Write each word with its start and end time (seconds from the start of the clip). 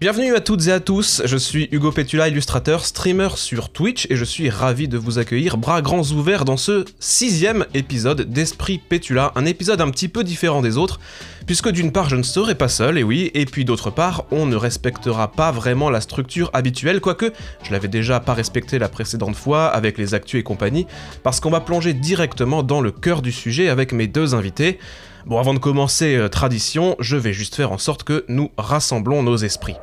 Bienvenue 0.00 0.36
à 0.36 0.40
toutes 0.40 0.68
et 0.68 0.72
à 0.72 0.78
tous, 0.78 1.22
je 1.24 1.36
suis 1.36 1.68
Hugo 1.72 1.90
Petula, 1.90 2.28
illustrateur, 2.28 2.84
streamer 2.84 3.30
sur 3.34 3.68
Twitch 3.68 4.06
et 4.10 4.14
je 4.14 4.24
suis 4.24 4.48
ravi 4.48 4.86
de 4.86 4.96
vous 4.96 5.18
accueillir 5.18 5.56
bras 5.56 5.82
grands 5.82 6.12
ouverts 6.12 6.44
dans 6.44 6.56
ce 6.56 6.84
sixième 7.00 7.66
épisode 7.74 8.20
d'Esprit 8.20 8.78
Petula, 8.78 9.32
un 9.34 9.44
épisode 9.44 9.80
un 9.80 9.90
petit 9.90 10.06
peu 10.06 10.22
différent 10.22 10.62
des 10.62 10.76
autres, 10.76 11.00
puisque 11.46 11.70
d'une 11.70 11.90
part 11.90 12.08
je 12.08 12.14
ne 12.14 12.22
serai 12.22 12.54
pas 12.54 12.68
seul, 12.68 12.96
et 12.96 13.02
oui, 13.02 13.32
et 13.34 13.44
puis 13.44 13.64
d'autre 13.64 13.90
part 13.90 14.24
on 14.30 14.46
ne 14.46 14.54
respectera 14.54 15.32
pas 15.32 15.50
vraiment 15.50 15.90
la 15.90 16.00
structure 16.00 16.48
habituelle, 16.52 17.00
quoique 17.00 17.32
je 17.64 17.72
l'avais 17.72 17.88
déjà 17.88 18.20
pas 18.20 18.34
respecté 18.34 18.78
la 18.78 18.88
précédente 18.88 19.34
fois 19.34 19.66
avec 19.66 19.98
les 19.98 20.14
actus 20.14 20.38
et 20.38 20.44
compagnie, 20.44 20.86
parce 21.24 21.40
qu'on 21.40 21.50
va 21.50 21.58
plonger 21.58 21.92
directement 21.92 22.62
dans 22.62 22.80
le 22.80 22.92
cœur 22.92 23.20
du 23.20 23.32
sujet 23.32 23.68
avec 23.68 23.92
mes 23.92 24.06
deux 24.06 24.36
invités. 24.36 24.78
Bon, 25.26 25.40
avant 25.40 25.54
de 25.54 25.58
commencer, 25.58 26.14
euh, 26.14 26.28
tradition, 26.28 26.94
je 27.00 27.16
vais 27.16 27.32
juste 27.32 27.56
faire 27.56 27.72
en 27.72 27.78
sorte 27.78 28.04
que 28.04 28.24
nous 28.28 28.52
rassemblons 28.56 29.24
nos 29.24 29.36
esprits. 29.36 29.74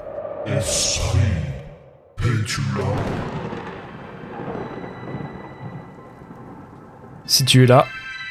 Si 7.25 7.43
tu 7.45 7.63
es 7.63 7.65
là, 7.65 7.85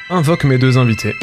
invoque 0.09 0.45
mes 0.45 0.57
deux 0.57 0.77
invités. 0.77 1.13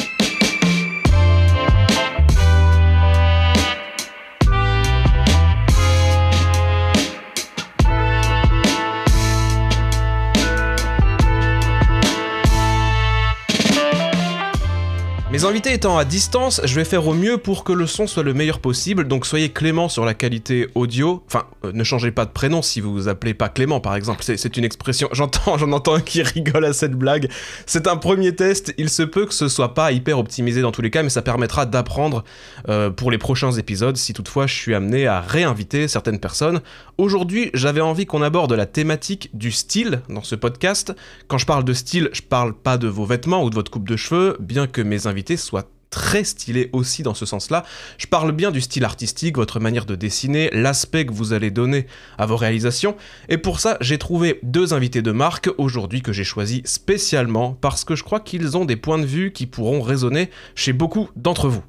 Mes 15.32 15.46
invités 15.46 15.72
étant 15.72 15.96
à 15.96 16.04
distance, 16.04 16.60
je 16.62 16.74
vais 16.74 16.84
faire 16.84 17.06
au 17.08 17.14
mieux 17.14 17.38
pour 17.38 17.64
que 17.64 17.72
le 17.72 17.86
son 17.86 18.06
soit 18.06 18.22
le 18.22 18.34
meilleur 18.34 18.58
possible, 18.58 19.08
donc 19.08 19.24
soyez 19.24 19.48
clément 19.48 19.88
sur 19.88 20.04
la 20.04 20.12
qualité 20.12 20.68
audio. 20.74 21.22
Enfin, 21.26 21.44
euh, 21.64 21.72
ne 21.72 21.82
changez 21.84 22.10
pas 22.10 22.26
de 22.26 22.30
prénom 22.30 22.60
si 22.60 22.82
vous 22.82 22.92
vous 22.92 23.08
appelez 23.08 23.32
pas 23.32 23.48
Clément 23.48 23.80
par 23.80 23.96
exemple, 23.96 24.22
c'est- 24.22 24.56
une 24.58 24.64
expression. 24.64 25.08
J'entends, 25.12 25.56
j'en 25.56 25.72
entends 25.72 25.94
un 25.94 26.00
qui 26.02 26.20
rigole 26.22 26.66
à 26.66 26.74
cette 26.74 26.92
blague. 26.92 27.30
C'est 27.64 27.86
un 27.86 27.96
premier 27.96 28.36
test, 28.36 28.74
il 28.76 28.90
se 28.90 29.02
peut 29.02 29.24
que 29.24 29.32
ce 29.32 29.48
soit 29.48 29.72
pas 29.72 29.90
hyper 29.92 30.18
optimisé 30.18 30.60
dans 30.60 30.70
tous 30.70 30.82
les 30.82 30.90
cas, 30.90 31.02
mais 31.02 31.08
ça 31.08 31.22
permettra 31.22 31.64
d'apprendre 31.64 32.24
euh, 32.68 32.90
pour 32.90 33.10
les 33.10 33.16
prochains 33.16 33.52
épisodes 33.52 33.96
si 33.96 34.12
toutefois 34.12 34.46
je 34.46 34.54
suis 34.54 34.74
amené 34.74 35.06
à 35.06 35.22
réinviter 35.22 35.88
certaines 35.88 36.20
personnes. 36.20 36.60
Aujourd'hui, 36.98 37.50
j'avais 37.54 37.80
envie 37.80 38.04
qu'on 38.04 38.20
aborde 38.20 38.52
la 38.52 38.66
thématique 38.66 39.30
du 39.32 39.50
style 39.50 40.02
dans 40.10 40.22
ce 40.22 40.34
podcast. 40.34 40.92
Quand 41.26 41.38
je 41.38 41.46
parle 41.46 41.64
de 41.64 41.72
style, 41.72 42.10
je 42.12 42.20
parle 42.20 42.52
pas 42.52 42.76
de 42.76 42.86
vos 42.86 43.06
vêtements 43.06 43.42
ou 43.42 43.48
de 43.48 43.54
votre 43.54 43.70
coupe 43.70 43.88
de 43.88 43.96
cheveux, 43.96 44.36
bien 44.38 44.66
que 44.66 44.82
mes 44.82 45.06
invités 45.06 45.21
soient 45.36 45.68
très 45.92 46.24
stylés 46.24 46.70
aussi 46.72 47.04
dans 47.04 47.14
ce 47.14 47.26
sens-là. 47.26 47.64
Je 47.98 48.06
parle 48.06 48.32
bien 48.32 48.50
du 48.50 48.60
style 48.60 48.84
artistique, 48.84 49.36
votre 49.36 49.60
manière 49.60 49.84
de 49.84 49.94
dessiner, 49.94 50.48
l'aspect 50.52 51.06
que 51.06 51.12
vous 51.12 51.32
allez 51.34 51.52
donner 51.52 51.86
à 52.18 52.26
vos 52.26 52.36
réalisations. 52.36 52.96
Et 53.28 53.38
pour 53.38 53.60
ça, 53.60 53.76
j'ai 53.80 53.98
trouvé 53.98 54.40
deux 54.42 54.74
invités 54.74 55.02
de 55.02 55.12
marque 55.12 55.50
aujourd'hui 55.58 56.02
que 56.02 56.12
j'ai 56.12 56.24
choisis 56.24 56.62
spécialement 56.64 57.52
parce 57.52 57.84
que 57.84 57.94
je 57.94 58.02
crois 58.02 58.20
qu'ils 58.20 58.56
ont 58.56 58.64
des 58.64 58.76
points 58.76 58.98
de 58.98 59.06
vue 59.06 59.32
qui 59.32 59.46
pourront 59.46 59.82
résonner 59.82 60.30
chez 60.56 60.72
beaucoup 60.72 61.10
d'entre 61.14 61.48
vous. 61.48 61.62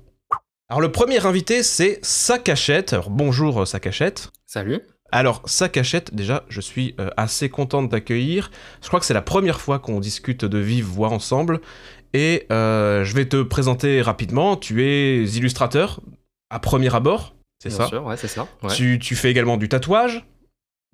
Alors 0.69 0.81
le 0.81 0.91
premier 0.91 1.23
invité, 1.25 1.61
c'est 1.61 1.99
Sakachette. 2.01 2.93
Alors 2.93 3.09
bonjour 3.09 3.61
euh, 3.61 3.65
Sakachette. 3.65 4.31
Salut. 4.47 4.81
Alors, 5.11 5.43
sa 5.45 5.69
cachette, 5.69 6.15
déjà, 6.15 6.43
je 6.49 6.59
suis 6.59 6.95
euh, 6.99 7.11
assez 7.17 7.47
content 7.47 7.83
de 7.83 7.87
t'accueillir. 7.87 8.49
Je 8.81 8.87
crois 8.87 8.99
que 8.99 9.05
c'est 9.05 9.13
la 9.13 9.21
première 9.21 9.61
fois 9.61 9.77
qu'on 9.77 9.99
discute 9.99 10.43
de 10.43 10.57
vive 10.57 10.85
voix 10.85 11.09
ensemble. 11.09 11.61
Et 12.13 12.45
euh, 12.51 13.03
je 13.03 13.15
vais 13.15 13.25
te 13.27 13.41
présenter 13.41 14.01
rapidement. 14.01 14.55
Tu 14.55 14.83
es 14.83 15.23
illustrateur 15.23 15.99
à 16.49 16.59
premier 16.59 16.93
abord, 16.93 17.35
c'est 17.59 17.69
Bien 17.69 17.77
ça 17.79 17.87
sûr, 17.87 18.05
ouais, 18.05 18.17
c'est 18.17 18.27
ça. 18.27 18.47
Ouais. 18.61 18.73
tu, 18.75 18.99
tu 18.99 19.15
fais 19.15 19.31
également 19.31 19.57
du 19.57 19.67
tatouage. 19.69 20.25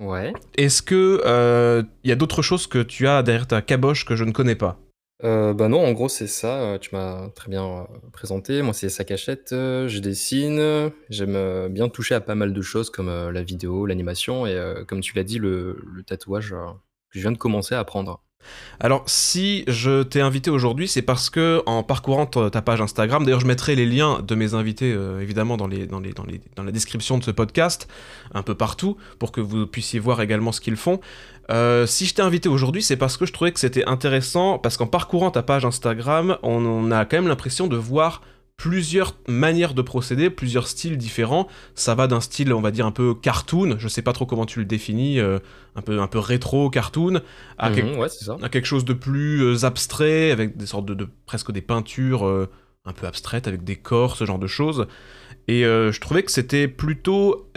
Ouais. 0.02 0.31
Est-ce 0.56 0.81
que 0.81 1.22
euh, 1.25 1.84
il 2.06 2.09
y 2.09 2.13
a 2.13 2.16
d'autres 2.16 2.41
choses 2.41 2.68
que 2.68 2.81
tu 2.81 3.07
as 3.07 3.22
derrière 3.22 3.47
ta 3.47 3.62
caboche 3.62 4.06
que 4.06 4.16
je 4.16 4.24
ne 4.24 4.31
connais 4.31 4.56
pas? 4.56 4.80
Euh, 5.25 5.53
bah 5.53 5.68
non, 5.68 5.85
en 5.85 5.91
gros, 5.91 6.07
c'est 6.07 6.28
ça. 6.28 6.62
euh, 6.62 6.78
Tu 6.78 6.91
m'as 6.96 7.28
très 7.36 7.50
bien 7.50 7.66
euh, 7.66 7.84
présenté. 8.13 8.62
Moi, 8.62 8.74
c'est 8.74 8.88
sa 8.88 9.03
cachette. 9.03 9.51
euh, 9.51 9.90
je 9.90 10.00
dessine. 10.00 10.90
J'aime 11.09 11.36
euh, 11.36 11.68
bien 11.68 11.90
toucher 11.90 12.16
à 12.16 12.22
pas 12.22 12.36
mal 12.36 12.53
de 12.53 12.62
choses 12.62 12.90
comme 12.90 13.09
euh, 13.09 13.30
la 13.30 13.44
vidéo, 13.44 13.86
l'animation 13.86 14.46
et, 14.47 14.53
euh, 14.53 14.86
comme 14.86 15.01
tu 15.01 15.13
l'as 15.18 15.25
dit, 15.25 15.38
le, 15.38 15.81
le 15.94 16.03
tatouage 16.03 16.53
euh, 16.53 16.68
que 17.12 17.19
je 17.19 17.19
viens 17.19 17.34
de 17.34 17.38
commencer 17.38 17.75
à 17.75 17.80
apprendre. 17.80 18.24
Alors, 18.81 19.03
si 19.07 19.66
je 19.67 20.03
t'ai 20.03 20.22
invité 20.22 20.50
aujourd'hui, 20.50 20.88
c'est 20.88 21.01
parce 21.01 21.29
que 21.29 21.61
en 21.66 21.83
parcourant 21.83 22.25
ta 22.25 22.61
page 22.61 22.79
Instagram, 22.79 23.25
d'ailleurs, 23.25 23.41
je 23.41 23.45
mettrai 23.45 23.75
les 23.75 23.85
liens 23.85 24.22
de 24.25 24.35
mes 24.35 24.53
invités 24.53 24.94
euh, 24.94 25.19
évidemment 25.19 25.57
dans, 25.57 25.67
la 25.67 26.72
description 26.72 27.17
de 27.17 27.23
ce 27.23 27.31
podcast, 27.31 27.89
un 28.33 28.41
peu 28.41 28.55
partout, 28.55 28.95
pour 29.19 29.33
que 29.33 29.41
vous 29.41 29.67
puissiez 29.67 30.00
voir 30.00 30.22
également 30.22 30.53
ce 30.53 30.61
qu'ils 30.61 30.77
font. 30.77 31.01
Euh, 31.51 31.85
si 31.88 32.05
je 32.05 32.13
t'ai 32.13 32.22
invité 32.22 32.47
aujourd'hui, 32.47 32.81
c'est 32.81 32.95
parce 32.95 33.17
que 33.17 33.25
je 33.25 33.33
trouvais 33.33 33.51
que 33.51 33.59
c'était 33.59 33.85
intéressant, 33.85 34.59
parce 34.59 34.77
qu'en 34.77 34.88
parcourant 34.88 35.31
ta 35.31 35.44
page 35.44 35.66
Instagram, 35.66 36.38
on 36.41 36.89
a 36.91 37.03
quand 37.03 37.17
même 37.17 37.27
l'impression 37.27 37.67
de 37.67 37.75
voir 37.75 38.21
plusieurs 38.59 39.16
manières 39.30 39.74
de 39.74 39.81
procéder, 39.81 40.30
plusieurs 40.30 40.68
styles 40.68 40.97
différents. 40.97 41.47
Ça 41.75 41.96
va 41.96 42.08
d'un 42.08 42.20
style, 42.20 42.53
on 42.53 42.59
va 42.59 42.72
dire, 42.72 42.86
un 42.86 42.92
peu 42.92 43.14
cartoon, 43.16 43.78
je 43.80 43.88
sais 43.88 44.02
pas 44.02 44.12
trop 44.12 44.25
comment 44.25 44.46
tu 44.46 44.59
le 44.59 44.66
définis, 44.66 45.18
euh, 45.20 45.40
un, 45.78 45.81
peu, 45.81 46.02
un 46.02 46.08
peu 46.08 46.20
rétro 46.20 46.69
cartoon, 46.69 47.22
à 47.58 47.72
quel- 47.72 47.86
Mhm, 47.86 47.98
ouais, 48.00 48.09
c'est 48.09 48.25
ça. 48.25 48.36
à 48.44 48.50
quelque 48.50 48.66
chose 48.66 48.84
de 48.84 48.92
plus 48.92 49.42
euh, 49.44 49.64
abstrait, 49.66 50.31
avec 50.31 50.58
des 50.58 50.66
sortes 50.66 50.86
de, 50.86 50.94
de- 50.94 51.08
presque 51.25 51.53
des 51.53 51.62
peintures 51.62 52.28
euh, 52.28 52.50
un 52.84 52.92
peu 52.92 53.08
abstraites, 53.08 53.48
avec 53.48 53.64
des 53.64 53.78
corps, 53.78 54.18
ce 54.18 54.25
genre 54.25 54.40
de 54.40 54.48
choses. 54.48 54.88
Et 55.48 55.64
euh, 55.66 55.94
je 55.94 56.02
trouvais 56.02 56.24
que 56.24 56.31
c'était 56.31 56.68
plutôt 56.68 57.50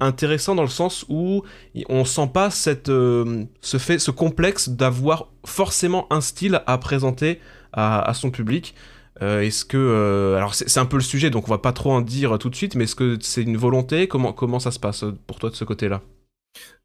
intéressant 0.00 0.54
dans 0.54 0.62
le 0.62 0.68
sens 0.68 1.04
où 1.08 1.42
on 1.88 2.04
sent 2.04 2.30
pas 2.32 2.50
cette, 2.50 2.86
ce, 2.86 3.78
fait, 3.78 3.98
ce 3.98 4.10
complexe 4.12 4.68
d'avoir 4.68 5.28
forcément 5.44 6.06
un 6.10 6.20
style 6.20 6.62
à 6.66 6.78
présenter 6.78 7.40
à, 7.72 8.00
à 8.08 8.14
son 8.14 8.30
public. 8.30 8.74
Euh, 9.22 9.42
est-ce 9.42 9.64
que 9.64 9.76
euh, 9.76 10.36
alors 10.36 10.54
c'est 10.54 10.80
un 10.80 10.86
peu 10.86 10.96
le 10.96 11.02
sujet 11.02 11.30
donc 11.30 11.46
on 11.46 11.50
va 11.50 11.58
pas 11.58 11.72
trop 11.72 11.92
en 11.92 12.00
dire 12.00 12.36
tout 12.36 12.50
de 12.50 12.56
suite 12.56 12.74
mais 12.74 12.82
est-ce 12.84 12.96
que 12.96 13.16
c'est 13.20 13.42
une 13.42 13.56
volonté? 13.56 14.08
Comment 14.08 14.32
comment 14.32 14.58
ça 14.58 14.72
se 14.72 14.80
passe 14.80 15.04
euh, 15.04 15.12
pour 15.28 15.38
toi 15.38 15.50
de 15.50 15.54
ce 15.54 15.64
côté-là? 15.64 16.02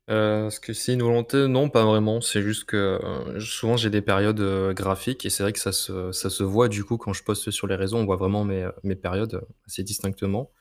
Est-ce 0.08 0.60
que 0.60 0.74
c'est 0.74 0.94
une 0.94 1.04
volonté? 1.04 1.48
Non, 1.48 1.70
pas 1.70 1.86
vraiment. 1.86 2.20
C'est 2.20 2.42
juste 2.42 2.66
que 2.66 3.00
souvent 3.40 3.78
j'ai 3.78 3.92
des 3.92 4.02
périodes 4.02 4.42
graphiques 4.74 5.24
et 5.24 5.30
c'est 5.30 5.44
vrai 5.44 5.54
que 5.54 5.60
ça 5.60 5.72
se, 5.72 6.12
ça 6.12 6.32
se 6.32 6.42
voit 6.42 6.68
du 6.68 6.84
coup 6.84 6.98
quand 6.98 7.14
je 7.14 7.24
poste 7.24 7.52
sur 7.52 7.68
les 7.68 7.76
réseaux. 7.76 7.98
On 7.98 8.06
voit 8.06 8.16
vraiment 8.16 8.44
mes, 8.44 8.68
mes 8.84 8.96
périodes 8.96 9.46
assez 9.68 9.84
distinctement. 9.84 10.52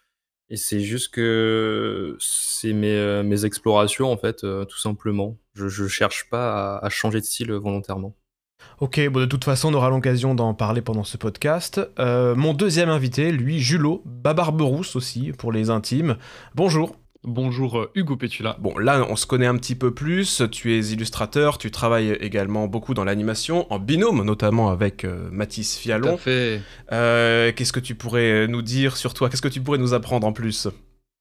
Et 0.51 0.59
c'est 0.59 0.81
juste 0.81 1.15
que 1.15 2.15
c'est 2.21 2.75
mes, 2.75 3.23
mes 3.23 3.47
explorations 3.47 4.13
en 4.13 4.19
fait, 4.19 4.41
tout 4.41 4.79
simplement. 4.79 5.39
Je, 5.55 5.69
je 5.69 5.87
cherche 5.87 6.29
pas 6.29 6.77
à, 6.77 6.91
changer 6.91 7.21
de 7.21 7.25
style 7.25 7.51
volontairement. 7.53 8.15
Ok, 8.81 9.01
bon 9.09 9.21
de 9.21 9.27
toute 9.27 9.45
façon 9.45 9.71
on 9.71 9.75
aura 9.75 9.91
l'occasion 9.91 10.35
d'en 10.35 10.55
parler 10.55 10.83
pendant 10.83 11.05
ce 11.05 11.17
podcast. 11.17 11.81
Euh, 11.99 12.35
mon 12.35 12.55
deuxième 12.55 12.89
invité, 12.89 13.33
lui, 13.33 13.61
Julot, 13.61 14.03
Babarberousse 14.05 14.97
aussi, 14.97 15.33
pour 15.37 15.53
les 15.53 15.71
intimes. 15.71 16.17
Bonjour. 16.55 16.97
Bonjour 17.25 17.79
euh, 17.81 17.91
Hugo 17.97 18.17
Petula. 18.17 18.57
Bon, 18.61 18.79
là 18.79 19.05
on 19.11 19.17
se 19.17 19.27
connaît 19.27 19.47
un 19.47 19.57
petit 19.57 19.75
peu 19.75 19.93
plus, 19.93 20.43
tu 20.53 20.73
es 20.75 20.79
illustrateur, 20.87 21.59
tu 21.59 21.73
travailles 21.73 22.17
également 22.21 22.69
beaucoup 22.69 22.95
dans 22.95 23.05
l'animation, 23.05 23.67
en 23.73 23.81
binôme 23.81 24.23
notamment 24.25 24.71
avec 24.71 25.05
euh, 25.05 25.29
Mathis 25.33 25.73
Tout 25.75 25.79
à 25.79 25.83
Fialon. 25.83 26.17
fait. 26.17 26.61
Euh, 26.93 27.51
Qu'est-ce 27.55 27.73
que 27.73 27.81
tu 27.81 27.97
pourrais 27.97 28.47
nous 28.47 28.63
dire 28.63 28.97
sur 28.97 29.15
toi? 29.15 29.29
Qu'est-ce 29.29 29.43
que 29.43 29.49
tu 29.49 29.61
pourrais 29.61 29.79
nous 29.79 29.95
apprendre 29.95 30.27
en 30.27 30.33
plus? 30.33 30.69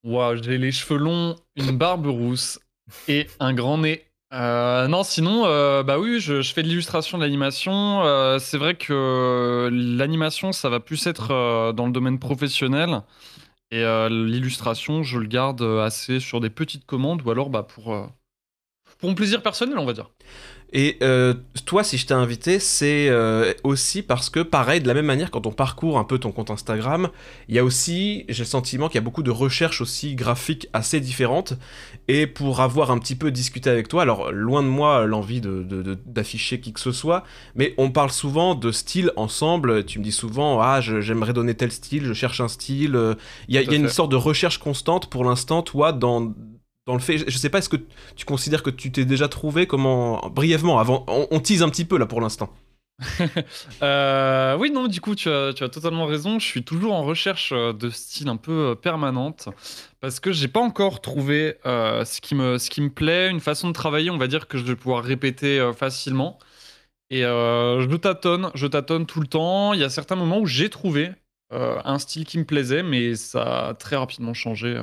Waouh, 0.04 0.42
j'ai 0.42 0.60
les 0.60 0.72
cheveux 0.72 1.00
longs, 1.00 1.36
une 1.56 1.76
barbe 1.76 2.06
rousse 2.06 2.60
et 3.08 3.26
un 3.40 3.54
grand 3.56 3.80
nez. 3.80 4.04
Euh, 4.34 4.88
non, 4.88 5.04
sinon, 5.04 5.46
euh, 5.46 5.84
bah 5.84 6.00
oui, 6.00 6.20
je, 6.20 6.42
fais 6.42 6.62
de 6.62 6.68
l'illustration, 6.68 7.18
de 7.18 7.24
l'animation. 7.24 8.04
Euh, 8.04 8.40
c'est 8.40 8.58
vrai 8.58 8.76
que 8.76 9.70
l'animation, 9.72 10.52
ça 10.52 10.70
va 10.70 10.80
plus 10.80 11.08
être 11.08 11.72
dans 11.74 11.86
le 11.86 11.92
domaine 11.92 12.20
professionnel. 12.20 13.02
Et 13.72 13.84
l'illustration, 14.10 15.04
je 15.04 15.20
le 15.20 15.28
garde 15.28 15.62
assez 15.62 16.20
sur 16.20 16.40
des 16.40 16.50
petites 16.50 16.86
commandes 16.86 17.22
ou 17.26 17.32
alors 17.32 17.50
bah, 17.50 17.64
pour, 17.64 17.84
pour 18.98 19.10
mon 19.10 19.16
plaisir 19.16 19.42
personnel, 19.42 19.78
on 19.78 19.86
va 19.86 19.94
dire. 19.94 20.10
Et 20.74 20.98
euh, 21.02 21.34
toi, 21.66 21.82
si 21.84 21.98
je 21.98 22.06
t'ai 22.06 22.14
invité, 22.14 22.60
c'est 22.60 23.08
euh, 23.10 23.54
aussi 23.64 24.02
parce 24.02 24.30
que, 24.30 24.42
pareil, 24.42 24.82
de 24.82 24.88
la 24.88 24.94
même 24.94 25.06
manière, 25.06 25.32
quand 25.32 25.48
on 25.48 25.52
parcourt 25.52 25.98
un 25.98 26.04
peu 26.04 26.20
ton 26.20 26.32
compte 26.34 26.52
Instagram, 26.52 27.10
il 27.48 27.56
y 27.56 27.60
a 27.60 27.64
aussi, 27.64 28.26
j'ai 28.28 28.44
le 28.44 28.48
sentiment 28.48 28.88
qu'il 28.90 28.96
y 28.96 28.98
a 28.98 29.02
beaucoup 29.02 29.24
de 29.24 29.32
recherches 29.32 29.80
aussi 29.80 30.16
graphiques 30.16 30.68
assez 30.74 31.00
différentes. 31.00 31.54
Et 32.10 32.28
pour 32.28 32.60
avoir 32.60 32.92
un 32.92 33.00
petit 33.00 33.16
peu 33.16 33.32
discuté 33.32 33.70
avec 33.70 33.88
toi, 33.88 34.02
alors 34.02 34.32
loin 34.32 34.62
de 34.62 34.68
moi 34.68 35.06
l'envie 35.06 35.40
de- 35.42 35.64
de- 35.64 35.82
de- 35.82 35.98
d'afficher 36.06 36.60
qui 36.60 36.74
que 36.74 36.80
ce 36.82 36.92
soit, 36.92 37.24
mais 37.56 37.74
on 37.78 37.90
parle 37.90 38.12
souvent 38.12 38.54
de 38.54 38.72
style 38.72 39.12
ensemble. 39.16 39.86
Tu 39.86 40.00
me 40.00 40.04
dis 40.04 40.12
souvent, 40.12 40.60
ah, 40.62 40.82
j'aimerais 40.82 41.34
donner 41.34 41.54
tel 41.56 41.72
style, 41.72 42.04
je 42.06 42.14
cherche 42.14 42.42
un 42.42 42.48
style. 42.50 42.96
euh, 42.96 43.16
Il 43.48 43.56
y 43.56 43.58
a, 43.58 43.62
Tout 43.64 43.70
il 43.70 43.72
y 43.74 43.76
a 43.76 43.80
à 43.80 43.82
une 43.82 43.88
sorte 43.90 44.12
de 44.12 44.16
recherche 44.18 44.58
constante 44.58 45.10
pour 45.10 45.24
l'instant, 45.24 45.62
toi, 45.64 45.92
dans, 45.94 46.34
dans 46.88 46.94
le 46.94 47.00
fait. 47.00 47.20
Je 47.20 47.26
je 47.28 47.38
sais 47.38 47.50
pas, 47.50 47.60
est-ce 47.60 47.70
que 47.70 47.78
tu 48.16 48.26
considères 48.26 48.64
que 48.64 48.72
tu 48.72 48.92
t'es 48.92 49.06
déjà 49.06 49.28
trouvé 49.28 49.68
comment 49.68 50.28
brièvement 50.30 50.80
avant 50.80 51.06
on, 51.08 51.40
tease 51.40 51.62
un 51.62 51.70
petit 51.70 51.86
peu 51.86 52.00
là 52.00 52.08
pour 52.08 52.20
l'instant 52.20 52.50
Euh, 53.84 54.58
oui, 54.58 54.72
non, 54.72 54.88
du 54.88 55.02
coup, 55.02 55.14
tu 55.14 55.30
as, 55.30 55.54
tu 55.54 55.64
as 55.64 55.70
totalement 55.70 56.08
raison. 56.08 56.40
Je 56.40 56.46
suis 56.46 56.64
toujours 56.64 56.94
en 56.94 57.04
recherche 57.04 57.52
euh, 57.54 57.72
de 57.72 57.92
style 57.92 58.28
un 58.28 58.38
peu 58.38 58.72
euh, 58.72 58.76
permanente 58.76 59.50
parce 60.00 60.20
que 60.20 60.32
j'ai 60.32 60.48
pas 60.48 60.62
encore 60.62 61.00
trouvé 61.02 61.58
ce 61.64 62.22
qui 62.22 62.34
me, 62.34 62.58
ce 62.58 62.72
qui 62.72 62.82
me 62.82 62.90
plaît, 62.90 63.30
une 63.30 63.40
façon 63.40 63.68
de 63.68 63.74
travailler, 63.74 64.10
on 64.10 64.18
va 64.18 64.28
dire, 64.28 64.48
que 64.48 64.58
je 64.58 64.64
vais 64.64 64.76
pouvoir 64.76 65.04
répéter 65.04 65.72
facilement. 65.78 66.40
Et 67.10 67.22
je 67.22 67.96
tâtonne, 67.98 68.52
je 68.56 68.68
tâtonne 68.68 69.06
tout 69.06 69.22
le 69.22 69.28
temps. 69.28 69.74
Il 69.74 69.80
y 69.80 69.84
a 69.84 69.90
certains 69.90 70.16
moments 70.16 70.40
où 70.40 70.46
j'ai 70.46 70.70
trouvé 70.70 71.12
un 71.52 72.00
style 72.00 72.26
qui 72.26 72.38
me 72.38 72.46
plaisait, 72.46 72.84
mais 72.84 73.16
ça 73.16 73.70
a 73.70 73.74
très 73.74 73.96
rapidement 73.96 74.34
changé 74.34 74.80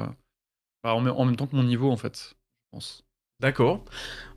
bah, 0.84 0.94
en, 0.94 1.00
même- 1.00 1.36
temps 1.36 1.46
que 1.46 1.56
mon 1.56 1.64
niveau, 1.64 1.90
en 1.90 1.96
fait, 1.96 2.30
je 2.30 2.34
pense. 2.70 3.04
D'accord. 3.40 3.84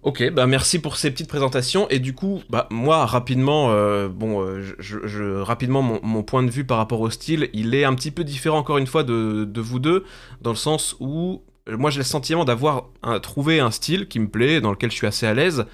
Ok, 0.02 0.32
bah 0.32 0.48
merci 0.48 0.80
pour 0.80 0.98
ces 0.98 1.12
petites 1.12 1.28
présentations. 1.30 1.88
Et 1.90 2.00
du 2.00 2.14
coup, 2.16 2.42
bah 2.50 2.68
moi 2.72 3.06
rapidement, 3.06 3.70
euh, 3.72 4.08
bon, 4.10 4.42
euh, 4.42 4.62
je, 4.80 5.40
rapidement 5.40 5.82
mon, 5.84 6.00
mon 6.02 6.24
point 6.24 6.42
de 6.42 6.50
vue 6.50 6.66
par 6.66 6.78
rapport 6.78 7.02
au 7.02 7.10
style, 7.12 7.50
il 7.54 7.76
est 7.76 7.84
un 7.84 7.94
petit 7.94 8.10
peu 8.12 8.24
différent 8.24 8.58
encore 8.58 8.80
une 8.80 8.88
fois 8.88 9.04
de, 9.04 9.46
de 9.46 9.62
vous 9.62 9.80
deux, 9.80 10.04
dans 10.42 10.50
le 10.50 10.56
sens 10.56 10.96
où 11.00 11.44
euh, 11.70 11.78
moi 11.78 11.92
j'ai 11.92 12.00
le 12.00 12.06
sentiment 12.06 12.44
d'avoir 12.44 12.86
trouvé 13.22 13.60
un 13.60 13.72
style 13.72 14.08
qui 14.08 14.20
me 14.20 14.30
plaît, 14.30 14.62
dans 14.62 14.72
lequel 14.72 14.90
je 14.90 14.96
suis 14.96 15.08
assez 15.08 15.28
à 15.28 15.34
l'aise, 15.36 15.66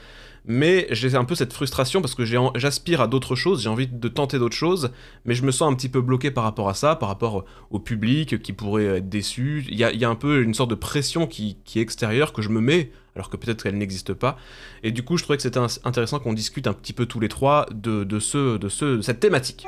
mais 0.46 0.88
j'ai 0.92 1.16
un 1.16 1.24
peu 1.24 1.36
cette 1.36 1.54
frustration 1.54 2.02
parce 2.02 2.16
que 2.16 2.26
j'aspire 2.56 3.02
à 3.02 3.08
d'autres 3.08 3.36
choses, 3.36 3.62
j'ai 3.62 3.70
envie 3.70 3.88
de 3.88 4.08
tenter 4.08 4.40
d'autres 4.40 4.56
choses, 4.56 4.92
mais 5.26 5.36
je 5.36 5.44
me 5.44 5.52
sens 5.52 5.72
un 5.72 5.76
petit 5.76 5.90
peu 5.90 6.02
bloqué 6.02 6.32
par 6.32 6.44
rapport 6.44 6.70
à 6.70 6.74
ça, 6.74 6.96
par 6.96 7.10
rapport 7.10 7.46
au 7.70 7.80
public 7.80 8.42
qui 8.42 8.54
pourrait 8.54 8.86
être 8.86 9.10
déçu. 9.10 9.66
Il 9.70 9.78
y 9.78 9.84
a, 9.84 10.10
un 10.10 10.16
peu 10.16 10.42
une 10.44 10.54
sorte 10.54 10.70
de 10.70 10.76
pression 10.76 11.28
qui, 11.28 11.58
est 11.76 11.82
extérieure 11.82 12.34
que 12.34 12.42
je 12.42 12.50
me 12.50 12.60
mets 12.60 12.92
alors 13.16 13.30
que 13.30 13.38
peut-être 13.38 13.64
qu'elle 13.64 13.78
n'existe 13.78 14.14
pas. 14.14 14.38
Et 14.82 14.92
du 14.92 15.04
coup, 15.04 15.18
je 15.18 15.24
trouvais 15.24 15.38
que 15.38 15.44
c'était 15.44 15.60
intéressant 15.84 16.20
qu'on 16.20 16.34
discute 16.34 16.66
un 16.66 16.74
petit 16.74 16.94
peu 16.94 17.06
tous 17.06 17.20
les 17.20 17.30
trois 17.30 17.68
de, 17.72 18.04
de, 18.04 18.20
ce, 18.20 18.58
de, 18.58 18.70
ce, 18.70 18.98
de 18.98 19.02
cette 19.02 19.20
thématique. 19.20 19.68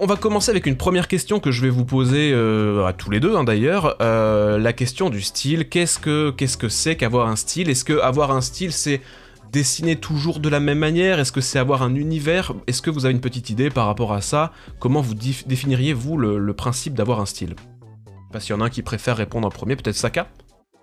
On 0.00 0.06
va 0.06 0.16
commencer 0.16 0.50
avec 0.50 0.66
une 0.66 0.76
première 0.76 1.08
question 1.08 1.40
que 1.40 1.50
je 1.50 1.60
vais 1.62 1.68
vous 1.68 1.84
poser 1.84 2.32
euh, 2.32 2.84
à 2.86 2.92
tous 2.92 3.10
les 3.10 3.20
deux 3.20 3.36
hein, 3.36 3.44
d'ailleurs. 3.44 3.96
Euh, 4.00 4.58
la 4.58 4.72
question 4.72 5.10
du 5.10 5.20
style. 5.20 5.68
Qu'est-ce 5.68 5.98
que 5.98 6.30
qu'est-ce 6.30 6.56
que 6.56 6.68
c'est 6.68 6.96
qu'avoir 6.96 7.28
un 7.28 7.36
style? 7.36 7.68
Est-ce 7.70 7.84
que 7.84 7.98
avoir 8.00 8.30
un 8.30 8.40
style 8.40 8.72
c'est 8.72 9.00
dessiner 9.52 9.96
toujours 9.96 10.40
de 10.40 10.48
la 10.48 10.58
même 10.58 10.78
manière? 10.78 11.20
Est-ce 11.20 11.32
que 11.32 11.40
c'est 11.40 11.58
avoir 11.58 11.82
un 11.82 11.94
univers? 11.94 12.54
Est-ce 12.66 12.82
que 12.82 12.90
vous 12.90 13.04
avez 13.04 13.14
une 13.14 13.20
petite 13.20 13.50
idée 13.50 13.70
par 13.70 13.86
rapport 13.86 14.12
à 14.12 14.20
ça? 14.20 14.52
Comment 14.80 15.00
vous 15.00 15.14
dif- 15.14 15.46
définiriez-vous 15.46 16.16
le, 16.16 16.54
principe 16.54 16.94
d'avoir 16.94 17.20
un 17.20 17.26
style? 17.26 17.54
Pas 18.32 18.40
s'il 18.40 18.50
y 18.50 18.58
en 18.58 18.62
a 18.62 18.64
un 18.64 18.70
qui 18.70 18.82
préfère 18.82 19.16
répondre 19.16 19.46
en 19.46 19.50
premier, 19.50 19.76
peut-être 19.76 19.96
Saka. 19.96 20.28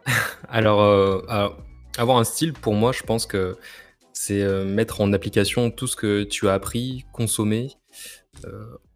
Alors, 0.48 0.82
euh, 0.82 1.50
avoir 1.98 2.18
un 2.18 2.24
style, 2.24 2.54
pour 2.54 2.76
moi, 2.76 2.92
je 2.92 3.04
pense 3.04 3.26
que 3.26 3.58
c'est 4.14 4.46
mettre 4.64 5.02
en 5.02 5.12
application 5.12 5.70
tout 5.72 5.88
ce 5.88 5.96
que 5.96 6.24
tu 6.24 6.48
as 6.48 6.54
appris, 6.54 7.06
consommer, 7.12 7.72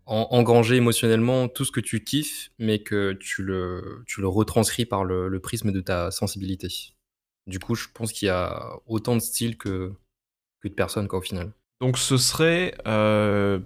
en- 0.06 0.28
engranger 0.32 0.76
émotionnellement 0.76 1.48
tout 1.48 1.66
ce 1.66 1.72
que 1.72 1.80
tu 1.80 2.04
kiffes, 2.04 2.52
mais 2.60 2.80
que 2.80 3.14
tu 3.14 3.44
le, 3.44 4.04
tu 4.08 4.22
le 4.22 4.28
retranscris 4.28 4.86
par 4.86 5.04
le, 5.04 5.28
le 5.28 5.40
prisme 5.40 5.72
de 5.72 5.82
ta 5.82 6.12
sensibilité. 6.12 6.68
Du 7.48 7.60
coup, 7.60 7.76
je 7.76 7.88
pense 7.94 8.12
qu'il 8.12 8.28
y 8.28 8.30
a 8.30 8.74
autant 8.88 9.16
de 9.16 9.22
styles 9.22 9.58
que, 9.58 9.94
que 10.62 10.68
de 10.68 10.74
personnes, 10.74 11.08
quoi, 11.08 11.20
au 11.20 11.22
final. 11.22 11.52
Donc 11.82 11.98
ce 11.98 12.18
serait 12.18 12.74
euh, 12.88 13.60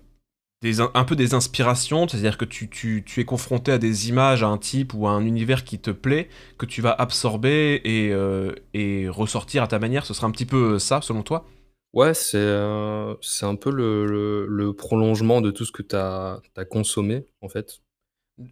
des, 0.61 0.81
un 0.81 1.03
peu 1.05 1.15
des 1.15 1.33
inspirations, 1.33 2.07
c'est-à-dire 2.07 2.37
que 2.37 2.45
tu, 2.45 2.69
tu, 2.69 3.03
tu 3.05 3.21
es 3.21 3.25
confronté 3.25 3.71
à 3.71 3.77
des 3.77 4.09
images, 4.09 4.43
à 4.43 4.47
un 4.47 4.57
type 4.57 4.93
ou 4.93 5.07
à 5.07 5.11
un 5.11 5.25
univers 5.25 5.63
qui 5.63 5.79
te 5.79 5.91
plaît, 5.91 6.29
que 6.57 6.65
tu 6.65 6.81
vas 6.81 6.91
absorber 6.91 7.81
et, 7.85 8.11
euh, 8.11 8.53
et 8.73 9.07
ressortir 9.07 9.63
à 9.63 9.67
ta 9.67 9.79
manière. 9.79 10.05
Ce 10.05 10.13
serait 10.13 10.27
un 10.27 10.31
petit 10.31 10.45
peu 10.45 10.79
ça, 10.79 11.01
selon 11.01 11.23
toi? 11.23 11.45
Ouais, 11.93 12.13
c'est 12.13 12.37
euh, 12.37 13.15
c'est 13.21 13.45
un 13.45 13.55
peu 13.55 13.71
le, 13.71 14.05
le- 14.05 14.45
le 14.45 14.73
prolongement 14.75 15.41
de 15.41 15.49
tout 15.51 15.65
ce 15.65 15.71
que 15.71 15.81
tu 15.81 15.95
as, 15.95 16.41
consommé, 16.69 17.25
en 17.41 17.49
fait. 17.49 17.81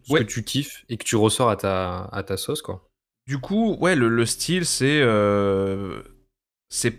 Ce 0.04 0.12
Ouais. 0.12 0.20
que 0.20 0.24
tu 0.24 0.44
kiffes 0.44 0.84
et 0.88 0.98
que 0.98 1.04
tu 1.04 1.16
ressors 1.16 1.50
à 1.50 1.56
ta, 1.56 2.04
à 2.06 2.22
ta 2.24 2.36
sauce, 2.38 2.62
quoi. 2.62 2.90
Du 3.26 3.38
coup, 3.38 3.74
ouais, 3.80 3.94
le, 3.94 4.08
le 4.08 4.26
style, 4.26 4.64
c'est. 4.64 5.00
euh, 5.02 6.02
c'est 6.70 6.92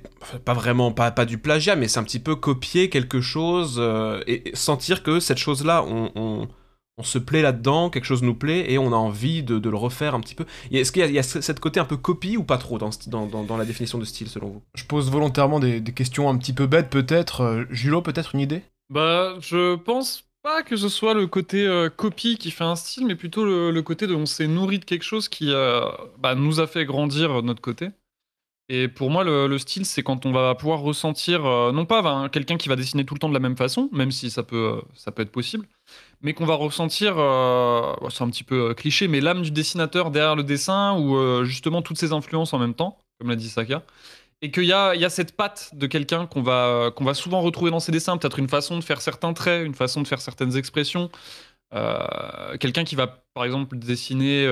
pas 0.46 0.54
vraiment 0.54 0.92
pas, 0.94 1.12
pas 1.12 1.26
du 1.26 1.38
plagiat, 1.40 1.76
mais 1.76 1.88
c'est 1.90 2.00
un 2.00 2.04
petit 2.04 2.20
peu 2.20 2.36
copier 2.36 2.90
quelque 2.90 3.22
chose 3.22 3.78
euh, 3.80 4.22
et, 4.28 4.50
et 4.52 4.56
sentir 4.56 5.04
que 5.04 5.20
cette 5.20 5.38
chose-là, 5.40 5.84
on, 5.86 6.12
on- 6.16 6.50
on 7.00 7.04
se 7.04 7.18
plaît 7.18 7.42
là-dedans, 7.42 7.90
quelque 7.90 8.06
chose 8.06 8.22
nous 8.22 8.36
plaît 8.36 8.72
et 8.72 8.78
on 8.78 8.94
a 8.94 8.96
envie 8.98 9.42
de, 9.42 9.58
de 9.58 9.70
le 9.70 9.78
refaire 9.78 10.14
un 10.16 10.20
petit 10.20 10.36
peu. 10.36 10.46
Est-ce 10.72 10.92
qu'il 10.92 11.02
y 11.02 11.18
a, 11.18 11.22
y 11.22 11.24
cette 11.24 11.60
côté 11.60 11.80
un 11.80 11.86
peu 11.86 11.98
copie 11.98 12.38
ou 12.38 12.44
pas 12.44 12.58
trop 12.58 12.78
dans, 12.78 12.92
ce- 12.92 13.10
dans, 13.10 13.26
dans- 13.26 13.44
dans 13.44 13.58
la 13.58 13.66
définition 13.66 13.98
de 13.98 14.06
style 14.06 14.28
selon 14.28 14.48
vous? 14.50 14.62
Je 14.76 14.84
pose 14.84 15.10
volontairement 15.10 15.60
des, 15.60 15.80
des 15.80 15.94
questions 15.94 16.30
un 16.30 16.38
petit 16.38 16.54
peu 16.54 16.68
bêtes, 16.68 16.90
peut-être. 16.90 17.42
Euh, 17.42 17.66
Julo, 17.70 18.02
peut-être 18.02 18.36
une 18.36 18.42
idée? 18.42 18.62
Bah, 18.90 19.36
je 19.40 19.76
pense 19.76 20.26
pas 20.42 20.64
que 20.64 20.76
ce 20.76 20.90
soit 20.90 21.14
le 21.14 21.28
côté 21.28 21.66
euh, 21.68 21.90
copie 21.90 22.38
qui 22.38 22.52
fait 22.52 22.64
un 22.64 22.76
style, 22.76 23.06
mais 23.06 23.16
plutôt 23.16 23.46
le, 23.46 23.72
le 23.72 23.82
côté 23.82 24.08
de 24.08 24.16
on 24.16 24.26
s'est 24.26 24.48
nourri 24.48 24.80
de 24.80 24.86
quelque 24.86 25.04
chose 25.04 25.30
qui 25.30 25.52
euh, 25.52 25.82
bah, 26.18 26.36
nous 26.36 26.60
a 26.60 26.68
fait 26.68 26.86
grandir 26.86 27.42
de 27.42 27.48
notre 27.48 27.62
côté. 27.62 27.90
Et 28.72 28.88
pour 28.88 29.10
moi, 29.10 29.24
le, 29.24 29.48
le 29.48 29.58
style, 29.58 29.86
c'est 29.86 30.04
quand 30.04 30.28
on 30.28 30.32
va 30.32 30.54
pouvoir 30.54 30.82
ressentir, 30.82 31.44
euh, 31.46 31.72
non 31.72 31.86
pas 31.86 32.04
ben, 32.04 32.30
quelqu'un 32.30 32.56
qui 32.58 32.70
va 32.70 32.76
dessiner 32.76 33.04
tout 33.04 33.16
le 33.16 33.20
temps 33.20 33.30
de 33.30 33.34
la 33.34 33.40
même 33.40 33.58
façon, 33.58 33.90
même 33.92 34.12
si 34.12 34.30
ça 34.30 34.44
peut, 34.44 34.78
euh, 34.78 34.82
ça 34.94 35.12
peut 35.12 35.24
être 35.24 35.32
possible, 35.32 35.68
mais 36.22 36.34
qu'on 36.34 36.46
va 36.46 36.56
ressentir, 36.56 37.16
euh, 37.18 37.94
c'est 38.10 38.24
un 38.24 38.30
petit 38.30 38.44
peu 38.44 38.70
euh, 38.72 38.74
cliché, 38.74 39.08
mais 39.08 39.22
l'âme 39.22 39.42
du 39.42 39.52
dessinateur 39.52 40.12
derrière 40.12 40.36
le 40.36 40.44
dessin, 40.44 40.98
ou 40.98 41.16
euh, 41.16 41.46
justement 41.46 41.82
toutes 41.82 41.98
ses 41.98 42.12
influences 42.12 42.54
en 42.54 42.60
même 42.60 42.74
temps, 42.74 43.02
comme 43.20 43.30
l'a 43.30 43.36
dit 43.36 43.50
Saka. 43.50 43.84
Et 44.42 44.52
qu'il 44.52 44.64
y 44.64 44.68
y 44.68 44.74
a 44.74 45.10
cette 45.10 45.36
patte 45.36 45.72
de 45.74 45.86
quelqu'un 45.88 46.26
qu'on 46.26 46.42
va, 46.42 46.92
qu'on 46.96 47.04
va 47.04 47.14
souvent 47.14 47.42
retrouver 47.42 47.72
dans 47.72 47.82
ses 47.82 47.92
dessins, 47.92 48.18
peut-être 48.18 48.40
une 48.40 48.48
façon 48.50 48.78
de 48.78 48.84
faire 48.84 49.02
certains 49.02 49.34
traits, 49.34 49.66
une 49.66 49.76
façon 49.76 50.02
de 50.02 50.08
faire 50.08 50.22
certaines 50.22 50.56
expressions. 50.56 51.10
Quelqu'un 52.60 52.84
qui 52.86 52.96
va, 52.96 53.22
par 53.34 53.44
exemple, 53.44 53.78
dessiner 53.78 54.48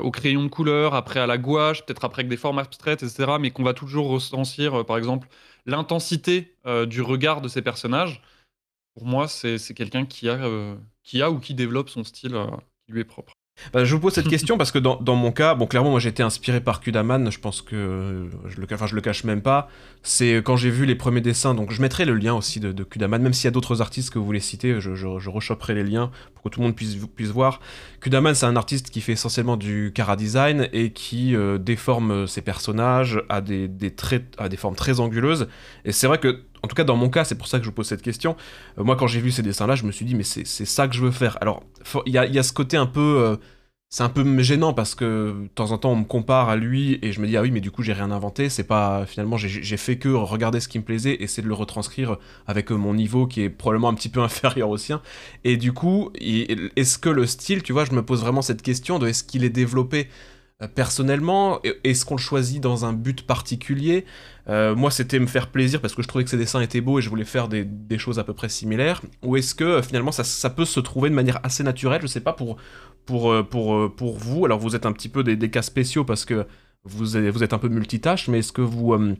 au 0.00 0.10
crayon 0.12 0.44
de 0.44 0.48
couleur, 0.48 0.94
après 0.94 1.18
à 1.18 1.26
la 1.26 1.38
gouache, 1.38 1.84
peut-être 1.84 2.04
après 2.04 2.20
avec 2.20 2.30
des 2.30 2.36
formes 2.36 2.60
abstraites, 2.60 3.02
etc., 3.02 3.32
mais 3.40 3.50
qu'on 3.50 3.64
va 3.64 3.74
toujours 3.74 4.08
ressentir, 4.08 4.86
par 4.86 4.96
exemple, 4.96 5.26
l'intensité 5.66 6.56
du 6.86 7.02
regard 7.02 7.40
de 7.40 7.48
ces 7.48 7.62
personnages. 7.62 8.22
Pour 8.94 9.06
moi, 9.06 9.26
c'est 9.26 9.74
quelqu'un 9.74 10.06
qui, 10.06 10.28
a, 10.28 10.38
qui 11.02 11.22
a 11.22 11.30
ou 11.30 11.38
qui 11.38 11.54
développe 11.54 11.88
son 11.88 12.04
style 12.04 12.34
euh, 12.34 12.46
qui 12.86 12.92
lui 12.92 13.00
est 13.00 13.04
propre. 13.04 13.34
Bah, 13.72 13.84
je 13.84 13.94
vous 13.94 14.00
pose 14.00 14.14
cette 14.14 14.28
question 14.30 14.56
parce 14.56 14.72
que 14.72 14.78
dans, 14.78 14.96
dans 14.96 15.14
mon 15.14 15.30
cas, 15.30 15.54
bon 15.54 15.66
clairement 15.66 15.90
moi 15.90 16.00
j'ai 16.00 16.08
été 16.08 16.22
inspiré 16.22 16.60
par 16.60 16.80
Kudaman, 16.80 17.30
je 17.30 17.38
pense 17.38 17.60
que 17.62 17.76
euh, 17.76 18.30
je 18.48 18.60
le, 18.60 18.66
enfin, 18.72 18.86
je 18.86 18.94
le 18.94 19.00
cache 19.00 19.24
même 19.24 19.42
pas. 19.42 19.68
C'est 20.02 20.36
quand 20.36 20.56
j'ai 20.56 20.70
vu 20.70 20.86
les 20.86 20.94
premiers 20.94 21.20
dessins, 21.20 21.54
donc 21.54 21.70
je 21.70 21.82
mettrai 21.82 22.04
le 22.04 22.14
lien 22.14 22.34
aussi 22.34 22.60
de, 22.60 22.72
de 22.72 22.82
Kudaman, 22.82 23.22
même 23.22 23.32
s'il 23.32 23.44
y 23.44 23.48
a 23.48 23.50
d'autres 23.50 23.80
artistes 23.80 24.10
que 24.10 24.18
vous 24.18 24.24
voulez 24.24 24.40
citer, 24.40 24.80
je, 24.80 24.94
je, 24.94 25.18
je 25.18 25.30
rechopperai 25.30 25.74
les 25.74 25.84
liens 25.84 26.10
pour 26.34 26.44
que 26.44 26.48
tout 26.48 26.60
le 26.60 26.66
monde 26.66 26.76
puisse, 26.76 26.96
puisse 27.14 27.28
voir. 27.28 27.60
Kudaman 28.00 28.34
c'est 28.34 28.46
un 28.46 28.56
artiste 28.56 28.90
qui 28.90 29.00
fait 29.00 29.12
essentiellement 29.12 29.56
du 29.56 29.92
cara 29.94 30.16
design 30.16 30.68
et 30.72 30.92
qui 30.92 31.36
euh, 31.36 31.58
déforme 31.58 32.26
ses 32.26 32.40
personnages 32.40 33.22
à 33.28 33.40
des, 33.40 33.68
des 33.68 33.94
traits, 33.94 34.34
à 34.38 34.48
des 34.48 34.56
formes 34.56 34.76
très 34.76 34.98
anguleuses. 34.98 35.46
Et 35.84 35.92
c'est 35.92 36.06
vrai 36.06 36.18
que 36.18 36.42
en 36.62 36.68
tout 36.68 36.74
cas, 36.76 36.84
dans 36.84 36.96
mon 36.96 37.08
cas, 37.10 37.24
c'est 37.24 37.34
pour 37.36 37.46
ça 37.48 37.58
que 37.58 37.64
je 37.64 37.68
vous 37.70 37.74
pose 37.74 37.86
cette 37.88 38.02
question. 38.02 38.36
Euh, 38.78 38.84
moi, 38.84 38.96
quand 38.96 39.06
j'ai 39.06 39.20
vu 39.20 39.30
ces 39.30 39.42
dessins-là, 39.42 39.74
je 39.74 39.84
me 39.84 39.92
suis 39.92 40.04
dit, 40.04 40.14
mais 40.14 40.22
c'est 40.22 40.44
ça 40.46 40.88
que 40.88 40.94
je 40.94 41.02
veux 41.02 41.10
faire. 41.10 41.38
Alors, 41.40 41.62
il 42.06 42.12
y 42.12 42.18
a, 42.18 42.26
y 42.26 42.38
a 42.38 42.42
ce 42.42 42.52
côté 42.52 42.76
un 42.76 42.86
peu. 42.86 43.00
euh, 43.00 43.36
c'est 43.90 44.02
un 44.04 44.08
peu 44.08 44.24
gênant 44.42 44.72
parce 44.72 44.94
que 44.94 45.34
de 45.42 45.48
temps 45.54 45.70
en 45.72 45.76
temps, 45.78 45.92
on 45.92 45.96
me 45.96 46.04
compare 46.04 46.48
à 46.48 46.56
lui 46.56 46.98
et 47.02 47.12
je 47.12 47.20
me 47.20 47.26
dis, 47.26 47.36
ah 47.36 47.42
oui, 47.42 47.50
mais 47.50 47.60
du 47.60 47.70
coup, 47.70 47.82
j'ai 47.82 47.92
rien 47.92 48.10
inventé. 48.10 48.48
C'est 48.48 48.64
pas. 48.64 49.04
Finalement, 49.06 49.36
j'ai 49.36 49.76
fait 49.76 49.98
que 49.98 50.08
regarder 50.08 50.60
ce 50.60 50.68
qui 50.68 50.78
me 50.78 50.84
plaisait, 50.84 51.22
essayer 51.22 51.42
de 51.42 51.48
le 51.48 51.54
retranscrire 51.54 52.16
avec 52.46 52.72
euh, 52.72 52.76
mon 52.76 52.94
niveau 52.94 53.26
qui 53.26 53.42
est 53.42 53.50
probablement 53.50 53.90
un 53.90 53.94
petit 53.94 54.08
peu 54.08 54.20
inférieur 54.22 54.70
au 54.70 54.78
sien. 54.78 55.02
Et 55.44 55.58
du 55.58 55.72
coup, 55.74 56.10
est-ce 56.16 56.96
que 56.98 57.10
le 57.10 57.26
style, 57.26 57.62
tu 57.62 57.72
vois, 57.74 57.84
je 57.84 57.92
me 57.92 58.02
pose 58.02 58.22
vraiment 58.22 58.40
cette 58.42 58.62
question 58.62 58.98
de 58.98 59.08
est-ce 59.08 59.24
qu'il 59.24 59.44
est 59.44 59.50
développé? 59.50 60.08
Personnellement 60.68 61.60
Est-ce 61.84 62.04
qu'on 62.04 62.16
le 62.16 62.20
choisit 62.20 62.60
dans 62.60 62.84
un 62.84 62.92
but 62.92 63.26
particulier? 63.26 64.04
Euh, 64.48 64.74
moi, 64.74 64.90
c'était 64.90 65.18
me 65.18 65.26
faire 65.26 65.48
plaisir 65.48 65.80
parce 65.80 65.94
que 65.94 66.02
je 66.02 66.08
trouvais 66.08 66.24
que 66.24 66.30
ces 66.30 66.36
dessins 66.36 66.60
étaient 66.60 66.80
beaux 66.80 66.98
et 66.98 67.02
je 67.02 67.08
voulais 67.08 67.24
faire 67.24 67.48
des, 67.48 67.66
choses 67.98 68.18
à 68.18 68.24
peu 68.24 68.34
près 68.34 68.48
similaires. 68.48 69.00
Ou 69.22 69.36
est-ce 69.36 69.54
que 69.54 69.64
euh, 69.64 69.82
finalement 69.82 70.12
ça, 70.12 70.50
peut 70.50 70.64
se 70.64 70.80
trouver 70.80 71.10
de 71.10 71.14
manière 71.14 71.40
assez 71.44 71.62
naturelle? 71.62 72.00
Je 72.02 72.06
sais 72.08 72.20
pas 72.20 72.32
pour, 72.32 72.56
pour, 73.06 73.32
euh, 73.32 73.48
euh, 73.54 73.90
vous. 73.98 74.44
Alors, 74.44 74.58
vous 74.58 74.76
êtes 74.76 74.86
un 74.86 74.92
petit 74.92 75.08
peu 75.08 75.22
des, 75.22 75.50
cas 75.50 75.62
spéciaux 75.62 76.04
parce 76.04 76.24
que 76.24 76.46
vous 76.84 77.16
êtes, 77.16 77.52
un 77.52 77.58
peu 77.58 77.68
multitâche, 77.68 78.28
mais 78.28 78.40
est-ce 78.40 78.52
que 78.52 78.62
vous, 78.62 78.94
euh, 78.94 79.14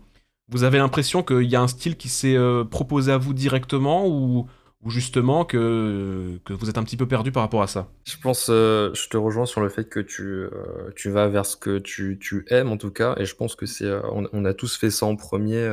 avez 0.63 0.79
l'impression 0.79 1.23
qu'il 1.23 1.45
y 1.45 1.57
a 1.57 1.61
un 1.61 1.69
style 1.69 1.97
qui 1.97 2.09
s'est 2.09 2.37
euh, 2.37 2.65
proposé 2.65 3.13
à 3.13 3.19
vous 3.19 3.35
directement 3.35 4.07
ou, 4.07 4.47
ou 4.83 4.91
justement 4.91 5.45
que, 5.45 6.41
que 6.45 6.53
vous 6.53 6.69
êtes 6.69 6.79
un 6.79 6.85
petit 6.85 6.97
peu 6.97 7.07
perdu 7.07 7.33
par 7.33 7.43
rapport 7.43 7.63
à 7.63 7.67
ça 7.69 7.89
Je 8.05 8.17
pense, 8.19 8.49
euh, 8.51 8.93
je 8.95 9.09
te 9.09 9.17
rejoins 9.17 9.47
sur 9.47 9.61
le 9.61 9.69
fait 9.69 9.89
que 9.89 10.01
tu, 10.01 10.23
euh, 10.23 10.91
tu 10.97 11.11
vas 11.11 11.29
vers 11.29 11.47
ce 11.47 11.57
que 11.57 11.79
tu, 11.79 12.19
tu 12.21 12.45
aimes 12.49 12.71
en 12.73 12.77
tout 12.77 12.91
cas, 12.91 13.15
et 13.19 13.25
je 13.25 13.35
pense 13.37 13.55
que 13.55 13.67
c'est, 13.67 13.85
euh, 13.87 14.03
on, 14.11 14.29
on 14.33 14.45
a 14.45 14.55
tous 14.55 14.77
fait 14.77 14.91
ça 14.91 15.07
en 15.07 15.17
premier. 15.17 15.69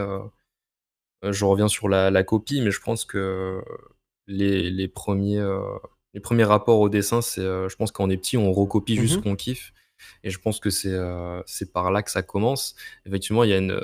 je 1.24 1.46
reviens 1.46 1.68
sur 1.68 1.90
la, 1.90 2.12
la 2.12 2.24
copie, 2.24 2.62
mais 2.62 2.72
je 2.72 2.80
pense 2.82 3.06
que 3.06 3.62
les, 4.28 4.70
les 4.70 4.88
premiers, 4.88 5.44
les 6.14 6.20
premiers 6.20 6.44
rapports 6.44 6.80
au 6.80 6.90
dessin, 6.90 7.22
c'est, 7.22 7.42
je 7.42 7.76
pense 7.76 7.92
quand 7.92 8.06
on 8.06 8.10
est 8.10 8.18
petit, 8.18 8.38
on 8.38 8.52
recopie 8.54 8.96
juste 8.96 9.16
Mhm. 9.16 9.20
ce 9.20 9.24
qu'on 9.24 9.36
kiffe, 9.36 9.74
Et 10.24 10.30
je 10.30 10.40
pense 10.40 10.60
que 10.60 10.70
c'est 10.70 10.98
c'est 11.46 11.74
par 11.74 11.92
là 11.92 12.04
que 12.04 12.12
ça 12.12 12.22
commence. 12.24 12.76
Effectivement, 13.06 13.44
il 13.44 13.50
y 13.50 13.54
a 13.54 13.58
une, 13.58 13.78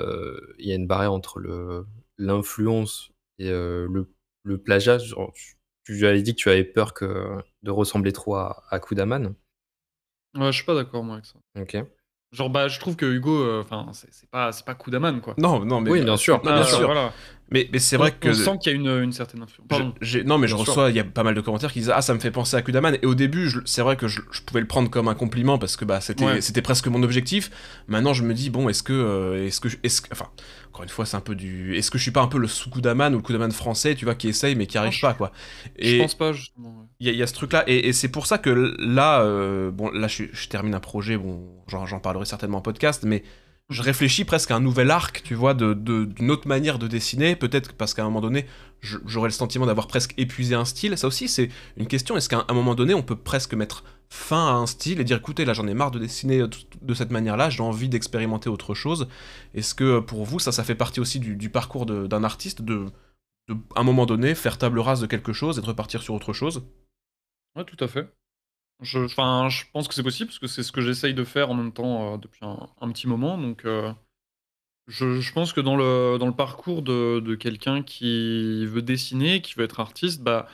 il 0.58 0.66
y 0.68 0.72
a 0.72 0.76
une 0.76 0.86
barrière 0.86 1.12
entre 1.12 1.40
le, 1.40 1.86
l'influence 2.18 3.10
et 3.38 3.50
le, 3.50 4.08
le 4.46 4.58
plagiat. 4.58 4.98
Genre, 4.98 5.32
tu, 5.34 5.56
tu 5.84 6.06
avais 6.06 6.22
dit 6.22 6.34
que 6.34 6.40
tu 6.40 6.48
avais 6.50 6.64
peur 6.64 6.94
que, 6.94 7.36
de 7.62 7.70
ressembler 7.70 8.12
trop 8.12 8.36
à, 8.36 8.64
à 8.70 8.78
Kudaman. 8.80 9.34
Ouais, 10.36 10.46
je 10.52 10.56
suis 10.56 10.64
pas 10.64 10.74
d'accord 10.74 11.02
moi 11.04 11.14
avec 11.14 11.26
ça. 11.26 11.38
Ok. 11.60 11.76
Genre, 12.32 12.50
bah, 12.50 12.68
je 12.68 12.78
trouve 12.80 12.96
que 12.96 13.06
Hugo, 13.06 13.40
euh, 13.40 13.62
enfin, 13.62 13.86
c'est 13.92 14.12
c'est 14.12 14.28
pas, 14.28 14.50
c'est 14.52 14.64
pas 14.66 14.74
Kudaman, 14.74 15.20
quoi. 15.20 15.34
Non, 15.38 15.64
non, 15.64 15.80
mais 15.80 15.90
Oui, 15.90 16.02
bien 16.02 16.16
sûr. 16.16 16.42
Bien 16.42 16.64
sûr. 16.64 16.84
voilà. 16.84 17.12
Mais, 17.52 17.68
mais 17.72 17.78
c'est 17.78 17.96
vrai 17.96 18.12
On- 18.16 18.18
que 18.20 18.28
On 18.30 18.34
sent 18.34 18.58
qu'il 18.60 18.72
y 18.72 18.74
a 18.74 18.78
une, 18.78 19.04
une 19.04 19.12
certaine 19.12 19.42
influence. 19.42 19.68
Pardon. 19.68 19.94
Non, 20.24 20.36
mais 20.36 20.48
je 20.48 20.54
Bien 20.56 20.64
reçois, 20.64 20.90
il 20.90 20.96
y 20.96 21.00
a 21.00 21.04
pas 21.04 21.22
mal 21.22 21.34
de 21.36 21.40
commentaires 21.40 21.72
qui 21.72 21.78
disent 21.78 21.92
Ah, 21.94 22.02
ça 22.02 22.12
me 22.12 22.18
fait 22.18 22.32
penser 22.32 22.56
à 22.56 22.62
Kudaman. 22.62 22.98
Et 23.00 23.06
au 23.06 23.14
début, 23.14 23.48
c'est 23.64 23.80
vrai 23.82 23.96
que 23.96 24.08
je, 24.08 24.20
je 24.32 24.42
pouvais 24.42 24.60
le 24.60 24.66
prendre 24.66 24.90
comme 24.90 25.06
un 25.06 25.14
compliment 25.14 25.56
parce 25.56 25.76
que 25.76 25.84
bah, 25.84 26.00
c'était 26.00 26.24
Ouais. 26.26 26.40
c'était 26.40 26.62
presque 26.62 26.88
mon 26.88 27.04
objectif. 27.04 27.50
Maintenant, 27.86 28.12
je 28.12 28.24
me 28.24 28.34
dis 28.34 28.50
Bon, 28.50 28.68
est-ce 28.68 28.82
que. 28.82 28.92
euh, 28.92 29.46
est-ce 29.46 29.60
que, 29.60 29.68
est-ce 29.84 30.02
que- 30.02 30.08
Enfin, 30.12 30.28
encore 30.76 30.82
une 30.84 30.90
fois, 30.90 31.06
c'est 31.06 31.16
un 31.16 31.22
peu 31.22 31.34
du. 31.34 31.74
Est-ce 31.74 31.90
que 31.90 31.96
je 31.96 32.02
suis 32.02 32.10
pas 32.10 32.20
un 32.20 32.26
peu 32.26 32.36
le 32.36 32.46
sous-Kudaman 32.48 33.14
ou 33.14 33.16
le 33.16 33.22
Kudaman 33.22 33.50
français, 33.50 33.94
tu 33.94 34.04
vois, 34.04 34.14
qui 34.14 34.28
essaye 34.28 34.54
mais 34.56 34.66
qui 34.66 34.76
arrive 34.76 34.92
je- 34.92 35.00
pas, 35.00 35.14
quoi. 35.14 35.32
Je 35.78 35.96
pense 36.02 36.14
pas, 36.14 36.34
justement. 36.34 36.68
ouais. 36.68 36.86
il 37.00 37.06
y, 37.06 37.08
a- 37.10 37.12
il 37.14 37.18
y 37.18 37.22
a 37.22 37.26
ce 37.26 37.32
truc-là. 37.32 37.64
Et, 37.66 37.88
et 37.88 37.92
c'est 37.94 38.08
pour 38.10 38.26
ça 38.26 38.36
que 38.36 38.74
là, 38.78 39.22
euh, 39.22 39.70
bon, 39.70 39.88
là, 39.90 40.06
je, 40.06 40.24
je 40.30 40.48
termine 40.48 40.74
un 40.74 40.80
projet, 40.80 41.16
bon, 41.16 41.48
j'en 41.66 41.98
parlerai 41.98 42.26
certainement 42.26 42.58
en 42.58 42.60
podcast, 42.60 43.04
mais 43.06 43.22
je 43.70 43.80
réfléchis 43.80 44.26
presque 44.26 44.50
à 44.50 44.56
un 44.56 44.60
nouvel 44.60 44.90
arc, 44.90 45.22
tu 45.24 45.34
vois, 45.34 45.54
de- 45.54 45.72
de- 45.72 46.04
d'une 46.04 46.30
autre 46.30 46.46
manière 46.46 46.78
de 46.78 46.88
dessiner. 46.88 47.36
Peut-être 47.36 47.72
parce 47.72 47.94
qu'à 47.94 48.02
un 48.02 48.04
moment 48.04 48.20
donné, 48.20 48.44
j'aurais 48.82 49.28
le 49.28 49.32
sentiment 49.32 49.64
d'avoir 49.64 49.86
presque 49.86 50.12
épuisé 50.18 50.54
un 50.54 50.66
style. 50.66 50.98
Ça 50.98 51.06
aussi, 51.06 51.26
c'est 51.26 51.48
une 51.78 51.86
question. 51.86 52.18
Est-ce 52.18 52.28
qu'à 52.28 52.44
un 52.46 52.54
moment 52.54 52.74
donné, 52.74 52.92
on 52.92 53.02
peut 53.02 53.16
presque 53.16 53.54
mettre 53.54 53.82
fin 54.08 54.48
à 54.48 54.52
un 54.52 54.66
style 54.66 55.00
et 55.00 55.04
dire, 55.04 55.18
écoutez, 55.18 55.44
là, 55.44 55.52
j'en 55.52 55.66
ai 55.66 55.74
marre 55.74 55.90
de 55.90 55.98
dessiner 55.98 56.38
de, 56.38 56.50
de 56.82 56.94
cette 56.94 57.10
manière-là, 57.10 57.50
j'ai 57.50 57.62
envie 57.62 57.88
d'expérimenter 57.88 58.48
autre 58.48 58.74
chose. 58.74 59.08
Est-ce 59.54 59.74
que 59.74 60.00
pour 60.00 60.24
vous, 60.24 60.38
ça, 60.38 60.52
ça 60.52 60.64
fait 60.64 60.74
partie 60.74 61.00
aussi 61.00 61.18
du, 61.20 61.50
parcours 61.50 61.86
d'un 61.86 62.24
artiste 62.24 62.62
de, 62.62 62.86
à 63.74 63.80
un 63.80 63.84
moment 63.84 64.06
donné, 64.06 64.34
faire 64.34 64.58
table 64.58 64.78
rase 64.78 65.00
de 65.00 65.06
quelque 65.06 65.32
chose 65.32 65.58
et 65.58 65.62
de 65.62 65.66
repartir 65.66 66.02
sur 66.02 66.14
autre 66.14 66.32
chose? 66.32 66.64
Ouais, 67.56 67.64
tout 67.64 67.82
à 67.82 67.88
fait. 67.88 68.08
Je, 68.82 69.06
je 69.06 69.70
pense 69.72 69.88
que 69.88 69.94
c'est 69.94 70.02
possible 70.02 70.28
parce 70.28 70.38
que 70.38 70.46
c'est 70.46 70.62
ce 70.62 70.72
que 70.72 70.82
j'essaye 70.82 71.14
de 71.14 71.24
faire 71.24 71.50
en 71.50 71.54
même 71.54 71.72
temps 71.72 72.14
euh, 72.14 72.18
depuis 72.18 72.40
un, 72.42 72.90
petit 72.90 73.06
moment. 73.06 73.38
Donc, 73.38 73.64
euh, 73.64 73.90
je, 74.86 75.20
je 75.20 75.32
pense 75.32 75.52
que 75.52 75.62
dans 75.62 75.76
le, 75.76 76.18
dans 76.18 76.26
le 76.26 76.34
parcours 76.34 76.82
de, 76.82 77.20
de 77.20 77.34
quelqu'un 77.34 77.82
qui 77.82 78.66
veut 78.66 78.82
dessiner, 78.82 79.40
qui 79.40 79.54
veut 79.54 79.64
être 79.64 79.80
artiste, 79.80 80.22
bah, 80.22 80.46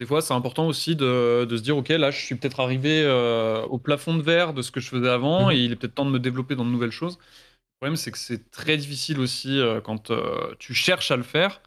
des 0.00 0.06
fois, 0.06 0.20
c'est 0.20 0.34
important 0.34 0.66
aussi 0.66 0.94
de, 0.96 1.46
de 1.48 1.56
se 1.56 1.62
dire 1.62 1.76
Ok, 1.76 1.88
là, 1.88 2.10
je 2.10 2.18
suis 2.20 2.34
peut-être 2.34 2.60
arrivé 2.60 3.02
euh, 3.04 3.62
au 3.66 3.78
plafond 3.78 4.14
de 4.14 4.22
verre 4.22 4.52
de 4.52 4.62
ce 4.62 4.70
que 4.70 4.80
je 4.80 4.88
faisais 4.88 5.08
avant 5.08 5.46
Mhm. 5.46 5.52
et 5.52 5.56
il 5.56 5.72
est 5.72 5.76
peut-être 5.76 5.94
temps 5.94 6.04
de 6.04 6.10
me 6.10 6.18
développer 6.18 6.54
dans 6.54 6.64
de 6.64 6.70
nouvelles 6.70 6.90
choses. 6.90 7.18
Le 7.18 7.86
problème, 7.86 7.96
c'est 7.96 8.10
que 8.12 8.18
c'est 8.18 8.50
très 8.50 8.76
difficile 8.76 9.20
aussi 9.20 9.58
euh, 9.60 9.80
quand 9.80 10.10
euh, 10.10 10.54
tu 10.58 10.74
cherches 10.74 11.10
à 11.10 11.16
le 11.16 11.22
faire. 11.22 11.62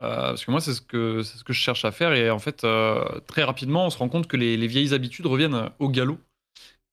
Parce 0.00 0.44
que 0.44 0.50
moi, 0.50 0.60
c'est 0.60 0.74
ce 0.74 0.82
que, 0.82 1.22
c'est 1.22 1.38
ce 1.38 1.44
que 1.44 1.54
je 1.54 1.60
cherche 1.60 1.84
à 1.86 1.90
faire. 1.90 2.12
Et 2.12 2.30
en 2.30 2.38
fait, 2.38 2.66
très 3.26 3.42
rapidement, 3.42 3.86
on 3.86 3.90
se 3.90 3.96
rend 3.96 4.10
compte 4.10 4.26
que 4.26 4.36
les, 4.36 4.56
les 4.58 4.66
vieilles 4.66 4.92
habitudes 4.92 5.24
reviennent 5.26 5.70
au 5.78 5.88
galop. 5.88 6.18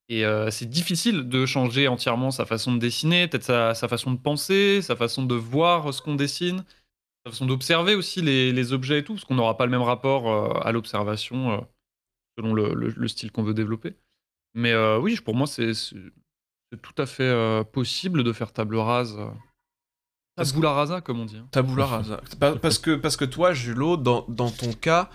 Et 0.09 0.23
c'est 0.49 0.69
difficile 0.69 1.27
de 1.29 1.45
changer 1.45 1.87
entièrement 1.89 2.31
sa 2.31 2.45
façon 2.45 2.73
de 2.73 2.79
dessiner, 2.79 3.27
peut-être 3.27 3.43
sa, 3.43 3.73
sa 3.75 3.89
façon 3.89 4.11
de 4.11 4.17
penser, 4.17 4.81
sa 4.81 4.95
façon 4.95 5.23
de 5.23 5.35
voir 5.35 5.93
ce 5.93 6.01
qu'on 6.01 6.15
dessine, 6.15 6.63
façon 7.29 7.45
d'observer 7.45 7.95
aussi 7.95 8.21
les, 8.21 8.51
les 8.51 8.73
objets 8.73 8.99
et 8.99 9.03
tout, 9.03 9.13
parce 9.13 9.25
qu'on 9.25 9.35
n'aura 9.35 9.57
pas 9.57 9.65
le 9.65 9.71
même 9.71 9.81
rapport 9.81 10.29
euh, 10.29 10.59
à 10.61 10.71
l'observation 10.71 11.51
euh, 11.51 11.57
selon 12.37 12.53
le, 12.53 12.73
le- 12.73 12.93
le 12.95 13.07
style 13.07 13.31
qu'on 13.31 13.43
veut 13.43 13.53
développer. 13.53 13.95
Mais 14.55 14.71
euh, 14.71 14.97
oui, 14.99 15.17
pour 15.23 15.35
moi, 15.35 15.47
c'est 15.47 15.71
tout 16.81 16.95
à 16.97 17.05
fait 17.05 17.23
euh, 17.23 17.63
possible 17.63 18.23
de 18.23 18.33
faire 18.33 18.51
table 18.51 18.77
rase. 18.77 19.17
Tabula 20.35 20.71
rasa, 20.73 21.01
comme 21.01 21.19
on 21.19 21.25
dit. 21.25 21.37
hein. 21.37 21.47
Tabula 21.51 21.85
rasa. 21.85 22.21
Pa- 22.39 22.55
parce, 22.55 22.79
que, 22.79 22.95
parce 22.95 23.17
que 23.17 23.25
toi, 23.25 23.53
Julo, 23.53 23.97
dans, 23.97 24.25
dans 24.27 24.49
ton 24.49 24.73
cas, 24.73 25.09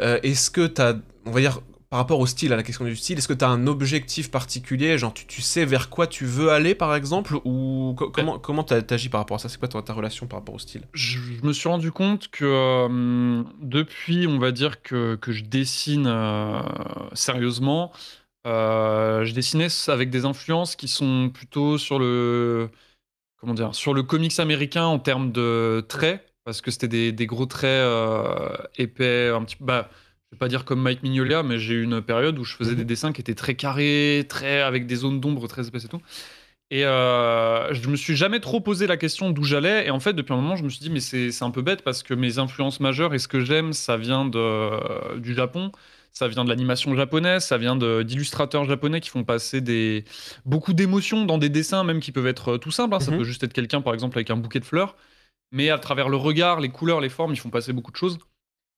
euh, 0.00 0.18
est-ce 0.22 0.50
que 0.50 0.66
tu 0.66 0.82
as, 0.82 0.96
on 1.24 1.30
va 1.30 1.40
dire, 1.40 1.60
par 1.96 2.02
rapport 2.02 2.20
au 2.20 2.26
style, 2.26 2.52
à 2.52 2.56
la 2.56 2.62
question 2.62 2.84
du 2.84 2.94
style, 2.94 3.16
est-ce 3.16 3.26
que 3.26 3.32
tu 3.32 3.42
as 3.42 3.48
un 3.48 3.66
objectif 3.66 4.30
particulier 4.30 4.98
Genre, 4.98 5.14
tu, 5.14 5.26
tu 5.26 5.40
sais 5.40 5.64
vers 5.64 5.88
quoi 5.88 6.06
tu 6.06 6.26
veux 6.26 6.50
aller, 6.50 6.74
par 6.74 6.94
exemple 6.94 7.36
Ou 7.46 7.94
co- 7.96 8.10
comment 8.10 8.38
comment 8.38 8.64
t'agis 8.64 9.08
par 9.08 9.22
rapport 9.22 9.36
à 9.36 9.38
ça? 9.38 9.48
C'est 9.48 9.58
quoi 9.58 9.66
ta, 9.66 9.80
ta 9.80 9.94
relation 9.94 10.26
par 10.26 10.40
rapport 10.40 10.54
au 10.54 10.58
style? 10.58 10.82
Je, 10.92 11.18
je 11.18 11.42
me 11.46 11.54
suis 11.54 11.70
rendu 11.70 11.92
compte 11.92 12.28
que 12.28 12.44
euh, 12.44 13.42
depuis, 13.62 14.26
on 14.26 14.38
va 14.38 14.52
dire 14.52 14.82
que, 14.82 15.14
que 15.16 15.32
je 15.32 15.44
dessine 15.44 16.06
euh, 16.06 16.60
sérieusement, 17.14 17.92
euh, 18.46 19.24
je 19.24 19.32
dessinais 19.32 19.68
avec 19.88 20.10
des 20.10 20.26
influences 20.26 20.76
qui 20.76 20.88
sont 20.88 21.30
plutôt 21.32 21.78
sur 21.78 21.98
le 21.98 22.70
comment 23.38 23.54
dire, 23.54 23.74
sur 23.74 23.94
le 23.94 24.02
comics 24.02 24.38
américain 24.40 24.86
en 24.86 24.98
termes 24.98 25.32
de 25.32 25.84
traits, 25.88 26.24
parce 26.44 26.60
que 26.60 26.70
c'était 26.70 26.88
des, 26.88 27.12
des 27.12 27.26
gros 27.26 27.46
traits 27.46 27.86
épais, 28.78 29.30
un 29.34 29.44
petit 29.44 29.56
peu. 29.56 29.64
Bah, 29.64 29.90
je 30.30 30.36
vais 30.36 30.38
pas 30.38 30.48
dire 30.48 30.64
comme 30.64 30.80
Mike 30.82 31.02
Mignola, 31.02 31.42
mais 31.42 31.58
j'ai 31.58 31.74
eu 31.74 31.84
une 31.84 32.02
période 32.02 32.38
où 32.38 32.44
je 32.44 32.54
faisais 32.56 32.72
Mhm. 32.72 32.76
des 32.78 32.84
dessins 32.84 33.12
qui 33.12 33.20
étaient 33.20 33.34
très 33.34 33.54
carrés, 33.54 34.26
très 34.28 34.60
avec 34.60 34.86
des 34.86 34.96
zones 34.96 35.20
d'ombre 35.20 35.46
très 35.48 35.66
épaisses 35.68 35.84
et 35.84 35.88
tout. 35.88 36.00
Et 36.72 36.84
euh, 36.84 37.72
je 37.74 37.88
me 37.88 37.96
suis 37.96 38.16
jamais 38.16 38.40
trop 38.40 38.60
posé 38.60 38.88
la 38.88 38.96
question 38.96 39.30
d'où 39.30 39.44
j'allais. 39.44 39.86
Et 39.86 39.90
en 39.90 40.00
fait, 40.00 40.14
depuis 40.14 40.32
un 40.32 40.36
moment, 40.36 40.56
je 40.56 40.64
me 40.64 40.68
suis 40.68 40.80
dit, 40.80 40.90
mais 40.90 41.00
c'est 41.00 41.30
un 41.42 41.50
peu 41.52 41.62
bête 41.62 41.82
parce 41.82 42.02
que 42.02 42.12
mes 42.14 42.38
influences 42.38 42.80
majeures 42.80 43.14
et 43.14 43.20
ce 43.20 43.28
que 43.28 43.40
j'aime, 43.40 43.72
ça 43.72 43.96
vient 43.96 44.24
de, 44.26 45.18
du 45.18 45.34
Japon. 45.34 45.70
Ça 46.12 46.28
vient 46.28 46.44
de 46.44 46.48
l'animation 46.48 46.96
japonaise, 46.96 47.44
ça 47.44 47.58
vient 47.58 47.76
d'illustrateurs 47.76 48.64
japonais 48.64 49.00
qui 49.02 49.10
font 49.10 49.22
passer 49.22 49.60
des, 49.60 50.04
beaucoup 50.46 50.72
d'émotions 50.72 51.26
dans 51.26 51.36
des 51.38 51.50
dessins, 51.50 51.84
même 51.84 52.00
qui 52.00 52.10
peuvent 52.10 52.26
être 52.26 52.54
euh, 52.54 52.58
tout 52.58 52.70
simples. 52.70 52.94
hein. 52.96 53.00
Ça 53.00 53.12
Mhm. 53.12 53.18
peut 53.18 53.24
juste 53.24 53.44
être 53.44 53.52
quelqu'un, 53.52 53.82
par 53.82 53.92
exemple, 53.94 54.16
avec 54.18 54.30
un 54.30 54.36
bouquet 54.36 54.58
de 54.60 54.64
fleurs. 54.64 54.96
Mais 55.52 55.70
à 55.70 55.78
travers 55.78 56.08
le 56.08 56.16
regard, 56.16 56.60
les 56.60 56.70
couleurs, 56.70 57.00
les 57.00 57.10
formes, 57.10 57.32
ils 57.34 57.38
font 57.40 57.50
passer 57.50 57.72
beaucoup 57.74 57.92
de 57.92 57.96
choses. 57.96 58.18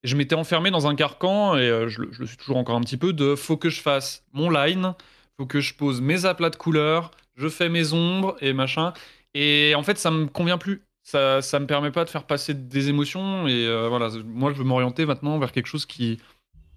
Je 0.04 0.16
m'étais 0.16 0.34
enfermé 0.34 0.70
dans 0.70 0.86
un 0.86 0.94
carcan, 0.94 1.56
et 1.56 1.62
euh, 1.68 1.88
je, 1.88 2.02
le- 2.02 2.12
je 2.12 2.20
le 2.20 2.26
suis 2.26 2.36
toujours 2.36 2.56
encore 2.56 2.76
un 2.76 2.80
petit 2.80 2.96
peu, 2.96 3.12
de 3.12 3.34
faut 3.34 3.56
que 3.56 3.68
je 3.70 3.80
fasse 3.80 4.24
mon 4.32 4.48
line, 4.50 4.94
faut 5.38 5.46
que 5.46 5.60
je 5.60 5.74
pose 5.74 6.00
mes 6.00 6.24
aplats 6.24 6.50
de 6.50 6.56
couleurs, 6.56 7.10
je 7.36 7.48
fais 7.48 7.68
mes 7.68 7.92
ombres 7.92 8.36
et 8.40 8.52
machin. 8.52 8.92
Et 9.34 9.74
en 9.76 9.82
fait, 9.82 9.98
ça 9.98 10.10
me 10.10 10.26
convient 10.26 10.58
plus. 10.58 10.82
Ça, 11.02 11.40
ça 11.42 11.58
me 11.58 11.66
permet 11.66 11.90
pas 11.90 12.04
de 12.04 12.10
faire 12.10 12.24
passer 12.24 12.54
des 12.54 12.88
émotions. 12.90 13.46
Et 13.48 13.66
euh, 13.66 13.88
voilà, 13.88 14.10
moi, 14.24 14.52
je 14.52 14.58
veux 14.58 14.64
m'orienter 14.64 15.06
maintenant 15.06 15.38
vers 15.38 15.52
quelque 15.52 15.66
chose 15.66 15.86
qui, 15.86 16.18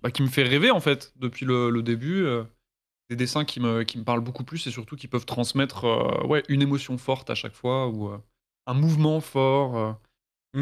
bah, 0.01 0.09
qui 0.11 0.21
me 0.21 0.27
fait 0.27 0.43
rêver, 0.43 0.71
en 0.71 0.79
fait, 0.79 1.11
depuis 1.17 1.45
le, 1.45 1.69
le 1.69 1.81
début. 1.83 2.23
euh, 2.23 2.43
des 3.09 3.17
dessins 3.17 3.43
qui 3.43 3.59
me, 3.59 3.83
qui 3.83 3.97
me 3.97 4.05
parlent 4.05 4.21
beaucoup 4.21 4.45
plus 4.45 4.65
et 4.67 4.71
surtout 4.71 4.95
qui 4.95 5.07
peuvent 5.07 5.25
transmettre 5.25 6.25
ouais, 6.25 6.43
une 6.47 6.61
émotion 6.61 6.97
forte 6.97 7.29
à 7.29 7.35
chaque 7.35 7.53
fois 7.53 7.89
ou 7.89 8.09
un 8.67 8.73
mouvement 8.73 9.19
fort. 9.19 9.77
euh, 9.77 9.91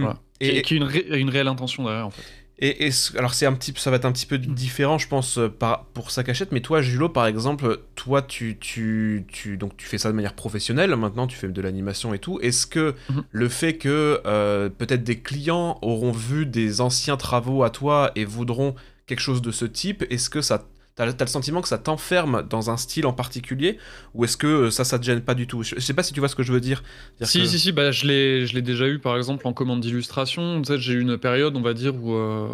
voilà. 0.01 0.19
Et- 0.39 0.49
qui, 0.49 0.57
et- 0.57 0.61
qui 0.63 0.73
a 0.73 0.77
une, 0.77 0.83
ré- 0.83 1.19
une 1.19 1.29
réelle 1.29 1.47
intention 1.47 1.83
derrière, 1.83 2.07
en 2.07 2.09
fait. 2.09 2.23
Et, 2.61 2.89
alors 3.17 3.33
c'est 3.33 3.45
un 3.45 3.53
petit, 3.53 3.73
ça 3.77 3.89
va 3.89 3.95
être 3.95 4.05
un 4.05 4.11
petit 4.11 4.25
peu 4.25 4.37
différent, 4.37 4.97
je 4.97 5.07
pense, 5.07 5.37
euh, 5.37 5.47
par, 5.47 5.85
pour 5.93 6.11
sa 6.11 6.23
cachette. 6.23 6.51
Mais 6.51 6.59
toi, 6.59 6.81
Julo, 6.81 7.07
par 7.07 7.25
exemple, 7.25 7.79
toi, 7.95 8.21
tu, 8.21 8.57
tu, 8.59 9.25
tu, 9.29 9.55
donc 9.57 9.77
tu 9.77 9.85
fais 9.87 9.97
ça 9.97 10.09
de 10.09 10.15
manière 10.15 10.33
professionnelle. 10.33 10.93
Maintenant, 10.95 11.25
tu 11.27 11.37
fais 11.37 11.47
de 11.47 11.61
l'animation 11.61 12.13
et 12.13 12.19
tout. 12.19 12.39
Est-ce 12.41 12.67
que 12.67 12.95
Mhm. 13.09 13.23
le 13.31 13.49
fait 13.49 13.77
que 13.77 14.21
euh, 14.25 14.69
peut-être 14.69 15.03
des 15.03 15.19
clients 15.19 15.79
auront 15.81 16.11
vu 16.11 16.45
des 16.45 16.81
anciens 16.81 17.15
travaux 17.17 17.63
à 17.63 17.69
toi 17.69 18.11
et 18.15 18.25
voudront 18.25 18.75
quelque 19.07 19.21
chose 19.21 19.41
de 19.41 19.51
ce 19.51 19.65
type, 19.65 20.03
est-ce 20.09 20.29
que 20.29 20.41
ça, 20.41 20.67
t'as, 21.07 21.25
le 21.25 21.27
sentiment 21.27 21.61
que 21.61 21.67
ça 21.67 21.77
t'enferme 21.77 22.43
dans 22.49 22.69
un 22.69 22.77
style 22.77 23.05
en 23.05 23.13
particulier, 23.13 23.77
ou 24.13 24.23
est-ce 24.25 24.37
que 24.37 24.47
euh, 24.47 24.71
ça, 24.71 24.83
ça 24.85 24.99
te 24.99 25.03
gêne 25.05 25.21
pas 25.21 25.35
du 25.35 25.47
tout? 25.47 25.63
Je, 25.63 25.75
je 25.75 25.79
sais 25.81 25.93
pas 25.93 26.03
si 26.03 26.13
tu 26.13 26.19
vois 26.19 26.29
ce 26.29 26.35
que 26.35 26.43
je 26.43 26.53
veux 26.53 26.61
dire. 26.61 26.83
C'est-à-dire 27.17 27.31
Si, 27.31 27.47
que- 27.47 27.49
si, 27.49 27.59
si, 27.59 27.71
bah, 27.73 27.91
je 27.91 28.07
l'ai 28.07 28.61
déjà 28.61 28.87
eu 28.87 28.99
par 28.99 29.17
exemple 29.17 29.45
en 29.47 29.53
commande 29.53 29.81
d'illustration. 29.81 30.61
J'ai 30.63 30.93
eu 30.93 31.01
une 31.01 31.17
période, 31.17 31.55
on 31.57 31.61
va 31.61 31.73
dire, 31.73 31.95
où 31.95 32.13
euh, 32.13 32.47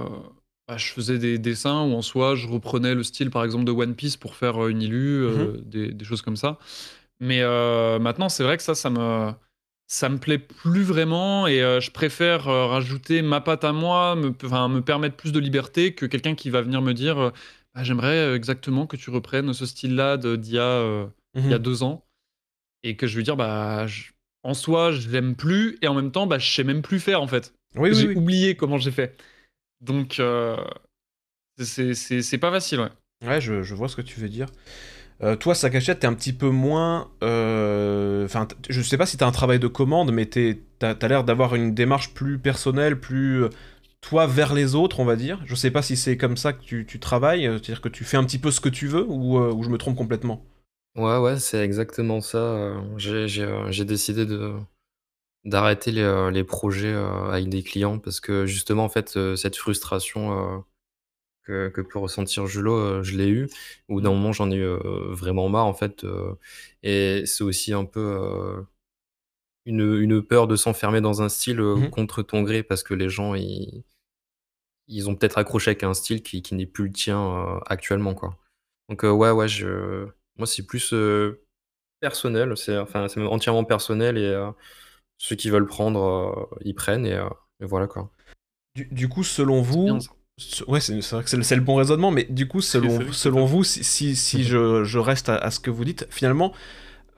bah, 0.68 0.78
je 0.78 0.92
faisais 0.92 1.20
des 1.20 1.38
dessins 1.38 1.84
où 1.84 1.94
en 1.94 2.02
soi 2.02 2.36
je 2.36 2.48
reprenais 2.48 2.96
le 2.96 3.04
style 3.04 3.30
par 3.30 3.44
exemple 3.44 3.64
de 3.66 3.72
One 3.72 3.96
Piece 3.96 4.18
pour 4.18 4.36
faire 4.36 4.64
euh, 4.66 4.70
une 4.70 4.82
illu, 4.82 5.24
euh, 5.24 5.62
des, 5.64 5.92
des 5.92 6.06
choses 6.06 6.22
comme 6.24 6.36
ça. 6.36 6.58
Mais 7.20 7.42
euh, 7.42 8.00
maintenant, 8.00 8.30
c'est 8.30 8.44
vrai 8.44 8.58
que 8.58 8.64
ça, 8.64 8.76
ça 8.76 8.90
me, 8.90 9.32
ça 9.88 10.10
me 10.10 10.18
plaît 10.18 10.40
plus 10.40 10.84
vraiment 10.84 11.48
et 11.48 11.62
euh, 11.64 11.80
je 11.82 11.92
préfère 11.92 12.46
rajouter 12.46 13.22
ma 13.22 13.42
patte 13.42 13.64
à 13.64 13.74
moi, 13.74 14.16
me, 14.16 14.82
permettre 14.82 15.16
plus 15.16 15.32
de 15.32 15.40
liberté 15.40 15.94
que 15.96 16.06
quelqu'un 16.08 16.36
qui 16.36 16.50
va 16.50 16.62
venir 16.62 16.82
me 16.82 16.94
dire 16.94 17.32
Ah, 17.76 17.84
J'aimerais 17.84 18.34
exactement 18.36 18.88
que 18.88 18.96
tu 18.98 19.10
reprennes 19.10 19.54
ce 19.54 19.66
style-là 19.66 20.18
de- 20.18 20.36
d'il 20.36 20.54
y 20.56 20.60
a. 20.60 20.64
euh, 20.64 21.08
il 21.48 21.52
y 21.52 21.54
a 21.54 21.58
Mhm. 21.58 21.64
deux 21.64 21.84
ans 21.84 22.06
et 22.84 22.98
que 22.98 23.08
je 23.08 23.18
lui 23.18 23.24
dire 23.24 23.38
bah 23.38 23.86
en 24.44 24.54
soi 24.56 24.92
je 24.92 25.10
l'aime 25.10 25.36
plus 25.36 25.78
et 25.82 25.88
en 25.88 25.96
même 25.96 26.12
temps 26.12 26.28
bah 26.28 26.40
je 26.40 26.48
sais 26.52 26.64
même 26.64 26.82
plus 26.84 27.00
faire 27.00 27.22
en 27.22 27.28
fait 27.28 27.54
Oui, 27.76 27.92
oui, 27.92 27.96
j'ai 27.96 28.08
oui. 28.10 28.16
oublié 28.16 28.56
comment 28.58 28.78
j'ai 28.78 28.92
fait 28.92 29.18
donc 29.82 30.20
euh, 30.20 30.58
c'est- 31.58 31.94
c'est 31.94 32.22
c'est 32.22 32.38
pas 32.38 32.52
facile 32.52 32.80
ouais 32.82 32.90
Ouais, 33.26 33.42
je, 33.42 33.64
je 33.64 33.74
vois 33.76 33.88
ce 33.90 33.96
que 33.96 34.02
tu 34.02 34.20
veux 34.20 34.30
dire. 34.30 34.48
Euh, 35.24 35.36
toi, 35.36 35.56
Sakachette, 35.56 36.00
t'es 36.02 36.08
un 36.08 36.14
petit 36.14 36.34
peu 36.34 36.50
moins. 36.50 37.12
euh, 37.24 38.26
Enfin, 38.26 38.48
t- 38.48 38.56
je 38.70 38.82
sais 38.82 38.98
pas 38.98 39.06
si 39.06 39.18
t'as 39.18 39.28
un 39.28 39.32
travail 39.32 39.60
de 39.60 39.68
commande, 39.68 40.12
mais 40.14 40.26
t'as 40.28 40.54
as, 41.02 41.08
l'air 41.08 41.24
d'avoir 41.24 41.56
une 41.56 41.74
démarche 41.76 42.14
plus 42.14 42.40
personnelle, 42.40 43.00
plus. 43.00 43.44
euh, 43.46 43.50
toi 44.06 44.28
vers 44.28 44.54
les 44.54 44.76
autres, 44.76 45.00
on 45.00 45.06
va 45.06 45.16
dire. 45.16 45.42
Je 45.46 45.56
sais 45.56 45.72
pas 45.72 45.82
si 45.82 45.98
c'est 45.98 46.16
comme 46.16 46.38
ça 46.38 46.54
que 46.54 46.64
tu, 46.64 46.86
tu 46.86 47.00
travailles, 47.00 47.48
euh, 47.48 47.54
c'est-à-dire 47.54 47.82
que 47.82 47.90
tu 47.90 48.04
fais 48.04 48.18
un 48.18 48.24
petit 48.24 48.38
peu 48.38 48.52
ce 48.52 48.62
que 48.62 48.70
tu 48.70 48.88
veux, 48.88 49.04
ou, 49.08 49.40
euh, 49.40 49.52
ou 49.52 49.64
je 49.64 49.70
me 49.70 49.80
trompe 49.80 49.98
complètement? 49.98 50.46
Ouais, 50.96 51.18
ouais, 51.18 51.40
c'est 51.40 51.58
exactement 51.60 52.22
ça, 52.22 52.38
heu, 52.38 52.76
j'ai 52.98 53.28
j'ai, 53.28 53.86
décidé 53.86 54.26
de 54.26 54.54
d'arrêter 55.46 55.92
les, 55.92 56.30
les 56.32 56.44
projets, 56.44 56.94
avec 56.94 57.50
des 57.50 57.64
clients 57.64 58.00
parce 58.00 58.20
que 58.20 58.46
justement, 58.46 58.86
en 58.86 58.90
fait, 58.90 59.18
cette 59.36 59.56
frustration, 59.58 60.64
que 61.44 61.70
que 61.70 61.82
peut 61.82 62.00
ressentir 62.00 62.48
Julot, 62.48 62.78
heu, 62.78 63.04
je 63.04 63.18
l'ai 63.18 63.30
eu. 63.30 63.50
Bout 63.90 64.02
d'un 64.02 64.12
moment, 64.12 64.32
j'en 64.34 64.52
ai 64.52 64.58
eu, 64.58 64.78
vraiment 65.12 65.50
marre, 65.50 65.66
en 65.68 65.74
fait, 65.74 66.06
et 66.84 67.24
c'est 67.26 67.44
aussi 67.44 67.74
un 67.74 67.86
peu, 67.86 68.64
une, 69.66 69.96
une 70.00 70.22
peur 70.22 70.48
de 70.48 70.56
s'enfermer 70.56 71.02
dans 71.02 71.22
un 71.22 71.30
style, 71.30 71.60
Mmh 71.60 71.90
contre 71.92 72.24
ton 72.24 72.44
gré 72.44 72.64
parce 72.64 72.84
que 72.84 72.94
les 72.94 73.10
gens, 73.10 73.36
ils 73.36 73.84
ils 74.88 75.10
ont 75.10 75.16
peut-être 75.16 75.38
accroché 75.38 75.72
avec 75.72 75.84
un 75.84 75.94
style 75.94 76.22
qui 76.22 76.42
qui 76.42 76.56
n'est 76.56 76.66
plus 76.66 76.86
le 76.86 76.92
tien, 76.92 77.20
heu, 77.20 77.60
actuellement, 77.68 78.14
quoi. 78.14 78.38
Donc, 78.90 79.04
heu, 79.04 79.12
ouais, 79.12 79.32
ouais, 79.32 79.48
je 79.48 80.08
moi, 80.38 80.48
c'est 80.48 80.66
plus, 80.66 80.94
heu, 80.94 81.44
personnel, 82.02 82.56
c'est 82.58 82.78
enfin, 82.78 83.08
c'est 83.08 83.22
entièrement 83.22 83.64
personnel 83.64 84.18
et 84.18 84.52
ceux 85.18 85.36
qui 85.36 85.50
veulent 85.50 85.66
prendre, 85.66 86.50
ils 86.64 86.76
prennent 86.76 87.06
et 87.06 87.20
voilà, 87.62 87.88
quoi. 87.88 88.12
Du, 88.76 88.86
du 88.92 89.08
coup, 89.08 89.24
selon 89.24 89.62
vous, 89.62 90.00
ouais, 90.68 90.82
c'est 90.82 91.00
vrai 91.12 91.24
que 91.24 91.30
c'est 91.30 91.56
le, 91.56 91.62
bon 91.62 91.76
raisonnement, 91.76 92.12
mais 92.12 92.26
du 92.26 92.48
coup, 92.48 92.60
selon, 92.60 93.00
vrai 93.00 93.46
vous, 93.46 93.64
si, 93.64 93.84
si, 93.84 94.16
si 94.16 94.44
je, 94.44 94.84
je 94.84 95.00
reste 95.00 95.30
à, 95.30 95.38
à 95.38 95.50
ce 95.50 95.62
que 95.62 95.70
vous 95.70 95.86
dites, 95.86 96.06
finalement, 96.10 96.54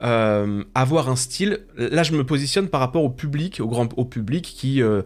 euh, 0.02 0.62
avoir 0.76 1.08
un 1.08 1.16
style, 1.16 1.66
là, 1.76 2.04
je 2.04 2.12
me 2.12 2.24
positionne 2.24 2.68
par 2.68 2.80
rapport 2.80 3.02
au 3.02 3.10
public, 3.10 3.58
au 3.60 3.66
grand 3.66 3.88
au 3.98 4.04
public 4.04 4.44
qui 4.44 4.80
euh, 4.80 5.02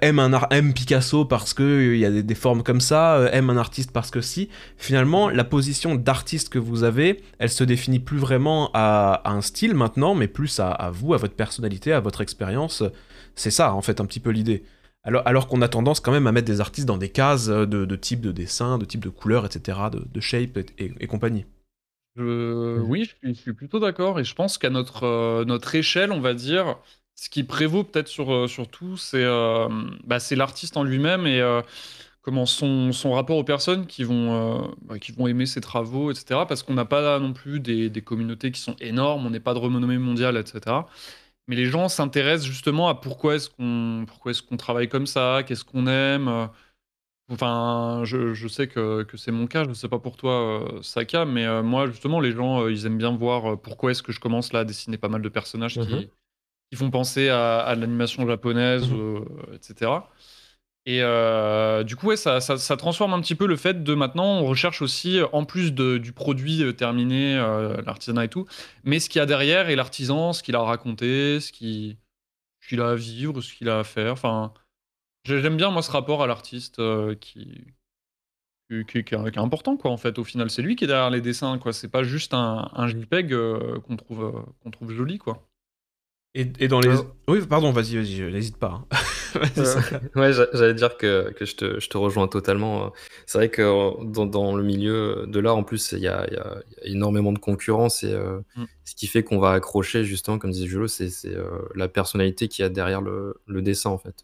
aime 0.00 0.18
un 0.18 0.32
art, 0.32 0.46
aime 0.50 0.72
Picasso 0.72 1.24
parce 1.24 1.54
que 1.54 1.62
euh, 1.62 1.96
y 1.96 2.04
a 2.04 2.10
des, 2.22 2.34
formes 2.34 2.62
comme 2.62 2.80
ça, 2.80 3.16
euh, 3.16 3.28
aime 3.32 3.50
un 3.50 3.56
artiste 3.56 3.92
parce 3.92 4.10
que 4.10 4.20
si. 4.20 4.48
Finalement, 4.76 5.28
la 5.28 5.44
position 5.44 5.94
d'artiste 5.94 6.48
que 6.48 6.58
vous 6.58 6.84
avez, 6.84 7.22
elle 7.38 7.50
se 7.50 7.64
définit 7.64 7.98
plus 7.98 8.18
vraiment 8.18 8.70
à, 8.74 9.22
un 9.30 9.40
style 9.40 9.74
maintenant, 9.74 10.14
mais 10.14 10.28
plus 10.28 10.60
à, 10.60 10.90
vous, 10.92 11.14
à 11.14 11.16
votre 11.16 11.34
personnalité, 11.34 11.92
à 11.92 12.00
votre 12.00 12.20
expérience. 12.20 12.82
C'est 13.34 13.50
ça, 13.50 13.74
en 13.74 13.82
fait, 13.82 14.00
un 14.00 14.06
petit 14.06 14.20
peu 14.20 14.30
l'idée. 14.30 14.64
Alors, 15.02 15.22
alors 15.24 15.46
qu'on 15.46 15.62
a 15.62 15.68
tendance 15.68 16.00
quand 16.00 16.10
même 16.10 16.26
à 16.26 16.32
mettre 16.32 16.46
des 16.46 16.60
artistes 16.60 16.86
dans 16.86 16.98
des 16.98 17.10
cases 17.10 17.46
de, 17.46 17.96
type 17.96 18.20
de 18.20 18.32
dessin, 18.32 18.78
de 18.78 18.84
type 18.84 19.04
de 19.04 19.08
couleur, 19.08 19.46
etc., 19.46 19.78
de, 19.92 20.20
shape 20.20 20.58
et, 20.78 21.06
compagnie. 21.06 21.46
Je- 22.16 22.80
Oui, 22.80 23.08
je 23.22 23.32
suis, 23.32 23.52
plutôt 23.52 23.78
d'accord 23.78 24.18
et 24.18 24.24
je 24.24 24.34
pense 24.34 24.58
qu'à 24.58 24.70
notre, 24.70 25.04
euh, 25.04 25.44
notre 25.44 25.74
échelle, 25.74 26.10
on 26.10 26.20
va 26.20 26.34
dire, 26.34 26.78
ce 27.16 27.30
qui 27.30 27.44
prévaut 27.44 27.82
peut-être 27.82 28.08
sur, 28.08 28.32
euh, 28.32 28.46
tout, 28.70 28.96
c'est 28.96 29.24
euh, 29.24 29.68
bah, 30.04 30.20
c'est 30.20 30.36
l'artiste 30.36 30.76
en 30.76 30.84
lui-même 30.84 31.26
et 31.26 31.40
euh, 31.40 31.62
comment 32.22 32.46
son, 32.46 32.92
rapport 33.12 33.38
aux 33.38 33.44
personnes 33.44 33.86
qui 33.86 34.04
vont, 34.04 34.74
bah, 34.82 34.96
aimer 35.20 35.46
ses 35.46 35.60
travaux, 35.60 36.10
etc. 36.10 36.40
Parce 36.46 36.62
qu'on 36.62 36.74
n'a 36.74 36.84
pas 36.84 37.18
non 37.18 37.32
plus 37.32 37.60
des, 37.60 37.90
communautés 38.02 38.52
qui 38.52 38.60
sont 38.60 38.76
énormes, 38.80 39.26
on 39.26 39.30
n'est 39.30 39.40
pas 39.40 39.54
de 39.54 39.58
renommée 39.58 39.98
mondiale, 39.98 40.36
etc. 40.36 40.76
Mais 41.48 41.56
les 41.56 41.66
gens 41.66 41.88
s'intéressent 41.88 42.46
justement 42.48 42.88
à 42.88 42.94
pourquoi 42.94 43.36
est-ce 43.36 43.48
qu'on 43.48 44.56
travaille 44.58 44.88
comme 44.88 45.06
ça, 45.06 45.42
qu'est-ce 45.46 45.64
qu'on 45.64 45.86
aime. 45.86 46.48
Enfin, 47.28 48.02
je, 48.04 48.48
sais 48.48 48.68
que, 48.68 49.06
c'est 49.16 49.32
mon 49.32 49.46
cas, 49.46 49.64
je 49.64 49.70
ne 49.70 49.74
sais 49.74 49.88
pas 49.88 49.98
pour 50.00 50.16
toi, 50.16 50.68
Saka, 50.82 51.24
mais 51.24 51.62
moi, 51.62 51.86
justement, 51.86 52.20
les 52.20 52.32
gens, 52.32 52.66
ils 52.66 52.86
aiment 52.86 52.98
bien 52.98 53.16
voir 53.16 53.58
pourquoi 53.60 53.92
est-ce 53.92 54.02
que 54.02 54.12
je 54.12 54.20
commence 54.20 54.52
là 54.52 54.60
à 54.60 54.64
dessiner 54.64 54.98
pas 54.98 55.08
mal 55.08 55.22
de 55.22 55.28
personnages 55.28 55.74
qui, 55.74 56.10
qui 56.70 56.76
font 56.76 56.90
penser 56.90 57.28
à, 57.28 57.58
à 57.60 57.74
l'animation 57.74 58.26
japonaise, 58.26 58.88
Mhm. 58.90 58.98
euh, 58.98 59.54
etc. 59.54 59.92
Et 60.88 61.02
euh, 61.02 61.82
du 61.82 61.96
coup, 61.96 62.06
ouais, 62.06 62.16
ça, 62.16 62.40
ça, 62.40 62.56
ça 62.58 62.76
transforme 62.76 63.12
un 63.12 63.20
petit 63.20 63.34
peu 63.34 63.46
le 63.46 63.56
fait 63.56 63.82
de 63.82 63.94
maintenant, 63.94 64.38
on 64.40 64.44
recherche 64.46 64.82
aussi, 64.82 65.18
euh, 65.18 65.26
en 65.32 65.44
plus 65.44 65.72
de- 65.72 65.98
du 65.98 66.12
produit 66.12 66.62
euh, 66.62 66.72
terminé, 66.72 67.36
euh, 67.36 67.80
l'artisanat 67.82 68.24
et 68.26 68.28
tout, 68.28 68.46
mais 68.84 69.00
ce 69.00 69.08
qu'il 69.08 69.18
y 69.18 69.22
a 69.22 69.26
derrière 69.26 69.68
et 69.68 69.74
l'artisan, 69.76 70.32
ce 70.32 70.42
qu'il 70.44 70.54
a 70.54 70.60
à 70.60 70.62
raconter, 70.64 71.40
ce 71.40 71.50
qui- 71.52 71.98
ce 72.60 72.68
qu'il 72.68 72.80
a 72.80 72.90
à 72.90 72.94
vivre, 72.94 73.40
ce 73.40 73.52
qu'il 73.54 73.68
a 73.68 73.80
à 73.80 73.84
faire. 73.84 74.12
Enfin, 74.12 74.52
j'ai- 75.24 75.40
j'aime 75.42 75.56
bien, 75.56 75.70
moi, 75.70 75.82
ce 75.82 75.90
rapport 75.90 76.22
à 76.22 76.26
l'artiste 76.28 76.78
euh, 76.78 77.14
qui, 77.16 77.64
qui, 78.70 78.84
qui- 78.86 79.04
qui 79.04 79.14
est 79.14 79.38
important, 79.38 79.76
quoi, 79.76 79.90
en 79.90 79.96
fait. 79.96 80.18
Au 80.20 80.24
final, 80.24 80.50
c'est 80.50 80.62
lui 80.62 80.76
qui 80.76 80.84
est 80.84 80.88
derrière 80.88 81.10
les 81.10 81.20
dessins, 81.20 81.58
quoi. 81.58 81.72
C'est 81.72 81.88
pas 81.90 82.02
juste 82.04 82.32
un, 82.34 82.70
un 82.74 82.86
JPEG 82.88 83.32
euh, 83.32 83.80
qu'on 83.80 83.96
trouve, 83.96 84.24
euh, 84.24 84.40
qu'on 84.62 84.70
trouve 84.70 84.92
joli, 84.92 85.18
quoi. 85.18 85.42
Et, 86.38 86.52
et 86.60 86.68
dans 86.68 86.80
les... 86.80 86.90
Ouais. 86.90 87.02
Oui, 87.28 87.40
pardon, 87.48 87.72
vas-y, 87.72 87.96
vas-y, 87.96 88.30
n'hésite 88.30 88.58
pas. 88.58 88.82
hein. 88.92 88.96
Ouais, 90.14 90.32
j'a- 90.32 90.46
j'allais 90.52 90.74
dire 90.74 90.96
que, 90.96 91.30
que 91.32 91.44
je, 91.44 91.56
te, 91.56 91.80
je 91.80 91.88
te 91.88 91.96
rejoins 91.98 92.28
totalement. 92.28 92.86
euh. 92.86 92.88
C'est 93.26 93.38
vrai 93.38 93.48
que 93.48 93.62
euh, 93.62 94.04
dans, 94.04 94.26
dans 94.26 94.54
le 94.54 94.62
milieu 94.62 95.24
de 95.26 95.40
l'art, 95.40 95.56
en 95.56 95.62
plus, 95.64 95.92
il 95.92 95.98
y 96.00 96.08
a, 96.08 96.26
il 96.30 96.34
y 96.34 96.36
a- 96.36 96.62
il 96.84 96.90
y 96.90 96.92
a 96.92 96.96
énormément 96.96 97.32
de 97.32 97.38
concurrence 97.38 98.02
et 98.04 98.12
euh, 98.12 98.40
Mm. 98.56 98.64
ce 98.84 98.94
qui 98.94 99.06
fait 99.06 99.22
qu'on 99.24 99.38
va 99.38 99.52
accrocher, 99.52 100.04
justement, 100.04 100.38
comme 100.38 100.50
disait 100.52 100.66
Julo, 100.66 100.88
c'est 100.88 101.08
c'est, 101.10 101.34
euh, 101.34 101.46
la 101.74 101.88
personnalité 101.88 102.48
qu'il 102.48 102.62
y 102.62 102.66
a 102.66 102.68
derrière 102.68 103.00
le, 103.00 103.34
le 103.46 103.62
dessin, 103.62 103.90
en 103.90 103.98
fait. 103.98 104.22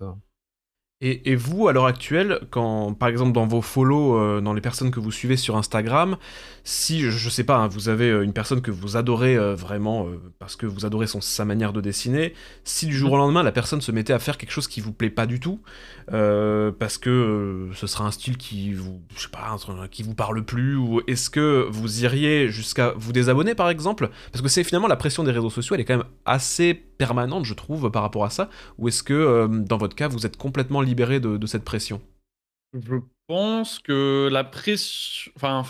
Et, 1.04 1.34
vous, 1.34 1.66
à 1.66 1.72
l'heure 1.72 1.86
actuelle, 1.86 2.38
quand, 2.50 2.94
par 2.94 3.08
exemple, 3.08 3.32
dans 3.32 3.44
vos 3.44 3.60
follow, 3.60 4.16
euh, 4.16 4.40
dans 4.40 4.54
les 4.54 4.60
personnes 4.60 4.92
que 4.92 5.00
vous 5.00 5.10
suivez 5.10 5.36
sur 5.36 5.56
Instagram, 5.56 6.16
si, 6.62 7.00
je, 7.00 7.10
je 7.10 7.28
sais 7.28 7.42
pas, 7.42 7.56
hein, 7.56 7.66
vous 7.66 7.88
avez 7.88 8.08
euh, 8.08 8.22
une 8.22 8.32
personne 8.32 8.62
que 8.62 8.70
vous 8.70 8.96
adorez 8.96 9.34
euh, 9.36 9.56
vraiment 9.56 10.06
parce 10.38 10.54
que 10.54 10.64
vous 10.64 10.86
adorez 10.86 11.08
son, 11.08 11.20
sa 11.20 11.44
manière 11.44 11.72
de 11.72 11.80
dessiner, 11.80 12.34
si 12.62 12.86
du 12.86 12.96
jour 12.96 13.10
au 13.10 13.16
lendemain, 13.16 13.42
la 13.42 13.50
personne 13.50 13.80
se 13.80 13.90
mettait 13.90 14.12
à 14.12 14.20
faire 14.20 14.38
quelque 14.38 14.52
chose 14.52 14.68
qui 14.68 14.80
vous 14.80 14.92
plaît 14.92 15.10
pas 15.10 15.26
du 15.26 15.40
tout, 15.40 15.60
parce 16.06 16.98
que 16.98 17.68
ce 17.74 17.86
sera 17.88 18.04
un 18.04 18.12
style 18.12 18.36
qui 18.36 18.72
vous, 18.72 19.02
je 19.16 19.22
sais 19.22 19.28
pas, 19.28 19.56
truc 19.58 19.90
qui 19.90 20.04
vous 20.04 20.14
parle 20.14 20.44
plus, 20.44 20.76
ou 20.76 21.00
est-ce 21.08 21.30
que 21.30 21.66
vous 21.68 22.04
iriez 22.04 22.48
jusqu'à 22.48 22.94
vous 22.96 23.12
désabonner, 23.12 23.56
par 23.56 23.70
exemple? 23.70 24.08
Parce 24.30 24.40
que 24.40 24.48
c'est 24.48 24.62
finalement 24.62 24.88
la 24.88 24.96
pression 24.96 25.24
des 25.24 25.32
réseaux 25.32 25.50
sociaux, 25.50 25.74
elle 25.74 25.80
est 25.80 25.84
quand 25.84 25.96
même 25.96 26.06
assez 26.26 26.74
permanente, 26.74 27.44
je 27.44 27.54
trouve, 27.54 27.90
par 27.90 28.02
rapport 28.02 28.24
à 28.24 28.30
ça. 28.30 28.48
Ou 28.78 28.86
est-ce 28.86 29.02
que, 29.02 29.48
dans 29.48 29.78
votre 29.78 29.96
cas, 29.96 30.06
vous 30.06 30.26
êtes 30.26 30.36
complètement 30.36 30.80
libéré 30.92 31.20
de, 31.20 31.38
de 31.38 31.46
cette 31.46 31.64
pression 31.64 32.00
Je 32.74 32.96
pense 33.26 33.78
que 33.78 34.28
la 34.30 34.44
pression. 34.44 35.32
Enfin, 35.36 35.64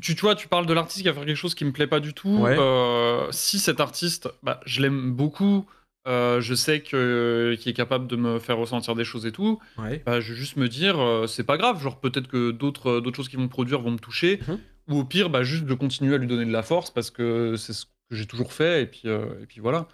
tu, 0.00 0.14
tu 0.14 0.20
vois, 0.22 0.34
tu 0.34 0.48
parles 0.48 0.66
de 0.66 0.72
l'artiste 0.72 1.02
qui 1.02 1.08
va 1.08 1.14
faire 1.14 1.24
quelque 1.24 1.36
chose 1.36 1.54
qui 1.54 1.64
me 1.64 1.72
plaît 1.72 1.86
pas 1.86 2.00
du 2.00 2.14
tout. 2.14 2.38
Ouais. 2.38 2.56
Euh, 2.58 3.30
si 3.30 3.58
cet 3.58 3.80
artiste, 3.80 4.28
bah, 4.42 4.60
je 4.66 4.82
l'aime 4.82 5.12
beaucoup, 5.12 5.66
euh, 6.08 6.40
je 6.40 6.54
sais 6.54 6.80
que 6.80 7.56
qu'il 7.60 7.70
est 7.70 7.74
capable 7.74 8.06
de 8.06 8.16
me 8.16 8.38
faire 8.38 8.58
ressentir 8.58 8.94
des 8.94 9.04
choses 9.04 9.24
et 9.26 9.32
tout. 9.32 9.60
Ouais. 9.78 10.02
Bah, 10.04 10.20
je 10.20 10.32
vais 10.32 10.38
juste 10.38 10.56
me 10.56 10.68
dire, 10.68 10.98
euh, 10.98 11.26
c'est 11.26 11.44
pas 11.44 11.56
grave. 11.56 11.80
Genre, 11.80 12.00
peut-être 12.00 12.28
que 12.28 12.50
d'autres 12.50 13.00
d'autres 13.00 13.16
choses 13.16 13.28
qu'ils 13.28 13.38
vont 13.38 13.48
produire 13.48 13.80
vont 13.80 13.92
me 13.92 13.98
toucher. 13.98 14.40
Mhm. 14.48 14.58
Ou 14.88 14.98
au 14.98 15.04
pire, 15.04 15.30
bah, 15.30 15.44
juste 15.44 15.64
de 15.64 15.74
continuer 15.74 16.14
à 16.14 16.18
lui 16.18 16.26
donner 16.26 16.44
de 16.44 16.52
la 16.52 16.62
force 16.62 16.90
parce 16.90 17.10
que 17.10 17.56
c'est 17.56 17.72
ce 17.72 17.86
que 17.86 18.16
j'ai 18.16 18.26
toujours 18.26 18.52
fait. 18.52 18.82
Et 18.82 18.86
puis, 18.86 19.02
et 19.06 19.46
puis 19.46 19.60
voilà. 19.60 19.88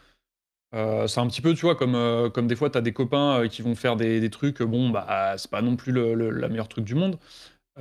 Euh, 0.74 1.06
c'est 1.08 1.20
un 1.20 1.26
petit 1.26 1.40
peu, 1.40 1.54
tu 1.54 1.62
vois, 1.62 1.74
comme, 1.74 1.94
euh, 1.96 2.30
comme 2.30 2.46
des 2.46 2.54
fois, 2.56 2.70
tu 2.70 2.78
as 2.78 2.80
des 2.80 2.92
copains 2.92 3.40
euh, 3.42 3.48
qui 3.48 3.62
vont 3.62 3.74
faire 3.74 3.96
des, 3.96 4.20
des 4.20 4.30
trucs, 4.30 4.62
bon, 4.62 4.90
bah, 4.90 5.34
c'est 5.36 5.50
pas 5.50 5.62
non 5.62 5.76
plus 5.76 5.92
le, 5.92 6.14
le- 6.14 6.30
la 6.30 6.48
meilleure 6.48 6.68
truc 6.68 6.84
du 6.84 6.94
monde. 6.94 7.18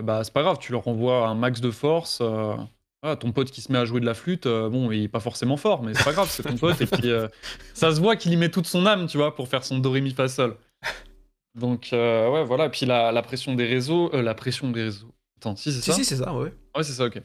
Bah, 0.01 0.23
c'est 0.23 0.33
pas 0.33 0.43
grave, 0.43 0.57
tu 0.59 0.71
leur 0.71 0.87
envoies 0.87 1.27
un 1.27 1.35
max 1.35 1.61
de 1.61 1.71
force. 1.71 2.21
voilà, 2.21 3.15
ton 3.19 3.31
pote 3.31 3.51
qui 3.51 3.61
se 3.61 3.71
met 3.71 3.77
à 3.79 3.85
jouer 3.85 3.99
de 4.01 4.05
la 4.05 4.13
flûte, 4.13 4.47
bon, 4.47 4.91
il 4.91 5.03
est 5.03 5.07
pas 5.07 5.19
forcément 5.19 5.57
fort, 5.57 5.83
mais 5.83 5.93
c'est 5.93 6.03
pas 6.03 6.13
grave, 6.13 6.29
c'est 6.29 6.43
ton 6.43 6.57
pote. 6.57 6.81
Et 6.81 6.85
puis, 6.85 7.11
ça 7.73 7.93
se 7.93 7.99
voit 7.99 8.15
qu'il 8.15 8.31
y 8.33 8.37
met 8.37 8.49
toute 8.49 8.67
son 8.67 8.85
âme, 8.85 9.07
tu 9.07 9.17
vois, 9.17 9.35
pour 9.35 9.47
faire 9.47 9.63
son 9.63 9.79
do, 9.79 9.91
ré, 9.91 10.01
mi, 10.01 10.11
fa, 10.11 10.27
sol. 10.27 10.57
Donc, 11.55 11.89
ouais, 11.91 12.43
voilà. 12.45 12.67
Et 12.67 12.69
puis, 12.69 12.85
la, 12.85 13.11
la 13.11 13.21
pression 13.21 13.55
des 13.55 13.65
réseaux. 13.65 14.09
la 14.13 14.33
pression 14.35 14.71
des 14.71 14.83
réseaux. 14.83 15.13
Attends, 15.39 15.55
si, 15.55 15.71
c'est 15.71 15.81
Si, 15.81 15.91
ça? 15.91 15.95
si, 15.95 16.05
c'est 16.05 16.17
ça, 16.17 16.33
ouais. 16.33 16.53
Ouais, 16.75 16.83
c'est 16.83 16.93
ça, 16.93 17.05
ok. 17.05 17.21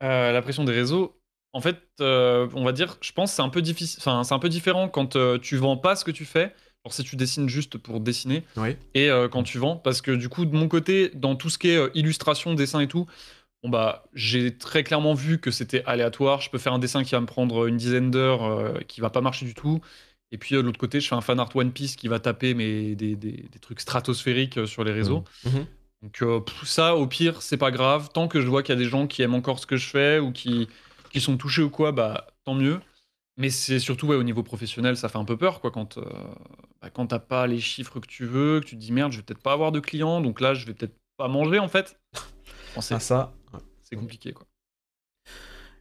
La 0.00 0.40
pression 0.42 0.64
des 0.64 0.72
réseaux, 0.72 1.19
en 1.52 1.60
fait, 1.60 1.76
euh, 2.00 2.48
on 2.54 2.64
va 2.64 2.72
dire, 2.72 2.96
je 3.00 3.12
pense 3.12 3.30
que 3.30 3.36
c'est 3.36 3.42
un 3.42 3.48
peu 3.48 3.62
difficile, 3.62 3.98
enfin, 4.00 4.22
c'est 4.24 4.34
un 4.34 4.38
peu 4.38 4.48
différent 4.48 4.88
quand 4.88 5.16
euh, 5.16 5.38
tu 5.38 5.56
vends 5.56 5.76
pas 5.76 5.96
ce 5.96 6.04
que 6.04 6.10
tu 6.12 6.24
fais. 6.24 6.52
Alors 6.84 6.94
si 6.94 7.02
tu 7.04 7.16
dessines 7.16 7.48
juste 7.48 7.76
pour 7.76 8.00
dessiner, 8.00 8.42
Oui. 8.56 8.76
et 8.94 9.10
euh, 9.10 9.28
quand 9.28 9.42
tu 9.42 9.58
vends, 9.58 9.76
parce 9.76 10.00
que 10.00 10.12
du 10.12 10.28
coup, 10.30 10.46
de 10.46 10.56
mon 10.56 10.66
côté, 10.68 11.10
dans 11.14 11.36
tout 11.36 11.50
ce 11.50 11.58
qui 11.58 11.68
est 11.70 11.76
euh, 11.76 11.90
illustration, 11.94 12.54
dessin 12.54 12.80
et 12.80 12.86
tout, 12.88 13.06
bon 13.62 13.68
bah, 13.68 14.04
j'ai 14.14 14.56
très 14.56 14.82
clairement 14.82 15.12
vu 15.12 15.38
que 15.38 15.50
c'était 15.50 15.82
aléatoire. 15.84 16.40
Je 16.40 16.48
peux 16.48 16.56
faire 16.58 16.72
un 16.72 16.78
dessin 16.78 17.04
qui 17.04 17.10
va 17.10 17.20
me 17.20 17.26
prendre 17.26 17.66
une 17.66 17.76
dizaine 17.76 18.10
d'heures, 18.10 18.72
qui 18.86 19.02
va 19.02 19.10
pas 19.10 19.20
marcher 19.20 19.44
du 19.44 19.52
tout. 19.54 19.80
Et 20.32 20.38
puis 20.38 20.54
de 20.54 20.60
l'autre 20.60 20.78
côté, 20.78 21.00
je 21.00 21.08
fais 21.08 21.14
un 21.16 21.20
fan 21.20 21.38
art 21.40 21.50
One 21.54 21.72
Piece 21.72 21.96
qui 21.96 22.08
va 22.08 22.18
taper 22.20 22.54
mais 22.54 22.94
des, 22.94 23.16
des- 23.16 23.44
des 23.52 23.58
trucs 23.60 23.80
stratosphériques 23.80 24.66
sur 24.66 24.82
les 24.84 24.92
réseaux. 24.92 25.24
Mhm. 25.44 25.66
Donc 26.02 26.22
euh, 26.22 26.40
pff, 26.40 26.64
ça, 26.66 26.96
au 26.96 27.06
pire, 27.06 27.42
c'est 27.42 27.58
pas 27.58 27.70
grave. 27.70 28.08
Tant 28.14 28.26
que 28.28 28.40
je 28.40 28.46
vois 28.46 28.62
qu'il 28.62 28.74
y 28.74 28.78
a 28.78 28.80
des 28.80 28.88
gens 28.88 29.06
qui 29.06 29.20
aiment 29.20 29.34
encore 29.34 29.58
ce 29.58 29.66
que 29.66 29.76
je 29.76 29.86
fais 29.88 30.18
ou 30.18 30.32
qui, 30.32 30.66
qui 31.10 31.20
sont 31.20 31.36
touchés 31.36 31.62
ou 31.62 31.70
quoi, 31.70 31.92
bah 31.92 32.26
tant 32.44 32.54
mieux. 32.54 32.80
Mais 33.38 33.50
c'est 33.50 33.78
surtout 33.80 34.06
ouais, 34.08 34.16
au 34.16 34.22
niveau 34.24 34.42
professionnel, 34.42 34.96
ça 34.96 35.08
fait 35.08 35.18
un 35.18 35.24
peu 35.24 35.36
peur 35.38 35.60
quoi, 35.60 35.70
quand, 35.70 35.98
euh, 35.98 36.04
bah, 36.82 36.90
quand 36.90 37.08
t'as 37.08 37.18
pas 37.20 37.46
les 37.46 37.60
chiffres 37.60 38.00
que 38.00 38.06
tu 38.08 38.26
veux, 38.26 38.60
que 38.60 38.66
tu 38.66 38.76
te 38.76 38.80
dis 38.80 38.92
merde, 38.92 39.12
je 39.12 39.18
vais 39.18 39.22
peut-être 39.24 39.42
pas 39.42 39.52
avoir 39.54 39.72
de 39.72 39.80
clients, 39.80 40.20
donc 40.20 40.40
là 40.40 40.54
je 40.54 40.66
vais 40.66 40.74
peut-être 40.74 40.96
pas 41.16 41.28
manger 41.28 41.58
en 41.58 41.68
fait. 41.68 41.98
C'est 42.80 42.94
Ah, 42.94 43.00
ça. 43.00 43.32
c'est 43.82 43.96
compliqué 43.96 44.32
quoi. 44.32 44.46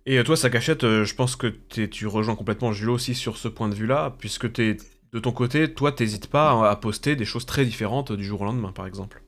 Et 0.05 0.17
euh, 0.17 0.23
toi, 0.23 0.35
ça 0.37 0.49
cachette, 0.49 0.83
euh, 0.83 1.05
je 1.05 1.15
pense 1.15 1.35
que 1.35 1.47
t'es- 1.47 1.89
tu 1.89 2.07
rejoins 2.07 2.35
complètement 2.35 2.71
Julo 2.73 2.93
aussi 2.95 3.15
sur 3.15 3.37
ce 3.37 3.47
point 3.47 3.69
de 3.69 3.75
vue-là, 3.75 4.15
puisque 4.19 4.51
t'es, 4.51 4.77
de 5.13 5.19
ton 5.19 5.31
côté, 5.31 5.73
toi, 5.73 5.91
t'hésites 5.91 6.27
pas 6.27 6.51
à, 6.67 6.71
à 6.71 6.75
poster 6.75 7.15
des 7.15 7.25
choses 7.25 7.45
très 7.45 7.65
différentes 7.65 8.11
du 8.11 8.23
jour 8.23 8.41
au 8.41 8.45
lendemain, 8.45 8.71
par 8.71 8.87
exemple. 8.87 9.21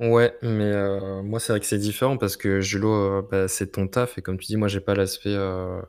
Ouais, 0.00 0.34
mais 0.42 0.64
euh, 0.64 1.22
moi, 1.22 1.38
c'est 1.40 1.52
vrai 1.52 1.60
que 1.60 1.66
c'est 1.66 1.78
différent 1.78 2.16
parce 2.16 2.36
que 2.38 2.60
Julo, 2.62 2.90
euh, 2.92 3.22
bah, 3.30 3.48
c'est 3.48 3.72
ton 3.72 3.86
taf 3.86 4.16
et 4.16 4.22
comme 4.22 4.38
tu 4.38 4.46
dis, 4.46 4.56
moi, 4.56 4.66
j'ai 4.66 4.80
pas 4.80 4.94
l'aspect 4.94 5.28
euh, 5.34 5.82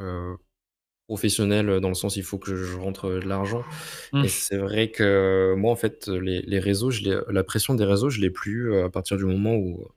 euh, 0.00 0.36
professionnel 1.08 1.80
dans 1.80 1.88
le 1.88 1.94
sens 1.94 2.16
il 2.16 2.24
faut 2.24 2.38
que 2.38 2.56
je 2.56 2.76
rentre 2.76 3.10
de 3.10 3.28
l'argent. 3.28 3.64
Mm. 4.12 4.24
Et 4.24 4.28
c'est 4.28 4.58
vrai 4.58 4.90
que 4.90 5.54
moi, 5.56 5.72
en 5.72 5.76
fait, 5.76 6.08
les, 6.08 6.42
les 6.42 6.60
réseaux, 6.60 6.90
je 6.90 7.02
la 7.30 7.44
pression 7.44 7.74
des 7.74 7.84
réseaux, 7.84 8.10
je 8.10 8.20
l'ai 8.20 8.30
plus 8.30 8.72
euh, 8.72 8.86
à 8.86 8.90
partir 8.90 9.16
du 9.16 9.24
moment 9.24 9.54
où, 9.56 9.88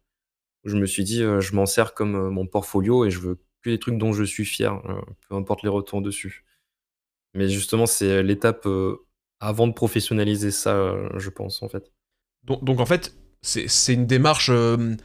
où 0.65 0.69
je 0.69 0.77
me 0.77 0.86
suis 0.86 1.03
dit, 1.03 1.23
euh, 1.23 1.41
je 1.41 1.55
m'en 1.55 1.65
sers 1.65 1.93
comme 1.93 2.15
euh, 2.15 2.29
mon 2.32 2.47
portfolio 2.47 3.05
et 3.05 3.12
je 3.12 3.19
veux 3.19 3.36
que 3.63 3.69
des 3.71 3.79
trucs 3.79 3.97
dont 3.97 4.13
je 4.13 4.23
suis 4.23 4.45
fier, 4.45 4.73
euh, 4.89 5.01
peu 5.29 5.36
importe 5.36 5.63
les 5.63 5.69
retours 5.69 6.01
dessus. 6.01 6.45
Mais 7.34 7.49
justement, 7.49 7.86
c'est 7.86 8.23
l'étape 8.23 8.65
euh, 8.65 9.05
avant 9.39 9.67
de 9.67 9.73
professionnaliser 9.73 10.51
ça, 10.51 10.75
euh, 10.75 11.10
je 11.17 11.29
pense, 11.29 11.62
en 11.63 11.69
fait. 11.69 11.91
Donc, 12.43 12.63
donc 12.63 12.79
en 12.79 12.86
fait, 12.86 13.15
c'est 13.41 13.67
c'est 13.69 13.93
une 13.93 14.06
démarche 14.06 14.49
euh, 14.52 14.95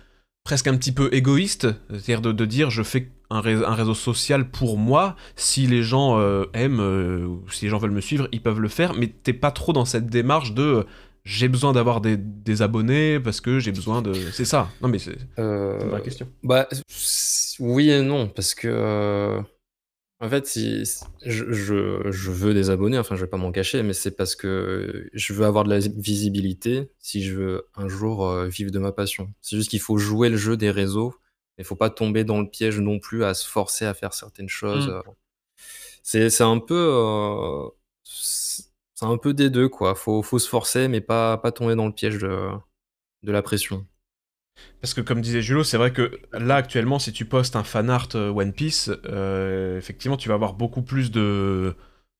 presque 0.44 0.66
un 0.66 0.77
petit 0.77 0.92
peu 0.92 1.09
égoïste, 1.12 1.68
c'est-à-dire 1.90 2.20
de, 2.20 2.33
de 2.33 2.44
dire 2.44 2.70
je 2.70 2.83
fais 2.83 3.11
un, 3.31 3.40
ré- 3.40 3.64
un 3.64 3.75
réseau 3.75 3.94
social 3.94 4.51
pour 4.51 4.79
moi, 4.79 5.16
si 5.37 5.66
les 5.66 5.83
gens 5.83 6.18
euh, 6.18 6.44
aiment, 6.53 6.81
euh, 6.81 7.27
ou 7.27 7.51
si 7.51 7.64
les 7.64 7.70
gens 7.70 7.79
veulent 7.79 7.90
me 7.90 8.01
suivre, 8.01 8.29
ils 8.33 8.42
peuvent 8.42 8.61
le 8.61 8.68
faire, 8.68 8.94
mais 8.94 9.09
t'es 9.09 9.33
pas 9.33 9.51
trop 9.51 9.73
dans 9.73 9.85
cette 9.85 10.07
démarche 10.07 10.53
de 10.53 10.87
j'ai 11.25 11.49
besoin 11.49 11.73
d'avoir 11.73 12.03
des, 12.03 12.18
des 12.18 12.61
abonnés 12.61 13.18
parce 13.18 13.40
que 13.40 13.59
j'ai 13.59 13.73
besoin 13.73 14.03
de... 14.03 14.12
C'est 14.33 14.44
ça, 14.44 14.68
non 14.83 14.88
mais 14.88 14.99
c'est 14.99 15.16
Euh, 15.38 15.81
une 15.81 15.88
vraie 15.88 16.03
question. 16.03 16.29
Bah, 16.42 16.68
oui 17.61 17.90
et 17.90 18.03
non, 18.03 18.29
parce 18.29 18.55
que 18.55 19.38
en 20.20 20.29
fait, 20.31 20.46
si, 20.46 20.85
je, 21.24 21.53
je, 21.53 22.11
je 22.11 22.31
veux 22.31 22.55
des 22.55 22.70
abonnés, 22.70 22.98
enfin, 22.98 23.16
je 23.16 23.22
vais 23.22 23.31
pas 23.31 23.37
m'en 23.37 23.53
cacher, 23.53 23.83
mais 23.83 23.92
c'est 23.92 24.12
parce 24.12 24.37
que 24.37 25.09
je 25.12 25.33
veux 25.33 25.44
avoir 25.44 25.64
de 25.64 25.70
la 25.70 25.79
visibilité 25.81 26.90
si 26.98 27.22
je 27.22 27.35
veux 27.35 27.68
un 27.74 27.88
jour 27.88 28.27
euh, 28.27 28.46
vivre 28.46 28.70
de 28.70 28.79
ma 28.79 28.92
passion. 28.92 29.33
C'est 29.42 29.57
juste 29.57 29.70
qu'il 29.70 29.81
faut 29.81 29.98
jouer 29.98 30.29
le 30.31 30.37
jeu 30.37 30.57
des 30.57 30.70
réseaux, 30.70 31.14
il 31.59 31.64
faut 31.64 31.77
pas 31.77 31.90
tomber 31.90 32.24
dans 32.24 32.40
le 32.40 32.48
piège 32.48 32.79
non 32.81 32.98
plus 33.00 33.24
à 33.24 33.35
se 33.35 33.46
forcer 33.48 33.85
à 33.87 33.94
faire 33.94 34.14
certaines 34.14 34.48
choses. 34.48 34.88
Mm. 34.88 34.90
euh. 34.90 35.03
C'est, 36.03 36.42
un 36.42 36.59
peu, 36.59 36.74
euh, 36.74 37.68
c'est 38.05 38.64
c'est 38.94 39.07
un 39.07 39.18
peu 39.18 39.35
des 39.35 39.50
deux, 39.50 39.68
quoi. 39.68 39.94
Faut, 39.94 40.22
faut 40.22 40.38
se 40.38 40.48
forcer, 40.48 40.88
mais 40.88 41.00
pas, 41.00 41.37
pas 41.38 41.53
tomber 41.53 41.74
dans 41.74 41.87
le 41.87 41.92
piège 41.92 42.18
de, 42.18 42.50
de 43.22 43.33
la 43.33 43.42
pression. 43.42 43.87
Parce 44.81 44.95
que 44.95 45.01
comme 45.01 45.21
disait 45.21 45.40
Julo, 45.40 45.64
c'est 45.64 45.77
vrai 45.79 45.93
que 45.93 46.19
là 46.33 46.57
actuellement, 46.57 46.99
si 46.99 47.12
tu 47.12 47.25
postes 47.25 47.57
un 47.57 47.64
fan 47.64 47.88
art 47.88 48.09
euh, 48.14 48.31
One 48.31 48.53
Piece, 48.53 48.90
euh, 49.07 49.79
effectivement, 49.79 50.17
tu 50.17 50.29
vas 50.29 50.35
avoir 50.35 50.53
beaucoup 50.53 50.83
plus 50.83 51.11
de, 51.11 51.75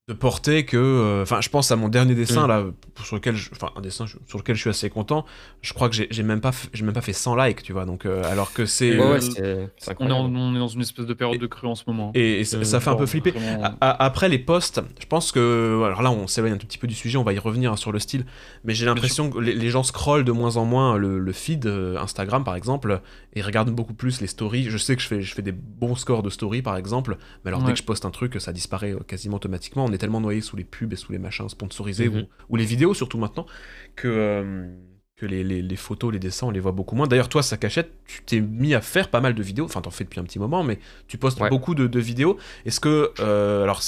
de 0.07 0.13
portée 0.13 0.65
que. 0.67 0.77
euh, 0.77 1.23
Enfin, 1.23 1.41
je 1.41 1.49
pense 1.49 1.71
à 1.71 1.77
mon 1.77 1.89
dernier 1.89 2.15
dessin 2.15 2.45
Mm. 2.45 2.49
là, 2.49 2.65
sur 3.03 3.17
lequel, 3.17 3.37
je- 3.37 3.49
enfin 3.53 3.71
un 3.77 3.81
dessin 3.81 4.05
je- 4.07 4.19
sur 4.27 4.37
lequel 4.39 4.55
je 4.55 4.61
suis 4.61 4.69
assez 4.71 4.91
content. 4.91 5.25
Je 5.63 5.73
crois 5.73 5.89
que 5.89 5.97
j'ai 6.11 6.23
même 6.23 6.43
pas, 6.43 6.51
même 6.83 6.93
pas 6.93 7.01
fait 7.01 7.15
100 7.15 7.35
likes, 7.37 7.63
tu 7.63 7.73
vois. 7.73 7.87
Donc, 7.87 8.05
euh, 8.05 8.23
alors 8.31 8.53
que 8.53 8.67
c'est. 8.67 8.99
Ouais, 8.99 9.03
euh, 9.03 9.13
ouais, 9.15 9.21
c'est 9.21 9.71
c'est 9.79 9.97
On 10.01 10.11
on 10.11 10.55
est 10.55 10.59
dans 10.59 10.69
une 10.69 10.83
espèce 10.83 11.07
de 11.07 11.15
période 11.15 11.41
de 11.41 11.47
crue 11.47 11.67
en 11.69 11.75
ce 11.75 11.85
moment. 11.87 12.13
Et, 12.15 12.41
et 12.41 12.45
ça, 12.45 12.59
Euh, 12.59 12.65
ça 12.65 12.81
fait 12.81 12.91
un 12.91 12.97
peu 12.97 13.07
flipper. 13.07 13.31
vraiment- 13.31 13.65
A- 13.65 13.77
a- 13.81 14.05
Après 14.05 14.29
les 14.29 14.39
posts, 14.39 14.83
je 15.01 15.07
pense 15.07 15.33
que. 15.33 15.83
Alors 15.87 16.03
là, 16.03 16.11
on 16.11 16.27
s'éloigne 16.27 16.53
un 16.53 16.59
tout 16.59 16.67
petit 16.67 16.77
peu 16.79 16.87
du 16.87 16.95
sujet, 16.95 17.17
on 17.17 17.23
va 17.25 17.33
y 17.33 17.39
revenir 17.39 17.73
hein, 17.73 17.77
sur 17.77 17.91
le 17.91 17.99
style. 17.99 18.27
Mais 18.65 18.75
j'ai 18.75 18.85
l'impression 18.85 19.31
que 19.31 19.39
les, 19.39 19.55
les 19.55 19.71
gens 19.71 19.85
scrollent 19.85 20.25
de 20.25 20.33
moins 20.33 20.57
en 20.59 20.67
moins 20.67 20.99
le, 20.99 21.19
le 21.19 21.33
feed 21.33 21.65
euh, 21.65 21.97
Instagram, 21.99 22.45
par 22.45 22.57
exemple, 22.57 23.01
et 23.35 23.41
regardent 23.41 23.71
beaucoup 23.71 23.95
plus 23.95 24.21
les 24.21 24.27
stories. 24.27 24.65
Je 24.69 24.77
sais 24.77 24.97
que 24.97 25.01
je 25.03 25.09
fais, 25.09 25.23
je 25.23 25.35
fais 25.35 25.43
des 25.43 25.53
bons 25.53 25.97
scores 25.97 26.23
de 26.23 26.29
stories, 26.31 26.61
par 26.63 26.77
exemple, 26.77 27.17
mais 27.45 27.49
alors 27.51 27.63
dès 27.63 27.73
que 27.73 27.79
je 27.79 27.85
poste 27.85 28.05
un 28.05 28.11
truc, 28.11 28.37
ça 28.39 28.53
disparaît 28.53 28.95
quasiment 29.09 29.37
automatiquement. 29.37 29.87
On 29.87 29.94
est 29.95 29.99
tellement 29.99 30.21
noyé 30.21 30.41
sous 30.41 30.57
les 30.57 30.65
pubs 30.65 30.93
et 30.93 30.97
sous 30.97 31.13
les 31.13 31.19
machins 31.19 31.49
sponsorisés, 31.49 32.09
Mhm. 32.09 32.21
ou, 32.21 32.25
ou 32.51 32.57
les 32.57 32.65
vidéos 32.65 32.95
surtout 32.95 33.19
maintenant, 33.19 33.47
que. 33.97 34.09
euh, 34.09 34.67
que 35.17 35.27
les, 35.27 35.45
les- 35.45 35.63
les 35.63 35.77
photos, 35.77 36.13
les 36.13 36.19
dessins, 36.19 36.49
on 36.49 36.51
les 36.51 36.59
voit 36.59 36.73
beaucoup 36.73 36.97
moins. 36.97 37.07
D'ailleurs, 37.07 37.29
toi, 37.29 37.41
ça 37.41 37.57
cachette, 37.57 37.93
tu 38.05 38.25
t'es 38.25 38.41
mis 38.41 38.75
à 38.75 38.81
faire 38.81 39.11
pas 39.11 39.21
mal 39.21 39.33
de 39.33 39.43
vidéos. 39.45 39.65
Enfin, 39.65 39.81
t'en 39.81 39.93
fais 39.93 40.03
depuis 40.03 40.19
un 40.19 40.25
petit 40.25 40.41
moment, 40.41 40.65
mais 40.65 40.81
tu 41.07 41.19
postes 41.19 41.41
Ouais. 41.41 41.51
beaucoup 41.51 41.77
de, 41.77 41.87
de 41.87 42.01
vidéos. 42.01 42.37
Est-ce 42.67 42.81
que, 42.81 43.13
euh, 43.21 43.63
alors 43.63 43.81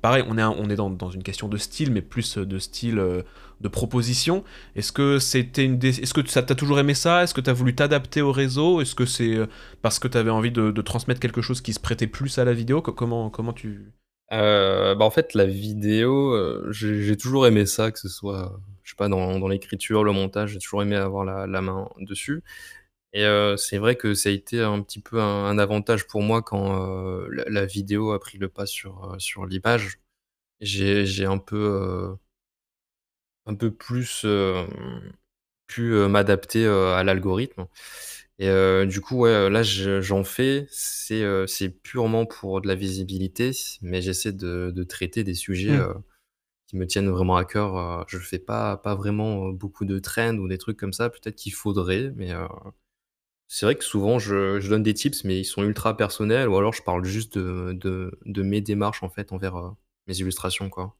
pareil, 0.00 0.24
on 0.26 0.38
est, 0.38 0.42
un- 0.42 0.54
on 0.58 0.70
est 0.70 0.76
dans, 0.76 0.88
dans 0.88 1.10
une 1.10 1.22
question 1.22 1.48
de 1.48 1.58
style, 1.58 1.92
mais 1.92 2.00
plus 2.00 2.38
de 2.38 2.58
style 2.58 2.98
euh, 2.98 3.20
de 3.60 3.68
proposition. 3.68 4.42
Est-ce 4.74 4.90
que 4.90 5.18
c'était 5.18 5.66
une, 5.66 5.78
est-ce 5.84 6.14
que 6.14 6.26
ça 6.26 6.42
t'as 6.42 6.54
toujours 6.54 6.78
aimé 6.78 6.94
ça? 6.94 7.24
Est-ce 7.24 7.34
que 7.34 7.42
t'as 7.42 7.52
voulu 7.52 7.74
t'adapter 7.74 8.22
au 8.22 8.32
réseau? 8.32 8.80
Est-ce 8.80 8.94
que 8.94 9.04
c'est 9.04 9.36
euh, 9.36 9.46
parce 9.82 9.98
que 9.98 10.08
t'avais 10.08 10.30
envie 10.30 10.50
de, 10.50 10.70
de 10.70 10.80
transmettre 10.80 11.20
quelque 11.20 11.42
chose 11.42 11.60
qui 11.60 11.74
se 11.74 11.80
prêtait 11.80 12.06
plus 12.06 12.38
à 12.38 12.46
la 12.46 12.54
vidéo? 12.54 12.80
Co- 12.80 12.92
Comment, 12.94 13.28
comment 13.28 13.52
tu 13.52 13.68
Euh, 13.68 13.90
bah 14.30 15.04
en 15.04 15.10
fait, 15.10 15.34
la 15.34 15.44
vidéo, 15.46 16.32
euh, 16.34 16.70
j'ai 16.70 17.16
toujours 17.16 17.46
aimé 17.46 17.66
ça, 17.66 17.90
que 17.90 17.98
ce 17.98 18.08
soit, 18.08 18.60
je 18.82 18.90
sais 18.90 18.96
pas, 18.96 19.08
dans, 19.08 19.48
l'écriture, 19.48 20.04
le 20.04 20.12
montage, 20.12 20.50
j'ai 20.52 20.58
toujours 20.58 20.82
aimé 20.82 20.96
avoir 20.96 21.24
la, 21.24 21.60
main 21.60 21.88
dessus. 22.00 22.42
Et 23.12 23.24
euh, 23.24 23.56
c'est 23.56 23.78
vrai 23.78 23.96
que 23.96 24.14
ça 24.14 24.28
a 24.28 24.32
été 24.32 24.60
un 24.60 24.82
petit 24.82 25.00
peu 25.00 25.20
un, 25.20 25.58
avantage 25.58 26.06
pour 26.06 26.22
moi 26.22 26.42
quand 26.42 26.80
euh, 26.80 27.28
la, 27.48 27.66
vidéo 27.66 28.12
a 28.12 28.20
pris 28.20 28.38
le 28.38 28.48
pas 28.48 28.66
sur, 28.66 29.14
euh, 29.14 29.18
sur 29.18 29.46
l'image. 29.46 30.00
J'ai 30.60 31.26
un 31.26 31.38
peu, 31.38 31.56
euh, 31.56 32.14
un 33.46 33.54
peu 33.54 33.70
plus 33.72 34.22
euh, 34.24 34.66
pu 35.66 35.92
euh, 35.94 36.08
m'adapter 36.08 36.64
euh, 36.66 36.94
à 36.94 37.04
l'algorithme. 37.04 37.66
Et 38.40 38.48
euh, 38.48 38.86
du 38.86 39.00
coup, 39.02 39.18
ouais, 39.18 39.50
là, 39.50 39.62
je- 39.62 40.00
j'en 40.02 40.24
fais. 40.24 40.66
C'est 40.70 41.22
euh, 41.22 41.46
purement 41.84 42.26
pour 42.26 42.60
de 42.62 42.68
la 42.68 42.74
visibilité, 42.74 43.52
mais 43.82 44.02
j'essaie 44.02 44.32
de, 44.32 44.72
de 44.74 44.84
traiter 44.84 45.24
des 45.24 45.34
sujets 45.34 45.76
Mm. 45.76 45.80
euh, 45.80 45.94
qui 46.68 46.76
me 46.78 46.86
tiennent 46.86 47.10
vraiment 47.10 47.36
à 47.36 47.44
cœur. 47.46 47.76
Euh, 47.78 48.04
je 48.08 48.18
fais 48.18 48.38
pas, 48.40 48.76
pas 48.78 48.94
vraiment 48.96 49.50
beaucoup 49.50 49.84
de 49.86 49.98
trends 50.00 50.36
ou 50.38 50.48
des 50.48 50.58
trucs 50.58 50.78
comme 50.78 50.92
ça. 50.94 51.10
Peut-être 51.10 51.36
qu'il 51.36 51.54
faudrait, 51.54 52.12
mais 52.16 52.32
c'est 53.48 53.66
vrai 53.66 53.74
que 53.74 53.84
souvent, 53.84 54.18
je, 54.18 54.60
je 54.60 54.68
donne 54.70 54.82
des 54.82 54.94
tips, 54.94 55.24
mais 55.24 55.40
ils 55.40 55.44
sont 55.44 55.62
ultra 55.64 55.96
personnels, 55.96 56.48
ou 56.48 56.56
alors 56.56 56.72
je 56.72 56.82
parle 56.82 57.04
juste 57.04 57.36
de, 57.38 57.72
de, 57.72 58.18
de 58.24 58.42
mes 58.42 58.60
démarches, 58.60 59.02
en 59.02 59.08
fait, 59.10 59.32
envers 59.32 59.74
mes 60.10 60.18
illustrations, 60.18 60.68
quoi. 60.68 60.94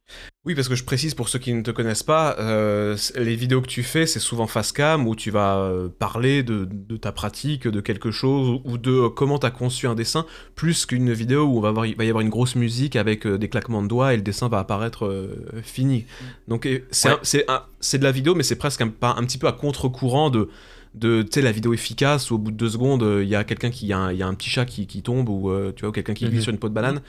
Oui, 0.47 0.55
parce 0.55 0.69
que 0.69 0.75
je 0.75 0.85
précise 0.85 1.15
pour 1.15 1.29
ceux 1.29 1.39
qui 1.39 1.53
ne 1.53 1.63
te 1.63 1.71
connaissent 1.71 2.03
pas, 2.03 2.37
euh, 2.39 2.97
les 3.17 3.37
vidéos 3.37 3.61
que 3.61 3.67
tu 3.67 3.83
fais, 3.83 4.07
c'est 4.07 4.21
souvent 4.21 4.47
face 4.47 4.73
cam 4.73 5.07
où 5.07 5.15
tu 5.15 5.31
vas 5.31 5.59
euh, 5.59 5.89
parler 5.89 6.43
de, 6.43 6.67
de 6.71 6.97
ta 6.97 7.13
pratique, 7.13 7.69
de 7.69 7.81
quelque 7.81 8.11
chose, 8.11 8.61
ou 8.65 8.79
de 8.79 8.91
euh, 8.93 9.09
comment 9.11 9.39
tu 9.39 9.47
as 9.47 9.51
conçu 9.51 9.87
un 9.87 9.95
dessin, 9.95 10.25
plus 10.55 10.87
qu'une 10.87 11.13
vidéo 11.13 11.45
où 11.45 11.59
on 11.59 11.61
va 11.61 11.69
avoir, 11.69 11.85
il 11.87 11.97
va 11.97 12.05
y 12.05 12.09
avoir 12.09 12.23
une 12.23 12.31
grosse 12.31 12.55
musique 12.57 12.97
avec 12.97 13.27
des 13.27 13.49
claquements 13.49 13.83
de 13.83 13.89
doigts 13.89 14.15
et 14.15 14.17
le 14.17 14.23
dessin 14.23 14.49
va 14.49 14.59
apparaître 14.61 15.05
euh, 15.07 15.61
fini. 15.63 16.07
Donc 16.49 16.67
c'est 16.91 17.11
Ouais. 17.11 17.99
de 17.99 18.05
la 18.05 18.13
vidéo, 18.13 18.35
mais 18.35 18.43
c'est 18.43 18.57
presque 18.57 18.81
un, 18.81 18.89
petit 18.89 19.39
peu 19.39 19.47
à 19.49 19.53
contre-courant 19.53 20.31
de 20.31 20.49
de 20.93 21.23
tu 21.23 21.29
sais 21.35 21.43
la 21.43 21.53
vidéo 21.53 21.73
efficace 21.73 22.33
où 22.33 22.35
au 22.35 22.39
bout 22.39 22.51
de 22.51 22.57
deux 22.57 22.71
secondes 22.71 23.07
il 23.23 23.29
y 23.29 23.37
a 23.37 23.45
quelqu'un 23.45 23.71
qui 23.71 23.87
il 23.87 23.91
y, 23.91 23.93
a 23.93 23.99
un- 23.99 24.13
il 24.13 24.19
y 24.19 24.25
a 24.25 24.27
un 24.27 24.35
petit 24.35 24.51
chat 24.51 24.65
qui, 24.65 24.89
qui 24.89 25.03
tombe 25.03 25.29
ou 25.29 25.49
euh, 25.49 25.73
tu 25.77 25.85
vois 25.85 25.93
quelqu'un 25.93 26.15
qui 26.15 26.25
glisse 26.25 26.39
Mhm. 26.39 26.43
sur 26.43 26.53
une 26.53 26.59
peau 26.59 26.69
de 26.69 26.75
banane 26.75 27.01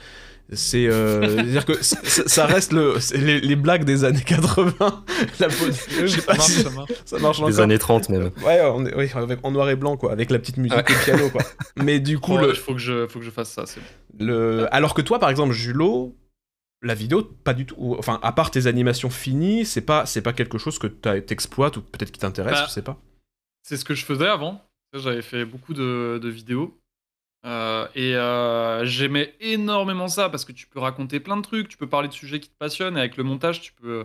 c'est 0.54 0.86
euh, 0.86 1.42
dire 1.44 1.64
que 1.64 1.82
ça 1.82 2.46
reste 2.46 2.72
le 2.72 2.96
les, 3.16 3.40
les 3.40 3.56
blagues 3.56 3.84
des 3.84 4.04
années 4.04 4.22
80 4.24 4.74
la 5.40 5.48
je 5.48 6.06
sais 6.06 6.20
ça 6.20 6.32
marche, 6.34 6.46
si 6.46 6.62
ça 6.62 6.70
marche. 6.70 6.92
ça 7.04 7.18
marche 7.18 7.38
Des 7.38 7.44
encore 7.44 7.60
années 7.60 7.78
30 7.78 8.08
même. 8.10 8.30
ouais 8.44 8.60
on 8.74 8.84
est, 8.86 8.94
oui, 8.96 9.10
avec- 9.14 9.40
en 9.42 9.50
noir 9.50 9.68
et 9.70 9.76
blanc 9.76 9.96
quoi 9.96 10.12
avec 10.12 10.30
la 10.30 10.38
petite 10.38 10.56
musique 10.58 10.78
au 10.78 11.04
piano 11.04 11.30
quoi 11.30 11.42
mais 11.76 12.00
du 12.00 12.18
coup 12.18 12.32
Faut, 12.32 12.38
le, 12.38 12.54
faut, 12.54 12.72
que 12.74 12.80
je, 12.80 13.06
faut 13.06 13.18
que 13.18 13.24
je 13.24 13.30
fasse 13.30 13.50
ça. 13.50 13.64
c'est 13.66 13.80
bon. 13.80 14.24
le 14.26 14.66
alors 14.74 14.94
que 14.94 15.02
toi 15.02 15.18
par 15.18 15.30
exemple 15.30 15.52
Julo 15.52 16.16
la 16.82 16.94
vidéo 16.94 17.22
pas 17.22 17.54
du 17.54 17.64
tout 17.66 17.76
ou- 17.78 17.94
enfin 17.96 18.18
à 18.22 18.32
part 18.32 18.50
tes 18.50 18.66
animations 18.66 19.10
finies 19.10 19.64
c'est 19.64 19.80
pas 19.82 20.04
c'est 20.06 20.22
pas 20.22 20.32
quelque 20.32 20.58
chose 20.58 20.78
que 20.78 20.86
t'as- 20.88 21.20
t'exploites 21.20 21.76
ou 21.76 21.82
peut-être 21.82 22.10
qui 22.12 22.18
t'intéresse 22.20 22.54
Bah, 22.54 22.64
je 22.68 22.72
sais 22.72 22.82
pas 22.82 22.98
C'est 23.62 23.76
ce 23.76 23.84
que 23.84 23.94
je 23.94 24.04
faisais 24.04 24.26
avant. 24.26 24.60
J'avais 24.94 25.22
fait 25.22 25.46
beaucoup 25.46 25.72
de, 25.72 26.18
de 26.22 26.28
vidéos. 26.28 26.76
Euh, 27.44 27.88
et 27.96 28.14
euh, 28.14 28.84
j'aimais 28.84 29.34
énormément 29.40 30.08
ça 30.08 30.28
parce 30.28 30.44
que 30.44 30.52
tu 30.52 30.66
peux 30.68 30.78
raconter 30.78 31.18
plein 31.20 31.36
de 31.36 31.42
trucs, 31.42 31.68
tu 31.68 31.76
peux 31.76 31.88
parler 31.88 32.08
de 32.08 32.12
sujets 32.12 32.38
qui 32.40 32.48
te 32.48 32.56
passionnent 32.56 32.96
et 32.96 33.00
avec 33.00 33.16
le 33.16 33.24
montage, 33.24 33.60
tu 33.60 33.72
peux, 33.72 34.04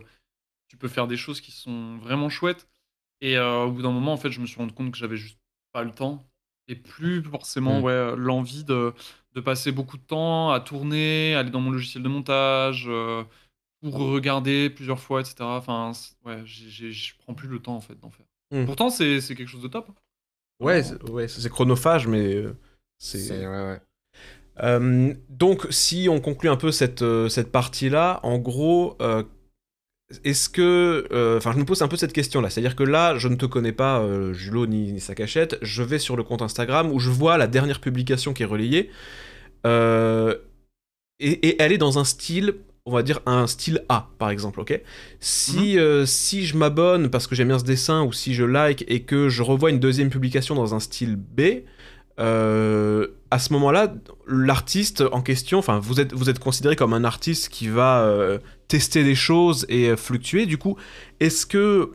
tu 0.67 0.77
peux 0.77 0.87
faire 0.87 1.07
des 1.07 1.17
choses 1.17 1.39
qui 1.41 1.51
sont 1.51 1.97
vraiment 1.97 2.29
chouettes. 2.29 2.67
Et 3.21 3.37
euh, 3.37 3.63
au 3.65 3.71
bout 3.71 3.81
d'un 3.83 3.91
moment, 3.91 4.13
en 4.13 4.17
fait, 4.17 4.31
je 4.31 4.39
me 4.41 4.45
suis 4.47 4.57
rendu 4.57 4.73
compte 4.73 4.91
que 4.91 4.97
j'avais 4.97 5.17
juste 5.17 5.39
pas 5.71 5.83
le 5.83 5.91
temps 5.91 6.27
et 6.67 6.75
plus 6.75 7.23
forcément 7.23 7.79
Mm. 7.79 7.83
ouais, 7.83 8.15
l'envie 8.17 8.63
de, 8.63 8.93
de 9.33 9.41
passer 9.41 9.71
beaucoup 9.71 9.97
de 9.97 10.03
temps 10.03 10.51
à 10.51 10.59
tourner, 10.59 11.35
aller 11.35 11.49
dans 11.51 11.61
mon 11.61 11.71
logiciel 11.71 12.03
de 12.03 12.09
montage, 12.09 12.85
euh, 12.87 13.23
pour 13.81 13.95
regarder 13.97 14.69
plusieurs 14.71 14.99
fois, 14.99 15.21
etc. 15.21 15.35
Enfin, 15.41 15.91
ouais, 16.25 16.41
je 16.45 17.13
prends 17.19 17.33
plus 17.35 17.47
le 17.47 17.59
temps 17.59 17.75
en 17.75 17.81
fait 17.81 17.99
d'en 17.99 18.09
faire. 18.09 18.25
Mm. 18.51 18.65
Pourtant, 18.65 18.89
c'est 18.89 19.21
c'est 19.21 19.35
quelque 19.35 19.47
chose 19.49 19.61
de 19.61 19.67
top. 19.67 19.87
hein. 19.89 19.95
ouais 20.59 20.83
ouais 21.11 21.27
c'est 21.27 21.49
chronophage 21.49 22.07
mais 22.07 22.35
euh, 22.35 22.57
c'est 22.97 23.19
C'est 23.19 23.47
ouais, 23.47 23.47
ouais. 23.47 23.79
Euh, 24.63 25.13
donc, 25.29 25.67
si 25.69 26.07
on 26.09 26.19
conclut 26.19 26.49
un 26.49 26.55
peu 26.57 26.71
cette, 26.71 27.03
euh, 27.03 27.29
cette 27.29 27.51
partie-là, 27.51 28.19
en 28.23 28.39
gros, 28.39 28.97
euh, 29.01 29.23
est-ce 30.23 30.49
que. 30.49 31.07
euh, 31.11 31.37
Enfin, 31.37 31.51
je 31.53 31.57
me 31.57 31.65
pose 31.65 31.81
un 31.81 31.87
peu 31.87 31.97
cette 31.97 32.13
question-là. 32.13 32.49
C'est-à-dire 32.49 32.75
que 32.75 32.83
là, 32.83 33.17
je 33.17 33.27
ne 33.27 33.35
te 33.35 33.45
connais 33.45 33.71
pas, 33.71 34.03
Julo 34.33 34.65
ni, 34.65 34.91
ni 34.93 34.99
sa 34.99 35.15
cachette. 35.15 35.57
Je 35.61 35.83
vais 35.83 35.99
sur 35.99 36.15
le 36.15 36.23
compte 36.23 36.41
Instagram 36.41 36.91
où 36.91 36.99
je 36.99 37.09
vois 37.09 37.37
la 37.37 37.47
dernière 37.47 37.81
publication 37.81 38.33
qui 38.33 38.43
est 38.43 38.47
relayée. 38.47 38.89
Et, 41.19 41.31
et 41.47 41.61
elle 41.61 41.71
est 41.71 41.77
dans 41.77 41.97
un 41.99 42.03
style 42.03 42.55
on 42.85 42.91
va 42.91 43.03
dire 43.03 43.19
un 43.25 43.47
style 43.47 43.83
A 43.89 44.09
par 44.17 44.29
exemple, 44.29 44.61
ok? 44.61 44.79
Si 45.19 45.77
euh, 45.77 46.05
si 46.05 46.45
je 46.45 46.55
m'abonne 46.55 47.09
parce 47.09 47.27
que 47.27 47.35
j'aime 47.35 47.49
bien 47.49 47.59
ce 47.59 47.65
dessin 47.65 48.03
ou 48.03 48.13
si 48.13 48.33
je 48.33 48.45
like 48.45 48.85
et 48.87 49.01
que 49.03 49.27
je 49.27 49.43
revois 49.43 49.71
une 49.71 49.79
deuxième 49.79 50.09
publication 50.09 50.55
dans 50.55 50.73
un 50.73 50.79
style 50.79 51.17
B, 51.17 51.41
euh, 52.19 53.07
à 53.29 53.39
ce 53.39 53.53
moment-là, 53.53 53.93
l'artiste 54.27 55.03
en 55.11 55.21
question, 55.21 55.59
enfin 55.59 55.79
vous 55.79 55.99
êtes 55.99 56.13
vous 56.13 56.29
êtes 56.29 56.39
considéré 56.39 56.75
comme 56.75 56.93
un 56.93 57.03
artiste 57.03 57.49
qui 57.49 57.67
va 57.67 58.01
euh, 58.01 58.39
tester 58.67 59.03
des 59.03 59.15
choses 59.15 59.65
et 59.69 59.89
euh, 59.89 59.97
fluctuer. 59.97 60.45
Du 60.45 60.57
coup, 60.57 60.77
est-ce 61.19 61.45
que 61.45 61.91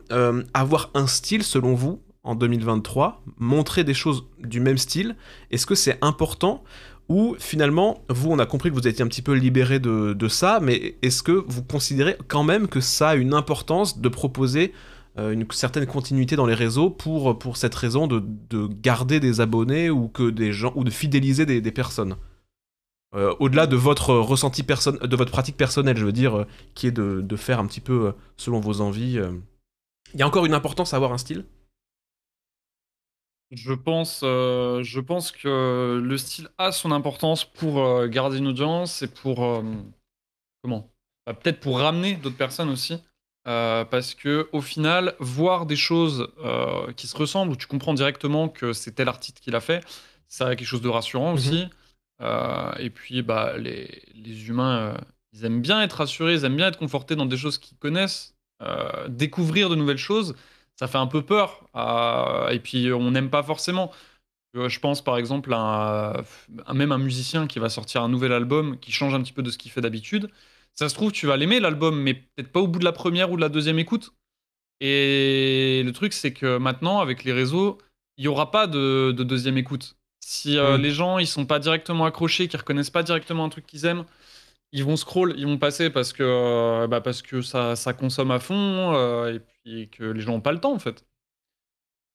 avoir 0.53 0.91
un 0.93 1.07
style 1.07 1.43
selon 1.43 1.73
vous 1.73 1.99
en 2.23 2.35
2023, 2.35 3.21
montrer 3.37 3.83
des 3.83 3.93
choses 3.93 4.25
du 4.39 4.61
même 4.61 4.77
style, 4.77 5.17
est-ce 5.51 5.65
que 5.65 5.75
c'est 5.75 5.97
important 6.01 6.63
ou 7.09 7.35
finalement, 7.37 8.01
vous, 8.07 8.31
on 8.31 8.39
a 8.39 8.45
compris 8.45 8.69
que 8.69 8.75
vous 8.75 8.87
étiez 8.87 9.03
un 9.03 9.09
petit 9.09 9.21
peu 9.21 9.33
libéré 9.33 9.79
de, 9.79 10.13
de 10.13 10.27
ça, 10.29 10.59
mais 10.61 10.95
est-ce 11.01 11.21
que 11.21 11.43
vous 11.45 11.61
considérez 11.61 12.15
quand 12.29 12.43
même 12.43 12.69
que 12.69 12.79
ça 12.79 13.09
a 13.09 13.15
une 13.15 13.33
importance 13.33 13.99
de 13.99 14.07
proposer 14.07 14.71
une 15.17 15.45
certaine 15.51 15.85
continuité 15.85 16.35
dans 16.35 16.45
les 16.47 16.55
réseaux 16.55 16.89
pour, 16.89 17.37
pour 17.37 17.57
cette 17.57 17.75
raison 17.75 18.07
de, 18.07 18.23
de 18.49 18.67
garder 18.67 19.19
des 19.19 19.41
abonnés 19.41 19.89
ou 19.89 20.07
que 20.07 20.29
des 20.29 20.51
gens 20.53 20.73
ou 20.75 20.83
de 20.83 20.89
fidéliser 20.89 21.45
des, 21.45 21.71
personnes 21.71 22.15
Euh, 23.15 23.35
Au-delà 23.39 23.67
de 23.67 23.75
votre 23.75 24.15
ressenti 24.15 24.63
de 24.63 25.15
votre 25.15 25.31
pratique 25.31 25.55
personnelle, 25.57 25.97
je 25.97 26.05
veux 26.05 26.11
dire, 26.11 26.35
euh, 26.39 26.47
qui 26.73 26.87
est 26.87 26.91
de, 26.91 27.21
de 27.21 27.35
faire 27.35 27.59
un 27.59 27.67
petit 27.67 27.81
peu 27.81 28.07
euh, 28.07 28.11
selon 28.37 28.59
vos 28.59 28.81
envies. 28.81 29.19
euh. 29.19 29.31
Il 30.13 30.19
y 30.19 30.23
a 30.23 30.27
encore 30.27 30.45
une 30.45 30.53
importance 30.55 30.93
à 30.93 30.97
avoir 30.97 31.13
un 31.13 31.19
style? 31.19 31.45
Je 33.51 33.73
pense, 33.73 34.21
euh, 34.23 34.81
je 34.83 34.99
pense 34.99 35.31
que 35.31 36.01
le 36.03 36.17
style 36.17 36.49
a 36.57 36.71
son 36.71 36.91
importance 36.91 37.45
pour 37.45 37.79
euh, 37.83 38.07
garder 38.07 38.39
une 38.39 38.47
audience 38.47 39.03
et 39.03 39.07
pour 39.07 39.43
euh, 39.45 39.61
comment? 40.63 40.91
Bah, 41.25 41.33
Peut-être 41.33 41.59
pour 41.59 41.79
ramener 41.79 42.15
d'autres 42.15 42.37
personnes 42.37 42.69
aussi, 42.69 42.95
Euh, 43.47 43.83
parce 43.85 44.15
que 44.15 44.47
au 44.53 44.61
final, 44.61 45.15
voir 45.19 45.65
des 45.65 45.75
choses 45.75 46.29
euh, 46.45 46.91
qui 46.93 47.07
se 47.07 47.17
ressemblent 47.17 47.51
où 47.51 47.55
tu 47.57 47.67
comprends 47.67 47.93
directement 47.93 48.47
que 48.49 48.71
c'est 48.73 48.93
tel 48.93 49.09
artiste 49.09 49.39
qui 49.41 49.51
l'a 49.51 49.59
fait, 49.59 49.83
ça 50.29 50.47
a 50.47 50.55
quelque 50.55 50.67
chose 50.67 50.81
de 50.81 50.89
rassurant 50.89 51.29
Mhm. 51.31 51.35
aussi. 51.35 51.67
Euh, 52.21 52.71
et 52.79 52.89
puis, 52.89 53.21
bah, 53.21 53.57
les, 53.57 54.03
les 54.15 54.47
humains, 54.47 54.95
ils 55.33 55.43
aiment 55.45 55.61
bien 55.61 55.81
être 55.81 55.93
rassurés, 55.97 56.35
ils 56.35 56.45
aiment 56.45 56.55
bien 56.55 56.67
être 56.69 56.79
confortés 56.79 57.15
dans 57.15 57.25
des 57.25 57.37
choses 57.37 57.57
qu'ils 57.57 57.77
connaissent, 57.77 58.35
découvrir 59.09 59.69
de 59.69 59.75
nouvelles 59.75 59.97
choses 59.97 60.35
ça 60.79 60.87
fait 60.87 60.97
un 60.97 61.07
peu 61.07 61.21
peur. 61.21 61.67
et 62.51 62.59
puis, 62.59 62.91
on 62.93 63.11
n'aime 63.11 63.29
pas 63.29 63.43
forcément. 63.43 63.91
Je 64.55 64.79
pense 64.79 65.03
par 65.03 65.17
exemple 65.17 65.53
à, 65.53 65.57
un- 66.19 66.23
à 66.67 66.73
même 66.73 66.91
un 66.91 66.97
musicien 66.99 67.47
qui 67.47 67.59
va 67.59 67.69
sortir 67.69 68.03
un 68.03 68.09
nouvel 68.09 68.31
album 68.33 68.77
qui 68.79 68.91
change 68.91 69.13
un 69.15 69.21
petit 69.21 69.33
peu 69.33 69.41
de 69.43 69.49
ce 69.51 69.57
qu'il 69.57 69.71
fait 69.71 69.81
d'habitude. 69.81 70.29
Ça 70.75 70.89
se 70.89 70.95
trouve, 70.95 71.11
tu 71.11 71.27
vas 71.27 71.37
l'aimer 71.37 71.59
l'album, 71.59 71.99
mais 72.01 72.15
peut-être 72.15 72.51
pas 72.51 72.59
au 72.59 72.67
bout 72.67 72.79
de 72.79 72.83
la 72.85 72.91
première 72.91 73.31
ou 73.31 73.35
de 73.35 73.41
la 73.41 73.49
deuxième 73.49 73.79
écoute. 73.79 74.11
Et 74.79 75.81
le 75.85 75.91
truc, 75.91 76.13
c'est 76.13 76.33
que 76.33 76.57
maintenant, 76.57 76.99
avec 76.99 77.23
les 77.23 77.33
réseaux, 77.33 77.77
il 78.17 78.23
n'y 78.23 78.27
aura 78.27 78.51
pas 78.51 78.67
de, 78.67 79.11
de 79.15 79.23
deuxième 79.23 79.57
écoute. 79.57 79.95
Si 80.19 80.57
euh, 80.57 80.77
Mm. 80.77 80.81
les 80.81 80.91
gens 80.91 81.19
ils 81.19 81.27
sont 81.27 81.45
pas 81.45 81.59
directement 81.59 82.05
accrochés, 82.05 82.47
qu'ils 82.47 82.59
reconnaissent 82.59 82.89
pas 82.89 83.03
directement 83.03 83.45
un 83.45 83.49
truc 83.49 83.65
qu'ils 83.65 83.85
aiment, 83.85 84.05
ils 84.71 84.83
vont 84.83 84.97
scroll, 84.97 85.35
ils 85.37 85.45
vont 85.45 85.57
passer 85.57 85.89
parce 85.89 86.13
que, 86.13 86.23
euh, 86.23 86.87
bah 86.87 87.01
parce 87.01 87.21
que 87.21 87.41
ça, 87.41 87.75
ça 87.75 87.93
consomme 87.93 88.31
à 88.31 88.39
fond 88.39 88.93
euh, 88.95 89.33
et 89.35 89.39
puis 89.39 89.89
que 89.89 90.03
les 90.03 90.21
gens 90.21 90.33
n'ont 90.33 90.41
pas 90.41 90.53
le 90.53 90.59
temps 90.61 90.73
en 90.73 90.79
fait. 90.79 91.05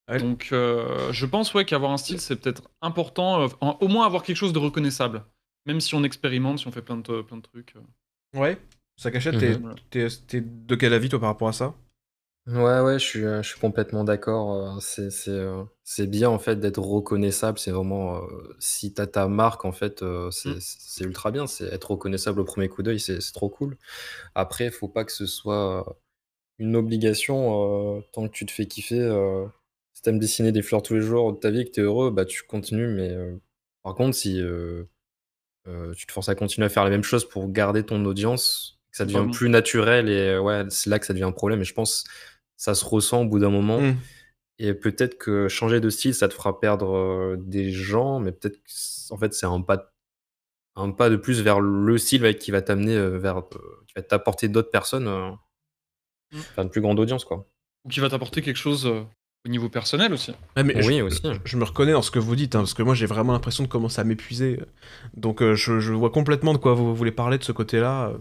Ouais. 0.08 0.18
Donc 0.18 0.48
je 0.50 1.26
pense 1.26 1.52
ouais, 1.54 1.64
qu'avoir 1.64 1.92
un 1.92 1.98
style 1.98 2.20
c'est 2.20 2.36
peut-être 2.36 2.70
important, 2.80 3.46
en- 3.60 3.78
au 3.80 3.88
moins 3.88 4.06
avoir 4.06 4.22
quelque 4.22 4.36
chose 4.36 4.52
de 4.54 4.58
reconnaissable. 4.58 5.24
Même 5.66 5.80
si 5.80 5.94
on 5.94 6.02
expérimente, 6.02 6.58
si 6.60 6.66
on 6.66 6.72
fait 6.72 6.82
plein 6.82 6.96
de, 6.96 7.22
plein 7.22 7.36
de 7.36 7.42
trucs. 7.42 7.74
Ouais. 8.34 8.58
Ça 8.96 9.10
cachette, 9.10 9.38
t'es, 9.38 9.56
Mhm. 9.56 9.74
t'es- 9.90 10.40
de 10.40 10.74
quel 10.74 10.92
avis 10.94 11.08
toi 11.08 11.20
par 11.20 11.28
rapport 11.28 11.48
à 11.48 11.52
ça? 11.52 11.74
Ouais, 12.46 12.80
ouais, 12.80 12.94
je 12.98 13.04
suis, 13.04 13.24
euh, 13.24 13.42
je 13.42 13.50
suis 13.50 13.60
complètement 13.60 14.04
d'accord. 14.04 14.54
euh, 14.54 14.80
C'est, 14.80 15.10
c'est, 15.10 15.30
euh, 15.30 15.64
c'est 15.84 16.06
bien 16.06 16.30
en 16.30 16.38
fait 16.38 16.56
d'être 16.56 16.78
reconnaissable. 16.80 17.58
C'est 17.58 17.70
vraiment, 17.70 18.22
si 18.58 18.94
t'as 18.94 19.06
ta 19.06 19.28
marque 19.28 19.66
en 19.66 19.72
fait, 19.72 20.02
c'est, 20.30 20.56
Mm. 20.56 20.58
c'est 20.60 21.04
ultra 21.04 21.30
bien. 21.30 21.46
C'est 21.46 21.66
être 21.66 21.90
reconnaissable 21.90 22.40
au 22.40 22.44
premier 22.44 22.68
coup 22.70 22.82
d'œil, 22.82 23.00
c'est, 23.00 23.18
trop 23.32 23.50
cool. 23.50 23.76
Après, 24.34 24.70
faut 24.70 24.88
pas 24.88 25.04
que 25.04 25.12
ce 25.12 25.26
soit 25.26 25.98
une 26.58 26.76
obligation. 26.76 27.98
euh, 27.98 28.02
tant 28.12 28.28
que 28.28 28.32
tu 28.34 28.46
te 28.46 28.52
fais 28.52 28.66
kiffer, 28.66 29.00
euh, 29.00 29.46
si 29.94 30.02
t'aimes 30.02 30.18
dessiner 30.20 30.52
des 30.52 30.62
fleurs 30.62 30.82
tous 30.82 30.94
les 30.94 31.02
jours 31.02 31.32
de 31.34 31.38
ta 31.40 31.50
vie 31.50 31.64
que 31.66 31.70
t'es 31.72 31.82
heureux, 31.82 32.10
bah 32.10 32.24
tu 32.26 32.44
continues. 32.44 32.88
Mais 32.88 33.10
euh, 33.10 33.36
par 33.84 33.94
contre, 33.96 34.16
si 34.16 34.40
euh, 35.68 35.92
tu 35.94 36.06
te 36.06 36.12
forces 36.12 36.28
à 36.28 36.34
continuer 36.34 36.66
à 36.66 36.68
faire 36.68 36.84
les 36.84 36.90
mêmes 36.90 37.02
choses 37.02 37.28
pour 37.28 37.50
garder 37.50 37.84
ton 37.84 38.04
audience, 38.04 38.80
que 38.90 38.96
ça 38.96 39.04
devient 39.04 39.26
plus 39.32 39.48
naturel 39.48 40.08
et 40.08 40.30
euh, 40.30 40.40
ouais, 40.40 40.64
c'est 40.70 40.88
là 40.88 40.98
que 40.98 41.06
ça 41.06 41.12
devient 41.12 41.24
un 41.24 41.32
problème. 41.32 41.60
Et 41.60 41.64
je 41.64 41.74
pense 41.74 42.04
ça 42.56 42.74
se 42.74 42.84
ressent 42.84 43.22
au 43.22 43.26
bout 43.26 43.38
d'un 43.38 43.50
moment. 43.50 43.80
Mm. 43.80 43.96
Et 44.60 44.74
peut-être 44.74 45.18
que 45.18 45.46
changer 45.48 45.80
de 45.80 45.90
style, 45.90 46.14
ça 46.14 46.28
te 46.28 46.34
fera 46.34 46.58
perdre 46.58 46.96
euh, 46.96 47.36
des 47.38 47.70
gens, 47.70 48.18
mais 48.18 48.32
peut-être 48.32 48.56
que 48.56 49.12
en 49.12 49.18
fait 49.18 49.34
c'est 49.34 49.46
un 49.46 49.60
pas, 49.60 49.92
un 50.74 50.90
pas 50.90 51.10
de 51.10 51.16
plus 51.16 51.42
vers 51.42 51.60
le 51.60 51.98
style 51.98 52.36
qui 52.38 52.50
va 52.50 52.62
t'amener 52.62 52.98
vers, 53.18 53.42
qui 53.86 53.94
va 53.94 54.02
t'apporter 54.02 54.48
d'autres 54.48 54.70
personnes, 54.70 55.06
une 56.56 56.70
plus 56.70 56.80
grande 56.80 56.98
audience 56.98 57.24
quoi. 57.24 57.46
Ou 57.84 57.90
qui 57.90 58.00
va 58.00 58.08
t'apporter 58.08 58.42
quelque 58.42 58.56
chose 58.56 58.90
au 59.46 59.48
niveau 59.48 59.68
personnel 59.68 60.12
aussi. 60.12 60.32
Mais 60.56 60.74
Oui 60.84 60.98
je, 60.98 61.02
aussi. 61.02 61.22
je 61.44 61.56
me 61.56 61.64
reconnais 61.64 61.92
dans 61.92 62.02
ce 62.02 62.10
que 62.10 62.18
vous 62.18 62.36
dites, 62.36 62.54
hein, 62.54 62.60
parce 62.60 62.74
que 62.74 62.82
moi 62.82 62.94
j'ai 62.94 63.06
vraiment 63.06 63.32
l'impression 63.32 63.64
de 63.64 63.68
commencer 63.68 64.00
à 64.00 64.04
m'épuiser. 64.04 64.60
Donc 65.16 65.42
euh, 65.42 65.54
je, 65.54 65.80
je 65.80 65.92
vois 65.92 66.10
complètement 66.10 66.52
de 66.52 66.58
quoi 66.58 66.74
vous 66.74 66.94
voulez 66.94 67.12
parler 67.12 67.38
de 67.38 67.44
ce 67.44 67.52
côté-là. 67.52 68.12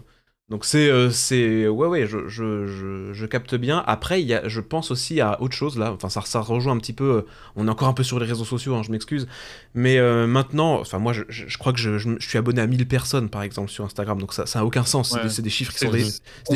Donc 0.48 0.64
c'est, 0.64 0.88
euh, 0.88 1.10
c'est, 1.10 1.68
ouais, 1.68 1.88
ouais, 1.88 2.06
je, 2.06 2.26
je, 2.26 2.66
je, 2.66 3.12
je 3.12 3.26
capte 3.26 3.54
bien. 3.54 3.84
Après, 3.86 4.22
il 4.22 4.26
y 4.26 4.32
a, 4.32 4.48
je 4.48 4.62
pense 4.62 4.90
aussi 4.90 5.20
à 5.20 5.42
autre 5.42 5.54
chose 5.54 5.76
là. 5.78 5.92
Enfin, 5.92 6.08
ça, 6.08 6.22
ça 6.22 6.40
rejoint 6.40 6.72
un 6.72 6.78
petit 6.78 6.94
peu. 6.94 7.16
euh, 7.16 7.22
On 7.54 7.66
est 7.68 7.70
encore 7.70 7.88
un 7.88 7.92
peu 7.92 8.02
sur 8.02 8.18
les 8.18 8.24
réseaux 8.24 8.46
sociaux, 8.46 8.74
hein, 8.74 8.82
je 8.82 8.90
m'excuse. 8.90 9.28
Mais 9.74 9.98
euh, 9.98 10.26
maintenant, 10.26 10.80
enfin 10.80 10.98
moi, 10.98 11.12
je, 11.12 11.58
crois 11.58 11.74
que 11.74 11.78
je, 11.78 11.98
je, 11.98 12.08
je 12.18 12.26
suis 12.26 12.38
abonné 12.38 12.62
à 12.62 12.66
1000 12.66 12.88
personnes 12.88 13.28
par 13.28 13.42
exemple 13.42 13.70
sur 13.70 13.84
Instagram. 13.84 14.18
Donc 14.18 14.32
ça, 14.32 14.46
ça 14.46 14.60
a 14.60 14.64
aucun 14.64 14.84
sens. 14.84 15.10
C'est 15.10 15.16
Ouais. 15.16 15.22
des- 15.24 15.28
C'est 15.28 15.42
des 15.42 15.50
chiffres 15.50 15.72
qui 15.74 15.80
sont 15.80 15.90
des, 15.90 16.04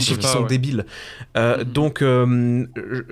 chiffres 0.00 0.20
qui 0.20 0.26
sont 0.26 0.42
ouais. 0.42 0.48
débiles. 0.48 0.86
Euh, 1.36 1.58
Mhm. 1.58 1.64
Donc, 1.64 2.00
euh, 2.00 2.64
je- 2.76 3.02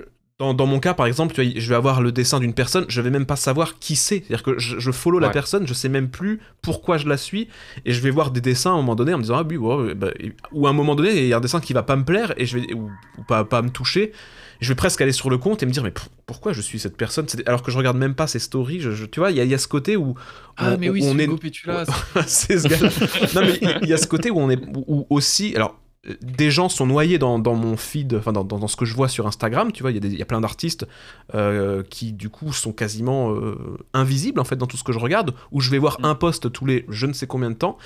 dans, 0.41 0.55
dans 0.55 0.65
mon 0.65 0.79
cas, 0.79 0.95
par 0.95 1.05
exemple, 1.05 1.35
tu 1.35 1.43
vois, 1.43 1.51
je 1.55 1.69
vais 1.69 1.75
avoir 1.75 2.01
le 2.01 2.11
dessin 2.11 2.39
d'une 2.39 2.53
personne, 2.55 2.85
je 2.89 2.99
vais 2.99 3.11
même 3.11 3.27
pas 3.27 3.35
savoir 3.35 3.77
qui 3.77 3.95
c'est. 3.95 4.23
C'est-à-dire 4.27 4.41
que 4.41 4.57
je, 4.57 4.79
je 4.79 4.91
follow 4.91 5.19
la 5.19 5.27
personne, 5.33 5.67
je 5.67 5.73
sais 5.75 5.87
même 5.87 6.09
plus 6.09 6.39
pourquoi 6.63 6.97
je 6.97 7.07
la 7.07 7.15
suis, 7.17 7.47
et 7.85 7.93
je 7.93 8.01
vais 8.01 8.09
voir 8.09 8.31
des 8.31 8.41
dessins 8.41 8.71
à 8.71 8.73
un 8.73 8.77
moment 8.77 8.95
donné 8.95 9.13
en 9.13 9.17
me 9.19 9.21
disant 9.21 9.35
ah 9.37 9.43
oui, 9.47 9.57
bah, 9.95 10.09
ou 10.51 10.65
à 10.65 10.71
un 10.71 10.73
moment 10.73 10.95
donné, 10.95 11.15
il 11.15 11.27
y 11.27 11.33
a 11.33 11.37
un 11.37 11.41
dessin 11.41 11.59
qui 11.59 11.73
va 11.73 11.83
pas 11.83 11.95
me 11.95 12.03
plaire 12.03 12.33
et 12.37 12.47
je 12.47 12.57
vais 12.57 12.73
ou, 12.73 12.89
ou 13.19 13.23
pas, 13.23 13.43
pas 13.45 13.61
me 13.61 13.69
toucher. 13.69 14.13
Je 14.61 14.69
vais 14.69 14.75
presque 14.75 15.01
aller 15.01 15.11
sur 15.11 15.29
le 15.29 15.37
compte 15.37 15.61
et 15.63 15.65
me 15.67 15.71
dire 15.71 15.83
mais 15.83 15.93
pourquoi 16.25 16.53
je 16.53 16.61
suis 16.61 16.79
cette 16.79 16.97
personne? 16.97 17.25
Alors 17.45 17.61
que 17.63 17.71
je 17.71 17.77
regarde 17.77 17.97
même 17.97 18.13
pas 18.15 18.25
ses 18.27 18.37
stories. 18.39 18.79
Je, 18.79 18.91
je- 18.91 19.05
tu 19.05 19.19
vois, 19.19 19.31
il 19.31 19.37
y, 19.37 19.39
a- 19.41 19.43
il 19.43 19.49
y 19.49 19.55
a 19.55 19.57
ce 19.59 19.67
côté 19.67 19.95
où 19.97 20.13
Ah 20.57 20.73
on- 20.73 20.77
mais 20.77 20.89
oui, 20.89 21.01
on 21.03 21.13
c'est 21.17 21.23
est 21.23 21.27
non, 23.35 23.41
mais 23.41 23.59
il- 23.83 23.89
y 23.89 23.93
a 23.93 23.97
ce 23.97 24.05
côté 24.07 24.29
où 24.29 24.39
on 24.39 24.49
est 24.49 24.59
où 24.87 25.05
aussi. 25.09 25.55
Alors, 25.55 25.79
des 26.21 26.49
gens 26.49 26.67
sont 26.67 26.87
noyés 26.87 27.19
dans, 27.19 27.37
dans 27.37 27.53
mon 27.55 27.77
feed, 27.77 28.15
enfin 28.15 28.31
dans, 28.33 28.43
dans, 28.43 28.57
dans 28.57 28.67
ce 28.67 28.75
que 28.75 28.85
je 28.85 28.95
vois 28.95 29.07
sur 29.07 29.27
Instagram. 29.27 29.71
Tu 29.71 29.83
vois, 29.83 29.91
il 29.91 30.03
y, 30.03 30.15
a 30.17 30.21
y 30.21 30.25
plein 30.25 30.41
d'artistes 30.41 30.87
euh, 31.35 31.83
qui 31.83 32.11
du 32.13 32.29
coup 32.29 32.53
sont 32.53 32.73
quasiment 32.73 33.33
euh, 33.35 33.77
invisibles 33.93 34.39
en 34.39 34.43
fait 34.43 34.55
dans 34.55 34.67
tout 34.67 34.77
ce 34.77 34.83
que 34.83 34.93
je 34.93 34.99
regarde. 34.99 35.35
Où 35.51 35.61
je 35.61 35.69
vais 35.69 35.77
voir 35.77 35.97
Mm. 35.99 36.05
un 36.05 36.15
post 36.15 36.51
tous 36.51 36.65
les 36.65 36.85
je 36.89 37.05
ne 37.05 37.13
sais 37.13 37.27
combien 37.27 37.51
de 37.51 37.55
temps, 37.55 37.77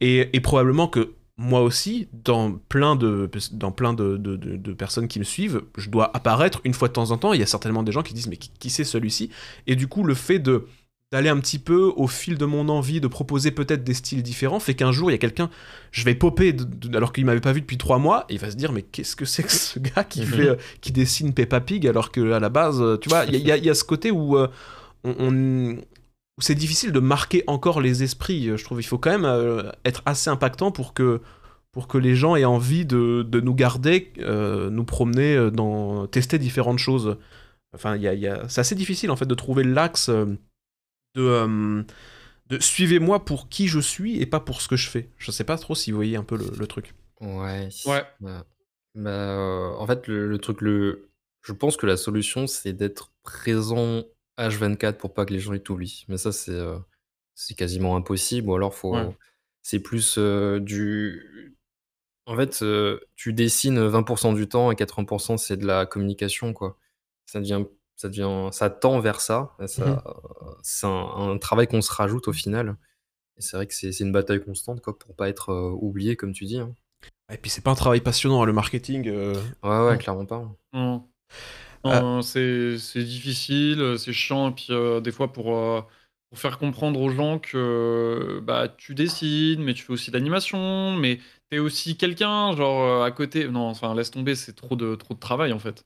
et, 0.00 0.30
et 0.32 0.40
probablement 0.40 0.88
que 0.88 1.12
moi 1.36 1.62
aussi, 1.62 2.08
dans 2.12 2.52
plein 2.52 2.96
de, 2.96 3.30
dans 3.52 3.72
plein 3.72 3.94
de, 3.94 4.18
de, 4.18 4.36
de- 4.36 4.56
de 4.56 4.72
personnes 4.74 5.08
qui 5.08 5.18
me 5.18 5.24
suivent, 5.24 5.62
je 5.78 5.88
dois 5.88 6.14
apparaître 6.14 6.60
une 6.64 6.74
fois 6.74 6.88
de 6.88 6.92
temps 6.92 7.12
en 7.12 7.16
temps. 7.16 7.32
Il 7.32 7.40
y 7.40 7.42
a 7.42 7.46
certainement 7.46 7.82
des 7.82 7.92
gens 7.92 8.02
qui 8.02 8.12
disent 8.12 8.28
mais 8.28 8.36
qui, 8.36 8.50
qui 8.58 8.68
c'est 8.68 8.84
celui-ci? 8.84 9.30
Et 9.66 9.74
du 9.74 9.86
coup, 9.86 10.02
le 10.04 10.12
fait 10.14 10.38
de 10.38 10.66
d'aller 11.12 11.28
un 11.28 11.38
petit 11.40 11.58
peu 11.58 11.92
au 11.96 12.06
fil 12.06 12.38
de 12.38 12.44
mon 12.44 12.68
envie, 12.68 13.00
de 13.00 13.08
proposer 13.08 13.50
peut-être 13.50 13.82
des 13.82 13.94
styles 13.94 14.22
différents, 14.22 14.60
fait 14.60 14.74
qu'un 14.74 14.92
jour, 14.92 15.10
il 15.10 15.14
y 15.14 15.16
a 15.16 15.18
quelqu'un, 15.18 15.50
je 15.90 16.04
vais 16.04 16.14
popper, 16.14 16.52
de- 16.52 16.62
de- 16.64 16.96
alors 16.96 17.12
qu'il 17.12 17.24
m'avait 17.24 17.40
pas 17.40 17.52
vu 17.52 17.60
depuis 17.60 17.78
trois 17.78 17.98
mois, 17.98 18.26
et 18.28 18.34
il 18.34 18.38
va 18.38 18.50
se 18.50 18.56
dire, 18.56 18.70
mais 18.72 18.82
qu'est-ce 18.82 19.16
que 19.16 19.24
c'est 19.24 19.42
que 19.42 19.50
ce 19.52 19.78
gars 19.96 20.04
qui, 20.04 20.20
Mhm. 20.20 20.26
fait, 20.26 20.48
euh, 20.48 20.56
qui 20.80 20.92
dessine 20.92 21.34
Peppa 21.34 21.60
Pig, 21.60 21.86
alors 21.88 22.12
que 22.12 22.30
à 22.32 22.38
la 22.38 22.48
base, 22.48 22.80
euh, 22.80 22.96
tu 22.96 23.08
vois, 23.08 23.24
il 23.24 23.34
y, 23.34 23.38
y 23.38 23.64
y 23.66 23.70
a 23.70 23.74
ce 23.74 23.82
côté 23.84 24.12
où, 24.12 24.36
euh, 24.36 24.46
on, 25.02 25.14
on- 25.18 25.72
où 26.38 26.42
c'est 26.42 26.54
difficile 26.54 26.92
de 26.92 27.00
marquer 27.00 27.42
encore 27.48 27.80
les 27.80 28.02
esprits, 28.04 28.56
je 28.56 28.64
trouve. 28.64 28.80
Il 28.80 28.84
faut 28.84 28.98
quand 28.98 29.10
même 29.10 29.24
euh, 29.24 29.64
être 29.84 30.02
assez 30.06 30.30
impactant 30.30 30.70
pour 30.70 30.94
que, 30.94 31.20
pour 31.72 31.88
que 31.88 31.98
les 31.98 32.14
gens 32.14 32.36
aient 32.36 32.44
envie 32.44 32.86
de, 32.86 33.26
de 33.28 33.40
nous 33.40 33.54
garder, 33.54 34.12
nous 34.18 34.84
promener, 34.84 35.50
dans, 35.52 36.06
tester 36.06 36.38
différentes 36.38 36.78
choses. 36.78 37.16
Enfin, 37.74 37.96
il 37.96 38.02
y 38.02 38.08
a, 38.26 38.34
a- 38.34 38.48
c'est 38.48 38.60
assez 38.60 38.74
difficile 38.74 39.10
en 39.10 39.16
fait 39.16 39.26
de 39.26 39.34
trouver 39.34 39.64
l'axe 39.64 40.08
de, 41.14 41.22
euh, 41.22 41.82
de 42.48 42.58
suivez-moi 42.58 43.24
pour 43.24 43.48
qui 43.48 43.68
je 43.68 43.80
suis 43.80 44.20
et 44.20 44.26
pas 44.26 44.40
pour 44.40 44.60
ce 44.60 44.68
que 44.68 44.76
je 44.76 44.88
fais. 44.88 45.10
Je 45.18 45.30
sais 45.30 45.44
pas 45.44 45.58
trop 45.58 45.74
si 45.74 45.90
vous 45.90 45.96
voyez 45.96 46.16
un 46.16 46.24
peu 46.24 46.36
le, 46.36 46.50
le 46.58 46.66
truc. 46.66 46.94
Ouais. 47.20 47.68
Ouais. 47.86 48.04
Bah, 48.20 48.46
bah, 48.94 49.10
euh, 49.10 49.74
en 49.76 49.86
fait, 49.86 50.06
le, 50.08 50.26
le 50.28 50.38
truc, 50.38 50.60
le, 50.62 51.10
je 51.42 51.52
pense 51.52 51.76
que 51.76 51.86
la 51.86 51.96
solution, 51.96 52.46
c'est 52.46 52.72
d'être 52.72 53.12
présent 53.22 54.04
H24 54.38 54.94
pour 54.94 55.14
pas 55.14 55.26
que 55.26 55.32
les 55.32 55.40
gens 55.40 55.52
ils 55.52 55.62
t'oublient. 55.62 56.04
Mais 56.08 56.16
ça, 56.18 56.32
c'est 56.32 56.52
euh, 56.52 56.78
c'est 57.34 57.54
quasiment 57.54 57.96
impossible. 57.96 58.48
Ou 58.48 58.54
alors, 58.54 58.74
faut, 58.74 58.94
Ouais. 58.96 59.16
c'est 59.62 59.80
plus 59.80 60.16
euh, 60.18 60.58
du, 60.60 61.56
En 62.26 62.36
fait, 62.36 62.62
euh, 62.62 63.00
tu 63.16 63.32
dessines 63.32 63.78
20% 63.80 64.34
du 64.34 64.48
temps 64.48 64.70
et 64.72 64.74
80% 64.76 65.36
c'est 65.36 65.56
de 65.56 65.66
la 65.66 65.86
communication, 65.86 66.52
quoi. 66.52 66.78
Ça 67.26 67.40
devient, 67.40 67.64
ça 68.00 68.08
devient, 68.08 68.48
ça 68.52 68.70
tend 68.70 69.00
vers 69.00 69.20
ça. 69.20 69.54
ça 69.66 69.84
Mhm. 69.84 70.02
C'est 70.62 70.86
un, 70.86 70.90
un 71.32 71.38
travail 71.38 71.66
qu'on 71.68 71.82
se 71.82 71.92
rajoute 71.92 72.28
au 72.28 72.32
final. 72.32 72.76
Et 73.38 73.42
c'est 73.42 73.56
vrai 73.56 73.66
que 73.66 73.74
c'est 73.74 73.98
une 74.00 74.12
bataille 74.12 74.42
constante, 74.44 74.80
quoi, 74.82 74.98
pour 74.98 75.16
pas 75.16 75.28
être 75.28 75.50
euh, 75.50 75.70
oublié, 75.72 76.16
comme 76.16 76.32
tu 76.32 76.46
dis. 76.46 76.58
hein. 76.58 76.74
Et 77.32 77.38
puis 77.38 77.50
c'est 77.50 77.62
pas 77.62 77.70
un 77.70 77.74
travail 77.76 78.00
passionnant, 78.00 78.42
hein, 78.42 78.46
le 78.46 78.52
marketing. 78.52 79.08
euh, 79.08 79.34
Ouais, 79.62 79.70
ouais, 79.70 79.90
Ouais. 79.90 79.98
clairement 79.98 80.26
pas. 80.26 80.48
Non. 80.72 81.08
Ah. 81.84 82.20
C'est 82.22 82.78
c'est 82.78 83.04
difficile, 83.04 83.98
c'est 83.98 84.12
chiant, 84.12 84.50
et 84.50 84.54
puis 84.54 84.66
euh, 84.70 85.00
des 85.00 85.12
fois 85.12 85.32
pour, 85.32 85.54
euh, 85.56 85.82
pour 86.30 86.38
faire 86.38 86.58
comprendre 86.58 87.00
aux 87.00 87.10
gens 87.10 87.38
que 87.38 88.40
bah, 88.44 88.68
tu 88.68 88.94
dessines, 88.94 89.62
mais 89.62 89.74
tu 89.74 89.82
fais 89.84 89.92
aussi 89.92 90.10
de 90.10 90.16
l'animation, 90.18 90.92
mais 90.96 91.20
t'es 91.50 91.58
aussi 91.58 91.96
quelqu'un, 91.96 92.54
genre 92.56 92.82
euh, 93.02 93.04
à 93.04 93.10
côté. 93.12 93.48
Non, 93.48 93.68
enfin, 93.68 93.94
laisse 93.94 94.10
tomber, 94.10 94.34
c'est 94.34 94.54
trop 94.54 94.76
de, 94.76 94.94
trop 94.96 95.14
de 95.14 95.20
travail 95.20 95.52
en 95.52 95.58
fait. 95.58 95.84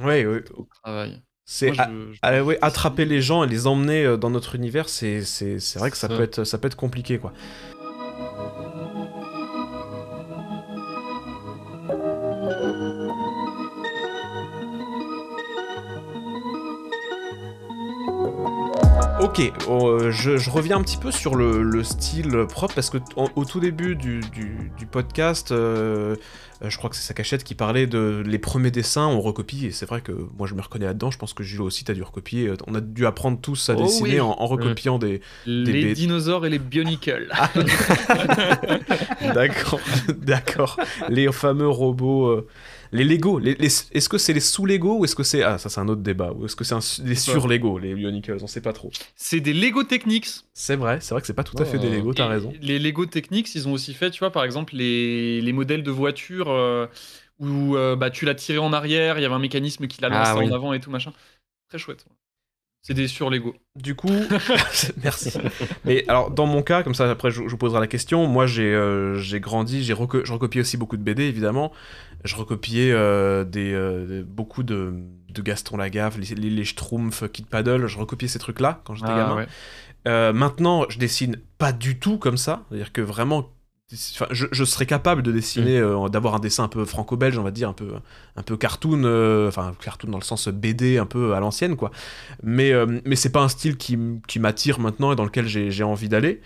Ouais, 0.00 0.24
ouais. 0.26 0.42
Trop 0.42 0.64
de 0.64 0.68
travail. 0.82 1.22
C'est 1.52 1.74
je- 1.74 2.40
ouais, 2.42 2.58
attraper 2.62 3.04
les 3.04 3.20
gens 3.20 3.42
et 3.42 3.48
les 3.48 3.66
emmener 3.66 4.04
euh, 4.04 4.16
dans 4.16 4.30
notre 4.30 4.54
univers, 4.54 4.88
c'est 4.88 5.22
c'est 5.24 5.58
c'est 5.58 5.80
vrai 5.80 5.90
que 5.90 5.96
ça 5.96 6.06
Ça. 6.08 6.16
peut 6.16 6.22
être 6.22 6.44
ça 6.44 6.58
peut 6.58 6.68
être 6.68 6.76
compliqué 6.76 7.18
quoi. 7.18 7.32
Ok, 19.30 19.52
euh, 19.68 20.10
je, 20.10 20.38
je 20.38 20.50
reviens 20.50 20.76
un 20.78 20.82
petit 20.82 20.96
peu 20.96 21.12
sur 21.12 21.36
le, 21.36 21.62
le 21.62 21.84
style 21.84 22.46
propre 22.48 22.74
parce 22.74 22.90
que 22.90 22.98
au 23.36 23.44
tout 23.44 23.60
début 23.60 23.94
du, 23.94 24.18
du- 24.20 24.72
du 24.76 24.86
podcast, 24.86 25.52
euh, 25.52 26.16
je 26.64 26.76
crois 26.76 26.90
que 26.90 26.96
c'est 26.96 27.06
sa 27.06 27.14
cachette 27.14 27.44
qui 27.44 27.54
parlait 27.54 27.86
de 27.86 28.24
les 28.26 28.38
premiers 28.40 28.72
dessins, 28.72 29.06
on 29.06 29.20
recopie 29.20 29.66
et 29.66 29.70
c'est 29.70 29.86
vrai 29.86 30.00
que 30.00 30.10
moi 30.36 30.48
je 30.48 30.54
me 30.54 30.60
reconnais 30.60 30.86
là-dedans. 30.86 31.12
Je 31.12 31.18
pense 31.18 31.32
que 31.32 31.44
Jules 31.44 31.62
aussi, 31.62 31.84
t'as 31.84 31.94
dû 31.94 32.02
recopier. 32.02 32.48
euh, 32.48 32.56
On 32.66 32.74
a 32.74 32.80
dû 32.80 33.06
apprendre 33.06 33.38
tous 33.40 33.70
à 33.70 33.74
Oh 33.78 33.82
dessiner 33.82 34.14
oui. 34.14 34.20
en, 34.20 34.30
en 34.36 34.46
recopiant 34.46 34.98
des. 34.98 35.20
Les 35.46 35.84
bêtes. 35.84 35.96
dinosaures 35.96 36.44
et 36.44 36.50
les 36.50 36.58
bionicles. 36.58 37.28
D'accord, 39.34 39.80
d'accord. 40.18 40.76
Les 41.08 41.30
fameux 41.30 41.68
robots, 41.68 42.26
euh, 42.26 42.46
les 42.92 43.04
Lego. 43.04 43.38
Les, 43.38 43.54
les- 43.54 43.66
Est-ce 43.66 44.08
que 44.08 44.18
c'est 44.18 44.32
les 44.32 44.40
sous 44.40 44.66
Lego 44.66 44.98
ou 44.98 45.04
est-ce 45.04 45.14
que 45.14 45.22
c'est 45.22 45.42
ah 45.42 45.58
ça 45.58 45.68
c'est 45.68 45.80
un 45.80 45.88
autre 45.88 46.02
débat 46.02 46.32
ou 46.32 46.44
est-ce 46.46 46.56
que 46.56 46.64
c'est 46.64 46.74
un 46.74 46.78
des 47.04 47.14
C'est 47.14 47.30
sur 47.32 47.46
Lego 47.48 47.78
les 47.78 47.94
Bionicles 47.94 48.36
On 48.42 48.46
sait 48.46 48.60
pas 48.60 48.72
trop. 48.72 48.90
c'est 49.16 49.40
des 49.40 49.52
Lego 49.52 49.84
Technics. 49.84 50.26
C'est 50.54 50.76
vrai, 50.76 50.98
c'est 51.00 51.14
vrai 51.14 51.20
que 51.20 51.26
c'est 51.26 51.34
pas 51.34 51.44
tout 51.44 51.56
à 51.58 51.64
fait 51.64 51.78
des 51.78 51.90
Lego. 51.90 52.12
T'as 52.14 52.26
raison. 52.26 52.52
Les 52.60 52.78
Lego 52.78 53.06
Technics, 53.06 53.54
ils 53.54 53.68
ont 53.68 53.72
aussi 53.72 53.94
fait, 53.94 54.10
tu 54.10 54.18
vois, 54.20 54.30
par 54.30 54.44
exemple, 54.44 54.74
les, 54.76 55.40
les 55.40 55.52
modèles 55.52 55.82
de 55.82 55.90
voitures 55.90 56.50
euh, 56.50 56.86
où 57.38 57.76
euh, 57.76 57.96
bah, 57.96 58.10
tu 58.10 58.24
l'as 58.24 58.34
tiré 58.34 58.58
en 58.58 58.72
arrière, 58.72 59.18
il 59.18 59.22
y 59.22 59.24
avait 59.24 59.34
un 59.34 59.38
mécanisme 59.38 59.86
qui 59.86 60.00
l'a 60.02 60.08
lancé 60.08 60.32
Ah 60.34 60.38
oui. 60.38 60.48
en 60.50 60.52
avant 60.52 60.72
et 60.72 60.80
tout 60.80 60.90
machin. 60.90 61.12
Très 61.68 61.78
chouette. 61.78 62.04
C'est 62.82 62.94
des 62.94 63.08
sur 63.08 63.28
Lego. 63.28 63.54
Du 63.76 63.94
coup, 63.94 64.08
merci. 65.02 65.32
Mais 65.84 66.04
alors, 66.08 66.30
dans 66.30 66.46
mon 66.46 66.62
cas, 66.62 66.82
comme 66.82 66.94
ça, 66.94 67.10
après, 67.10 67.30
je, 67.30 67.42
je 67.44 67.48
vous 67.50 67.56
poserai 67.58 67.78
la 67.80 67.86
question. 67.86 68.26
Moi, 68.26 68.46
j'ai 68.46 68.74
euh, 68.74 69.18
j'ai 69.18 69.38
grandi, 69.38 69.84
j'ai 69.84 69.92
reco- 69.92 70.24
je 70.24 70.32
recopiais 70.32 70.62
aussi 70.62 70.76
beaucoup 70.78 70.96
de 70.96 71.02
BD, 71.02 71.24
évidemment. 71.24 71.72
Je 72.24 72.36
recopiais 72.36 72.90
euh, 72.92 73.44
des, 73.44 73.72
euh, 73.74 74.22
beaucoup 74.26 74.62
de, 74.62 74.94
de 75.28 75.42
Gaston 75.42 75.76
Lagaffe, 75.76 76.16
les, 76.18 76.34
les, 76.34 76.50
les 76.50 76.64
Schtroumpfs, 76.64 77.30
Kid 77.32 77.46
Paddle. 77.46 77.86
Je 77.86 77.98
recopiais 77.98 78.28
ces 78.28 78.38
trucs-là 78.38 78.80
quand 78.84 78.94
j'étais 78.94 79.10
Ah, 79.10 79.16
gamin. 79.16 79.36
ouais. 79.36 80.32
Maintenant, 80.32 80.86
je 80.88 80.98
dessine 80.98 81.36
pas 81.58 81.72
du 81.72 81.98
tout 81.98 82.16
comme 82.16 82.38
ça. 82.38 82.64
C'est-à-dire 82.68 82.92
que 82.92 83.02
vraiment, 83.02 83.50
enfin, 83.92 84.26
je, 84.30 84.46
je 84.52 84.64
serais 84.64 84.86
capable 84.86 85.22
de 85.22 85.32
dessiner, 85.32 85.78
euh, 85.78 86.08
d'avoir 86.08 86.34
un 86.34 86.38
dessin 86.38 86.64
un 86.64 86.68
peu 86.68 86.84
franco-belge, 86.84 87.38
on 87.38 87.42
va 87.42 87.50
dire, 87.50 87.68
un 87.68 87.72
peu, 87.72 87.88
un 88.36 88.42
peu 88.42 88.56
cartoon, 88.56 89.02
euh, 89.04 89.48
enfin 89.48 89.72
cartoon 89.82 90.10
dans 90.10 90.18
le 90.18 90.24
sens 90.24 90.48
BD, 90.48 90.98
un 90.98 91.06
peu 91.06 91.34
à 91.34 91.40
l'ancienne, 91.40 91.76
quoi. 91.76 91.90
Mais, 92.42 92.72
euh, 92.72 93.00
mais 93.04 93.16
c'est 93.16 93.30
pas 93.30 93.42
un 93.42 93.48
style 93.48 93.76
qui, 93.76 93.98
qui 94.28 94.38
m'attire 94.38 94.78
maintenant 94.80 95.12
et 95.12 95.16
dans 95.16 95.24
lequel 95.24 95.46
j'ai 95.46 95.70
j'ai 95.70 95.84
envie 95.84 96.08
d'aller. 96.08 96.40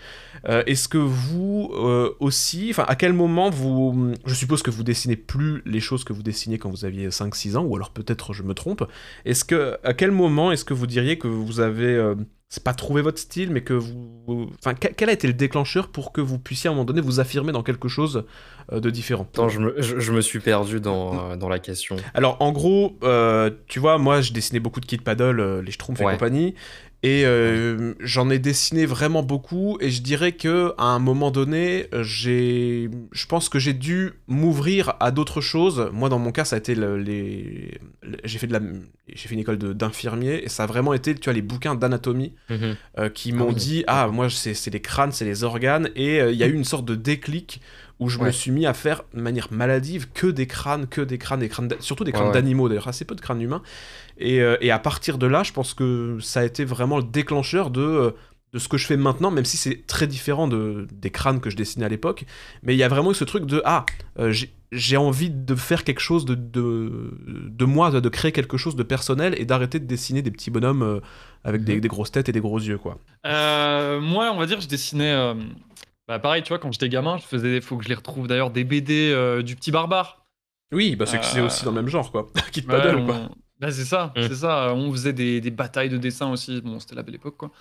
Est-ce 0.47 0.87
que 0.87 0.99
vous 0.99 1.71
aussi, 2.19 2.67
enfin, 2.69 2.85
à 2.87 2.95
quel 2.95 3.13
moment 3.13 3.49
vous, 3.49 4.13
je 4.25 4.33
suppose 4.35 4.61
que 4.61 4.69
vous 4.69 4.83
dessinez 4.83 5.15
plus 5.15 5.63
les 5.65 5.79
choses 5.79 6.03
que 6.03 6.13
vous 6.13 6.21
dessiniez 6.21 6.59
quand 6.59 6.69
vous 6.69 6.85
aviez 6.85 7.07
5-6 7.09 7.57
ans, 7.57 7.63
ou 7.63 7.75
alors 7.75 7.89
peut-être 7.89 8.33
je 8.33 8.43
me 8.43 8.53
trompe. 8.53 8.83
Est-ce 9.25 9.43
que, 9.43 9.77
à 9.83 9.93
quel 9.95 10.11
moment 10.11 10.51
est-ce 10.51 10.63
que 10.63 10.75
vous 10.75 10.85
diriez 10.85 11.17
que 11.17 11.27
vous 11.27 11.61
avez 11.61 12.15
c'est 12.49 12.63
pas 12.63 12.73
trouvé 12.73 13.01
votre 13.01 13.17
style, 13.17 13.49
mais 13.51 13.61
que 13.61 13.73
vous. 13.73 14.49
Enfin, 14.59 14.73
que- 14.75 14.87
quel 14.87 15.09
a 15.09 15.11
été 15.13 15.27
le 15.27 15.33
déclencheur 15.33 15.89
pour 15.89 16.11
que 16.11 16.21
vous 16.21 16.37
puissiez 16.39 16.67
à 16.67 16.71
un 16.71 16.75
moment 16.75 16.85
donné 16.85 17.01
vous 17.01 17.19
affirmer 17.19 17.51
dans 17.51 17.63
quelque 17.63 17.87
chose 17.87 18.25
euh, 18.71 18.79
de 18.79 18.89
différent? 18.89 19.27
Attends, 19.33 19.49
je 19.49 19.59
me, 19.59 19.81
je, 19.81 19.99
je 19.99 20.11
me 20.11 20.21
suis 20.21 20.39
perdu 20.39 20.79
dans, 20.79 21.31
euh, 21.31 21.35
dans 21.37 21.49
la 21.49 21.59
question. 21.59 21.95
Alors, 22.13 22.37
en 22.41 22.51
gros, 22.51 22.97
euh, 23.03 23.49
tu 23.67 23.79
vois, 23.79 23.97
moi, 23.97 24.21
je 24.21 24.31
dessinais 24.31 24.59
beaucoup 24.59 24.79
de 24.79 24.85
Kid 24.85 25.01
Paddle, 25.01 25.59
les 25.65 25.71
Schtroumpfs 25.71 26.01
et 26.01 26.05
compagnie, 26.13 26.53
et 27.05 27.23
euh, 27.25 27.93
j'en 27.99 28.29
ai 28.29 28.39
dessiné 28.39 28.85
vraiment 28.85 29.23
beaucoup, 29.23 29.77
et 29.79 29.89
je 29.91 30.01
dirais 30.01 30.31
que 30.33 30.73
à 30.77 30.85
un 30.85 30.99
moment 30.99 31.29
donné, 31.31 31.87
j'ai, 32.01 32.89
je 33.11 33.25
pense 33.27 33.47
que 33.49 33.59
j'ai 33.59 33.73
dû 33.73 34.13
m'ouvrir 34.27 34.93
à 34.99 35.11
d'autres 35.11 35.41
choses. 35.41 35.89
Moi, 35.93 36.09
dans 36.09 36.19
mon 36.19 36.31
cas, 36.31 36.45
ça 36.45 36.55
a 36.55 36.59
été 36.59 36.73
le- 36.75 36.97
les, 36.97 37.79
le- 38.01 38.17
j'ai 38.23 38.39
fait 38.39 38.47
de 38.47 38.53
la, 38.53 38.61
j'ai 39.07 39.27
fait 39.27 39.35
une 39.35 39.39
école 39.41 39.57
de- 39.57 39.73
d'infirmier, 39.73 40.43
et 40.43 40.49
ça 40.49 40.63
a 40.63 40.67
vraiment 40.67 40.93
été, 40.93 41.13
tu 41.15 41.25
vois, 41.25 41.33
les 41.33 41.41
bouquins 41.41 41.75
d'anatomie 41.75 42.33
Mhm. 42.49 42.75
euh, 42.99 43.09
qui 43.09 43.31
m'ont 43.33 43.49
oui. 43.49 43.55
dit 43.55 43.83
ah 43.87 44.07
moi 44.07 44.29
c'est 44.29 44.53
c'est 44.53 44.71
les 44.71 44.81
crânes 44.81 45.11
c'est 45.11 45.25
les 45.25 45.43
organes 45.43 45.89
et 45.95 46.19
euh, 46.21 46.31
il 46.31 46.37
y 46.37 46.43
a 46.43 46.47
eu 46.47 46.53
une 46.53 46.63
sorte 46.63 46.85
de 46.85 46.95
déclic 46.95 47.61
où 47.99 48.09
je 48.09 48.19
me 48.19 48.31
suis 48.31 48.51
mis 48.51 48.65
à 48.65 48.73
faire 48.73 49.03
de 49.13 49.21
manière 49.21 49.47
maladive 49.51 50.09
que 50.13 50.27
des 50.27 50.47
crânes 50.47 50.87
que 50.87 51.01
des 51.01 51.17
crânes 51.17 51.39
des 51.39 51.49
crânes 51.49 51.69
surtout 51.79 52.03
des 52.03 52.11
crânes 52.11 52.23
Ouais, 52.23 52.29
ouais. 52.29 52.33
d'animaux 52.33 52.67
d'ailleurs 52.67 52.87
assez 52.89 53.05
peu 53.05 53.15
de 53.15 53.21
crânes 53.21 53.41
humains 53.41 53.61
et, 54.17 54.41
euh, 54.41 54.57
et 54.61 54.71
à 54.71 54.79
partir 54.79 55.17
de 55.17 55.27
là 55.27 55.43
je 55.43 55.53
pense 55.53 55.73
que 55.73 56.17
ça 56.21 56.41
a 56.41 56.43
été 56.43 56.65
vraiment 56.65 56.97
le 56.97 57.03
déclencheur 57.03 57.69
de 57.69 57.81
euh, 57.81 58.11
de 58.53 58.59
ce 58.59 58.69
que 58.69 58.77
je 58.77 58.85
fais 58.85 58.95
maintenant, 58.95 59.31
même 59.31 59.43
si 59.43 59.57
c'est 59.57 59.85
très 59.85 60.07
différent 60.07 60.47
de, 60.47 60.87
des 60.93 61.09
crânes 61.09 61.41
que 61.41 61.49
je 61.49 61.57
dessinais 61.57 61.83
à 61.85 61.89
l'époque. 61.89 62.23
Mais 62.63 62.73
il 62.73 62.77
y 62.77 62.83
a 62.83 62.87
vraiment 62.87 63.11
eu 63.11 63.13
ce 63.15 63.25
truc 63.25 63.45
de 63.45 63.61
Ah, 63.65 63.85
euh, 64.17 64.31
j'ai- 64.31 64.53
j'ai 64.71 64.95
envie 64.95 65.29
de 65.29 65.55
faire 65.55 65.83
quelque 65.83 65.99
chose 65.99 66.23
de, 66.23 66.35
de, 66.35 67.17
de 67.27 67.65
moi, 67.65 67.91
de, 67.91 68.07
créer 68.09 68.31
quelque 68.31 68.55
chose 68.55 68.77
de 68.77 68.83
personnel 68.83 69.35
et 69.37 69.43
d'arrêter 69.43 69.79
de 69.81 69.85
dessiner 69.85 70.21
des 70.21 70.31
petits 70.31 70.51
bonhommes 70.51 71.01
avec 71.43 71.65
des, 71.65 71.75
Mhm. 71.75 71.81
des 71.81 71.87
grosses 71.89 72.11
têtes 72.13 72.29
et 72.29 72.31
des 72.31 72.39
gros 72.39 72.57
yeux, 72.59 72.77
quoi. 72.77 72.97
Euh, 73.25 73.99
moi, 73.99 74.31
on 74.33 74.37
va 74.37 74.45
dire, 74.45 74.61
je 74.61 74.69
dessinais. 74.69 75.33
Bah, 76.07 76.19
pareil, 76.19 76.43
tu 76.43 76.49
vois, 76.49 76.59
quand 76.59 76.71
j'étais 76.71 76.89
gamin, 76.89 77.17
je 77.17 77.23
faisais. 77.23 77.61
Faut 77.61 77.77
que 77.77 77.83
je 77.83 77.89
les 77.89 77.95
retrouve 77.95 78.27
d'ailleurs 78.27 78.51
des 78.51 78.63
BD 78.63 79.11
euh, 79.11 79.41
du 79.41 79.55
petit 79.55 79.71
barbare. 79.71 80.25
Oui, 80.71 80.95
bah 80.95 81.05
c'est 81.05 81.19
que 81.19 81.25
c'est 81.25 81.39
Euh, 81.39 81.45
aussi 81.45 81.63
dans 81.63 81.71
le 81.71 81.75
même 81.81 81.87
genre, 81.89 82.11
quoi. 82.11 82.27
Kid 82.51 82.65
Ouais, 82.67 82.71
Paddle, 82.81 82.95
on- 82.97 83.05
quoi. 83.05 83.29
Bah, 83.59 83.71
c'est 83.71 83.85
ça, 83.85 84.11
Mm. 84.15 84.21
c'est 84.23 84.35
ça. 84.35 84.73
On 84.73 84.91
faisait 84.91 85.13
des, 85.13 85.39
des 85.41 85.51
batailles 85.51 85.89
de 85.89 85.97
dessin 85.97 86.29
aussi. 86.31 86.61
Bon, 86.61 86.79
c'était 86.79 86.95
la 86.95 87.03
belle 87.03 87.15
époque, 87.15 87.37
quoi. 87.37 87.51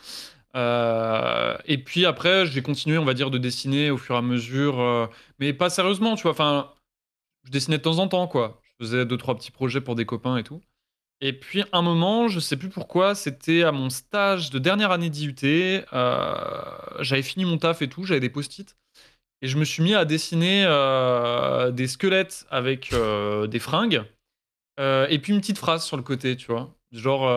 Euh, 0.56 1.56
et 1.66 1.78
puis 1.78 2.06
après, 2.06 2.46
j'ai 2.46 2.62
continué, 2.62 2.98
on 2.98 3.04
va 3.04 3.14
dire, 3.14 3.30
de 3.30 3.38
dessiner 3.38 3.90
au 3.90 3.96
fur 3.98 4.14
et 4.14 4.18
à 4.18 4.22
mesure, 4.22 4.80
euh, 4.80 5.06
mais 5.38 5.52
pas 5.52 5.70
sérieusement, 5.70 6.14
tu 6.16 6.22
vois. 6.22 6.32
Enfin, 6.32 6.70
je 7.44 7.50
dessinais 7.50 7.78
de 7.78 7.82
temps 7.82 7.98
en 7.98 8.08
temps, 8.08 8.26
quoi. 8.28 8.60
Je 8.80 8.86
faisais 8.86 9.06
deux, 9.06 9.16
trois 9.16 9.36
petits 9.36 9.50
projets 9.50 9.80
pour 9.80 9.94
des 9.94 10.04
copains 10.06 10.36
et 10.36 10.42
tout. 10.44 10.60
Et 11.20 11.32
puis, 11.32 11.64
un 11.72 11.82
moment, 11.82 12.28
je 12.28 12.40
sais 12.40 12.56
plus 12.56 12.68
pourquoi, 12.68 13.14
c'était 13.14 13.62
à 13.62 13.72
mon 13.72 13.88
stage 13.90 14.50
de 14.50 14.58
dernière 14.58 14.90
année 14.90 15.10
d'IUT. 15.10 15.34
euh, 15.42 16.34
j'avais 17.00 17.22
fini 17.22 17.44
mon 17.44 17.58
taf 17.58 17.82
et 17.82 17.88
tout, 17.88 18.04
j'avais 18.04 18.20
des 18.20 18.30
post-it. 18.30 18.76
Et 19.42 19.48
je 19.48 19.58
me 19.58 19.64
suis 19.64 19.82
mis 19.82 19.94
à 19.94 20.04
dessiner 20.04 20.64
euh, 20.66 21.70
des 21.70 21.86
squelettes 21.86 22.46
avec 22.50 22.92
euh, 22.92 23.46
des 23.46 23.58
fringues. 23.58 24.02
et 24.78 25.18
puis 25.22 25.32
une 25.32 25.40
petite 25.40 25.58
phrase 25.58 25.84
sur 25.84 25.96
le 25.96 26.02
côté, 26.02 26.36
tu 26.36 26.46
vois. 26.46 26.74
Genre, 26.92 27.28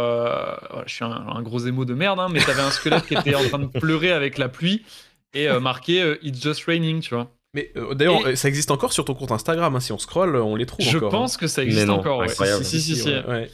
je 0.85 0.93
suis 0.93 1.05
un, 1.05 1.41
gros 1.41 1.59
émo 1.59 1.85
de 1.85 1.93
merde, 1.93 2.19
hein, 2.19 2.29
mais 2.31 2.39
t'avais 2.39 2.61
un 2.61 2.71
squelette 2.71 3.07
qui 3.07 3.15
était 3.15 3.35
en 3.35 3.47
train 3.47 3.59
de 3.59 3.67
pleurer 3.67 4.11
avec 4.11 4.37
la 4.37 4.49
pluie 4.49 4.85
et 5.33 5.47
marqué 5.59 6.17
It's 6.21 6.41
just 6.41 6.65
raining, 6.65 7.01
tu 7.01 7.15
vois. 7.15 7.36
Mais 7.53 7.71
euh, 7.77 7.93
d'ailleurs, 7.95 8.27
Et- 8.27 8.31
euh, 8.31 8.35
ça 8.35 8.47
existe 8.49 8.71
encore 8.71 8.93
sur 8.93 9.05
ton 9.05 9.13
compte 9.13 9.31
Instagram. 9.31 9.75
hein, 9.75 9.79
si 9.79 9.91
on 9.91 9.97
scroll, 9.97 10.35
on 10.35 10.55
les 10.55 10.65
trouve 10.65 10.85
Je 10.85 10.97
encore. 10.97 11.09
hein. 11.13 11.17
pense 11.17 11.37
que 11.37 11.47
ça 11.47 11.63
existe 11.63 11.87
non, 11.87 11.95
encore. 11.99 12.19
ouais. 12.19 12.29
incroyable. 12.29 12.63
Si, 12.63 12.81
si, 12.81 12.95
si, 12.95 13.01
si. 13.01 13.09
ouais, 13.09 13.25
ouais. 13.25 13.51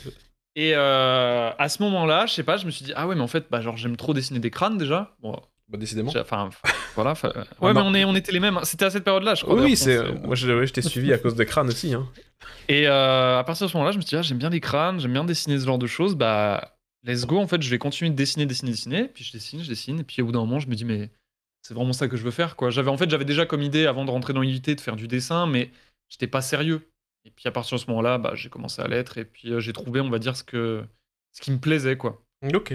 Et 0.56 0.74
euh, 0.76 1.50
à 1.58 1.70
ce 1.70 1.82
moment-là, 1.84 2.26
je 2.28 2.34
sais 2.34 2.44
pas, 2.44 2.58
je 2.58 2.66
me 2.66 2.72
suis 2.72 2.86
dit, 2.86 2.94
ah 2.96 3.08
ouais, 3.08 3.16
mais 3.16 3.22
en 3.22 3.28
fait, 3.28 3.46
bah, 3.50 3.62
genre, 3.62 3.76
j'aime 3.78 3.96
trop 3.98 4.14
dessiner 4.14 4.40
des 4.40 4.52
crânes 4.52 4.78
déjà. 4.78 5.16
Bon, 5.22 5.32
Bah, 5.68 5.78
décidément. 5.80 6.12
enfin, 6.16 6.50
voilà. 6.96 7.16
fa- 7.16 7.34
Ah, 7.36 7.44
Ouais, 7.62 7.74
mais 7.74 7.82
on, 7.84 7.94
est, 7.96 8.04
on 8.06 8.14
était 8.16 8.32
les 8.32 8.40
mêmes. 8.40 8.58
hein. 8.58 8.64
C'était 8.64 8.86
à 8.86 8.90
cette 8.92 9.04
période-là, 9.04 9.34
je 9.36 9.44
crois. 9.44 9.56
Oui, 9.62 9.76
c'est. 9.76 10.00
Moi, 10.24 10.36
je, 10.36 10.52
ouais, 10.52 10.68
je 10.68 10.74
t'ai 10.74 10.82
suivi 10.84 11.12
à 11.14 11.18
cause 11.18 11.36
des 11.36 11.46
crânes 11.46 11.70
aussi. 11.70 11.94
Hein. 11.94 12.08
Et 12.70 12.88
euh, 12.88 13.40
à 13.40 13.44
partir 13.44 13.66
de 13.68 13.72
ce 13.72 13.78
moment-là, 13.78 13.94
je 13.94 13.98
me 13.98 14.02
suis 14.02 14.10
dit, 14.10 14.16
ah, 14.16 14.22
j'aime 14.22 14.38
bien 14.38 14.50
les 14.50 14.60
crânes, 14.60 15.00
j'aime 15.00 15.14
bien 15.14 15.24
dessiner 15.24 15.58
ce 15.60 15.66
genre 15.66 15.80
de 15.80 15.88
choses. 15.88 16.16
Bah, 16.16 16.76
let's 17.04 17.26
go. 17.26 17.40
En 17.40 17.48
fait, 17.48 17.62
je 17.62 17.70
vais 17.72 17.80
continuer 17.80 18.12
de 18.12 18.16
dessiner, 18.16 18.46
dessiner, 18.46 18.72
dessiner. 18.72 19.04
Puis 19.08 19.24
je 19.24 19.32
dessine, 19.32 19.64
je 19.64 19.70
dessine. 19.70 20.02
Et 20.02 20.04
puis 20.04 20.22
au 20.22 20.26
bout 20.26 20.34
d'un 20.34 20.40
moment, 20.40 20.60
je 20.60 20.68
me 20.68 20.76
dis, 20.76 20.86
mais 20.86 21.10
c'est 21.64 21.74
vraiment 21.74 21.94
ça 21.94 22.08
que 22.08 22.16
je 22.18 22.24
veux 22.24 22.32
faire, 22.32 22.56
quoi. 22.56 22.70
J'avais 22.70 22.90
en 22.92 22.98
fait, 22.98 23.10
j'avais 23.10 23.26
déjà 23.26 23.48
comme 23.48 23.64
idée 23.64 23.88
avant 23.88 24.06
de 24.06 24.12
rentrer 24.12 24.34
dans 24.34 24.42
l'IUT 24.42 24.76
de 24.76 24.82
faire 24.82 24.96
du 24.96 25.08
dessin, 25.08 25.48
mais 25.48 25.72
j'étais 26.10 26.28
pas 26.28 26.42
sérieux. 26.44 26.88
Et 27.26 27.32
puis 27.32 27.48
à 27.48 27.52
partir 27.52 27.78
de 27.78 27.82
ce 27.82 27.88
moment-là, 27.90 28.18
bah, 28.20 28.34
j'ai 28.36 28.50
commencé 28.50 28.82
à 28.82 28.88
l'être. 28.88 29.18
Et 29.18 29.26
puis 29.26 29.52
euh, 29.52 29.60
j'ai 29.60 29.74
trouvé, 29.74 30.02
on 30.02 30.10
va 30.12 30.20
dire, 30.20 30.36
ce 30.38 30.44
que 30.44 30.84
ce 31.32 31.42
qui 31.42 31.52
me 31.52 31.58
plaisait, 31.60 31.98
quoi. 31.98 32.22
Ok. 32.54 32.74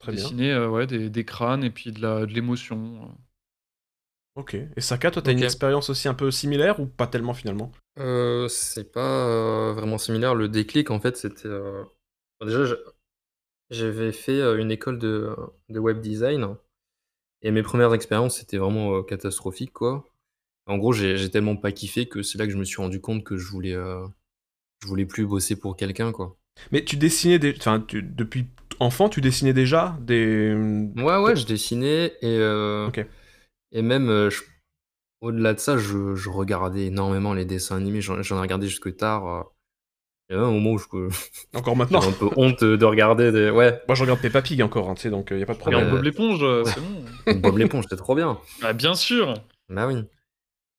Très 0.00 0.12
bien. 0.12 0.22
Dessiner 0.22 0.52
euh, 0.52 0.68
ouais, 0.68 0.86
des, 0.86 1.08
des 1.10 1.24
crânes 1.24 1.62
et 1.64 1.70
puis 1.70 1.92
de 1.92 2.00
la- 2.00 2.26
de 2.26 2.32
l'émotion. 2.32 3.14
Ok. 4.36 4.54
Et 4.54 4.80
Saka, 4.80 5.10
toi, 5.10 5.22
t'as 5.22 5.32
une 5.32 5.42
expérience 5.42 5.90
aussi 5.90 6.08
un 6.08 6.14
peu 6.14 6.30
similaire 6.30 6.80
ou 6.80 6.86
pas 6.86 7.06
tellement 7.06 7.34
finalement? 7.34 7.70
Euh, 7.98 8.48
c'est 8.48 8.90
pas 8.90 9.28
euh, 9.28 9.72
vraiment 9.72 9.98
similaire. 9.98 10.34
Le 10.34 10.48
déclic, 10.48 10.90
en 10.90 10.98
fait, 10.98 11.16
c'était. 11.16 11.46
euh, 11.46 11.84
déjà, 12.44 12.64
je- 12.64 12.74
j'avais 13.70 14.12
fait 14.12 14.40
euh, 14.40 14.58
une 14.58 14.70
école 14.70 14.98
de, 14.98 15.34
de 15.68 15.78
web 15.78 16.00
design 16.00 16.56
et 17.44 17.52
mes 17.52 17.62
premières 17.62 17.94
expériences, 17.94 18.38
c'était 18.40 18.58
vraiment 18.58 18.96
euh, 18.96 19.02
catastrophique, 19.04 19.72
quoi. 19.74 20.06
En 20.66 20.78
gros, 20.78 20.92
j'ai 20.92 21.16
j'ai 21.18 21.30
tellement 21.30 21.56
pas 21.56 21.72
kiffé 21.72 22.06
que 22.08 22.22
c'est 22.22 22.38
là 22.38 22.46
que 22.46 22.52
je 22.52 22.58
me 22.58 22.64
suis 22.64 22.78
rendu 22.82 23.00
compte 23.00 23.24
que 23.24 23.36
je 23.38 23.48
voulais, 23.50 23.74
euh, 23.74 24.06
je 24.82 24.88
voulais 24.88 25.06
plus 25.06 25.26
bosser 25.26 25.56
pour 25.56 25.76
quelqu'un, 25.76 26.12
quoi. 26.12 26.36
Mais 26.72 26.84
tu 26.84 26.96
dessinais 26.96 27.38
des... 27.38 27.54
Enfin, 27.58 27.80
tu- 27.80 28.02
depuis 28.02 28.46
enfant, 28.80 29.08
tu 29.08 29.20
dessinais 29.20 29.52
déjà 29.52 29.96
des... 30.00 30.54
Ouais, 30.96 31.18
ouais, 31.18 31.36
je 31.36 31.46
dessinais 31.46 32.14
et, 32.22 32.38
euh, 32.38 32.88
Ok. 32.88 33.06
et 33.72 33.82
même 33.82 34.08
euh, 34.08 34.30
je- 34.30 34.42
au-delà 35.20 35.54
de 35.54 35.58
ça, 35.60 35.78
je, 35.78 36.14
je 36.14 36.30
regardais 36.30 36.86
énormément 36.86 37.34
les 37.34 37.44
dessins 37.44 37.76
animés. 37.76 38.00
J'en 38.00 38.22
j'en 38.22 38.38
ai 38.38 38.40
regardé 38.40 38.68
jusque 38.68 38.96
tard. 38.96 39.26
euh. 39.28 39.42
Il 40.30 40.36
y 40.36 40.38
a 40.38 40.42
un 40.42 40.50
moment 40.50 40.70
où 40.72 40.78
je 40.78 40.86
Encore 41.54 41.76
maintenant 41.76 42.02
un 42.02 42.12
peu 42.12 42.28
honte 42.36 42.64
de 42.64 42.84
regarder 42.84 43.30
des. 43.30 43.50
Ouais, 43.50 43.80
Moi, 43.88 43.94
je 43.94 44.02
regarde 44.02 44.20
Peppa 44.20 44.40
Pig 44.42 44.62
encore, 44.62 44.88
hein, 44.88 44.94
tu 44.94 45.02
sais, 45.02 45.10
donc 45.10 45.28
il 45.30 45.38
y 45.38 45.42
a 45.42 45.46
pas 45.46 45.54
de 45.54 45.62
Regarde 45.62 45.84
problème. 45.84 45.86
Ouais. 45.86 45.96
Bob 45.98 46.04
l'éponge, 46.04 46.40
euh, 46.42 46.64
c'est 46.64 46.80
bon. 46.80 47.40
Bob 47.40 47.58
l'éponge, 47.58 47.84
c'était 47.84 47.96
trop 47.96 48.14
bien. 48.14 48.38
Ah, 48.62 48.72
bien 48.72 48.94
sûr. 48.94 49.34
Bah 49.68 49.86
oui. 49.86 49.96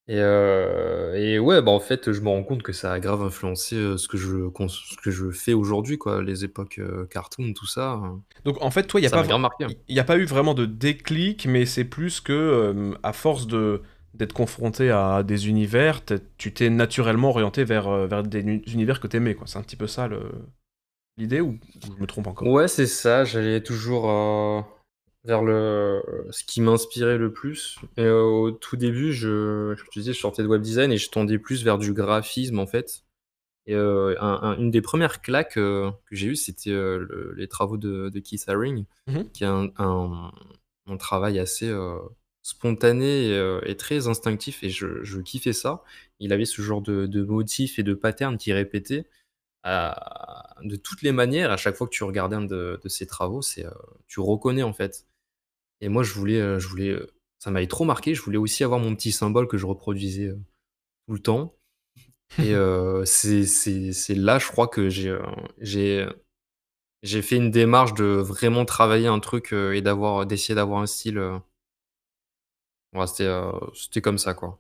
Et, 0.08 0.20
euh, 0.20 1.16
et 1.16 1.40
ouais, 1.40 1.64
bah 1.64 1.72
en 1.72 1.80
fait, 1.80 2.12
je 2.12 2.22
me 2.22 2.30
rends 2.30 2.44
compte 2.44 2.62
que 2.62 2.74
ça 2.74 2.92
a 2.94 3.00
grave 3.00 3.24
influencé 3.24 3.76
euh, 3.76 3.98
ce 3.98 4.08
que 4.08 4.18
je, 4.18 4.50
ce 4.68 4.98
que 5.04 5.10
je 5.10 5.32
fais 5.32 5.54
aujourd'hui, 5.54 5.98
quoi. 5.98 6.22
Les 6.22 6.44
époques 6.44 6.78
euh, 6.78 7.08
cartoon, 7.08 7.54
tout 7.54 7.66
ça. 7.66 7.94
euh, 7.94 8.10
Donc 8.46 8.62
en 8.62 8.70
fait, 8.70 8.84
toi, 8.84 9.00
il 9.00 9.04
n'y 9.04 9.08
a, 9.08 9.10
ça 9.10 9.16
pas... 9.16 9.22
m'a 9.24 9.28
grave 9.30 9.42
marqué. 9.42 9.66
il 9.88 9.96
y 9.96 10.00
a 10.00 10.04
pas 10.04 10.18
eu 10.18 10.26
vraiment 10.26 10.54
de 10.54 10.66
déclic, 10.68 11.48
mais 11.48 11.66
c'est 11.66 11.86
plus 11.86 12.22
que, 12.22 12.34
euh, 12.34 12.92
à 13.02 13.14
force 13.14 13.48
de 13.48 13.82
d'être 14.18 14.34
confronté 14.34 14.90
à 14.92 15.24
des 15.24 15.50
univers, 15.50 16.02
tu 16.38 16.54
t'es 16.54 16.70
naturellement 16.70 17.30
orienté 17.30 17.64
vers, 17.64 17.88
euh, 17.88 18.08
vers 18.08 18.24
des 18.24 18.40
univers 18.40 19.00
que 19.00 19.08
t'aimais. 19.08 19.36
C'est 19.46 19.58
un 19.60 19.64
petit 19.64 19.76
peu 19.76 19.88
ça 19.88 20.08
le... 20.08 20.32
l'idée, 21.18 21.42
ou 21.42 21.58
ou 21.90 21.96
je 21.96 22.02
me 22.02 22.08
trompe 22.08 22.28
encore? 22.28 22.48
Ouais, 22.48 22.68
c'est 22.68 22.88
ça. 22.88 23.24
J'allais 23.26 23.62
toujours 23.62 24.10
euh, 24.10 24.62
vers 25.24 25.42
le 25.44 26.02
ce 26.32 26.44
qui 26.44 26.62
m'inspirait 26.62 27.18
le 27.18 27.32
plus. 27.32 27.78
Et 27.98 28.04
euh, 28.04 28.22
au 28.24 28.52
tout 28.52 28.78
début, 28.78 29.14
je, 29.14 29.76
je 29.78 30.00
disais, 30.00 30.14
je 30.14 30.20
sortais 30.20 30.44
de 30.44 30.48
web 30.48 30.62
design 30.62 30.92
et 30.92 30.98
je 30.98 31.10
tendais 31.10 31.38
plus 31.40 31.64
vers 31.64 31.78
du 31.78 31.94
graphisme 31.94 32.60
en 32.60 32.68
fait. 32.68 33.04
Et 33.68 33.74
euh, 33.76 34.16
un- 34.22 34.40
un- 34.44 34.58
une 34.58 34.70
des 34.72 34.82
premières 34.82 35.22
claques 35.22 35.56
que 35.56 35.90
j'ai 36.12 36.28
eues, 36.28 36.36
c'était 36.36 36.70
le- 36.72 37.34
les 37.36 37.48
travaux 37.48 37.78
de, 37.78 38.10
de 38.10 38.20
Keith 38.20 38.46
Haring, 38.48 38.86
Mhm. 39.08 39.30
qui 39.32 39.44
a 39.44 39.52
un, 39.52 39.70
un- 39.78 40.32
travail 41.00 41.40
assez 41.40 41.68
spontané 42.46 43.30
et, 43.30 43.34
euh, 43.34 43.60
et 43.66 43.76
très 43.76 44.08
instinctif. 44.08 44.64
Et 44.64 44.70
je, 44.70 45.04
je 45.04 45.20
kiffais 45.20 45.54
ça. 45.54 45.84
Il 46.20 46.32
avait 46.34 46.46
ce 46.46 46.62
genre 46.62 46.82
de, 46.82 47.08
de 47.08 47.24
motifs 47.24 47.80
et 47.80 47.84
de 47.84 47.94
patterns 47.96 48.38
qui 48.38 48.54
répétaient 48.54 49.08
à- 49.64 50.56
de 50.64 50.76
toutes 50.78 51.02
les 51.04 51.12
manières, 51.14 51.52
à 51.52 51.58
chaque 51.58 51.76
fois 51.76 51.88
que 51.88 51.94
tu 51.94 52.04
regardais 52.06 52.36
un 52.38 52.44
de, 52.44 52.80
de 52.84 52.90
ses 52.90 53.08
travaux, 53.08 53.42
c'est, 53.44 53.66
euh, 53.66 53.72
tu 54.08 54.20
reconnais 54.22 54.64
en 54.64 54.74
fait. 54.74 55.06
Et 55.82 55.90
moi, 55.90 56.04
je 56.04 56.14
voulais, 56.14 56.42
euh, 56.42 56.60
je 56.60 56.68
voulais, 56.70 56.98
ça 57.40 57.52
m'avait 57.52 57.68
trop 57.68 57.86
marqué. 57.86 58.16
Je 58.16 58.22
voulais 58.24 58.38
aussi 58.38 58.64
avoir 58.64 58.80
mon 58.80 58.96
petit 58.96 59.12
symbole 59.14 59.48
que 59.48 59.58
je 59.58 59.66
reproduisais 59.68 60.34
tout 61.08 61.14
le 61.16 61.20
temps. 61.20 61.56
Et 62.40 62.54
euh, 62.56 63.06
c'est, 63.06 63.46
c'est, 63.46 63.94
c'est 63.94 64.16
là, 64.16 64.40
je 64.40 64.48
crois 64.50 64.68
que 64.70 64.90
j'ai, 64.90 65.18
j'ai, 65.62 66.08
j'ai 67.04 67.22
fait 67.22 67.38
une 67.38 67.52
démarche 67.52 67.94
de 67.94 68.06
vraiment 68.06 68.66
travailler 68.66 69.08
un 69.08 69.20
truc 69.20 69.54
et 69.54 69.82
d'avoir, 69.82 70.26
d'essayer 70.26 70.56
d'avoir 70.56 70.82
un 70.82 70.88
style. 70.88 71.22
Euh, 72.96 72.98
voilà, 72.98 73.08
c'était, 73.08 73.26
euh, 73.26 73.52
c'était 73.74 74.02
comme 74.02 74.18
ça, 74.18 74.34
quoi. 74.34 74.60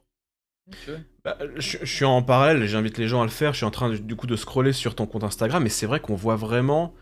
Bah, 1.23 1.37
je, 1.57 1.77
je 1.81 1.85
suis 1.95 2.05
en 2.05 2.21
parallèle, 2.21 2.61
et 2.63 2.67
j'invite 2.67 2.97
les 2.97 3.07
gens 3.07 3.21
à 3.21 3.25
le 3.25 3.31
faire. 3.31 3.53
Je 3.53 3.57
suis 3.57 3.65
en 3.65 3.71
train 3.71 3.89
du, 3.89 4.15
coup 4.15 4.27
de 4.27 4.35
scroller 4.35 4.73
sur 4.73 4.95
ton 4.95 5.07
compte 5.07 5.23
Instagram, 5.23 5.65
et 5.65 5.69
c'est 5.69 5.85
vrai 5.87 5.99
qu'on 5.99 6.15
voit 6.15 6.35
vraiment 6.35 6.93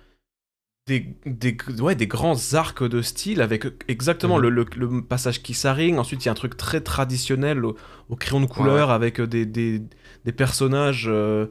des, 0.88 1.16
des, 1.26 1.58
ouais, 1.80 1.96
des 1.96 2.08
grands 2.08 2.38
arcs 2.54 2.84
de 2.84 3.02
style 3.02 3.42
avec 3.42 3.66
exactement 3.88 4.38
Mhm. 4.38 4.44
le, 4.44 4.50
le- 4.50 4.66
le 4.78 5.02
passage 5.06 5.42
qui 5.44 5.54
s'arrigne. 5.54 6.00
Ensuite, 6.00 6.24
il 6.24 6.28
y 6.28 6.30
a 6.30 6.34
un 6.34 6.36
truc 6.36 6.58
très 6.58 6.82
traditionnel 6.82 7.66
au, 7.66 7.78
au 8.10 8.16
crayon 8.18 8.42
de 8.42 8.48
couleur 8.48 8.92
avec 8.92 9.20
euh, 9.22 9.28
des, 9.28 9.46
des, 9.46 9.82
des 10.26 10.32
personnages 10.34 11.06
euh, 11.10 11.48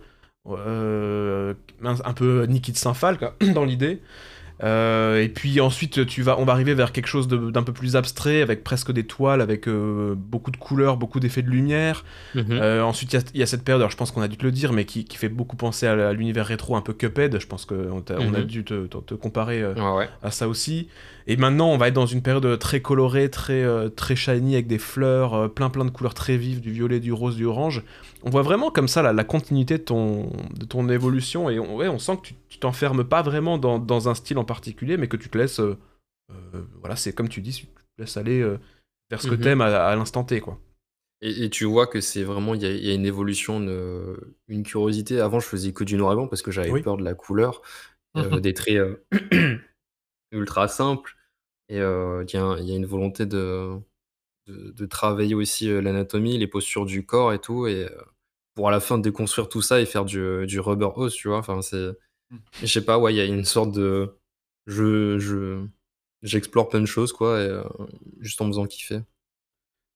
euh, 0.49 1.55
un, 1.85 1.97
un 2.05 2.13
peu 2.15 2.45
Niki 2.45 2.73
de 2.73 2.77
Saint-Phal 2.77 3.19
quoi, 3.19 3.37
dans 3.55 3.65
l'idée. 3.65 4.03
Euh, 4.63 5.21
et 5.23 5.29
puis 5.29 5.61
ensuite, 5.61 6.07
tu 6.07 6.23
vas, 6.23 6.39
on 6.39 6.45
va 6.45 6.53
arriver 6.53 6.75
vers 6.75 6.93
quelque 6.93 7.07
chose 7.09 7.27
d'un 7.29 7.63
peu 7.63 7.73
plus 7.73 7.97
abstrait, 7.97 8.43
avec 8.43 8.63
presque 8.63 8.93
des 8.93 9.05
toiles, 9.05 9.41
avec 9.41 9.67
euh, 9.69 10.15
beaucoup 10.17 10.51
de 10.51 10.57
couleurs, 10.57 10.97
beaucoup 10.97 11.19
d'effets 11.21 11.43
de 11.43 11.51
lumière. 11.51 12.05
Euh, 12.37 12.83
ensuite, 12.83 13.13
il 13.13 13.17
y 13.17 13.19
a- 13.19 13.39
y, 13.41 13.43
a 13.43 13.47
cette 13.47 13.65
période, 13.65 13.81
alors 13.81 13.91
je 13.91 13.97
pense 13.97 14.11
qu'on 14.13 14.23
a 14.23 14.29
dû 14.29 14.37
te 14.37 14.45
le 14.45 14.53
dire, 14.53 14.73
mais 14.73 14.85
qui, 14.85 15.05
qui 15.05 15.17
fait 15.17 15.29
beaucoup 15.29 15.57
penser 15.57 15.87
à, 15.87 16.13
l'univers 16.13 16.47
rétro, 16.47 16.77
un 16.77 16.81
peu 16.81 16.93
Cuphead. 16.93 17.39
Je 17.41 17.47
pense 17.47 17.65
qu'on 17.67 18.03
on 18.11 18.35
a 18.35 18.39
Mhm. 18.41 18.45
dû 18.45 18.65
te, 18.65 18.87
te- 18.87 18.99
te 18.99 19.15
comparer 19.15 19.65
Ouais, 19.67 20.09
à 20.23 20.31
ça 20.31 20.47
aussi. 20.49 20.89
Et 21.27 21.37
maintenant, 21.37 21.69
on 21.71 21.77
va 21.77 21.89
être 21.89 21.95
dans 21.95 22.07
une 22.07 22.23
période 22.23 22.59
très 22.59 22.81
colorée, 22.81 23.31
très, 23.31 23.65
très 23.97 24.17
shiny, 24.17 24.55
avec 24.55 24.67
des 24.67 24.79
fleurs, 24.79 25.53
plein 25.53 25.71
plein 25.71 25.85
de 25.85 25.91
couleurs 25.91 26.15
très 26.15 26.37
vives, 26.37 26.61
du 26.61 26.71
violet, 26.71 27.01
du 27.01 27.13
rose, 27.13 27.37
du 27.37 27.47
orange. 27.47 27.83
On 28.25 28.31
voit 28.31 28.43
vraiment 28.43 28.71
comme 28.71 28.89
ça 28.89 29.03
la, 29.03 29.13
la 29.13 29.25
continuité 29.25 29.79
de 29.79 29.83
ton, 29.83 30.31
de 30.59 30.65
ton 30.65 30.89
évolution, 30.89 31.51
et 31.51 31.59
on, 31.59 31.77
ouais, 31.77 31.89
on 31.89 31.99
sent 31.99 32.19
que 32.23 32.29
tu 32.49 32.59
t'enfermes 32.59 33.05
pas 33.05 33.23
vraiment 33.23 33.59
dans, 33.59 33.79
dans 33.79 34.09
un 34.09 34.15
style 34.15 34.39
en 34.39 34.45
particulier, 34.45 34.97
mais 34.97 35.09
que 35.09 35.17
tu 35.17 35.29
te 35.29 35.39
laisses... 35.39 35.61
euh, 35.61 35.77
euh, 36.31 36.63
voilà, 36.81 36.97
c'est 36.97 37.13
comme 37.13 37.29
tu 37.29 37.41
dis, 37.41 37.53
tu 37.53 37.67
te 37.67 37.73
laisses 37.99 38.17
aller 38.17 38.41
euh, 38.41 38.59
vers 39.11 39.21
ce 39.21 39.29
que 39.29 39.35
Mhm. 39.35 39.41
t'aimes 39.41 39.61
à, 39.61 39.87
à 39.87 39.97
l'instant 39.97 40.25
T, 40.25 40.41
quoi. 40.41 40.59
Et, 41.21 41.45
et 41.45 41.51
tu 41.51 41.65
vois 41.65 41.87
que 41.87 42.01
c'est 42.01 42.25
vraiment, 42.25 42.55
il 42.55 42.63
y, 42.63 42.67
a- 42.67 42.71
il 42.73 42.85
y 42.85 42.91
a 42.91 42.95
une 42.95 43.07
évolution, 43.07 43.61
une, 43.61 44.17
une 44.49 44.63
curiosité. 44.65 45.21
Avant, 45.21 45.41
je 45.41 45.47
faisais 45.47 45.73
que 45.73 45.85
du 45.85 45.97
noir 45.97 46.13
et 46.13 46.17
blanc 46.17 46.27
parce 46.29 46.43
que 46.43 46.51
j'avais 46.51 46.71
Oui. 46.71 46.83
peur 46.83 46.97
de 46.97 47.05
la 47.05 47.15
couleur, 47.15 47.63
euh, 48.17 48.41
des 48.41 48.55
traits 48.55 48.77
euh, 48.77 49.05
ultra 50.33 50.69
simples. 50.69 51.17
Et 51.69 51.81
euh, 51.81 52.25
il 52.29 52.35
y, 52.35 52.37
a 52.37 52.43
un- 52.45 52.59
il 52.59 52.69
y 52.69 52.73
a 52.73 52.77
une 52.77 52.87
volonté 52.87 53.27
de, 53.27 53.71
de, 54.47 54.73
de 54.73 54.87
travailler 54.87 55.35
aussi 55.35 55.69
l'anatomie, 55.69 56.39
les 56.39 56.47
postures 56.47 56.87
du 56.87 57.05
corps 57.07 57.33
et 57.33 57.39
tout. 57.39 57.67
Et 57.67 57.89
pour 58.55 58.69
à 58.69 58.71
la 58.71 58.81
fin 58.81 58.99
déconstruire 58.99 59.49
tout 59.49 59.63
ça 59.63 59.81
et 59.81 59.87
faire 59.87 60.05
du, 60.05 60.47
du 60.47 60.61
rubber 60.61 60.89
hose, 60.97 61.15
tu 61.15 61.29
vois? 61.29 61.39
Enfin, 61.39 61.63
c'est. 61.63 61.93
Mm. 62.31 62.37
Je 62.63 62.67
sais 62.67 62.85
pas, 62.85 62.99
ouais, 62.99 63.15
il 63.15 63.17
y 63.17 63.21
a 63.21 63.25
une 63.25 63.45
sorte 63.45 63.73
de. 63.73 64.17
Je. 64.67 65.19
je 65.19 65.65
J'explore 66.23 66.69
plein 66.69 66.81
de 66.81 66.87
choses, 66.87 67.13
quoi, 67.13 67.41
et, 67.43 67.63
juste 68.21 68.41
en 68.41 68.45
me 68.45 68.53
faisant 68.53 68.67
kiffer. 68.67 69.01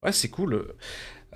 Ouais, 0.03 0.11
c'est 0.11 0.29
cool. 0.29 0.75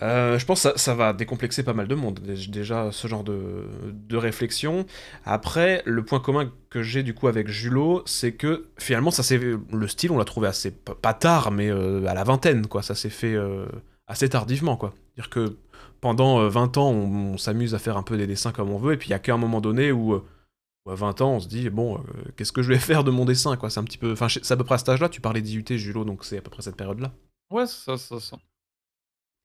Euh, 0.03 0.38
je 0.38 0.46
pense 0.46 0.62
que 0.62 0.78
ça, 0.78 0.94
va 0.94 1.12
décomplexer 1.12 1.62
pas 1.62 1.74
mal 1.74 1.86
de 1.86 1.94
monde, 1.94 2.20
dé- 2.20 2.46
déjà, 2.48 2.90
ce 2.90 3.07
genre 3.07 3.22
de, 3.22 3.66
de 3.92 4.16
réflexion. 4.16 4.86
Après, 5.24 5.82
le 5.84 6.05
point 6.05 6.20
commun 6.20 6.51
que 6.70 6.82
j'ai 6.82 7.03
du 7.03 7.14
coup 7.14 7.28
avec 7.28 7.48
Julot, 7.48 8.03
c'est 8.07 8.32
que 8.32 8.68
finalement, 8.78 9.11
ça 9.11 9.22
le 9.36 9.88
style, 9.88 10.11
on 10.11 10.18
l'a 10.18 10.24
trouvé 10.24 10.48
assez, 10.48 10.70
pas 10.70 11.14
tard, 11.14 11.51
mais 11.51 11.70
euh, 11.70 12.07
à 12.07 12.14
la 12.14 12.24
vingtaine, 12.24 12.66
quoi. 12.66 12.82
Ça 12.82 12.94
s'est 12.94 13.11
fait 13.11 13.34
euh, 13.34 13.66
assez 14.07 14.28
tardivement, 14.28 14.76
quoi. 14.76 14.94
C'est-à-dire 15.14 15.30
que 15.30 15.57
pendant 16.01 16.40
euh, 16.40 16.48
20 16.48 16.78
ans, 16.78 16.90
on, 16.90 17.36
s'amuse 17.36 17.74
à 17.74 17.78
faire 17.78 17.98
un 17.98 18.03
peu 18.03 18.16
des 18.16 18.26
dessins 18.26 18.53
comme 18.53 18.70
on 18.70 18.78
veut, 18.78 18.94
et 18.94 18.96
puis 18.96 19.09
il 19.09 19.12
y 19.12 19.14
a 19.14 19.18
qu'à 19.18 19.34
un 19.34 19.38
moment 19.38 19.61
donné 19.61 19.92
où, 19.92 20.14
à 20.14 20.94
20 20.94 21.20
ans, 21.20 21.32
on 21.32 21.40
se 21.40 21.48
dit, 21.48 21.68
bon, 21.68 22.03
qu'est-ce 22.36 22.53
que 22.53 22.62
je 22.62 22.68
vais 22.68 22.78
faire 22.78 23.05
de 23.05 23.11
mon 23.11 23.26
dessin, 23.26 23.57
quoi. 23.57 23.68
C'est 23.68 23.80
un 23.80 23.84
petit 23.84 23.98
peu... 23.98 24.12
Enfin, 24.12 24.28
c'est 24.28 24.51
à 24.51 24.57
peu 24.57 24.64
près 24.64 24.76
à 24.76 24.78
cet 24.78 24.88
âge-là, 24.88 25.11
tu 25.11 25.20
parlais 25.20 25.42
d'IUT, 25.42 25.66
Julot, 25.68 26.05
donc 26.05 26.24
c'est 26.24 26.38
à 26.38 26.40
peu 26.40 26.51
près 26.51 26.62
cette 26.62 26.76
période-là. 26.76 27.12
Ouais, 27.51 27.66
ça, 27.66 27.98
ça, 27.98 28.18
ça. 28.18 28.38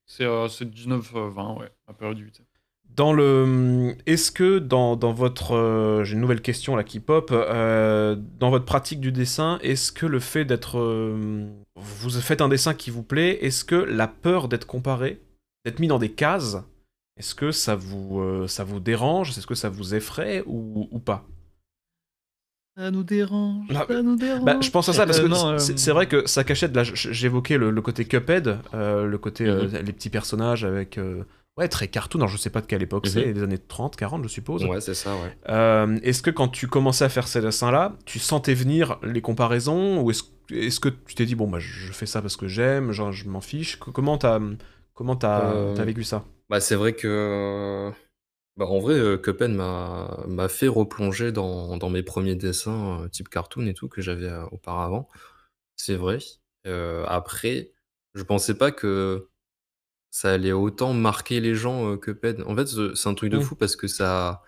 C'est 0.06 0.24
euh, 0.24 0.48
c'est 0.48 0.64
19-20, 0.64 1.58
ouais, 1.58 1.70
la 1.88 1.94
période 1.94 2.16
du 2.16 2.24
8. 2.24 2.42
Dans 2.94 3.12
le, 3.12 3.94
est-ce 4.06 4.30
que 4.30 4.58
dans, 4.58 4.96
dans 4.96 5.12
votre, 5.12 5.54
euh, 5.54 6.04
j'ai 6.04 6.14
une 6.14 6.20
nouvelle 6.20 6.40
question 6.40 6.76
là 6.76 6.84
qui 6.84 6.98
pop, 6.98 7.30
euh, 7.30 8.16
dans 8.38 8.48
votre 8.48 8.64
pratique 8.64 9.00
du 9.00 9.12
dessin, 9.12 9.58
est-ce 9.62 9.92
que 9.92 10.06
le 10.06 10.18
fait 10.18 10.46
d'être, 10.46 10.78
euh, 10.78 11.46
vous 11.74 12.10
faites 12.10 12.40
un 12.40 12.48
dessin 12.48 12.72
qui 12.72 12.90
vous 12.90 13.02
plaît, 13.02 13.44
est-ce 13.44 13.64
que 13.64 13.74
la 13.74 14.08
peur 14.08 14.48
d'être 14.48 14.66
comparé, 14.66 15.20
d'être 15.66 15.78
mis 15.78 15.88
dans 15.88 15.98
des 15.98 16.12
cases, 16.12 16.56
est-ce 17.18 17.34
que 17.34 17.50
ça 17.50 17.76
vous, 17.76 18.20
euh, 18.20 18.46
ça 18.46 18.64
vous 18.64 18.80
dérange, 18.80 19.30
est-ce 19.36 19.46
que 19.46 19.54
ça 19.54 19.68
vous 19.68 19.94
effraie 19.94 20.42
ou, 20.46 20.88
ou 20.90 20.98
pas? 20.98 21.26
Ça 22.76 22.90
nous 22.90 23.04
dérange, 23.04 23.68
Bah, 23.70 23.86
ça 23.88 24.02
nous 24.02 24.16
dérange. 24.16 24.44
Bah, 24.44 24.58
je 24.60 24.70
pense 24.70 24.88
à 24.90 24.92
ça 24.92 25.06
parce 25.06 25.18
Euh, 25.18 25.22
que 25.22 25.28
non, 25.28 25.48
euh, 25.52 25.58
c'est 25.58 25.90
vrai 25.92 26.06
que 26.06 26.26
ça 26.26 26.44
cachette. 26.44 26.76
Là, 26.76 26.82
j'évoquais 26.84 27.56
le, 27.56 27.70
le 27.70 27.82
côté 27.82 28.04
Cuphead, 28.04 28.58
euh, 28.74 29.06
le 29.06 29.18
côté 29.18 29.46
euh, 29.46 29.64
Mhm. 29.66 29.78
les 29.86 29.92
petits 29.94 30.10
personnages 30.10 30.62
avec 30.64 30.98
euh, 30.98 31.24
ouais 31.56 31.68
très 31.68 31.88
cartoon. 31.88 32.18
Alors 32.18 32.28
je 32.28 32.36
sais 32.36 32.50
pas 32.50 32.60
de 32.60 32.66
quelle 32.66 32.82
époque 32.82 33.06
Mhm. 33.06 33.10
c'est, 33.12 33.32
des 33.32 33.42
années 33.42 33.56
30, 33.58 33.96
40, 33.96 34.22
je 34.24 34.28
suppose. 34.28 34.62
Ouais, 34.66 34.82
c'est 34.82 34.92
ça, 34.94 35.16
ouais. 35.16 35.34
Euh, 35.48 35.98
est-ce 36.02 36.20
que 36.20 36.30
quand 36.30 36.48
tu 36.48 36.66
commençais 36.66 37.04
à 37.06 37.08
faire 37.08 37.28
ces 37.28 37.40
dessins-là, 37.40 37.94
tu 38.04 38.18
sentais 38.18 38.52
venir 38.52 38.98
les 39.02 39.22
comparaisons 39.22 40.02
ou 40.02 40.10
est-ce 40.10 40.78
que 40.80 40.90
tu 40.90 41.14
t'es 41.14 41.24
dit 41.24 41.34
bon 41.34 41.48
bah 41.48 41.58
je 41.58 41.90
fais 41.92 42.06
ça 42.06 42.20
parce 42.20 42.36
que 42.36 42.46
j'aime, 42.46 42.92
genre 42.92 43.10
je 43.10 43.26
m'en 43.26 43.40
fiche? 43.40 43.76
Co- 43.78 43.90
Comment 43.90 44.18
t'as 44.18 44.38
comment 44.92 45.18
Euh, 45.24 45.74
t'as 45.74 45.84
vécu 45.84 46.04
ça? 46.04 46.24
Bah, 46.50 46.60
c'est 46.60 46.76
vrai 46.76 46.92
que. 46.92 47.90
Bah, 48.56 48.64
en 48.66 48.78
vrai, 48.78 49.20
Cuphead 49.22 49.50
m'a 49.50 50.24
m'a 50.26 50.48
fait 50.48 50.68
replonger 50.68 51.30
dans, 51.30 51.76
dans 51.76 51.90
mes 51.90 52.02
premiers 52.02 52.34
dessins, 52.36 53.02
euh, 53.02 53.08
type 53.08 53.28
cartoon 53.28 53.66
et 53.66 53.74
tout, 53.74 53.88
que 53.88 54.00
j'avais 54.00 54.28
euh, 54.28 54.46
auparavant. 54.50 55.08
C'est 55.76 55.96
vrai. 55.96 56.18
Euh, 56.66 57.04
après, 57.08 57.72
je 58.14 58.22
pensais 58.24 58.54
pas 58.58 58.72
que 58.72 59.28
ça 60.10 60.32
allait 60.34 60.52
autant 60.52 60.94
marquer 60.94 61.40
les 61.40 61.54
gens, 61.56 61.90
heu, 61.92 61.98
Cuphead. 61.98 62.42
En 62.46 62.56
fait, 62.56 62.66
ce 62.66 62.94
c'est 62.96 63.08
un 63.10 63.14
truc 63.14 63.30
de 63.30 63.38
Mmh. 63.38 63.40
fou 63.40 63.56
parce 63.56 63.76
que 63.76 63.88
ça 63.88 64.42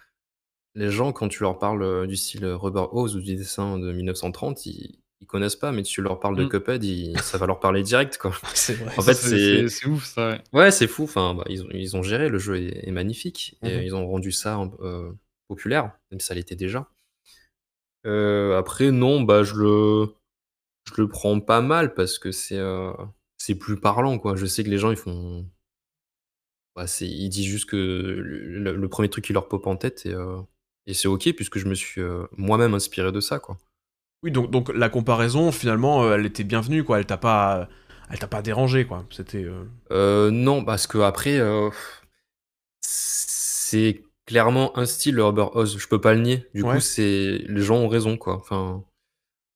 les 0.75 0.91
gens 0.91 1.13
quand 1.13 1.29
tu 1.29 1.43
leur 1.43 1.59
parles, 1.59 1.83
heu, 1.83 2.07
du 2.07 2.17
style, 2.17 2.45
heu, 2.45 2.55
Rubber 2.57 2.87
Hose 2.93 3.17
ou 3.17 3.21
du 3.23 3.37
dessin 3.37 3.79
de 3.79 3.93
1930, 3.93 4.67
ils 4.67 5.01
ils 5.21 5.27
connaissent 5.27 5.57
pas, 5.57 5.73
mais 5.73 5.83
tu 5.83 6.01
leur 6.03 6.21
parles 6.21 6.37
de 6.37 6.45
Mmh. 6.45 6.49
Cuphead, 6.49 6.85
ils 6.85 7.19
ça 7.21 7.39
va 7.39 7.47
leur 7.47 7.61
parler 7.61 7.83
direct, 7.83 8.19
quoi. 8.19 8.31
Vrai. 8.69 8.95
En 8.97 9.03
fait, 9.03 9.15
c'est 9.15 9.87
ouf, 9.87 10.05
ça, 10.05 10.29
ouais. 10.31 10.41
ouais, 10.53 10.71
c'est 10.71 10.87
fou, 10.87 11.05
enfin, 11.05 11.35
bah, 11.35 11.45
ils 11.49 11.63
ont 11.65 11.69
ils 11.73 11.97
ont 11.97 12.03
géré, 12.03 12.29
le 12.29 12.39
jeu 12.39 12.57
est 12.57 12.87
est 12.89 12.93
magnifique 12.93 13.57
et 13.63 13.79
Mmh 13.79 13.83
ils 13.85 13.95
ont 13.95 14.07
rendu 14.07 14.33
ça 14.33 14.59
heu, 14.81 15.17
populaire, 15.49 15.93
même 16.11 16.21
si 16.21 16.27
ça 16.27 16.35
l'était 16.35 16.57
déjà. 16.57 16.89
Heu, 18.07 18.55
après 18.57 18.91
non, 18.91 19.21
bah, 19.23 19.43
je 19.43 19.55
le 19.55 20.15
je 20.87 21.03
le 21.03 21.09
prends 21.09 21.41
pas 21.41 21.61
mal 21.61 21.95
parce 21.95 22.19
que 22.19 22.33
c'est, 22.33 22.61
c'est 23.39 23.55
plus 23.57 23.79
parlant, 23.81 24.19
quoi. 24.19 24.37
Je 24.37 24.47
sais 24.47 24.65
que 24.65 24.71
les 24.71 24.79
gens, 24.79 24.91
ils 24.91 24.97
font 24.97 25.47
bah, 26.77 26.85
ils 27.01 27.29
disent 27.29 27.47
juste 27.47 27.69
que 27.69 27.77
le 27.77 28.89
1 28.89 29.09
truc 29.09 29.25
qui 29.25 29.33
leur 29.33 29.49
pop 29.49 29.67
en 29.67 29.77
tête 29.77 30.07
et 30.87 30.95
c'est 30.95 31.09
OK 31.09 31.33
puisque 31.35 31.59
je 31.59 31.67
me 31.69 31.75
suis, 31.75 32.01
moi-même 32.37 32.75
inspiré 32.75 33.13
de 33.13 33.21
ça, 33.21 33.39
quoi. 33.39 33.59
Oui, 34.23 34.33
donc 34.33 34.51
donc 34.51 34.71
la 34.75 34.89
comparaison, 34.89 35.53
finalement, 35.53 36.05
heu, 36.05 36.15
elle 36.15 36.27
était 36.27 36.45
bienvenue, 36.45 36.83
quoi. 36.85 36.99
Elle 36.99 37.07
t'a 37.07 37.17
pas 37.19 37.69
elle 38.11 38.19
t'a 38.19 38.27
pas 38.27 38.43
dérangé, 38.43 38.87
quoi. 38.87 39.05
C'était, 39.11 39.47
Heu, 39.91 40.31
non, 40.31 40.65
parce 40.65 40.87
qu'après, 40.87 41.39
heu, 41.39 41.71
c'est 42.81 44.03
clairement 44.27 44.77
un 44.79 44.87
style, 44.87 45.15
le 45.17 45.25
Rubber 45.25 45.47
Hose, 45.55 45.79
je 45.79 45.89
peux 45.89 46.01
pas 46.01 46.15
le 46.15 46.21
nier. 46.21 46.47
Du 46.55 46.65
Ouais. 46.65 46.75
coup, 46.75 46.81
c'est 46.81 47.39
les 47.47 47.63
gens 47.63 47.77
ont 47.77 47.89
raison, 47.89 48.17
quoi. 48.17 48.37
Enfin, 48.37 48.85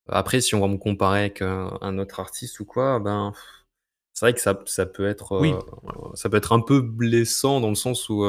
après, 0.08 0.40
si 0.42 0.54
on 0.56 0.60
va 0.60 0.68
me 0.68 0.78
comparer 0.78 1.20
avec 1.20 1.42
un 1.42 1.78
un 1.82 1.98
autre 1.98 2.20
artiste 2.20 2.60
ou 2.60 2.64
quoi, 2.66 3.00
ben, 3.00 3.32
c'est 4.14 4.26
vrai 4.26 4.34
que 4.34 4.40
ça 4.40 4.60
ça 4.66 4.86
peut 4.86 5.06
être, 5.08 5.32
Oui, 5.38 5.54
ça 6.14 6.30
peut 6.30 6.38
être 6.38 6.52
un 6.52 6.60
peu 6.60 6.80
blessant 6.82 7.60
dans 7.60 7.70
le 7.70 7.74
sens 7.76 8.08
où, 8.10 8.24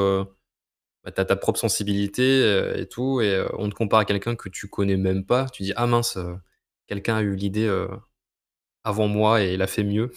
bah, 1.03 1.11
tu 1.11 1.21
as 1.21 1.25
ta 1.25 1.35
propre 1.35 1.59
sensibilité, 1.59 2.23
heu, 2.43 2.79
et 2.79 2.87
tout 2.87 3.21
et 3.21 3.35
heu, 3.35 3.49
on 3.57 3.69
te 3.69 3.75
compare 3.75 3.99
à 4.01 4.05
quelqu'un 4.05 4.35
que 4.35 4.49
tu 4.49 4.67
connais 4.67 4.97
même 4.97 5.25
pas. 5.25 5.47
Tu 5.49 5.63
dis: 5.63 5.73
«Ah 5.75 5.87
mince, 5.87 6.17
heu, 6.17 6.37
quelqu'un 6.87 7.17
a 7.17 7.21
eu 7.21 7.35
l'idée, 7.35 7.67
avant 8.85 9.07
moi 9.07 9.41
et 9.43 9.53
il 9.53 9.61
a 9.61 9.67
fait 9.67 9.83
mieux». 9.83 10.11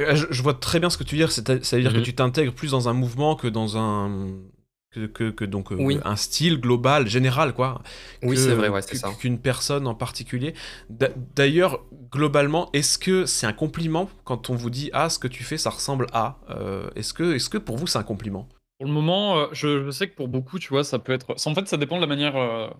Heu, 0.00 0.14
je 0.16 0.26
je 0.30 0.42
vois 0.42 0.54
très 0.54 0.80
bien 0.80 0.90
ce 0.90 0.96
que 0.98 1.04
tu 1.04 1.14
veux 1.14 1.20
dire. 1.20 1.32
C'est 1.32 1.48
à 1.50 1.62
ça 1.62 1.76
veut 1.76 1.82
dire 1.82 1.92
que 1.92 1.98
mh. 2.00 2.02
tu 2.02 2.14
t'intègres 2.14 2.52
plus 2.54 2.70
dans 2.72 2.88
un 2.88 2.92
mouvement 2.92 3.36
que 3.36 3.46
dans 3.48 3.76
un 3.78 4.28
que 4.90 5.06
que 5.06 5.30
que 5.30 5.44
donc, 5.44 5.70
Oui. 5.72 5.98
un 6.04 6.16
style 6.16 6.60
global, 6.60 7.08
général, 7.08 7.52
quoi. 7.52 7.82
Oui, 8.22 8.36
c'est 8.36 8.54
vrai, 8.54 8.68
ouais, 8.68 8.82
c'est 8.82 8.94
ça. 8.96 9.12
Qu'une 9.18 9.38
personne 9.40 9.86
en 9.86 9.94
particulier. 9.94 10.54
D'a 10.88 11.08
d'ailleurs, 11.34 11.80
globalement, 12.12 12.70
est-ce 12.72 12.96
que 12.98 13.26
c'est 13.26 13.46
un 13.46 13.52
compliment 13.52 14.08
quand 14.24 14.50
on 14.50 14.54
vous 14.54 14.70
dit: 14.70 14.90
«Ah, 14.92 15.10
ce 15.10 15.18
que 15.18 15.28
tu 15.28 15.42
fais, 15.44 15.58
ça 15.58 15.70
ressemble 15.70 16.06
à», 16.12 16.38
est-ce 16.96 17.12
que 17.12 17.34
est-ce 17.34 17.50
que 17.50 17.58
pour 17.58 17.76
vous, 17.76 17.86
c'est 17.86 17.98
un 17.98 18.02
compliment? 18.04 18.48
Pour 18.78 18.86
le 18.86 18.92
moment, 18.92 19.38
heu, 19.38 19.48
je 19.52 19.84
je 19.84 19.90
sais 19.90 20.08
que 20.08 20.14
pour 20.14 20.28
beaucoup, 20.28 20.58
tu 20.58 20.68
vois, 20.68 20.84
ça 20.84 20.98
peut 20.98 21.12
être 21.12 21.34
en 21.46 21.54
fait, 21.54 21.68
ça 21.68 21.76
dépend 21.76 21.96
de 21.96 22.00
la 22.00 22.06
manière, 22.06 22.36
heu, 22.36 22.70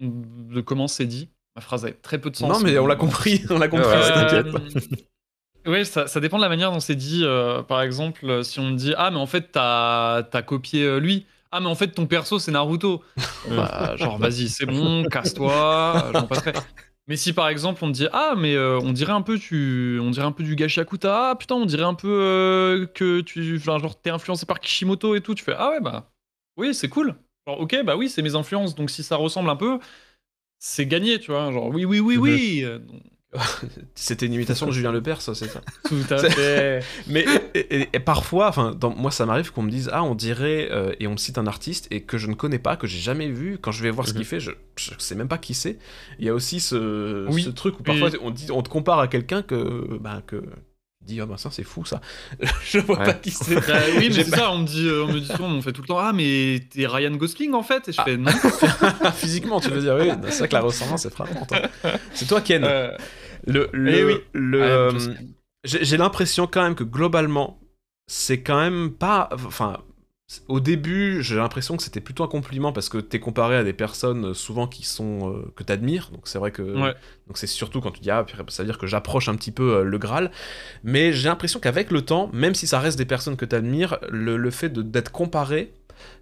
de 0.00 0.60
comment 0.60 0.88
c'est 0.88 1.06
dit. 1.06 1.30
Ma 1.56 1.62
phrase 1.62 1.84
a 1.84 1.92
très 1.92 2.20
peu 2.20 2.30
de 2.30 2.36
sens, 2.36 2.48
Non, 2.50 2.60
mais 2.60 2.78
on 2.78 2.86
l'a 2.86 2.96
compris, 2.96 3.42
on 3.50 3.58
l'a 3.58 3.68
compris, 3.68 3.86
ouais, 3.86 4.42
ouais, 5.66 5.84
ça 5.84 6.06
ça 6.08 6.20
dépend 6.20 6.38
de 6.38 6.42
la 6.42 6.48
manière 6.48 6.72
dont 6.72 6.80
c'est 6.80 6.96
dit, 6.96 7.22
heu, 7.24 7.62
par 7.68 7.82
exemple, 7.82 8.44
si 8.44 8.58
on 8.58 8.70
me 8.70 8.76
dit: 8.76 8.92
«Ah 8.96 9.10
mais 9.10 9.18
en 9.18 9.26
fait 9.26 9.52
tu 9.52 9.58
as 9.58 10.28
tu 10.30 10.36
as 10.36 10.42
copié, 10.42 10.98
lui. 11.00 11.26
Ah 11.52 11.60
mais 11.60 11.68
en 11.68 11.74
fait 11.76 11.88
ton 11.88 12.06
perso 12.06 12.38
c'est 12.38 12.50
Naruto». 12.52 13.02
Bah, 13.56 13.94
genre 13.96 14.18
vas-y, 14.18 14.48
c'est 14.48 14.64
bon, 14.66 15.04
casse-toi, 15.04 16.12
j'en 16.14 16.26
passerai. 16.26 16.54
Mais 17.06 17.16
si 17.16 17.34
par 17.34 17.48
exemple 17.48 17.84
on 17.84 17.88
me 17.88 17.92
dit: 17.92 18.06
«Ah 18.12 18.34
mais, 18.36 18.54
heu, 18.54 18.78
on 18.78 18.92
dirait 18.92 19.12
un 19.12 19.20
peu 19.20 19.38
tu 19.38 19.98
on 20.00 20.10
dirait 20.10 20.24
un 20.26 20.32
peu 20.32 20.42
du 20.42 20.56
Gachiakuta. 20.56 21.30
Ah 21.30 21.36
putain, 21.36 21.54
on 21.56 21.66
dirait 21.66 21.82
un 21.84 21.94
peu, 21.94 22.08
heu, 22.08 22.86
que 22.94 23.20
tu 23.20 23.56
enfin 23.58 23.78
genre 23.78 24.00
tu 24.00 24.08
es 24.08 24.12
influencé 24.12 24.46
par 24.46 24.58
Kishimoto 24.60 25.14
et 25.14 25.20
tout». 25.20 25.34
Tu 25.34 25.44
fais: 25.44 25.54
«Ah 25.56 25.70
ouais, 25.70 25.80
bah, 25.80 26.10
oui, 26.56 26.74
c'est 26.74 26.88
cool». 26.88 27.14
Genre 27.46 27.60
OK, 27.60 27.76
bah 27.84 27.96
oui, 27.96 28.08
c'est 28.08 28.22
mes 28.22 28.34
influences, 28.36 28.74
donc 28.74 28.90
si 28.90 29.02
ça 29.02 29.16
ressemble 29.16 29.50
un 29.50 29.56
peu, 29.56 29.78
c'est 30.60 30.86
gagné, 30.86 31.20
tu 31.20 31.32
vois? 31.32 31.52
Genre 31.52 31.68
oui, 31.68 31.84
oui, 31.86 32.00
oui, 32.00 32.16
oui, 32.18 32.64
donc 32.64 33.02
C'était 33.94 34.26
une 34.26 34.32
imitation 34.34 34.66
de 34.66 34.72
Julien 34.72 34.92
Lepers, 34.92 35.20
ça, 35.20 35.34
c'est 35.34 35.48
ça? 35.48 35.60
tout 35.88 35.96
à 36.10 36.18
fait. 36.18 36.80
Mais 37.06 37.24
et, 37.54 37.58
et- 37.82 37.88
et 37.92 38.00
parfois, 38.00 38.48
enfin, 38.48 38.76
moi 38.96 39.10
ça 39.10 39.26
m'arrive 39.26 39.52
qu'on 39.52 39.62
me 39.62 39.70
dise 39.70 39.90
ah 39.92 40.02
on 40.04 40.14
dirait 40.14 40.68
euh, 40.70 40.94
et 41.00 41.06
on 41.06 41.12
me 41.12 41.16
cite 41.16 41.38
un 41.38 41.46
artiste 41.46 41.86
et 41.90 42.02
que 42.02 42.16
je 42.18 42.26
ne 42.28 42.34
connais 42.34 42.58
pas, 42.58 42.76
que 42.76 42.86
j'ai 42.86 42.98
jamais 43.00 43.28
vu. 43.28 43.58
Quand 43.60 43.72
je 43.72 43.82
vais 43.82 43.90
voir 43.90 44.06
ce 44.06 44.12
Mhm. 44.12 44.16
qu'il 44.18 44.26
fait, 44.26 44.40
je, 44.40 44.50
je 44.76 44.90
sais 44.98 45.14
même 45.14 45.28
pas 45.28 45.38
qui 45.38 45.54
c'est. 45.54 45.78
Il 46.18 46.24
y 46.26 46.28
a 46.28 46.34
aussi 46.34 46.60
ce, 46.60 47.26
Oui. 47.28 47.42
ce 47.42 47.50
truc 47.50 47.74
où 47.80 47.82
Oui. 47.86 47.98
parfois 48.00 48.18
on 48.22 48.30
dit, 48.30 48.46
on 48.52 48.62
te 48.62 48.68
compare 48.68 48.98
à 49.00 49.08
quelqu'un 49.08 49.42
que 49.42 49.98
bah 50.00 50.22
que 50.26 50.36
tu 50.36 50.42
dis 51.02 51.20
ah 51.20 51.26
bah 51.26 51.36
ça 51.36 51.50
c'est 51.50 51.64
fou 51.64 51.84
ça. 51.84 52.00
je 52.64 52.78
vois 52.78 52.98
Ouais. 52.98 53.04
pas 53.04 53.12
qui 53.14 53.30
c'est. 53.30 53.56
Bah 53.66 53.78
oui, 53.98 54.10
mais 54.14 54.24
ça, 54.24 54.50
on 54.52 54.58
me 54.58 54.66
dit, 54.66 54.86
euh, 54.88 55.04
on 55.04 55.12
me 55.12 55.20
dit 55.20 55.26
souvent, 55.26 55.48
on 55.48 55.56
me 55.56 55.60
fait 55.60 55.72
tout 55.72 55.82
le 55.82 55.88
temps, 55.88 55.98
ah 55.98 56.12
mais 56.14 56.60
t'es 56.70 56.86
Ryan 56.86 57.10
Gosling 57.10 57.52
en 57.52 57.62
fait, 57.62 57.88
et 57.88 57.92
je 57.92 58.00
Ah. 58.00 58.04
fais 58.04 58.16
non. 58.16 58.30
Physiquement, 59.14 59.60
tu 59.60 59.68
veux 59.70 59.80
dire 59.80 59.96
oui. 60.00 60.10
C'est 60.30 60.38
vrai 60.38 60.48
que 60.48 60.54
la 60.54 60.60
ressemblance 60.62 61.04
est 61.04 61.10
frappante. 61.10 61.52
hein. 61.52 61.90
C'est 62.14 62.26
toi 62.26 62.40
Ken. 62.40 62.64
Euh, 62.64 62.90
Le, 63.46 63.68
le, 63.72 63.90
Eh 63.94 64.04
oui. 64.04 64.14
le, 64.32 64.62
Ryan 64.62 64.98
euh, 64.98 65.14
j'ai 65.64 65.96
l'impression 65.96 66.46
quand 66.46 66.62
même 66.62 66.74
que 66.74 66.84
globalement, 66.84 67.58
c'est 68.06 68.42
quand 68.42 68.58
même 68.58 68.92
pas. 68.92 69.28
Enfin, 69.32 69.78
au 70.48 70.60
début, 70.60 71.22
j'ai 71.22 71.36
l'impression 71.36 71.76
que 71.76 71.82
c'était 71.82 72.00
plutôt 72.00 72.24
un 72.24 72.28
compliment 72.28 72.72
parce 72.72 72.88
que 72.88 72.98
t'es 72.98 73.20
comparé 73.20 73.56
à 73.56 73.64
des 73.64 73.72
personnes 73.72 74.26
euh, 74.26 74.34
souvent 74.34 74.66
qui 74.66 74.84
sont 74.84 75.32
euh, 75.32 75.52
que 75.54 75.62
t'admires. 75.62 76.10
Donc 76.12 76.28
c'est 76.28 76.38
vrai 76.38 76.50
que. 76.50 76.62
Ouais. 76.62 76.94
Donc 77.26 77.38
c'est 77.38 77.46
surtout 77.46 77.80
quand 77.80 77.90
tu 77.90 78.00
dis 78.00 78.10
ah, 78.10 78.24
ça 78.48 78.62
veut 78.62 78.66
dire 78.66 78.78
que 78.78 78.86
j'approche 78.86 79.28
un 79.28 79.36
petit 79.36 79.52
peu 79.52 79.76
euh, 79.76 79.84
le 79.84 79.98
Graal. 79.98 80.30
Mais 80.82 81.12
j'ai 81.12 81.28
l'impression 81.28 81.60
qu'avec 81.60 81.90
le 81.90 82.02
temps, 82.02 82.30
même 82.32 82.54
si 82.54 82.66
ça 82.66 82.78
reste 82.80 82.98
des 82.98 83.04
personnes 83.04 83.36
que 83.36 83.44
t'admires, 83.44 83.98
le, 84.10 84.36
le 84.36 84.50
fait 84.50 84.72
d'être 84.72 85.12
comparé. 85.12 85.72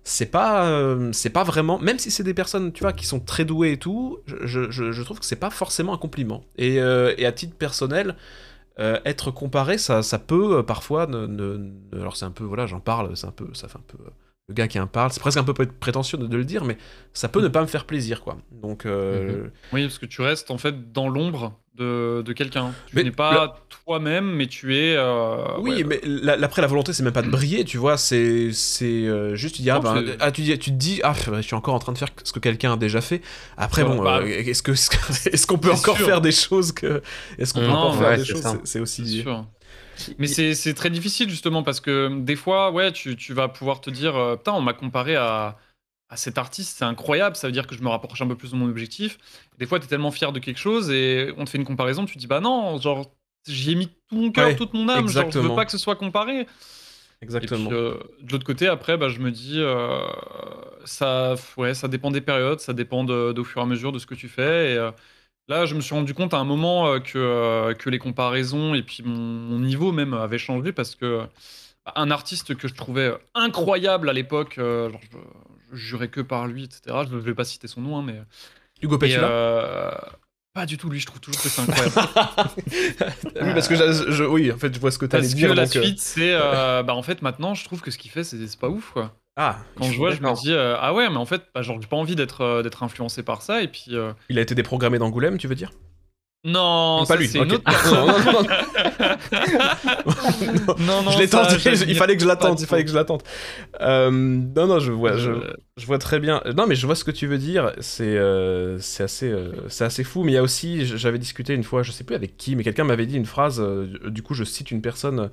C'est 0.05 0.27
pas, 0.27 0.67
euh, 0.69 1.13
c'est 1.13 1.31
pas 1.31 1.45
vraiment, 1.45 1.79
même 1.79 1.99
si 1.99 2.11
c'est 2.11 2.25
des 2.25 2.35
personnes, 2.35 2.73
tu 2.73 2.83
vois, 2.83 2.93
qui 2.93 3.07
sont 3.07 3.21
très 3.21 3.45
douées 3.45 3.73
et 3.73 3.79
tout, 3.79 4.19
je, 4.27 4.71
je- 4.71 5.03
trouve 5.03 5.19
que 5.21 5.27
c'est 5.27 5.37
pas 5.37 5.51
forcément 5.51 5.95
un 5.95 5.99
compliment. 5.99 6.45
Et, 6.57 6.81
euh, 6.81 7.15
et 7.19 7.27
à 7.27 7.33
titre 7.33 7.57
personnel, 7.57 8.17
euh, 8.81 8.99
être 9.05 9.31
comparé, 9.31 9.79
ça, 9.79 10.03
ça 10.03 10.19
peut 10.19 10.65
parfois 10.65 11.07
ne, 11.07 11.27
ne- 11.27 11.73
alors 12.01 12.17
c'est 12.17 12.25
un 12.25 12.31
peu, 12.31 12.45
voilà, 12.45 12.67
j'en 12.67 12.81
parle, 12.81 13.17
c'est 13.17 13.27
un 13.27 13.33
peu, 13.33 13.49
ça 13.55 13.69
fait 13.69 13.79
un 13.79 13.85
peu 13.87 13.99
le 14.49 14.55
gars 14.55 14.69
qui 14.69 14.81
en 14.81 14.87
parle, 14.89 15.13
c'est 15.13 15.21
presque 15.21 15.39
un 15.39 15.45
peu 15.45 15.55
pré- 15.55 15.67
prétentieux 15.67 16.19
de, 16.19 16.27
de 16.27 16.37
le 16.37 16.45
dire, 16.45 16.65
mais 16.65 16.77
ça 17.15 17.29
peut 17.29 17.41
ne 17.43 17.49
pas 17.49 17.63
me 17.63 17.67
faire 17.67 17.87
plaisir, 17.87 18.23
quoi. 18.23 18.39
Donc, 18.51 18.87
euh, 18.87 19.49
Oui, 19.73 19.83
parce 19.83 19.99
que 19.99 20.07
tu 20.07 20.21
restes 20.23 20.51
en 20.51 20.59
fait 20.59 20.93
dans 20.93 21.09
l'ombre 21.09 21.59
de, 21.75 22.23
de 22.25 22.33
quelqu'un. 22.33 22.73
Tu 22.87 22.97
Mais 22.97 23.05
n'es 23.05 23.11
pas 23.11 23.57
toi-même, 23.85 24.27
mais 24.37 24.47
tu 24.47 24.77
es. 24.77 24.95
euh, 24.97 25.59
oui, 25.59 25.71
ouais, 25.79 25.85
mais 25.85 26.01
la- 26.05 26.35
après 26.45 26.63
la 26.63 26.69
volonté, 26.69 26.93
c'est 26.93 27.03
même 27.03 27.13
pas 27.13 27.23
de 27.23 27.31
briller, 27.31 27.65
tu 27.65 27.79
vois, 27.79 27.97
c'est, 27.97 28.53
c'est 28.53 28.85
euh, 29.07 29.35
juste 29.37 29.57
tu 29.57 29.63
dis 29.63 29.71
ah, 29.71 29.77
Non, 29.77 29.81
ben, 29.81 30.17
ah, 30.21 30.31
tu 30.31 30.43
dis, 30.43 30.59
tu 30.59 30.71
te 30.71 30.77
dis 30.77 31.01
ah, 31.03 31.15
je 31.15 31.41
suis 31.43 31.55
encore 31.55 31.75
en 31.75 31.79
train 31.79 31.93
de 31.93 31.99
faire 31.99 32.09
ce 32.25 32.33
que 32.33 32.39
quelqu'un 32.41 32.75
a 32.75 32.77
déjà 32.77 33.01
fait. 33.01 33.23
Après 33.57 33.85
bon, 33.85 34.03
bah, 34.03 34.19
euh, 34.23 34.27
est-ce 34.27 34.63
que 34.63 34.73
est-ce 35.33 35.47
qu'on 35.47 35.59
peut 35.59 35.69
c'est 35.69 35.75
encore 35.75 35.97
sûr. 35.97 36.07
faire 36.07 36.21
des 36.21 36.33
choses 36.33 36.73
que, 36.73 37.03
est-ce 37.39 37.53
qu'on 37.55 37.61
peut 37.61 37.67
Non, 37.67 37.75
encore 37.75 37.97
faire 37.97 38.09
ouais, 38.11 38.17
des 38.17 38.25
c'est 38.25 38.33
choses, 38.33 38.43
c'est- 38.43 38.61
c'est 38.65 38.81
aussi 38.81 39.07
C'est 39.07 39.23
sûr. 39.23 39.47
Mais 40.19 40.27
c'est 40.27 40.55
c'est 40.55 40.75
très 40.75 40.91
difficile 40.91 41.29
justement 41.31 41.63
parce 41.63 41.81
que 41.81 42.09
des 42.21 42.37
fois, 42.37 42.71
ouais, 42.73 42.93
tu, 42.93 43.17
tu 43.17 43.35
vas 43.35 43.49
pouvoir 43.49 43.81
te 43.81 43.91
dire, 43.91 44.17
euh, 44.17 44.37
putain, 44.37 44.53
on 44.53 44.61
m'a 44.63 44.73
comparé 44.73 45.17
à, 45.17 45.57
à 46.13 46.17
cet 46.17 46.39
artiste, 46.39 46.79
c'est 46.79 46.85
incroyable, 46.85 47.37
ça 47.37 47.49
veut 47.49 47.53
dire 47.53 47.67
que 47.67 47.75
je 47.75 47.83
me 47.83 47.89
rapproche 47.89 48.21
un 48.23 48.29
peu 48.29 48.37
plus 48.37 48.53
de 48.53 48.57
mon 48.57 48.69
objectif. 48.69 49.19
Des 49.59 49.67
fois, 49.67 49.79
tu 49.81 49.87
es 49.87 49.89
tellement 49.89 50.11
fier 50.13 50.33
de 50.33 50.39
quelque 50.41 50.59
chose 50.59 50.91
et 50.91 51.33
on 51.39 51.45
te 51.47 51.51
fait 51.51 51.59
une 51.59 51.65
comparaison, 51.65 52.05
tu 52.07 52.15
te 52.15 52.19
dis, 52.21 52.27
bah 52.27 52.41
non, 52.41 52.79
genre, 52.81 53.13
j'y 53.49 53.73
ai 53.73 53.75
mis 53.77 53.89
tout 54.09 54.17
mon 54.17 54.31
cœur, 54.33 54.55
Ouais, 54.55 54.57
toute 54.57 54.75
mon 54.75 54.89
âme, 54.91 55.11
genre, 55.13 55.31
je 55.33 55.41
veux 55.41 55.53
pas 55.53 55.65
que 55.65 55.73
ce 55.73 55.79
soit 55.79 55.97
comparé. 55.97 56.47
exactement. 57.21 57.39
Et 57.41 57.49
puis, 57.49 57.73
euh, 57.73 57.95
de 58.23 58.33
l'autre 58.33 58.45
côté, 58.47 58.69
après, 58.69 58.97
bah, 58.97 59.09
je 59.09 59.19
me 59.21 59.31
dis, 59.33 59.55
euh, 59.61 60.01
ça, 60.85 61.35
ouais, 61.57 61.75
ça 61.75 61.89
dépend 61.89 62.11
des 62.11 62.21
périodes, 62.21 62.61
ça 62.61 62.73
dépend 62.73 63.05
de, 63.05 63.33
de- 63.33 63.41
au 63.41 63.45
fur 63.45 63.61
et 63.61 63.65
à 63.65 63.67
mesure 63.67 63.93
de 63.93 63.99
ce 63.99 64.07
que 64.07 64.15
tu 64.15 64.29
fais. 64.29 64.75
Et 64.75 64.77
euh, 64.77 64.93
là, 65.49 65.67
je 65.67 65.75
me 65.77 65.81
suis 65.81 65.95
rendu 65.95 66.15
compte 66.15 66.35
à 66.35 66.39
un 66.39 66.45
moment 66.45 67.01
que, 67.01 67.73
que 67.75 67.91
les 67.91 67.99
comparaisons 67.99 68.75
et 68.75 68.83
puis 68.83 69.03
mon, 69.05 69.17
mon 69.17 69.61
niveau 69.61 69.93
même 69.93 70.15
avaient 70.15 70.39
changé 70.39 70.73
parce 70.73 70.95
que 70.97 71.27
bah, 71.87 71.93
un 71.97 72.11
artiste 72.11 72.57
que 72.57 72.69
je 72.69 72.75
trouvais 72.75 73.13
incroyable 73.35 74.11
à 74.11 74.13
l'époque, 74.13 74.57
genre, 74.59 74.91
je, 75.11 75.19
jurais 75.73 76.09
que 76.09 76.21
par 76.21 76.47
lui, 76.47 76.65
etc. 76.65 76.83
Je 77.09 77.15
ne 77.15 77.21
vais 77.21 77.35
pas 77.35 77.45
citer 77.45 77.69
son 77.69 77.81
nom, 77.81 77.99
hein, 77.99 78.03
mais. 78.05 78.21
Hugo 78.83 78.97
Et, 78.97 78.99
Petula. 78.99 79.29
euh, 79.29 79.91
pas 80.55 80.67
du 80.67 80.77
tout, 80.77 80.91
lui, 80.91 81.01
je 81.01 81.07
trouve 81.07 81.21
toujours 81.21 81.41
que 81.41 81.49
c'est 81.49 81.63
incroyable. 81.63 81.95
oui, 83.41 83.55
parce 83.55 83.69
que 83.69 83.75
je, 83.77 84.25
oui, 84.25 84.53
en 84.53 84.59
fait, 84.59 84.75
je 84.75 84.81
vois 84.81 84.91
ce 84.91 84.99
que 84.99 85.07
tu 85.07 85.17
allais 85.17 85.27
Parce 85.27 85.35
que 85.41 85.47
la 85.47 85.65
donc, 85.67 85.77
euh, 85.77 85.83
suite, 85.83 86.01
c'est. 86.01 86.35
euh, 86.35 86.83
bah, 86.83 86.95
en 86.95 87.03
fait, 87.03 87.23
maintenant, 87.23 87.55
je 87.55 87.65
trouve 87.65 87.81
que 87.81 87.91
ce 87.91 87.99
qu'il 87.99 88.11
fait, 88.11 88.25
c'est 88.25 88.59
pas 88.59 88.69
ouf, 88.69 88.91
quoi. 88.93 89.17
Ah, 89.37 89.61
Quand 89.77 89.85
je 89.91 89.97
vois, 89.97 90.11
je 90.11 90.21
me 90.21 90.31
dis 90.35 90.53
euh, 90.53 90.77
ah 90.79 90.93
ouais, 90.93 91.09
mais 91.09 91.17
en 91.17 91.25
fait, 91.25 91.43
bah, 91.55 91.63
genre 91.63 91.81
j'ai 91.81 91.89
pas 91.89 91.97
envie 91.97 92.17
d'être 92.17 92.43
euh, 92.43 92.63
d'être 92.63 92.83
influencé 92.83 93.23
par 93.23 93.41
ça 93.41 93.63
et 93.63 93.69
puis 93.69 93.87
euh, 93.93 94.13
il 94.29 94.39
a 94.39 94.43
été 94.43 94.55
déprogrammé 94.55 94.99
d'Angoulême, 94.99 95.39
tu 95.39 95.49
veux 95.49 95.55
dire? 95.55 95.71
Non, 96.45 97.05
Pas 97.07 97.15
lui, 97.17 97.29
c'est 97.29 97.39
une 97.39 97.53
autre 97.53 97.63
Ah, 97.65 97.71
personne. 97.71 98.07
non, 100.67 100.75
non, 100.81 101.03
non. 101.05 101.11
je 101.13 101.19
l'ai 101.19 101.29
tenté, 101.29 101.55
il 101.89 101.95
fallait 101.97 102.17
que 102.17 102.23
je 102.23 102.27
l'attende, 102.27 102.61
il 102.61 102.67
fallait 102.67 102.85
que 102.85 102.91
je 102.91 102.97
l'attende. 102.97 103.23
Euh, 103.81 104.11
non, 104.11 104.67
non, 104.67 104.79
je 104.81 104.91
vois, 104.91 105.17
je, 105.17 105.31
Euh, 105.31 105.53
je 105.77 105.87
vois 105.87 105.99
très 105.99 106.19
bien. 106.19 106.43
Non, 106.57 106.67
mais 106.67 106.75
je 106.75 106.85
vois 106.87 106.97
ce 106.97 107.05
que 107.05 107.13
tu 107.13 107.27
veux 107.29 107.39
dire. 107.39 107.73
C'est 107.81 108.17
euh, 108.17 108.79
c'est 108.81 109.05
assez, 109.05 109.31
euh, 109.31 109.53
c'est 109.69 109.85
assez 109.85 110.03
fou. 110.05 110.25
Mais 110.25 110.33
il 110.33 110.35
y 110.35 110.39
a 110.39 110.43
aussi, 110.43 110.85
j'avais 110.85 111.19
discuté 111.19 111.55
une 111.55 111.65
fois, 111.65 111.83
je 111.85 111.93
sais 111.93 112.03
plus 112.05 112.17
avec 112.17 112.37
qui, 112.37 112.57
mais 112.57 112.65
quelqu'un 112.65 112.85
m'avait 112.85 113.07
dit 113.07 113.17
une 113.17 113.27
phrase. 113.27 113.61
euh, 113.61 113.87
du 114.11 114.23
coup, 114.23 114.35
je 114.35 114.43
cite 114.45 114.71
une 114.73 114.83
personne 114.83 115.31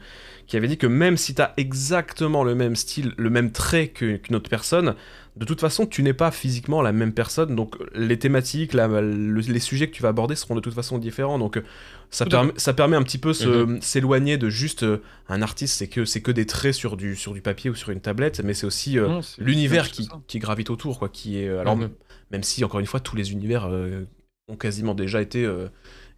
qui 0.49 0.57
avait 0.57 0.67
dit 0.67 0.77
que 0.77 0.87
même 0.87 1.15
si 1.15 1.35
tu 1.35 1.41
as 1.43 1.53
exactement 1.57 2.43
le 2.43 2.55
même 2.55 2.75
style, 2.75 3.13
le 3.17 3.29
même 3.29 3.51
trait 3.51 3.87
que- 3.89 4.17
qu'une 4.17 4.35
autre 4.35 4.49
personne, 4.49 4.95
de 5.35 5.45
toute 5.45 5.61
façon, 5.61 5.85
tu 5.85 6.01
n'es 6.01 6.11
pas 6.13 6.31
physiquement 6.31 6.81
la 6.81 6.91
même 6.91 7.13
personne. 7.13 7.55
Donc, 7.55 7.75
les 7.93 8.17
thématiques, 8.17 8.73
la- 8.73 8.87
le- 8.87 9.39
les 9.41 9.59
sujets 9.59 9.87
que 9.87 9.93
tu 9.93 10.01
vas 10.01 10.09
aborder 10.09 10.35
seront 10.35 10.55
de 10.55 10.59
toute 10.59 10.73
façon 10.73 10.97
différents. 10.97 11.37
Donc, 11.37 11.57
euh, 11.57 11.61
ça, 12.09 12.25
permet, 12.31 12.51
ça 12.57 12.73
permet 12.73 12.97
un 12.97 13.03
petit 13.03 13.19
peu 13.19 13.31
se- 13.31 13.77
s'éloigner 13.81 14.37
de 14.37 14.49
juste 14.49 14.81
euh, 14.83 14.97
un 15.29 15.41
artiste, 15.43 15.75
c'est 15.77 15.87
que, 15.87 16.03
c'est 16.03 16.21
que 16.21 16.31
des 16.31 16.47
traits 16.47 16.73
sur 16.73 16.97
du, 16.97 17.15
sur 17.15 17.33
du 17.33 17.41
papier 17.41 17.69
ou 17.69 17.75
sur 17.75 17.91
une 17.91 18.01
tablette, 18.01 18.41
mais 18.43 18.55
c'est 18.55 18.65
aussi 18.65 18.97
euh, 18.97 19.07
l'univers 19.37 19.83
qui, 20.27 20.39
gravite 20.39 20.71
autour, 20.71 20.97
quoi, 20.97 21.09
qui 21.09 21.37
est... 21.37 21.47
alors, 21.47 21.77
Mhm. 21.77 21.89
même 22.31 22.43
si, 22.43 22.63
encore 22.63 22.79
une 22.79 22.87
fois, 22.87 22.99
tous 22.99 23.15
les 23.15 23.31
univers 23.31 23.67
euh, 23.69 24.03
ont 24.47 24.57
quasiment 24.57 24.95
déjà 24.95 25.21
été, 25.21 25.47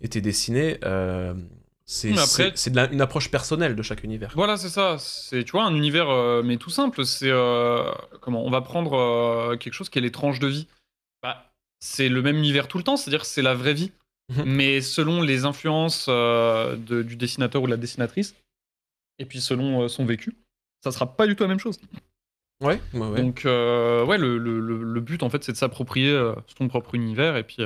été 0.01 0.21
dessinés, 0.21 0.77
c'est 1.93 2.17
après- 2.17 2.53
une 2.93 3.01
approche 3.01 3.29
personnelle 3.29 3.75
de 3.75 3.81
chaque 3.83 4.03
univers. 4.05 4.31
Voilà, 4.35 4.55
c'est 4.55 4.69
ça. 4.69 4.95
C'est, 4.97 5.43
tu 5.43 5.51
vois, 5.51 5.65
un 5.65 5.75
univers, 5.75 6.09
euh, 6.09 6.41
mais 6.41 6.55
tout 6.57 6.69
simple. 6.69 7.05
C'est 7.05 7.29
euh, 7.29 7.91
comment 8.21 8.45
On 8.45 8.49
va 8.49 8.61
prendre 8.61 8.93
euh, 8.93 9.57
quelque 9.57 9.73
chose 9.73 9.89
qui 9.89 9.99
est 9.99 10.01
les 10.01 10.11
tranches 10.11 10.39
de 10.39 10.47
vie. 10.47 10.67
Bah, 11.21 11.51
c'est 11.81 12.07
le 12.07 12.21
même 12.21 12.37
univers 12.37 12.67
tout 12.69 12.77
le 12.77 12.83
temps, 12.85 12.95
c'est-à-dire 12.95 13.25
c'est 13.25 13.41
la 13.41 13.53
vraie 13.55 13.73
vie. 13.73 13.91
Mhm. 14.29 14.43
Mais 14.45 14.79
selon 14.81 15.21
les 15.21 15.43
influences 15.43 16.07
de- 16.07 17.03
du 17.03 17.17
dessinateur 17.17 17.61
ou 17.61 17.65
de 17.65 17.71
la 17.71 17.77
dessinatrice, 17.77 18.35
et 19.19 19.25
puis 19.25 19.41
selon 19.41 19.89
son 19.89 20.05
vécu, 20.05 20.33
ça 20.85 20.91
sera 20.91 21.05
pas 21.17 21.27
du 21.27 21.35
tout 21.35 21.43
la 21.43 21.49
même 21.49 21.59
chose. 21.59 21.77
Ouais, 22.63 22.79
ouais, 22.93 22.99
ouais. 23.07 23.21
Donc, 23.21 23.41
ouais, 23.43 24.17
le, 24.17 24.37
le- 24.37 24.59
le- 24.61 25.01
but, 25.01 25.23
en 25.23 25.29
fait, 25.29 25.43
c'est 25.43 25.51
de 25.51 25.57
s'approprier 25.57 26.17
son 26.57 26.69
propre 26.69 26.95
univers 26.95 27.35
et 27.35 27.43
puis 27.43 27.57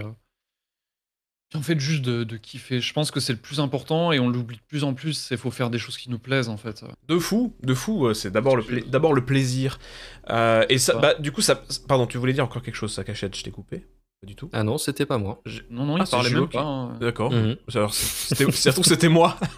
en 1.56 1.62
fait, 1.62 1.80
juste 1.80 2.04
de, 2.04 2.24
de 2.24 2.38
kiffer. 2.38 2.80
Je 2.82 2.94
pense 2.94 3.12
que 3.12 3.20
c'est 3.20 3.34
le 3.34 3.40
plus 3.40 3.60
important 3.60 4.12
et 4.12 4.20
on 4.20 4.30
l'oublie 4.30 4.58
de 4.58 4.62
plus 4.68 4.84
en 4.84 4.94
plus. 4.94 5.14
C'est 5.14 5.38
faut 5.38 5.52
faire 5.52 5.70
des 5.70 5.78
choses 5.80 5.98
qui 5.98 6.10
nous 6.10 6.20
plaisent, 6.20 6.50
en 6.50 6.58
fait. 6.58 6.84
De 7.08 7.18
fou, 7.20 7.54
de 7.64 7.74
fou, 7.74 8.08
euh, 8.08 8.14
c'est 8.14 8.32
d'abord 8.32 8.56
le, 8.56 8.64
pla- 8.64 8.82
le 9.14 9.26
plaisir. 9.26 9.80
Euh, 10.30 10.66
et 10.70 10.78
ça, 10.78 10.94
Ça. 10.94 11.00
bah, 11.00 11.14
du 11.16 11.32
coup, 11.32 11.42
ça, 11.42 11.62
pardon, 11.88 12.06
tu 12.08 12.18
voulais 12.18 12.34
dire 12.34 12.44
encore 12.44 12.62
quelque 12.62 12.76
chose, 12.76 12.94
ça 12.94 13.04
cachette, 13.04 13.36
je 13.36 13.44
t'ai 13.44 13.52
coupé 13.52 13.86
Pas 14.26 14.30
du 14.30 14.36
tout. 14.36 14.50
Ah 14.54 14.64
non, 14.64 14.78
c'était 14.80 15.06
pas 15.06 15.18
moi. 15.20 15.40
Non, 15.70 15.86
non, 15.86 15.96
Ah, 15.96 16.00
il 16.02 16.06
c'est 16.08 16.12
parlait 16.12 16.30
même 16.32 16.48
qui- 16.48 16.58
pas. 16.58 16.64
hein. 16.64 16.98
D'accord. 17.00 17.32
Mhm. 17.32 17.56
Alors, 17.76 17.94
c'était, 17.94 18.46
c'était 18.52 19.08
moi. 19.10 19.38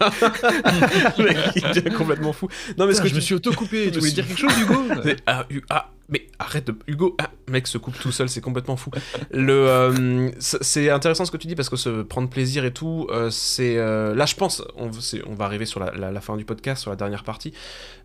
Le 1.18 1.24
mec, 1.24 1.36
il 1.56 1.62
devient 1.62 1.94
complètement 1.96 2.32
fou. 2.34 2.48
Non, 2.76 2.86
mais 2.86 2.92
ce 2.94 3.00
que 3.00 3.08
je 3.08 3.14
me 3.14 3.20
suis 3.20 3.34
auto-coupé. 3.34 3.90
Tu 3.90 3.98
voulais 3.98 4.10
dire 4.12 4.26
quelque 4.26 4.38
chose, 4.40 4.52
Hugo 4.60 4.74
Ah, 5.26 5.46
ah, 5.70 5.90
mais 6.10 6.26
arrête 6.38 6.66
de. 6.66 6.74
Hugo, 6.86 7.16
ah, 7.18 7.30
mec 7.48 7.66
se 7.66 7.78
coupe 7.78 7.98
tout 7.98 8.12
seul, 8.12 8.28
c'est 8.28 8.40
complètement 8.40 8.76
fou. 8.76 8.90
Le, 9.30 9.52
euh, 9.52 10.30
c'est 10.38 10.90
intéressant 10.90 11.24
ce 11.24 11.30
que 11.30 11.36
tu 11.38 11.46
dis 11.46 11.54
parce 11.54 11.68
que 11.68 11.76
se 11.76 12.02
prendre 12.02 12.28
plaisir 12.28 12.64
et 12.64 12.72
tout, 12.72 13.06
euh, 13.10 13.30
c'est. 13.30 13.76
euh, 13.78 14.14
là, 14.14 14.26
je 14.26 14.34
pense, 14.34 14.62
on, 14.76 14.90
va 15.34 15.44
arriver 15.44 15.64
sur 15.66 15.80
la, 15.80 15.92
la- 15.92 16.10
la 16.12 16.20
fin 16.20 16.36
du 16.36 16.44
podcast, 16.44 16.82
sur 16.82 16.90
la 16.90 16.96
dernière 16.96 17.24
partie. 17.24 17.52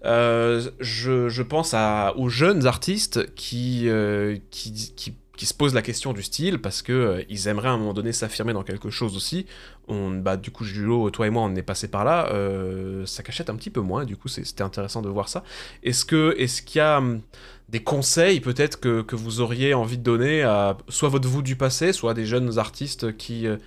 Euh, 0.05 0.61
je, 0.80 1.28
je 1.30 1.43
pense 1.43 1.74
à, 1.74 2.14
aux 2.18 2.30
jeunes 2.30 2.68
artistes 2.68 3.34
qui, 3.36 3.88
euh, 3.89 4.38
qui, 4.51 4.93
qui, 4.95 5.14
qui 5.36 5.48
se 5.48 5.54
posent 5.56 5.74
la 5.74 5.82
question 5.82 6.14
du 6.14 6.22
style 6.22 6.60
parce 6.62 6.84
que 6.84 6.94
euh, 6.94 7.24
ils 7.28 7.48
aimeraient 7.48 7.70
à 7.70 7.72
un 7.72 7.78
moment 7.78 7.94
donné 7.94 8.14
s'affirmer 8.14 8.54
dans 8.54 8.64
quelque 8.64 8.92
chose 8.92 9.16
aussi. 9.16 9.48
On, 9.88 10.12
bah, 10.12 10.38
du 10.38 10.52
coup, 10.52 10.64
Julo, 10.64 11.10
toi 11.10 11.26
et 11.28 11.30
moi, 11.32 11.42
on 11.44 11.56
est 11.56 11.64
passé 11.64 11.88
par 11.88 12.06
là. 12.06 12.28
euh, 12.32 13.06
ça 13.08 13.24
cachette 13.24 13.50
un 13.50 13.56
petit 13.56 13.72
peu 13.72 13.82
moins, 13.82 14.06
du 14.06 14.16
coup, 14.16 14.28
c'était 14.28 14.62
intéressant 14.64 15.02
de 15.02 15.10
voir 15.10 15.30
ça. 15.30 15.44
Est-ce 15.82 16.06
que 16.06 16.36
est-ce 16.38 16.62
qu'il 16.62 16.78
y 16.80 16.82
a 16.82 17.00
hum, 17.00 17.22
des 17.70 17.82
conseils 17.84 18.42
peut-être 18.42 18.80
que, 18.80 19.02
que 19.02 19.16
vous 19.16 19.42
auriez 19.42 19.74
envie 19.74 19.98
de 19.98 20.04
donner 20.04 20.44
à 20.44 20.78
soit 20.90 21.10
votre 21.10 21.28
vous 21.28 21.42
du 21.42 21.56
passé, 21.56 21.94
soit 21.94 22.14
des 22.14 22.26
jeunes 22.26 22.60
artistes 22.60 23.18
qui, 23.18 23.48
euh, 23.48 23.58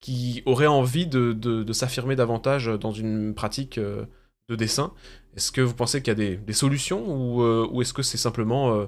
qui 0.00 0.42
auraient 0.46 0.66
envie 0.66 1.06
de, 1.06 1.32
de- 1.32 1.72
s'affirmer 1.72 2.16
davantage 2.16 2.66
dans 2.66 2.92
une 2.92 3.34
pratique 3.34 3.78
de 3.78 4.56
dessin? 4.56 4.92
Est-ce 5.36 5.52
que 5.52 5.60
vous 5.60 5.74
pensez 5.74 6.02
qu'il 6.02 6.08
y 6.08 6.12
a 6.12 6.14
des, 6.14 6.36
des 6.36 6.52
solutions 6.52 7.04
ou, 7.08 7.42
ou 7.44 7.82
est-ce 7.82 7.92
que 7.92 8.02
c'est 8.02 8.18
simplement 8.18 8.86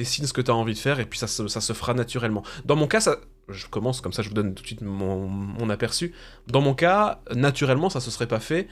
dessine 0.00 0.26
ce 0.26 0.32
que 0.32 0.40
tu 0.40 0.50
as 0.50 0.54
envie 0.54 0.74
de 0.74 0.78
faire 0.78 0.98
et 0.98 1.04
puis 1.04 1.18
ça 1.18 1.26
se, 1.26 1.72
fera 1.72 1.94
naturellement 1.94 2.42
Dans 2.64 2.76
mon 2.76 2.86
cas, 2.86 3.00
je 3.48 3.66
commence 3.66 4.00
comme 4.00 4.12
ça, 4.12 4.22
je 4.22 4.28
vous 4.28 4.34
donne 4.34 4.54
tout 4.54 4.62
de 4.62 4.66
suite 4.66 4.80
mon, 4.80 5.26
mon 5.28 5.70
aperçu. 5.70 6.14
Dans 6.46 6.60
mon 6.60 6.74
cas, 6.74 7.20
naturellement, 7.34 7.90
ça 7.90 8.00
se 8.00 8.10
serait 8.10 8.28
pas 8.28 8.40
fait. 8.40 8.66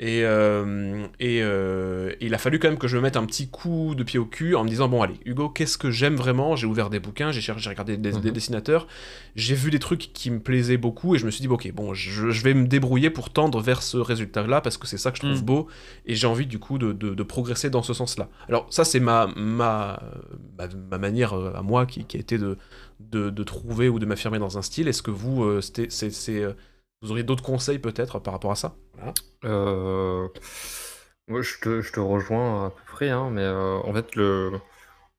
Et, 0.00 0.22
euh, 0.24 1.06
et, 1.20 1.38
euh, 1.40 2.10
et 2.20 2.26
il 2.26 2.34
a 2.34 2.38
fallu 2.38 2.58
quand 2.58 2.68
même 2.68 2.78
que 2.78 2.88
je 2.88 2.96
me 2.96 3.02
mette 3.02 3.16
un 3.16 3.24
petit 3.24 3.48
coup 3.48 3.94
de 3.94 4.02
pied 4.02 4.18
au 4.18 4.24
cul 4.24 4.56
en 4.56 4.64
me 4.64 4.68
disant 4.68 4.88
bon 4.88 5.02
allez 5.02 5.14
Hugo 5.24 5.48
qu'est-ce 5.48 5.78
que 5.78 5.92
j'aime 5.92 6.16
vraiment? 6.16 6.56
J'ai 6.56 6.66
ouvert 6.66 6.90
des 6.90 6.98
bouquins 6.98 7.30
j'ai 7.30 7.40
cherché 7.40 7.62
j'ai 7.62 7.70
regardé 7.70 7.96
des, 7.96 8.10
des 8.10 8.18
Mhm. 8.18 8.32
dessinateurs 8.32 8.88
j'ai 9.36 9.54
vu 9.54 9.70
des 9.70 9.78
trucs 9.78 10.12
qui 10.12 10.32
me 10.32 10.40
plaisaient 10.40 10.78
beaucoup 10.78 11.14
et 11.14 11.18
je 11.18 11.24
me 11.26 11.30
suis 11.30 11.42
dit 11.42 11.46
bon, 11.46 11.54
ok 11.54 11.70
bon 11.72 11.94
je, 11.94 12.30
je 12.30 12.42
vais 12.42 12.54
me 12.54 12.66
débrouiller 12.66 13.08
pour 13.08 13.30
tendre 13.30 13.60
vers 13.60 13.84
ce 13.84 13.96
résultat 13.96 14.44
là 14.48 14.60
parce 14.60 14.78
que 14.78 14.88
c'est 14.88 14.98
ça 14.98 15.12
que 15.12 15.16
je 15.16 15.22
trouve 15.22 15.38
Mhm. 15.38 15.44
beau 15.44 15.68
et 16.06 16.16
j'ai 16.16 16.26
envie 16.26 16.46
du 16.46 16.58
coup 16.58 16.76
de, 16.78 16.92
de- 16.92 17.14
de 17.14 17.22
progresser 17.22 17.70
dans 17.70 17.84
ce 17.84 17.94
sens 17.94 18.18
là 18.18 18.28
alors 18.48 18.66
ça 18.70 18.84
c'est 18.84 19.00
ma, 19.00 19.28
ma, 19.36 20.00
ma, 20.58 20.66
ma 20.90 20.98
manière 20.98 21.34
euh, 21.34 21.52
à 21.54 21.62
moi 21.62 21.86
qui, 21.86 22.04
qui 22.04 22.16
a 22.16 22.20
été 22.20 22.36
de, 22.36 22.58
de, 22.98 23.30
de 23.30 23.42
trouver 23.44 23.88
ou 23.88 24.00
de 24.00 24.06
m'affirmer 24.06 24.40
dans 24.40 24.58
un 24.58 24.62
style 24.62 24.88
est-ce 24.88 25.02
que 25.02 25.12
vous 25.12 25.60
c'était- 25.62 25.86
c'est, 25.88 26.10
vous 27.04 27.10
auriez 27.12 27.24
d'autres 27.24 27.44
conseils 27.44 27.78
peut-être 27.78 28.18
par 28.18 28.32
rapport 28.34 28.50
à 28.50 28.56
ça? 28.56 28.76
Euh, 29.44 30.28
Moi, 31.28 31.42
je 31.42 31.58
te, 31.60 31.80
je 31.80 31.92
te 31.92 32.00
rejoins 32.00 32.66
à 32.66 32.70
peu 32.70 32.82
près, 32.86 33.10
hein, 33.10 33.30
mais 33.30 33.42
euh, 33.42 33.78
en 33.78 33.92
fait, 33.94 34.14
le, 34.16 34.60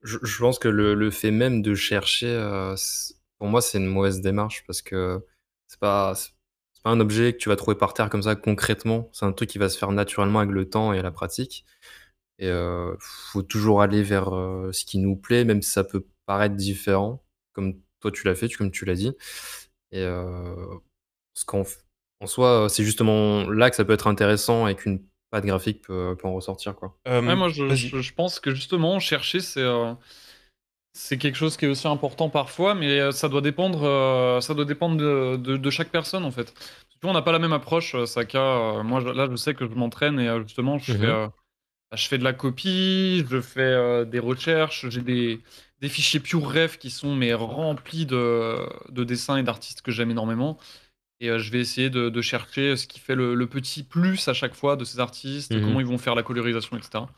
je, 0.02 0.18
je 0.22 0.38
pense 0.38 0.58
que 0.58 0.68
le, 0.68 0.94
le 0.94 1.10
fait 1.10 1.30
même 1.30 1.62
de 1.62 1.74
chercher, 1.74 2.28
euh, 2.28 2.74
pour 3.38 3.48
moi, 3.48 3.60
c'est 3.60 3.78
une 3.78 3.86
mauvaise 3.86 4.20
démarche 4.20 4.64
parce 4.66 4.82
que 4.82 5.24
c'est 5.68 5.80
pas, 5.80 6.14
pas 6.84 6.90
un 6.90 7.00
objet 7.00 7.32
que 7.32 7.38
tu 7.38 7.48
vas 7.48 7.56
trouver 7.56 7.76
par 7.76 7.94
terre 7.94 8.10
comme 8.10 8.22
ça 8.22 8.36
concrètement. 8.36 9.10
C'est 9.12 9.26
un 9.26 9.32
truc 9.32 9.50
qui 9.50 9.58
va 9.58 9.68
se 9.68 9.78
faire 9.78 9.92
naturellement 9.92 10.40
avec 10.40 10.52
le 10.52 10.68
temps 10.68 10.92
et 10.92 11.02
la 11.02 11.10
pratique. 11.10 11.64
Et 12.38 12.48
euh, 12.48 12.94
faut 13.00 13.42
toujours 13.42 13.82
aller 13.82 14.02
vers 14.02 14.26
ce 14.72 14.84
qui 14.84 14.98
nous 14.98 15.16
plaît, 15.16 15.44
même 15.44 15.62
si 15.62 15.70
ça 15.70 15.84
peut 15.84 16.06
paraître 16.26 16.56
différent, 16.56 17.24
comme 17.52 17.74
toi 18.00 18.10
tu 18.12 18.26
l'as 18.26 18.34
fait, 18.34 18.48
comme 18.54 18.70
tu 18.70 18.84
l'as 18.84 18.94
dit. 18.94 19.12
Et 19.92 20.04
parce 21.36 21.44
qu'en 21.44 21.64
en 22.22 22.26
soi, 22.28 22.68
c'est 22.70 22.84
justement 22.84 23.48
là 23.50 23.70
que 23.70 23.76
ça 23.76 23.84
peut 23.86 23.94
être 23.94 24.08
intéressant 24.08 24.66
et 24.68 24.76
qu'une 24.76 25.04
patte 25.30 25.46
graphique 25.46 25.82
peut, 25.86 26.16
peut 26.18 26.28
en 26.28 26.34
ressortir, 26.34 26.74
quoi. 26.76 26.98
Euh, 27.08 27.22
Ouais, 27.22 27.36
moi, 27.36 27.48
je, 27.50 27.72
je- 27.74 28.00
je 28.00 28.12
pense 28.14 28.40
que 28.40 28.54
justement, 28.54 28.98
chercher, 29.00 29.40
c'est 29.40 29.60
euh, 29.60 29.94
c'est 30.92 31.18
quelque 31.18 31.36
chose 31.36 31.56
qui 31.56 31.66
est 31.66 31.68
aussi 31.68 31.86
important 31.88 32.30
parfois, 32.30 32.74
mais 32.74 32.98
euh, 33.00 33.12
ça 33.12 33.28
doit 33.28 33.42
dépendre, 33.42 33.82
euh, 33.84 34.40
ça 34.40 34.54
doit 34.54 34.64
dépendre 34.64 34.96
de, 34.96 35.36
de- 35.36 35.56
de 35.58 35.70
chaque 35.70 35.90
personne 35.90 36.24
en 36.24 36.30
fait. 36.30 36.54
Tu 36.90 36.98
vois, 37.02 37.10
on 37.10 37.14
n'a 37.14 37.22
pas 37.22 37.32
la 37.32 37.38
même 37.38 37.52
approche, 37.52 37.94
euh, 37.94 38.06
Saka. 38.06 38.38
euh, 38.78 38.82
moi, 38.82 39.00
là, 39.00 39.28
je 39.30 39.36
sais 39.36 39.54
que 39.54 39.66
je 39.68 39.74
m'entraîne 39.74 40.18
et 40.20 40.28
euh, 40.28 40.42
justement, 40.42 40.78
je, 40.78 40.86
Mhm. 40.88 40.96
fais, 40.96 41.06
euh, 41.06 41.26
bah, 41.90 41.96
je 41.96 42.08
fais 42.08 42.18
de 42.18 42.24
la 42.24 42.32
copie, 42.34 43.24
je 43.30 43.40
fais 43.42 43.60
euh, 43.62 44.04
des 44.06 44.20
recherches, 44.20 44.88
j'ai 44.90 45.02
des, 45.02 45.40
des 45.80 45.88
fichiers 45.90 46.20
Pure 46.20 46.48
Ref 46.52 46.78
qui 46.78 46.90
sont 46.90 47.14
mais 47.16 47.34
remplis 47.34 48.06
de, 48.06 48.58
de 48.90 49.04
dessins 49.04 49.36
et 49.38 49.42
d'artistes 49.44 49.82
que 49.82 49.92
j'aime 49.92 50.10
énormément. 50.12 50.58
Et 51.20 51.30
euh, 51.30 51.38
je 51.38 51.50
vais 51.50 51.60
essayer 51.60 51.88
de, 51.90 52.10
de 52.10 52.20
chercher 52.22 52.76
ce 52.76 52.86
qui 52.86 52.98
fait 53.00 53.14
le, 53.14 53.34
le 53.34 53.46
petit 53.46 53.82
plus 53.82 54.28
à 54.28 54.34
chaque 54.34 54.54
fois 54.54 54.76
de 54.76 54.84
ces 54.84 55.00
artistes, 55.00 55.54
Mhm. 55.54 55.62
comment 55.62 55.80
ils 55.80 55.86
vont 55.86 55.98
faire 55.98 56.14
la 56.14 56.22
colorisation, 56.22 56.76
etc. 56.76 57.08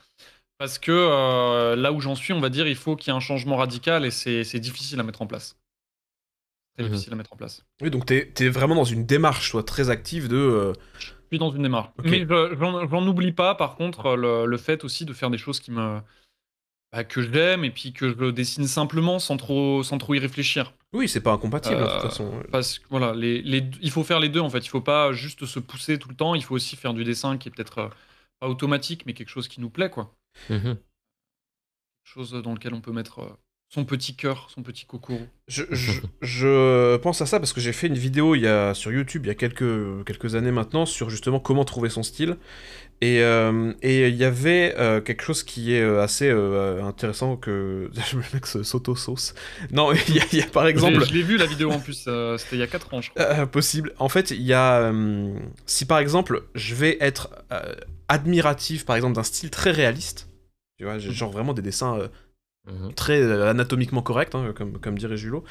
Parce 0.58 0.78
que 0.78 0.92
euh, 0.92 1.76
là 1.76 1.92
où 1.92 2.00
j'en 2.00 2.14
suis, 2.14 2.32
on 2.32 2.40
va 2.40 2.48
dire, 2.48 2.66
il 2.66 2.76
faut 2.76 2.96
qu'il 2.96 3.12
y 3.12 3.14
ait 3.14 3.16
un 3.16 3.20
changement 3.20 3.56
radical 3.56 4.04
et 4.04 4.10
c'est 4.10 4.60
difficile 4.60 4.98
à 5.00 5.02
mettre 5.02 5.22
en 5.22 5.26
place. 5.26 5.56
Très 6.76 6.84
Mhm. 6.84 6.90
difficile 6.92 7.12
à 7.12 7.16
mettre 7.16 7.32
en 7.32 7.36
place. 7.36 7.64
Oui, 7.80 7.90
donc 7.90 8.06
t'es 8.06 8.32
es 8.40 8.48
vraiment 8.48 8.74
dans 8.76 8.84
une 8.84 9.04
démarche, 9.04 9.50
toi, 9.50 9.62
très 9.62 9.90
active 9.90 10.28
de. 10.28 10.36
euh, 10.36 10.72
Je 10.98 11.06
suis 11.30 11.38
dans 11.38 11.50
une 11.50 11.62
démarche. 11.62 11.90
Mais 12.04 12.20
je- 12.20 12.56
j'en 12.90 13.06
oublie 13.06 13.32
pas, 13.32 13.54
par 13.54 13.76
contre, 13.76 14.14
le, 14.16 14.46
le 14.46 14.56
fait 14.56 14.84
aussi 14.84 15.04
de 15.04 15.12
faire 15.12 15.30
des 15.30 15.38
choses 15.38 15.60
qui 15.60 15.70
me. 15.72 16.00
bah, 16.92 17.04
que 17.04 17.20
j'aime 17.20 17.64
et 17.64 17.70
puis 17.70 17.92
que 17.92 18.08
je 18.08 18.30
dessine 18.30 18.66
simplement 18.66 19.18
sans 19.18 19.36
trop, 19.36 19.82
sans 19.82 19.98
trop 19.98 20.14
y 20.14 20.18
réfléchir. 20.18 20.72
Oui, 20.94 21.08
c'est 21.08 21.20
pas 21.20 21.32
incompatible 21.32 21.76
de 21.76 21.84
toute 21.84 21.92
Euh, 21.92 22.00
façon. 22.00 22.42
Parce 22.50 22.78
que 22.78 22.86
voilà, 22.88 23.14
les, 23.14 23.42
les, 23.42 23.62
il 23.82 23.90
faut 23.90 24.04
faire 24.04 24.20
les 24.20 24.28
deux 24.28 24.40
en 24.40 24.48
fait. 24.50 24.58
Il 24.64 24.68
faut 24.68 24.80
pas 24.80 25.12
juste 25.12 25.44
se 25.44 25.58
pousser 25.60 25.98
tout 25.98 26.08
le 26.08 26.14
temps. 26.16 26.34
Il 26.34 26.42
faut 26.42 26.54
aussi 26.54 26.76
faire 26.76 26.94
du 26.94 27.04
dessin 27.04 27.36
qui 27.36 27.48
est 27.48 27.52
peut-être 27.52 27.78
euh, 27.78 27.88
pas 28.40 28.48
automatique, 28.48 29.04
mais 29.06 29.12
quelque 29.12 29.28
chose 29.28 29.48
qui 29.48 29.60
nous 29.60 29.70
plaît, 29.70 29.90
quoi. 29.90 30.14
Mhm. 30.48 30.62
Quelque 30.62 30.78
chose 32.04 32.32
dans 32.32 32.54
lequel 32.54 32.72
on 32.72 32.80
peut 32.80 32.92
mettre 32.92 33.18
euh, 33.18 33.28
son 33.68 33.84
petit 33.84 34.16
cœur, 34.16 34.48
son 34.50 34.62
petit. 34.62 34.86
Je, 35.46 35.64
je- 35.70 36.00
je 36.22 36.96
pense 36.96 37.20
à 37.20 37.26
ça 37.26 37.38
parce 37.38 37.52
que 37.52 37.60
j'ai 37.60 37.74
fait 37.74 37.88
une 37.88 37.98
vidéo 37.98 38.34
il 38.34 38.40
y 38.40 38.46
a, 38.46 38.72
sur 38.72 38.90
YouTube 38.90 39.26
il 39.26 39.28
y 39.28 39.30
a 39.30 39.34
quelques, 39.34 40.04
quelques 40.06 40.34
années 40.36 40.50
maintenant 40.52 40.86
sur 40.86 41.10
justement 41.10 41.38
comment 41.38 41.66
trouver 41.66 41.90
son 41.90 42.02
style. 42.02 42.38
Et 43.00 43.22
euh, 43.22 43.72
et 43.82 44.08
il 44.08 44.16
y 44.16 44.24
avait 44.24 44.74
euh, 44.76 45.00
quelque 45.00 45.22
chose 45.22 45.44
qui 45.44 45.72
est 45.72 45.80
euh, 45.82 46.02
assez 46.02 46.28
euh, 46.28 46.82
intéressant 46.82 47.36
que. 47.36 47.90
Le 48.12 48.18
mec 48.34 48.44
s'auto-sauce. 48.46 49.34
Non, 49.70 49.92
il 50.08 50.16
y, 50.16 50.20
a- 50.20 50.24
il 50.32 50.38
y 50.38 50.42
a 50.42 50.46
par 50.46 50.66
exemple. 50.66 51.04
Je 51.06 51.12
l'ai 51.14 51.22
vu 51.22 51.36
la 51.36 51.46
vidéo 51.46 51.70
en 51.70 51.78
plus, 51.78 52.08
c'était 52.38 52.56
il 52.56 52.58
y 52.58 52.62
a 52.62 52.66
4 52.66 52.94
ans, 52.94 53.00
je 53.00 53.10
crois. 53.10 53.46
Possible. 53.46 53.92
En 53.98 54.08
fait, 54.08 54.32
il 54.32 54.42
y 54.42 54.52
a. 54.52 54.92
si 55.66 55.84
par 55.84 55.98
exemple, 56.00 56.42
je 56.56 56.74
vais 56.74 56.96
être 57.00 57.30
admiratif, 58.08 58.84
par 58.84 58.96
exemple, 58.96 59.14
d'un 59.14 59.22
style 59.22 59.50
très 59.50 59.70
réaliste, 59.70 60.28
tu 60.78 60.84
vois, 60.84 60.98
j'ai 60.98 61.12
genre 61.12 61.30
vraiment 61.30 61.52
des 61.54 61.62
dessins 61.62 61.98
euh, 62.68 62.86
Mhm. 62.86 62.92
très 62.94 63.20
euh, 63.22 63.48
anatomiquement 63.50 64.02
corrects, 64.02 64.34
hein, 64.34 64.52
comme, 64.54 64.78
comme 64.78 64.98
dirait 64.98 65.16
Julot. 65.16 65.42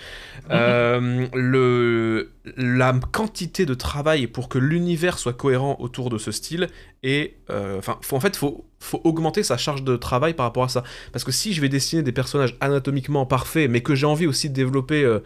Euh, 0.51 1.27
le, 1.33 2.31
la 2.57 2.93
quantité 3.11 3.65
de 3.65 3.73
travail 3.73 4.27
pour 4.27 4.49
que 4.49 4.57
l'univers 4.57 5.17
soit 5.19 5.33
cohérent 5.33 5.75
autour 5.79 6.09
de 6.09 6.17
ce 6.17 6.31
style 6.31 6.67
et 7.03 7.35
enfin 7.49 7.97
faut- 8.01 8.15
en 8.15 8.19
fait 8.19 8.35
faut 8.35 8.65
faut 8.79 9.01
augmenter 9.03 9.41
sa 9.43 9.57
charge 9.57 9.83
de 9.83 9.95
travail 9.95 10.33
par 10.33 10.45
rapport 10.45 10.63
à 10.63 10.69
ça 10.69 10.83
parce 11.11 11.23
que 11.23 11.31
si 11.31 11.53
je 11.53 11.61
vais 11.61 11.69
dessiner 11.69 12.03
des 12.03 12.11
personnages 12.11 12.55
anatomiquement 12.61 13.25
parfaits 13.25 13.69
mais 13.69 13.81
que 13.81 13.95
j'ai 13.95 14.05
envie 14.05 14.27
aussi 14.27 14.49
de 14.49 14.53
développer 14.53 15.03
euh, 15.03 15.19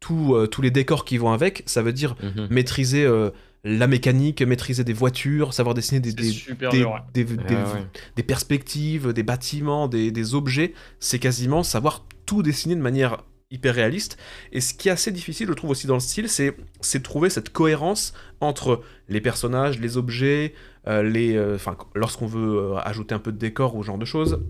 tout, 0.00 0.34
euh, 0.34 0.46
tous 0.46 0.60
les 0.62 0.70
décors 0.70 1.04
qui 1.04 1.16
vont 1.18 1.32
avec 1.32 1.62
ça 1.66 1.82
veut 1.82 1.92
dire 1.94 2.14
Mhm. 2.22 2.48
maîtriser 2.50 3.04
euh, 3.04 3.30
la 3.64 3.86
mécanique 3.86 4.40
maîtriser 4.42 4.84
des 4.84 4.92
voitures 4.92 5.52
savoir 5.52 5.74
dessiner 5.74 6.00
des, 6.00 6.12
des, 6.12 6.30
super 6.30 6.70
des, 6.70 6.78
dur, 6.78 6.92
ouais. 6.92 7.00
des- 7.12 7.24
des- 7.24 7.36
Ah 7.50 7.74
ouais. 7.74 7.86
des 8.16 8.22
perspectives, 8.22 9.12
des 9.12 9.22
bâtiments, 9.22 9.88
des, 9.88 10.10
des 10.12 10.34
objets, 10.34 10.74
c'est 11.00 11.18
quasiment 11.18 11.62
savoir 11.62 12.06
tout 12.26 12.42
dessiner 12.42 12.76
de 12.76 12.80
manière 12.80 13.24
hyper 13.50 13.74
réaliste. 13.74 14.18
Et 14.52 14.60
ce 14.60 14.74
qui 14.74 14.88
est 14.88 14.92
assez 14.92 15.10
difficile, 15.10 15.48
je 15.48 15.52
trouve 15.54 15.70
aussi 15.70 15.86
dans 15.86 15.94
le 15.94 16.00
style, 16.00 16.28
c'est 16.28 17.02
trouver 17.02 17.30
cette 17.30 17.50
cohérence 17.50 18.12
entre 18.40 18.82
les 19.08 19.20
personnages, 19.20 19.78
les 19.80 19.96
objets, 19.96 20.52
euh, 20.86 21.02
les, 21.02 21.34
euh, 21.34 21.54
enfin, 21.54 21.76
lorsqu'on 21.94 22.26
veut 22.26 22.58
euh, 22.58 22.76
ajouter 22.78 23.14
un 23.14 23.18
peu 23.18 23.32
de 23.32 23.38
décor 23.38 23.74
ou 23.74 23.82
ce 23.82 23.86
genre 23.86 23.98
de 23.98 24.04
choses. 24.04 24.42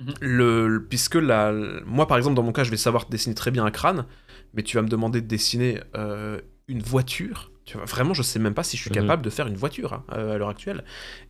Mhm. 0.00 0.14
Le, 0.20 0.68
le- 0.68 0.84
puisque 0.84 1.16
la, 1.16 1.52
moi, 1.84 2.06
par 2.06 2.16
exemple, 2.16 2.36
dans 2.36 2.42
mon 2.44 2.52
cas, 2.52 2.64
je 2.64 2.70
vais 2.70 2.76
savoir 2.76 3.06
dessiner 3.08 3.34
très 3.34 3.50
bien 3.50 3.64
un 3.64 3.70
crâne, 3.72 4.06
mais 4.54 4.62
tu 4.62 4.76
vas 4.76 4.82
me 4.82 4.88
demander 4.88 5.20
de 5.20 5.26
dessiner 5.26 5.80
euh, 5.96 6.40
une 6.68 6.80
voiture. 6.80 7.50
Tu 7.64 7.76
vois, 7.76 7.86
vraiment, 7.86 8.12
je 8.14 8.22
sais 8.22 8.38
même 8.38 8.54
pas 8.54 8.62
si 8.62 8.76
je 8.76 8.82
suis 8.82 8.90
Mhm. 8.90 8.96
capable 8.96 9.22
de 9.22 9.30
faire 9.30 9.46
une 9.46 9.56
voiture 9.56 9.94
hein, 9.94 10.04
euh, 10.12 10.34
à 10.34 10.38
l'heure 10.38 10.50
actuelle. 10.50 10.84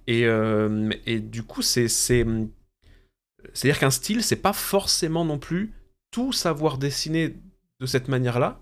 Et, 0.06 0.26
euh, 0.26 0.90
et 1.06 1.20
du 1.20 1.42
coup, 1.42 1.62
c'est. 1.62 1.88
c'est- 1.88 2.26
C'est-à-dire 3.52 3.78
qu'un 3.78 3.90
style, 3.90 4.22
c'est 4.22 4.36
pas 4.36 4.52
forcément 4.52 5.24
non 5.24 5.38
plus 5.38 5.72
tout 6.10 6.32
savoir 6.32 6.78
dessiner 6.78 7.36
de 7.80 7.86
cette 7.86 8.08
manière-là. 8.08 8.60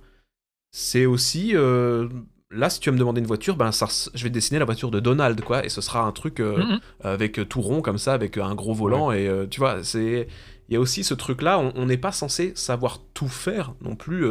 C'est 0.72 1.06
aussi. 1.06 1.52
euh, 1.54 2.08
Là, 2.54 2.68
si 2.68 2.80
tu 2.80 2.90
vas 2.90 2.92
me 2.92 2.98
demander 2.98 3.22
une 3.22 3.26
voiture, 3.26 3.56
ben 3.56 3.72
ça, 3.72 3.88
je 4.12 4.22
vais 4.24 4.28
dessiner 4.28 4.58
la 4.58 4.66
voiture 4.66 4.90
de 4.90 5.00
Donald, 5.00 5.40
quoi, 5.40 5.64
et 5.64 5.70
ce 5.70 5.80
sera 5.80 6.02
un 6.02 6.12
truc 6.12 6.38
euh, 6.38 6.62
Mhm. 6.62 6.80
avec 7.00 7.48
tout 7.48 7.62
rond 7.62 7.80
comme 7.80 7.96
ça, 7.96 8.12
avec 8.12 8.36
un 8.36 8.54
gros 8.54 8.74
volant, 8.74 9.10
et 9.10 9.46
tu 9.50 9.58
vois, 9.58 9.82
c'est. 9.82 10.28
Il 10.68 10.74
y 10.74 10.76
a 10.76 10.80
aussi 10.80 11.02
ce 11.02 11.14
truc-là, 11.14 11.58
on 11.58 11.86
n'est 11.86 11.96
pas 11.96 12.12
censé 12.12 12.52
savoir 12.54 13.00
tout 13.14 13.28
faire 13.28 13.72
non 13.80 13.96
plus 13.96 14.26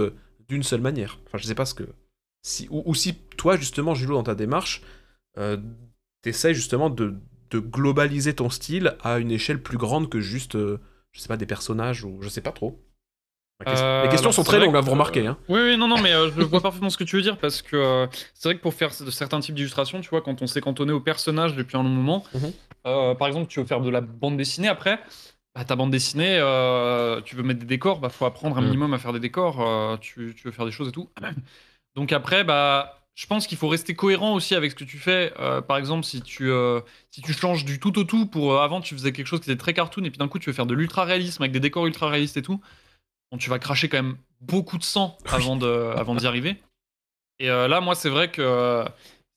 d'une 0.49 0.61
seule 0.61 0.81
manière. 0.81 1.17
Enfin, 1.25 1.39
je 1.39 1.47
sais 1.47 1.55
pas 1.55 1.65
ce 1.65 1.73
que. 1.73 1.83
Si, 2.43 2.67
ou, 2.71 2.81
ou 2.85 2.95
si 2.95 3.15
toi, 3.37 3.55
justement, 3.57 3.93
Julo, 3.93 4.15
dans 4.15 4.23
ta 4.23 4.35
démarche, 4.35 4.81
euh, 5.37 5.57
t'essayes 6.21 6.55
justement 6.55 6.89
de, 6.89 7.15
de 7.51 7.59
globaliser 7.59 8.35
ton 8.35 8.49
style 8.49 8.95
à 9.03 9.19
une 9.19 9.31
échelle 9.31 9.61
plus 9.61 9.77
grande 9.77 10.09
que 10.09 10.19
juste, 10.19 10.55
euh, 10.55 10.79
je 11.11 11.19
sais 11.21 11.27
pas, 11.27 11.37
des 11.37 11.45
personnages 11.45 12.03
ou 12.03 12.17
je 12.21 12.29
sais 12.29 12.41
pas 12.41 12.51
trop. 12.51 12.81
Euh, 13.67 14.03
Les 14.03 14.09
questions 14.09 14.31
sont 14.31 14.43
très 14.43 14.59
longues, 14.59 14.73
que- 14.73 14.83
vous 14.83 14.91
remarquez. 14.91 15.27
Hein. 15.27 15.37
Oui, 15.47 15.59
oui, 15.61 15.77
non, 15.77 15.87
non, 15.87 16.01
mais 16.01 16.11
euh, 16.13 16.31
je 16.35 16.41
vois 16.41 16.61
parfaitement 16.61 16.89
ce 16.89 16.97
que 16.97 17.03
tu 17.03 17.15
veux 17.15 17.21
dire 17.21 17.37
parce 17.37 17.61
que 17.61 17.75
euh, 17.75 18.07
c'est 18.33 18.49
vrai 18.49 18.55
que 18.57 18.61
pour 18.61 18.73
faire 18.73 18.89
de 18.89 19.11
certains 19.11 19.39
types 19.39 19.53
d'illustrations, 19.53 20.01
tu 20.01 20.09
vois, 20.09 20.21
quand 20.23 20.41
on 20.41 20.47
s'est 20.47 20.61
cantonné 20.61 20.91
au 20.93 20.99
personnage 20.99 21.55
depuis 21.55 21.77
un 21.77 21.83
long 21.83 21.89
moment, 21.89 22.23
Mhm. 22.33 22.53
euh, 22.87 23.13
par 23.13 23.27
exemple, 23.27 23.45
tu 23.47 23.59
veux 23.59 23.65
faire 23.67 23.81
de 23.81 23.89
la 23.91 24.01
bande 24.01 24.35
dessinée 24.35 24.67
après, 24.67 24.99
bah, 25.53 25.63
ta 25.63 25.75
bande 25.75 25.91
dessinée, 25.91 26.37
euh, 26.39 27.21
tu 27.21 27.35
veux 27.35 27.43
mettre 27.43 27.59
des 27.59 27.67
décors, 27.67 27.99
bah 27.99 28.09
faut 28.09 28.25
apprendre 28.25 28.57
un 28.57 28.61
Mhm. 28.61 28.65
minimum 28.67 28.93
à 28.95 28.97
faire 28.97 29.13
des 29.13 29.19
décors, 29.19 29.61
euh, 29.61 29.97
tu, 29.97 30.33
tu 30.35 30.47
veux 30.47 30.51
faire 30.51 30.65
des 30.65 30.71
choses 30.71 30.87
et 30.87 30.91
tout. 30.91 31.11
Donc 31.95 32.11
après, 32.11 32.43
bah. 32.43 32.97
Je 33.13 33.27
pense 33.27 33.45
qu'il 33.45 33.57
faut 33.57 33.67
rester 33.67 33.93
cohérent 33.93 34.33
aussi 34.33 34.55
avec 34.55 34.71
ce 34.71 34.75
que 34.75 34.83
tu 34.85 34.97
fais. 34.97 35.33
Euh, 35.39 35.61
par 35.61 35.77
exemple, 35.77 36.05
si 36.05 36.21
tu, 36.21 36.49
euh, 36.49 36.79
si 37.11 37.21
tu 37.21 37.33
changes 37.33 37.65
du 37.65 37.79
tout 37.79 37.99
au 37.99 38.03
tout 38.03 38.25
pour 38.25 38.53
euh, 38.53 38.59
avant 38.61 38.79
tu 38.79 38.95
faisais 38.95 39.11
quelque 39.11 39.27
chose 39.27 39.41
qui 39.41 39.51
était 39.51 39.59
très 39.59 39.73
cartoon 39.73 40.05
et 40.05 40.09
puis 40.09 40.17
d'un 40.17 40.29
coup 40.29 40.39
tu 40.39 40.49
veux 40.49 40.55
faire 40.55 40.65
de 40.65 40.73
l'ultra 40.73 41.03
réalisme 41.03 41.43
avec 41.43 41.51
des 41.51 41.59
décors 41.59 41.85
ultra 41.85 42.09
réalistes 42.09 42.37
et 42.37 42.41
tout, 42.41 42.61
bon, 43.31 43.37
tu 43.37 43.49
vas 43.49 43.59
cracher 43.59 43.89
quand 43.89 44.01
même 44.01 44.17
beaucoup 44.39 44.77
de 44.77 44.83
sang 44.83 45.17
avant 45.25 45.57
de 45.57 45.67
avant 45.67 46.15
d'y 46.15 46.25
arriver. 46.25 46.55
Et 47.39 47.47
là, 47.47 47.81
moi, 47.81 47.95
c'est 47.95 48.09
vrai 48.09 48.29
que 48.31 48.85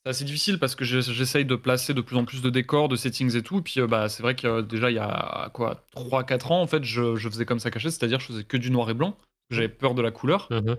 c'est 0.04 0.10
assez 0.10 0.24
difficile 0.24 0.58
parce 0.58 0.74
que 0.74 0.84
j'essaye 0.84 1.46
de 1.46 1.56
placer 1.56 1.94
de 1.94 2.00
plus 2.02 2.16
en 2.16 2.24
plus 2.24 2.42
de 2.42 2.50
décors, 2.50 2.88
de 2.88 2.96
settings 2.96 3.34
et 3.34 3.42
tout. 3.42 3.58
Et 3.58 3.62
puis, 3.62 3.80
bah, 3.80 4.10
c'est 4.10 4.22
vrai 4.22 4.34
que 4.34 4.60
déjà, 4.60 4.90
il 4.90 4.94
y 4.94 4.98
a 4.98 5.50
quoi 5.54 5.82
3-4 5.96 6.52
ans, 6.52 6.60
en 6.60 6.66
fait, 6.66 6.84
je, 6.84 7.16
je 7.16 7.28
faisais 7.30 7.46
comme 7.46 7.60
ça 7.60 7.70
caché, 7.70 7.90
c'est-à-dire 7.90 8.20
je 8.20 8.26
faisais 8.26 8.44
que 8.44 8.58
du 8.58 8.70
noir 8.70 8.90
et 8.90 8.94
blanc. 8.94 9.16
J'avais 9.50 9.70
peur 9.70 9.94
de 9.94 10.02
la 10.02 10.10
couleur. 10.10 10.48
Mhm. 10.50 10.76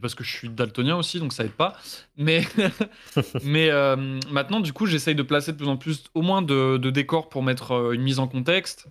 Et 0.00 0.02
parce 0.02 0.14
que 0.14 0.24
je 0.24 0.32
suis 0.34 0.48
daltonien 0.48 0.96
aussi, 0.96 1.20
donc 1.20 1.34
ça 1.34 1.44
aide 1.44 1.52
pas. 1.52 1.76
Mais, 2.16 2.46
mais 3.44 3.70
euh, 3.70 4.18
maintenant, 4.30 4.60
du 4.60 4.72
coup, 4.72 4.86
j'essaye 4.86 5.14
de 5.14 5.22
placer 5.22 5.52
de 5.52 5.58
plus 5.58 5.68
en 5.68 5.76
plus, 5.76 6.04
au 6.14 6.22
moins 6.22 6.40
de, 6.40 6.78
de 6.78 6.90
décors 6.90 7.28
pour 7.28 7.42
mettre 7.42 7.72
euh, 7.72 7.92
une 7.92 8.00
mise 8.00 8.18
en 8.18 8.26
contexte. 8.26 8.88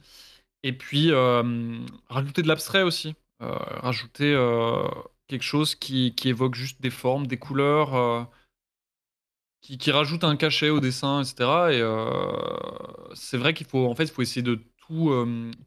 Et 0.62 0.72
puis, 0.72 1.12
euh, 1.12 1.80
rajouter 2.10 2.44
de 2.44 2.48
l'abstrait 2.48 2.84
aussi. 2.84 3.16
Euh, 3.42 3.56
rajouter 3.82 4.36
quelque 5.28 5.44
chose 5.44 5.74
qui, 5.74 6.14
qui 6.16 6.30
évoque 6.30 6.54
juste 6.54 6.80
des 6.80 6.92
formes, 6.92 7.26
des 7.26 7.38
couleurs, 7.38 8.30
qui, 9.62 9.80
qui 9.80 9.92
rajoute 9.92 10.24
un 10.24 10.36
cachet 10.36 10.70
au 10.70 10.80
dessin, 10.80 11.24
etc. 11.24 11.72
Et 11.72 13.16
c'est 13.16 13.38
vrai 13.38 13.56
qu'il 13.56 13.66
faut, 13.66 13.88
en 13.88 13.96
fait, 13.96 14.12
faut 14.12 14.22
essayer 14.22 14.44
de 14.44 14.60
tout, 14.86 15.14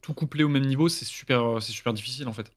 tout 0.03 0.15
coupler 0.15 0.45
au 0.45 0.49
même 0.49 0.67
niveau. 0.67 0.89
C'est 0.89 1.07
super, 1.07 1.63
c'est 1.63 1.73
super 1.73 1.95
difficile, 1.95 2.29
en 2.29 2.33
fait. 2.33 2.53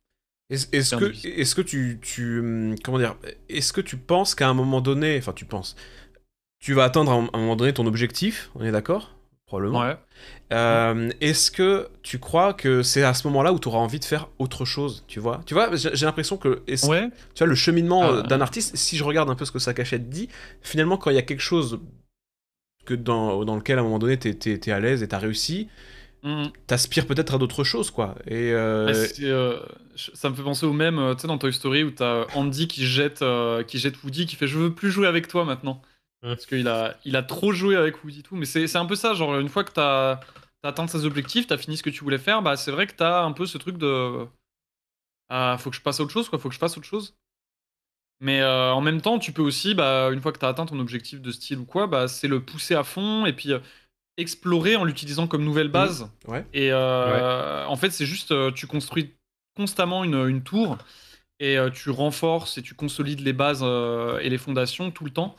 Est-ce 0.50 0.96
que, 0.96 1.28
est-ce 1.28 1.56
que 1.56 1.62
tu, 1.62 2.00
tu, 2.02 2.40
hum, 2.40 2.76
comment 2.84 3.00
dire, 3.00 3.16
est-ce 3.50 3.74
que 3.74 3.82
tu 3.82 3.98
penses 3.98 4.36
qu'à 4.36 4.48
un 4.48 4.54
moment 4.54 4.80
donné, 4.82 5.18
enfin 5.18 5.34
tu 5.34 5.46
penses, 5.46 5.76
tu 6.60 6.74
vas 6.74 6.84
atteindre 6.84 7.12
à 7.12 7.16
un, 7.16 7.40
moment 7.40 7.56
donné 7.56 7.74
ton 7.74 7.86
objectif, 7.88 8.52
on 8.56 8.64
est 8.64 8.72
d'accord? 8.72 9.16
Probablement. 9.48 9.82
Ouais. 9.82 9.98
Euh, 10.54 11.12
Est-ce 11.22 11.52
que 11.52 11.88
tu 12.02 12.18
crois 12.20 12.54
que 12.54 12.82
c'est 12.82 13.04
à 13.04 13.14
ce 13.14 13.28
moment-là 13.28 13.54
où 13.54 13.60
tu 13.60 13.68
auras 13.68 13.78
envie 13.80 14.00
de 14.00 14.06
faire 14.06 14.30
autre 14.40 14.66
chose, 14.66 15.04
tu 15.08 15.20
vois? 15.20 15.42
Tu 15.46 15.54
vois, 15.54 15.70
j'ai 15.76 16.06
l'impression 16.06 16.38
que 16.38 16.64
Ouais. 16.88 17.10
tu 17.36 17.40
vois 17.40 17.48
le 17.48 17.56
cheminement 17.56 18.02
Ah. 18.04 18.10
euh, 18.12 18.22
d'un 18.24 18.42
artiste. 18.42 18.76
Si 18.76 18.98
je 18.98 19.04
regarde 19.04 19.30
un 19.30 19.36
peu 19.36 19.46
ce 19.46 19.52
que 19.52 19.60
sa 19.60 19.74
cachette 19.76 20.10
dit, 20.10 20.30
finalement, 20.62 20.98
quand 20.98 21.12
il 21.12 21.16
y 21.16 21.20
a 21.20 21.24
quelque 21.24 21.42
chose 21.42 21.80
que 22.86 22.94
dans, 22.96 23.46
dans 23.46 23.56
lequel 23.56 23.78
à 23.78 23.82
un 23.82 23.84
moment 23.84 24.00
donné 24.00 24.18
t'es 24.18 24.38
es, 24.66 24.72
à 24.72 24.80
l'aise 24.80 25.02
et 25.04 25.08
t'as 25.08 25.18
réussi, 25.20 25.70
Mhm. 26.26 26.52
t'aspires 26.66 27.06
peut-être 27.06 27.36
à 27.36 27.38
d'autres 27.38 27.64
choses, 27.64 27.92
quoi. 27.92 28.16
Et 28.26 28.52
euh, 28.52 28.88
Ah, 28.90 28.94
c'est, 28.96 29.26
euh, 29.26 29.60
ça 29.96 30.30
me 30.32 30.36
fait 30.36 30.42
penser 30.42 30.66
au 30.66 30.74
même, 30.74 30.98
euh, 30.98 31.14
tu 31.14 31.22
sais, 31.22 31.28
dans 31.28 31.38
Toy 31.38 31.54
Story 31.54 31.84
où 31.84 31.92
t'as 31.92 32.26
Andy 32.34 32.68
qui 32.68 32.86
jette, 32.88 33.22
euh, 33.22 33.62
qui 33.64 33.78
jette 33.78 34.04
Woody, 34.04 34.26
qui 34.26 34.36
fait 34.36 34.48
Je 34.48 34.58
veux 34.58 34.74
plus 34.74 34.90
jouer 34.90 35.06
avec 35.08 35.28
toi 35.28 35.46
maintenant. 35.46 35.82
Mm. 36.24 36.30
Parce 36.30 36.46
qu'il 36.48 36.68
a, 36.68 36.98
il 37.06 37.16
a 37.16 37.22
trop 37.22 37.52
joué 37.54 37.76
avec 37.76 38.04
Woody 38.04 38.22
et 38.22 38.24
tout. 38.24 38.36
Mais 38.36 38.46
c'est 38.46 38.66
c'est 38.68 38.80
un 38.80 38.88
peu 38.88 38.96
ça, 38.96 39.14
genre, 39.14 39.40
une 39.40 39.50
fois 39.50 39.64
que 39.64 39.72
t'as 39.72 40.14
as 40.64 40.68
atteint 40.70 40.88
tes 40.88 41.06
objectifs, 41.06 41.46
t'as 41.46 41.58
fini 41.58 41.78
ce 41.78 41.84
que 41.84 41.92
tu 41.92 42.04
voulais 42.04 42.18
faire, 42.18 42.42
bah 42.42 42.58
c'est 42.58 42.72
vrai 42.72 42.88
que 42.88 42.94
t'as 42.96 43.24
un 43.24 43.32
peu 43.32 43.46
ce 43.46 43.60
truc 43.60 43.78
de. 43.78 44.26
Ah, 45.30 45.58
faut 45.60 45.70
que 45.70 45.76
je 45.76 45.82
passe 45.82 46.00
à 46.00 46.04
autre 46.04 46.12
chose, 46.14 46.28
quoi, 46.30 46.40
faut 46.40 46.50
que 46.50 46.56
je 46.56 46.60
fasse 46.60 46.76
autre 46.78 46.88
chose. 46.88 47.16
Mais 48.22 48.42
euh, 48.42 48.72
en 48.72 48.82
même 48.82 49.02
temps, 49.02 49.20
tu 49.20 49.32
peux 49.34 49.42
aussi, 49.42 49.76
bah, 49.76 50.10
une 50.12 50.22
fois 50.22 50.32
que 50.32 50.40
t'as 50.40 50.50
atteint 50.50 50.66
ton 50.66 50.80
objectif 50.80 51.22
de 51.22 51.32
style 51.32 51.60
ou 51.60 51.66
quoi, 51.66 51.86
bah, 51.88 52.08
c'est 52.08 52.28
le 52.28 52.44
pousser 52.44 52.74
à 52.76 52.84
fond 52.84 53.26
et 53.26 53.34
puis 53.34 53.52
euh, 53.52 53.60
explorer 54.18 54.76
en 54.76 54.86
l'utilisant 54.86 55.28
comme 55.28 55.44
nouvelle 55.44 55.70
base. 55.70 56.10
ouais. 56.28 56.46
Et 56.54 56.72
euh, 56.72 57.66
en 57.66 57.76
fait, 57.76 57.90
c'est 57.92 58.06
juste, 58.06 58.32
euh, 58.32 58.52
tu 58.52 58.68
construis 58.68 59.14
constamment 59.56 60.04
une, 60.04 60.16
une 60.28 60.44
tour 60.44 60.78
et 61.40 61.58
euh, 61.58 61.70
tu 61.70 61.90
renforces 61.90 62.58
et 62.58 62.62
tu 62.62 62.76
consolides 62.76 63.22
les 63.22 63.34
bases 63.34 63.64
et 63.64 64.30
les 64.30 64.38
fondations 64.38 64.92
tout 64.92 65.04
le 65.06 65.12
temps 65.12 65.36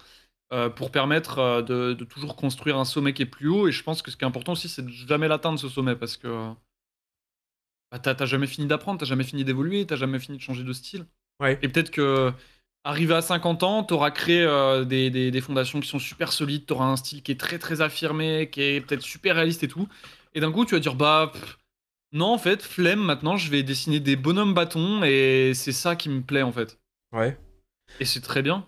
euh, 0.53 0.69
pour 0.69 0.91
permettre 0.91 1.63
de, 1.63 1.95
de 1.95 2.05
toujours 2.05 2.37
construire 2.37 2.77
un 2.79 2.85
sommet 2.85 3.13
qui 3.15 3.23
est 3.23 3.27
plus 3.27 3.49
haut. 3.49 3.67
Et 3.69 3.73
je 3.73 3.83
pense 3.83 4.03
que 4.03 4.11
ce 4.11 4.17
qui 4.17 4.25
est 4.25 4.29
important 4.29 4.53
aussi, 4.53 4.69
c'est 4.69 4.85
de 4.85 4.91
jamais 4.91 5.29
l'atteindre 5.29 5.59
ce 5.59 5.69
sommet 5.69 5.97
parce 5.97 6.17
que 6.17 6.53
bah, 7.91 7.99
t'as 7.99 8.15
t'as 8.15 8.27
jamais 8.27 8.47
fini 8.47 8.67
d'apprendre, 8.67 9.01
t'as 9.01 9.07
jamais 9.07 9.25
fini 9.25 9.45
d'évoluer, 9.45 9.87
t'as 9.87 9.97
jamais 9.97 10.19
fini 10.19 10.39
de 10.39 10.43
changer 10.43 10.65
de 10.65 10.73
style. 10.73 11.07
Ouais. 11.41 11.59
Et 11.63 11.69
peut-être 11.69 11.91
que 11.91 12.33
arrivé 12.87 13.15
à 13.15 13.21
50 13.23 13.63
ans, 13.63 13.83
t'auras 13.85 14.11
créé 14.11 14.43
euh, 14.43 14.85
des, 14.85 15.11
des- 15.11 15.31
des 15.31 15.41
fondations 15.41 15.81
qui 15.81 15.89
sont 15.89 15.99
super 15.99 16.33
solides, 16.33 16.67
t'auras 16.67 16.87
un 16.87 16.97
style 16.97 17.23
qui 17.23 17.33
est 17.33 17.41
très 17.41 17.59
très 17.59 17.81
affirmé, 17.83 18.49
qui 18.51 18.63
est 18.63 18.81
peut-être 18.81 19.03
super 19.03 19.37
réaliste 19.37 19.65
et 19.65 19.69
tout. 19.69 19.89
Et 20.35 20.41
d'un 20.41 20.53
coup, 20.53 20.65
tu 20.65 20.75
vas 20.75 20.81
dire 20.81 20.95
bah 20.95 21.31
pff, 21.33 21.59
non 22.13 22.27
en 22.35 22.39
fait, 22.39 22.63
flemme. 22.63 23.01
Maintenant, 23.03 23.37
je 23.37 23.51
vais 23.51 23.63
dessiner 23.63 24.01
des 24.01 24.17
bonhommes 24.17 24.55
bâtons 24.55 25.03
et 25.05 25.53
c'est 25.55 25.73
ça 25.73 25.97
qui 25.97 26.09
me 26.09 26.23
plaît 26.23 26.43
en 26.43 26.53
fait. 26.53 26.79
Ouais. 27.13 27.39
Et 28.01 28.05
c'est 28.05 28.21
très 28.21 28.43
bien. 28.43 28.67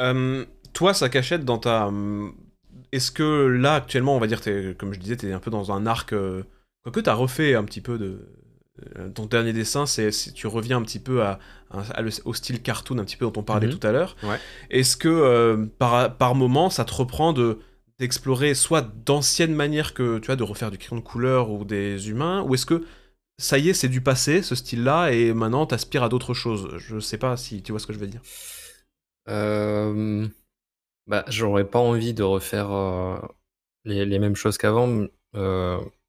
Euh, 0.00 0.44
toi, 0.72 0.94
sa 0.94 1.08
cachette 1.08 1.44
dans 1.44 1.58
ta. 1.58 1.90
Est-ce 2.92 3.10
que 3.10 3.46
là, 3.46 3.74
actuellement, 3.76 4.16
on 4.16 4.20
va 4.20 4.26
dire, 4.26 4.40
t'es- 4.40 4.74
comme 4.78 4.92
je 4.94 5.00
disais, 5.00 5.16
t'es 5.16 5.32
un 5.32 5.40
peu 5.40 5.50
dans 5.50 5.72
un 5.72 5.86
arc. 5.86 6.12
Euh... 6.12 6.42
Quoique 6.82 7.00
t'as 7.00 7.14
refait 7.14 7.54
un 7.54 7.64
petit 7.64 7.80
peu 7.80 7.98
de. 7.98 8.20
Euh, 8.98 9.08
ton 9.10 9.26
dernier 9.26 9.52
dessin, 9.52 9.86
c'est 9.86 10.10
tu 10.34 10.46
reviens 10.46 10.78
un 10.78 10.82
petit 10.82 10.98
peu 10.98 11.22
à, 11.22 11.38
à- 11.70 11.80
à 11.92 12.02
le- 12.02 12.10
au 12.24 12.34
style 12.34 12.62
cartoon, 12.62 12.98
un 12.98 13.04
petit 13.04 13.16
peu 13.16 13.24
dont 13.26 13.40
on 13.40 13.42
parlait 13.42 13.68
Mhm. 13.68 13.78
tout 13.78 13.86
à 13.86 13.92
l'heure. 13.92 14.16
Ouais. 14.22 14.38
Est-ce 14.70 14.96
que 14.96 15.08
euh, 15.08 15.66
par, 15.78 16.16
par 16.16 16.34
moment, 16.34 16.70
ça 16.70 16.84
te 16.84 16.94
reprend 16.94 17.32
de 17.32 17.58
d'explorer 17.98 18.54
soit 18.54 18.82
d'anciennes 19.06 19.54
manières 19.54 19.94
que 19.94 20.18
tu 20.18 20.26
vois 20.26 20.36
de 20.36 20.42
refaire 20.42 20.70
du 20.70 20.76
crayon 20.76 21.00
de 21.00 21.06
couleur 21.06 21.50
ou 21.50 21.64
des 21.64 22.10
humains, 22.10 22.42
ou 22.42 22.54
est-ce 22.54 22.66
que 22.66 22.84
ça 23.38 23.58
y 23.58 23.70
est, 23.70 23.74
c'est 23.74 23.88
du 23.88 24.02
passé, 24.02 24.42
ce 24.42 24.54
style-là, 24.54 25.12
et 25.12 25.32
maintenant 25.34 25.66
t'aspires 25.66 26.02
à 26.04 26.08
d'autres 26.10 26.34
choses? 26.34 26.68
Je 26.78 27.00
sais 27.00 27.18
pas 27.18 27.36
si 27.38 27.62
tu 27.62 27.72
vois 27.72 27.80
ce 27.80 27.86
que 27.86 27.94
je 27.94 27.98
veux 27.98 28.06
dire. 28.06 28.20
Euh, 29.28 30.26
bah, 31.06 31.24
j'aurais 31.28 31.68
pas 31.68 31.78
envie 31.80 32.14
de 32.14 32.22
refaire 32.22 32.72
euh, 32.72 33.18
les, 33.84 34.06
les 34.06 34.18
mêmes 34.18 34.36
choses 34.36 34.58
qu'avant 34.58 35.06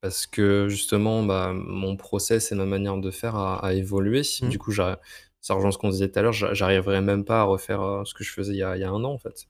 parce 0.02 0.28
que 0.28 0.68
justement, 0.70 1.24
bah, 1.24 1.54
mon 1.54 1.96
process 1.98 2.52
et 2.52 2.56
ma 2.56 2.66
manière 2.66 2.98
de 2.98 3.12
faire 3.12 3.36
a, 3.36 3.66
a 3.66 3.74
évolué. 3.74 4.22
Mhm. 4.42 4.50
Du 4.50 4.60
coup, 4.60 4.72
ça 4.72 5.54
rejoint 5.54 5.72
ce 5.72 5.78
qu'on 5.78 5.90
disait 5.90 6.10
tout 6.12 6.20
à 6.20 6.22
l'heure, 6.22 6.34
j'a- 6.34 6.54
j'arriverais 6.54 7.02
même 7.02 7.26
pas 7.26 7.42
à 7.42 7.44
refaire 7.44 7.82
euh, 7.82 8.04
ce 8.06 8.14
que 8.14 8.24
je 8.24 8.32
faisais 8.32 8.54
il 8.54 8.58
y 8.58 8.64
a, 8.64 8.76
il 8.78 8.82
y 8.82 8.84
a 8.84 8.90
un 8.90 9.04
an 9.04 9.14
en 9.14 9.18
fait. 9.18 9.48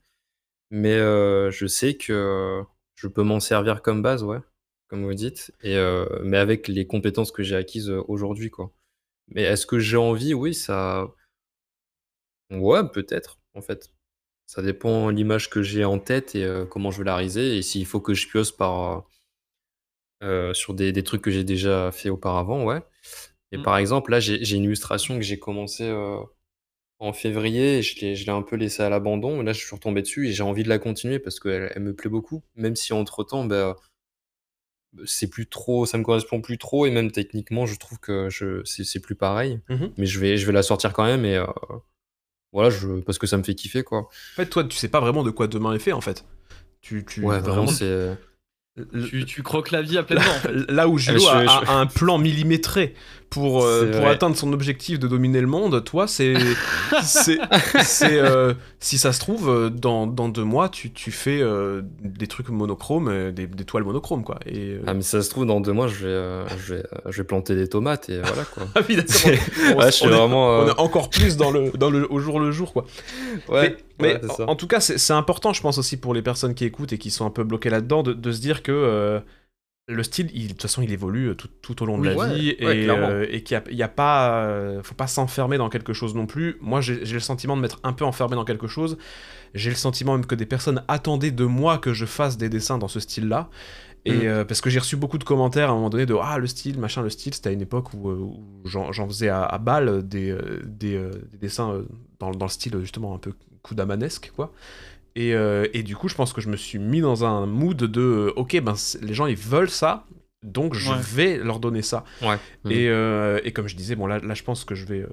Mais 0.70 0.94
euh, 0.94 1.50
je 1.50 1.66
sais 1.66 1.96
que 1.96 2.62
je 2.96 3.08
peux 3.08 3.22
m'en 3.22 3.40
servir 3.40 3.82
comme 3.82 4.02
base, 4.02 4.24
ouais, 4.24 4.40
comme 4.88 5.04
vous 5.04 5.14
dites, 5.14 5.52
et, 5.62 5.76
euh, 5.76 6.06
mais 6.24 6.38
avec 6.38 6.68
les 6.68 6.86
compétences 6.86 7.32
que 7.32 7.42
j'ai 7.42 7.56
acquises 7.56 7.90
aujourd'hui, 8.08 8.50
quoi. 8.50 8.72
Mais 9.28 9.42
est-ce 9.44 9.66
que 9.66 9.78
j'ai 9.80 9.96
envie? 9.98 10.34
Oui, 10.34 10.54
ça. 10.54 11.08
Ouais, 12.50 12.86
peut-être, 12.88 13.38
en 13.54 13.60
fait. 13.62 13.90
Ça 14.46 14.62
dépend 14.62 15.10
l'image 15.10 15.50
que 15.50 15.62
j'ai 15.62 15.84
en 15.84 15.98
tête 15.98 16.34
et 16.34 16.46
comment 16.70 16.90
je 16.92 16.98
veux 16.98 17.04
la 17.04 17.16
réaliser. 17.16 17.58
Et 17.58 17.62
s'il 17.62 17.86
faut 17.86 18.00
que 18.00 18.14
je 18.14 18.28
pioche 18.28 18.56
par, 18.56 19.06
euh, 20.22 20.52
sur 20.54 20.74
des, 20.74 20.92
des 20.92 21.02
trucs 21.02 21.22
que 21.22 21.30
j'ai 21.30 21.44
déjà 21.44 21.90
fait 21.92 22.10
auparavant, 22.10 22.64
ouais. 22.64 22.80
Et 23.52 23.58
Mm. 23.58 23.62
par 23.62 23.78
exemple, 23.78 24.10
là, 24.10 24.20
j'ai 24.20 24.56
une 24.56 24.64
illustration 24.64 25.16
que 25.16 25.22
j'ai 25.22 25.38
commencé 25.38 25.84
euh, 25.84 26.18
en 26.98 27.12
février 27.12 27.78
et 27.78 27.82
je 27.82 28.24
l'ai 28.24 28.30
un 28.30 28.42
peu 28.42 28.56
laissée 28.56 28.82
à 28.82 28.88
l'abandon. 28.90 29.42
Là, 29.42 29.52
je 29.52 29.64
suis 29.64 29.74
retombé 29.74 30.02
dessus 30.02 30.28
et 30.28 30.32
j'ai 30.32 30.42
envie 30.42 30.64
de 30.64 30.68
la 30.68 30.78
continuer 30.78 31.18
parce 31.18 31.40
qu'elle 31.40 31.72
elle 31.74 31.82
me 31.82 31.94
plaît 31.94 32.10
beaucoup. 32.10 32.42
Même 32.56 32.76
si 32.76 32.92
entre-temps, 32.92 33.44
bah, 33.44 33.76
c'est 35.04 35.28
plus 35.28 35.46
trop, 35.46 35.86
ça 35.86 35.98
me 35.98 36.02
correspond 36.02 36.40
plus 36.40 36.58
trop 36.58 36.86
et 36.86 36.90
même 36.90 37.10
techniquement, 37.12 37.66
je 37.66 37.76
trouve 37.78 37.98
que 38.00 38.28
je, 38.30 38.62
c'est 38.64 39.00
plus 39.00 39.14
pareil. 39.14 39.60
Mhm. 39.68 39.92
Mais 39.96 40.06
je 40.06 40.18
vais, 40.18 40.36
je 40.36 40.46
vais 40.46 40.52
la 40.52 40.62
sortir 40.62 40.92
quand 40.92 41.04
même 41.04 41.24
et 41.24 41.36
euh, 41.36 41.46
voilà, 42.52 42.70
je, 42.70 43.00
parce 43.00 43.18
que 43.18 43.26
ça 43.26 43.36
me 43.36 43.42
fait 43.42 43.54
kiffer, 43.54 43.84
quoi. 43.84 43.98
En 44.00 44.36
fait, 44.36 44.46
toi, 44.46 44.64
tu 44.64 44.76
sais 44.76 44.88
pas 44.88 45.00
vraiment 45.00 45.22
de 45.22 45.30
quoi 45.30 45.46
demain 45.46 45.74
est 45.74 45.78
fait, 45.78 45.92
en 45.92 46.00
fait. 46.00 46.24
Tu, 46.80 47.04
tu 47.04 47.22
Ouais, 47.22 47.38
vraiment, 47.40 47.66
c'est. 47.66 48.16
Tu, 49.10 49.24
tu 49.24 49.42
croques 49.42 49.70
la 49.70 49.82
vie 49.82 49.98
à 49.98 50.02
pleines 50.02 50.18
dents, 50.18 50.24
en 50.36 50.40
fait. 50.40 50.52
Là 50.72 50.88
où 50.88 50.98
Julo 50.98 51.18
je- 51.20 51.26
a, 51.28 51.44
je- 51.46 51.70
a 51.70 51.72
un 51.74 51.86
plan 51.86 52.18
millimétré 52.18 52.94
pour, 53.30 53.62
euh, 53.62 53.90
pour 53.92 54.06
atteindre 54.08 54.36
son 54.36 54.54
objectif 54.54 54.98
de 54.98 55.06
dominer 55.06 55.40
le 55.42 55.46
monde, 55.46 55.84
toi, 55.84 56.06
c'est. 56.08 56.34
c'est. 57.02 57.38
c'est, 57.82 58.18
euh, 58.18 58.54
si 58.80 58.96
ça 58.96 59.12
se 59.12 59.20
trouve, 59.20 59.50
euh, 59.50 59.68
dans, 59.70 60.06
dans 60.06 60.28
deux 60.28 60.44
mois, 60.44 60.68
tu, 60.68 60.90
tu 60.92 61.10
fais 61.10 61.40
euh, 61.42 61.82
des 62.02 62.26
trucs 62.26 62.48
monochromes, 62.48 63.08
euh, 63.08 63.30
des, 63.30 63.46
des 63.46 63.64
toiles 63.64 63.84
monochromes, 63.84 64.24
quoi. 64.24 64.38
Et, 64.46 64.70
euh, 64.74 64.82
Ah, 64.86 64.94
mais 64.94 65.02
ça 65.02 65.20
se 65.22 65.28
trouve, 65.30 65.44
dans 65.46 65.60
deux 65.60 65.72
mois, 65.72 65.88
je 65.88 65.94
vais, 65.96 66.06
euh, 66.10 66.46
je 66.58 66.74
vais, 66.74 66.80
euh, 66.80 67.10
je 67.10 67.18
vais 67.18 67.24
planter 67.24 67.54
des 67.54 67.68
tomates 67.68 68.08
et 68.08 68.18
voilà, 68.20 68.44
quoi. 68.44 68.62
Ah 68.74 68.80
oui, 68.88 68.96
On- 68.98 69.28
ouais, 69.28 69.74
on 69.76 69.82
est- 69.82 70.08
vraiment. 70.08 70.48
On 70.48 70.66
euh, 70.66 70.68
est 70.72 70.80
encore 70.80 71.10
plus 71.10 71.36
dans 71.36 71.50
le, 71.50 71.70
dans 71.76 71.90
le, 71.90 72.10
au 72.10 72.20
jour 72.20 72.40
le 72.40 72.50
jour, 72.50 72.72
quoi. 72.72 72.86
Ouais, 73.48 73.76
mais 74.00 74.14
ouais, 74.14 74.20
en, 74.30 74.34
ça. 74.34 74.44
en 74.48 74.54
tout 74.56 74.66
cas, 74.68 74.80
c'est 74.80 74.96
c'est 74.98 75.12
important, 75.12 75.52
je 75.52 75.60
pense 75.60 75.76
aussi 75.78 75.96
pour 75.98 76.14
les 76.14 76.22
personnes 76.22 76.54
qui 76.54 76.64
écoutent 76.64 76.92
et 76.92 76.98
qui 76.98 77.10
sont 77.10 77.26
un 77.26 77.30
peu 77.30 77.44
bloquées 77.44 77.70
là-dedans, 77.70 78.02
de, 78.02 78.12
de 78.14 78.32
se 78.32 78.40
dire 78.40 78.62
que 78.62 78.67
euh, 78.72 79.20
le 79.88 80.02
style, 80.02 80.30
il- 80.34 80.44
de 80.48 80.52
toute 80.52 80.62
façon, 80.62 80.82
il 80.82 80.92
évolue 80.92 81.34
tout, 81.36 81.48
tout 81.62 81.82
au 81.82 81.86
long 81.86 81.98
de 81.98 82.04
Oui, 82.04 82.06
la 82.06 82.14
ouais, 82.14 82.26
vie 82.26 82.50
ouais, 82.62 82.78
et, 82.84 82.88
euh, 82.90 83.26
et 83.30 83.42
qu'il 83.42 83.56
n'y 83.58 83.64
a, 83.64 83.70
il 83.72 83.76
y 83.78 83.82
a 83.82 83.88
pas, 83.88 84.44
euh, 84.46 84.82
faut 84.82 84.94
pas 84.94 85.06
s'enfermer 85.08 85.58
dans 85.58 85.68
quelque 85.70 85.92
chose 85.94 86.14
non 86.14 86.26
plus. 86.26 86.56
Moi, 86.60 86.80
j'ai 86.82 87.00
le 87.04 87.20
sentiment 87.20 87.56
de 87.56 87.62
m'être 87.62 87.80
un 87.84 87.92
peu 87.94 88.04
enfermé 88.04 88.36
dans 88.36 88.44
quelque 88.44 88.68
chose. 88.68 88.98
J'ai 89.54 89.70
le 89.70 89.76
sentiment 89.76 90.14
même 90.16 90.26
que 90.26 90.34
des 90.36 90.46
personnes 90.46 90.84
attendaient 90.88 91.32
de 91.32 91.44
moi 91.44 91.78
que 91.78 91.94
je 91.94 92.06
fasse 92.06 92.38
des 92.38 92.48
dessins 92.50 92.78
dans 92.78 92.88
ce 92.88 93.00
style-là. 93.00 93.50
Et 94.04 94.26
Mm. 94.26 94.28
euh, 94.28 94.44
parce 94.44 94.60
que 94.60 94.70
j'ai 94.70 94.78
reçu 94.78 94.96
beaucoup 94.96 95.18
de 95.18 95.24
commentaires 95.24 95.68
à 95.70 95.72
un 95.72 95.76
moment 95.76 95.90
donné 95.90 96.06
de 96.06 96.16
ah 96.22 96.38
le 96.38 96.46
style 96.46 96.78
machin 96.78 97.02
le 97.02 97.10
style 97.10 97.34
c'était 97.34 97.50
à 97.50 97.52
une 97.52 97.60
époque 97.60 97.92
où, 97.94 98.08
euh, 98.10 98.14
où 98.16 98.62
j'en 98.64 98.92
faisais 99.08 99.28
à, 99.28 99.42
à 99.44 99.58
balle 99.58 100.06
des, 100.06 100.30
euh, 100.30 100.62
des, 100.64 100.96
euh, 100.96 101.10
des 101.32 101.38
dessins 101.38 101.72
euh, 101.72 101.82
dans, 102.18 102.30
dans 102.30 102.46
le 102.46 102.50
style 102.50 102.78
justement 102.80 103.14
un 103.14 103.18
peu 103.18 103.32
kudamanesque 103.62 104.32
quoi 104.36 104.52
et, 105.20 105.34
euh, 105.34 105.66
et 105.72 105.82
du 105.82 105.96
coup 105.96 106.08
je 106.08 106.14
pense 106.14 106.32
que 106.32 106.40
je 106.40 106.48
me 106.48 106.56
suis 106.56 106.78
mis 106.78 107.00
dans 107.00 107.24
un 107.24 107.46
mood 107.46 107.76
de 107.76 108.00
euh, 108.00 108.32
ok 108.36 108.60
ben 108.60 108.74
les 109.02 109.14
gens 109.14 109.26
ils 109.26 109.36
veulent 109.36 109.70
ça 109.70 110.04
donc 110.44 110.74
je 110.74 110.92
Ouais. 110.92 110.98
vais 111.00 111.36
leur 111.38 111.58
donner 111.58 111.82
ça 111.82 112.04
Ouais. 112.22 112.38
Et, 112.70 112.88
euh, 112.88 113.40
et 113.42 113.52
comme 113.52 113.66
je 113.68 113.74
disais 113.74 113.96
bon 113.96 114.06
là, 114.06 114.18
là 114.20 114.34
je 114.34 114.44
pense 114.44 114.64
que 114.64 114.74
je 114.76 114.86
vais 114.86 115.04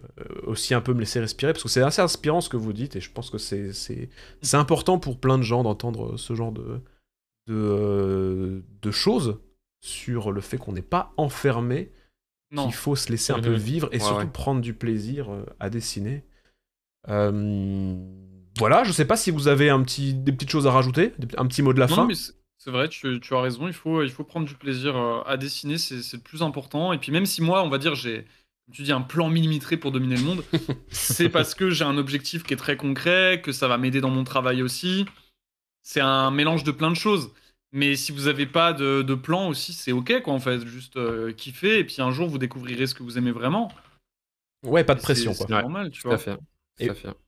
aussi 0.45 0.73
un 0.75 0.81
peu 0.81 0.93
me 0.93 0.99
laisser 0.99 1.19
respirer 1.19 1.51
parce 1.53 1.63
que 1.63 1.69
c'est 1.69 1.81
assez 1.81 2.01
inspirant 2.01 2.41
ce 2.41 2.49
que 2.49 2.57
vous 2.57 2.73
dites 2.73 2.95
et 2.95 3.01
je 3.01 3.09
pense 3.11 3.29
que 3.31 3.39
c'est 3.39 3.73
c'est 3.73 4.09
c'est 4.43 4.57
important 4.57 4.99
pour 4.99 5.19
plein 5.19 5.37
de 5.39 5.43
gens 5.43 5.63
d'entendre 5.63 6.17
ce 6.17 6.35
genre 6.35 6.51
de 6.51 6.79
de, 7.47 8.63
de 8.81 8.91
choses 8.91 9.39
sur 9.81 10.31
le 10.31 10.41
fait 10.41 10.57
qu'on 10.57 10.73
n'est 10.73 10.81
pas 10.81 11.13
enfermé, 11.17 11.91
qu'il 12.57 12.73
faut 12.73 12.95
se 12.95 13.09
laisser 13.11 13.33
un 13.33 13.39
peu 13.39 13.51
Mhm. 13.51 13.55
vivre 13.57 13.89
et 13.91 13.97
Ouais, 13.97 14.03
surtout 14.03 14.25
ouais. 14.25 14.31
prendre 14.31 14.61
du 14.61 14.73
plaisir 14.73 15.27
à 15.59 15.69
dessiner. 15.69 16.23
Euh, 17.07 17.95
voilà, 18.57 18.83
je 18.83 18.91
sais 18.91 19.05
pas 19.05 19.17
si 19.17 19.31
vous 19.31 19.47
avez 19.47 19.69
un 19.69 19.81
petit, 19.83 20.13
des 20.13 20.31
petites 20.31 20.49
choses 20.49 20.67
à 20.67 20.71
rajouter, 20.71 21.13
un 21.37 21.45
petit 21.47 21.61
mot 21.61 21.73
de 21.73 21.79
la 21.79 21.87
Non, 21.87 21.95
fin. 21.95 22.05
mais 22.07 22.15
c'est 22.15 22.33
c'est 22.57 22.71
vrai, 22.71 22.89
tu, 22.89 23.19
tu 23.19 23.35
as 23.35 23.41
raison, 23.41 23.67
il 23.67 23.73
faut, 23.73 24.01
il 24.01 24.09
faut 24.09 24.23
prendre 24.23 24.47
du 24.47 24.55
plaisir 24.55 24.95
euh, 24.97 25.21
à 25.27 25.37
dessiner, 25.37 25.77
c'est 25.77 26.01
c'est 26.01 26.17
le 26.17 26.23
plus 26.23 26.41
important. 26.41 26.93
Et 26.93 26.97
puis 26.97 27.11
même 27.11 27.27
si 27.27 27.43
moi, 27.43 27.61
on 27.63 27.69
va 27.69 27.77
dire, 27.77 27.93
j'ai, 27.93 28.25
tu 28.71 28.81
dis, 28.81 28.91
un 28.91 29.01
plan 29.01 29.29
millimétré 29.29 29.77
pour 29.77 29.91
dominer 29.91 30.15
le 30.15 30.23
monde, 30.23 30.43
c'est 30.89 31.29
parce 31.29 31.53
que 31.53 31.69
j'ai 31.69 31.83
un 31.85 31.97
objectif 31.99 32.41
qui 32.41 32.53
est 32.55 32.57
très 32.57 32.75
concret, 32.75 33.39
que 33.43 33.51
ça 33.51 33.67
va 33.67 33.77
m'aider 33.77 34.01
dans 34.01 34.09
mon 34.09 34.23
travail 34.23 34.63
aussi. 34.63 35.05
C'est 35.83 36.01
un 36.01 36.31
mélange 36.31 36.63
de 36.63 36.71
plein 36.71 36.89
de 36.89 36.95
choses. 36.95 37.29
Mais 37.71 37.95
si 37.95 38.11
vous 38.11 38.21
n'avez 38.23 38.47
pas 38.47 38.73
de, 38.73 39.03
de 39.03 39.13
plan 39.13 39.47
aussi, 39.49 39.71
c'est 39.73 39.91
ok, 39.91 40.21
quoi, 40.23 40.33
en 40.33 40.39
fait. 40.39 40.65
Juste 40.65 40.95
euh, 40.97 41.33
kiffer, 41.33 41.77
et 41.77 41.83
puis 41.83 41.97
un 42.01 42.09
jour, 42.09 42.27
vous 42.27 42.39
découvrirez 42.39 42.87
ce 42.87 42.95
que 42.95 43.03
vous 43.03 43.19
aimez 43.19 43.31
vraiment. 43.31 43.71
Ouais, 44.63 44.83
pas 44.83 44.95
de 44.95 45.01
C'est- 45.01 45.05
pression, 45.05 45.33
C'est 45.33 45.45
quoi. 45.45 45.57
Ouais, 45.57 45.61
normal, 45.61 45.91
tu 45.91 46.01
vois. 46.01 46.17
Tout 46.17 46.21
à 46.29 46.33
fait. 46.35 46.39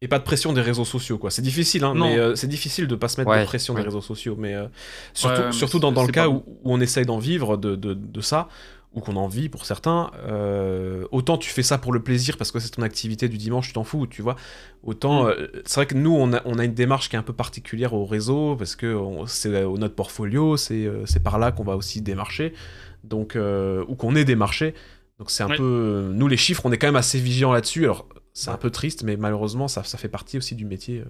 Et 0.02 0.08
pas 0.08 0.20
de 0.20 0.24
pression 0.24 0.52
des 0.54 0.62
réseaux 0.62 0.86
sociaux, 0.86 1.18
quoi. 1.18 1.32
C'est 1.32 1.42
difficile, 1.42 1.84
hein, 1.84 1.94
Non. 1.96 2.10
mais 2.10 2.18
euh, 2.18 2.36
c'est 2.36 2.48
difficile 2.48 2.88
de 2.88 2.96
pas 2.96 3.08
se 3.08 3.20
mettre 3.20 3.32
Ouais, 3.32 3.42
de 3.42 3.46
pression 3.46 3.74
des 3.74 3.82
réseaux 3.82 4.02
sociaux. 4.02 4.36
Mais 4.38 4.54
euh, 4.56 4.68
surtout, 5.14 5.40
Ouais, 5.40 5.46
mais 5.48 5.52
surtout 5.54 5.80
dans, 5.80 5.92
dans 5.92 6.04
le 6.06 6.12
cas 6.12 6.28
où, 6.28 6.44
où 6.48 6.60
on 6.66 6.82
essaye 6.82 7.06
d'en 7.06 7.18
vivre 7.20 7.56
de, 7.58 7.76
de, 7.76 7.94
de 7.94 8.22
ça, 8.22 8.50
ou 8.94 9.00
qu'on 9.00 9.16
en 9.16 9.28
vit 9.28 9.48
pour 9.48 9.66
certains, 9.66 10.12
euh, 10.28 11.06
autant 11.12 11.38
tu 11.38 11.50
fais 11.50 11.62
ça 11.64 11.78
pour 11.78 11.94
le 11.94 12.02
plaisir 12.02 12.36
parce 12.38 12.52
que 12.52 12.60
c'est 12.60 12.72
ton 12.72 12.82
activité 12.82 13.30
du 13.30 13.38
dimanche, 13.38 13.68
tu 13.68 13.74
t'en 13.74 13.84
fous, 13.84 14.08
tu 14.08 14.22
vois. 14.22 14.36
Autant, 14.84 15.26
Mm. 15.26 15.28
euh, 15.28 15.48
c'est 15.66 15.76
vrai 15.76 15.86
que 15.86 15.96
nous, 15.96 16.14
on 16.16 16.34
a, 16.34 16.42
on 16.46 16.58
a 16.60 16.66
une 16.66 16.74
démarche 16.74 17.10
qui 17.10 17.16
est 17.16 17.20
un 17.20 17.24
peu 17.24 17.34
particulière 17.34 17.94
au 17.94 18.06
réseau 18.06 18.56
parce 18.56 18.76
que 18.76 18.98
c'est 19.28 19.50
euh, 19.54 19.78
notre 19.78 19.96
portfolio, 19.96 20.58
c'est 20.58 20.86
euh, 20.86 21.06
c'est 21.06 21.22
par 21.22 21.38
là 21.40 21.52
qu'on 21.52 21.64
va 21.64 21.76
aussi 21.78 22.02
démarcher, 22.02 22.54
donc 23.04 23.36
euh, 23.36 23.84
ou 23.88 23.96
qu'on 23.96 24.16
est 24.16 24.26
démarché. 24.26 24.74
Donc 25.20 25.32
c'est 25.32 25.44
un 25.44 25.48
Ouais. 25.50 25.58
peu, 25.58 26.12
nous 26.14 26.28
les 26.28 26.38
chiffres, 26.38 26.62
on 26.66 26.72
est 26.72 26.78
quand 26.78 26.88
même 26.88 26.96
assez 26.96 27.20
vigilants 27.20 27.52
là-dessus. 27.54 27.86
Alors 27.86 28.08
c'est 28.38 28.52
un 28.52 28.58
peu 28.58 28.70
triste, 28.70 29.04
mais 29.04 29.18
malheureusement, 29.18 29.68
ça, 29.68 29.84
ça 29.84 29.98
fait 29.98 30.10
partie 30.10 30.38
aussi 30.38 30.56
du 30.56 30.66
métier. 30.66 31.00
euh, 31.00 31.06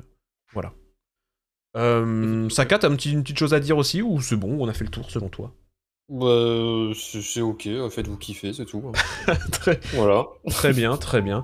voilà. 0.54 0.74
Euh, 1.76 2.50
Saka, 2.50 2.80
t'as 2.80 2.88
un 2.90 2.96
petit- 2.96 3.12
une 3.12 3.22
petite 3.24 3.38
chose 3.38 3.54
à 3.54 3.60
dire 3.60 3.78
aussi 3.78 4.02
ou 4.02 4.22
c'est 4.22 4.38
bon, 4.38 4.58
on 4.60 4.68
a 4.68 4.74
fait 4.74 4.86
le 4.86 4.90
tour 4.90 5.12
selon 5.12 5.30
toi? 5.30 5.54
Bah, 6.10 6.94
c'est 6.96 7.22
c'est 7.22 7.42
ok, 7.42 7.68
faites-vous 7.90 8.18
kiffer, 8.18 8.54
c'est 8.54 8.66
tout. 8.66 8.82
très, 9.52 9.80
voilà. 9.94 10.26
très 10.50 10.72
bien, 10.72 10.96
très 10.96 11.22
bien. 11.22 11.44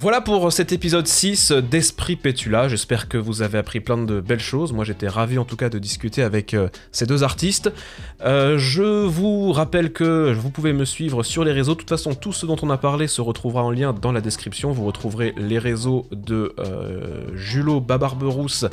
Voilà 0.00 0.20
pour 0.20 0.52
cet 0.52 0.70
épisode 0.70 1.08
6 1.08 1.50
d'Esprit 1.50 2.14
Pétula. 2.14 2.68
J'espère 2.68 3.08
que 3.08 3.18
vous 3.18 3.42
avez 3.42 3.58
appris 3.58 3.80
plein 3.80 3.98
de 3.98 4.20
belles 4.20 4.38
choses. 4.38 4.72
Moi, 4.72 4.84
j'étais 4.84 5.08
ravi 5.08 5.38
en 5.38 5.44
tout 5.44 5.56
cas 5.56 5.70
de 5.70 5.80
discuter 5.80 6.22
avec 6.22 6.54
euh, 6.54 6.68
ces 6.92 7.04
deux 7.04 7.24
artistes. 7.24 7.72
Euh, 8.20 8.58
je 8.58 9.06
vous 9.06 9.50
rappelle 9.50 9.92
que 9.92 10.32
vous 10.32 10.50
pouvez 10.50 10.72
me 10.72 10.84
suivre 10.84 11.24
sur 11.24 11.42
les 11.42 11.50
réseaux. 11.50 11.72
De 11.72 11.80
toute 11.80 11.88
façon, 11.88 12.14
tout 12.14 12.32
ce 12.32 12.46
dont 12.46 12.54
on 12.62 12.70
a 12.70 12.78
parlé 12.78 13.08
se 13.08 13.20
retrouvera 13.20 13.64
en 13.64 13.72
lien 13.72 13.92
dans 13.92 14.12
la 14.12 14.20
description. 14.20 14.70
Vous 14.70 14.84
retrouverez 14.84 15.34
les 15.36 15.58
réseaux 15.58 16.06
de 16.12 16.54
euh, 16.60 17.34
Julo 17.34 17.80
Babarberousse 17.80 18.66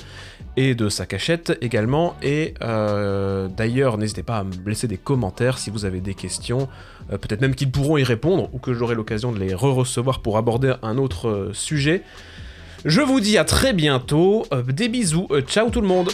et 0.58 0.76
de 0.76 0.90
sa 0.90 1.08
cachette 1.08 1.58
également. 1.60 2.16
Et 2.22 2.54
d'ailleurs, 2.62 3.98
n'hésitez 3.98 4.22
pas 4.22 4.38
à 4.38 4.44
me 4.44 4.52
laisser 4.68 4.88
des 4.88 4.98
commentaires 4.98 5.58
si 5.58 5.72
vous 5.72 5.86
avez 5.86 6.02
des 6.02 6.14
questions. 6.14 6.70
Euh, 7.12 7.18
Peut-être 7.18 7.42
même 7.42 7.56
qu'ils 7.56 7.72
pourront 7.72 7.98
y 7.98 8.04
répondre 8.04 8.50
ou 8.54 8.60
que 8.60 8.74
j'aurai 8.74 8.96
l'occasion 8.96 9.32
de 9.32 9.40
les 9.40 9.54
re-recevoir 9.54 10.20
pour 10.22 10.38
aborder 10.38 10.74
un 10.82 10.98
autre 10.98 11.28
euh, 11.28 11.54
sujet. 11.54 12.04
Je 12.84 13.02
vous 13.02 13.20
dis 13.20 13.38
à 13.38 13.46
très 13.46 13.74
bientôt. 13.74 14.46
Euh, 14.54 14.62
des 14.62 14.90
bisous. 14.90 15.28
Ciao 15.48 15.70
tout 15.70 15.82
le 15.82 15.88
monde. 15.88 16.12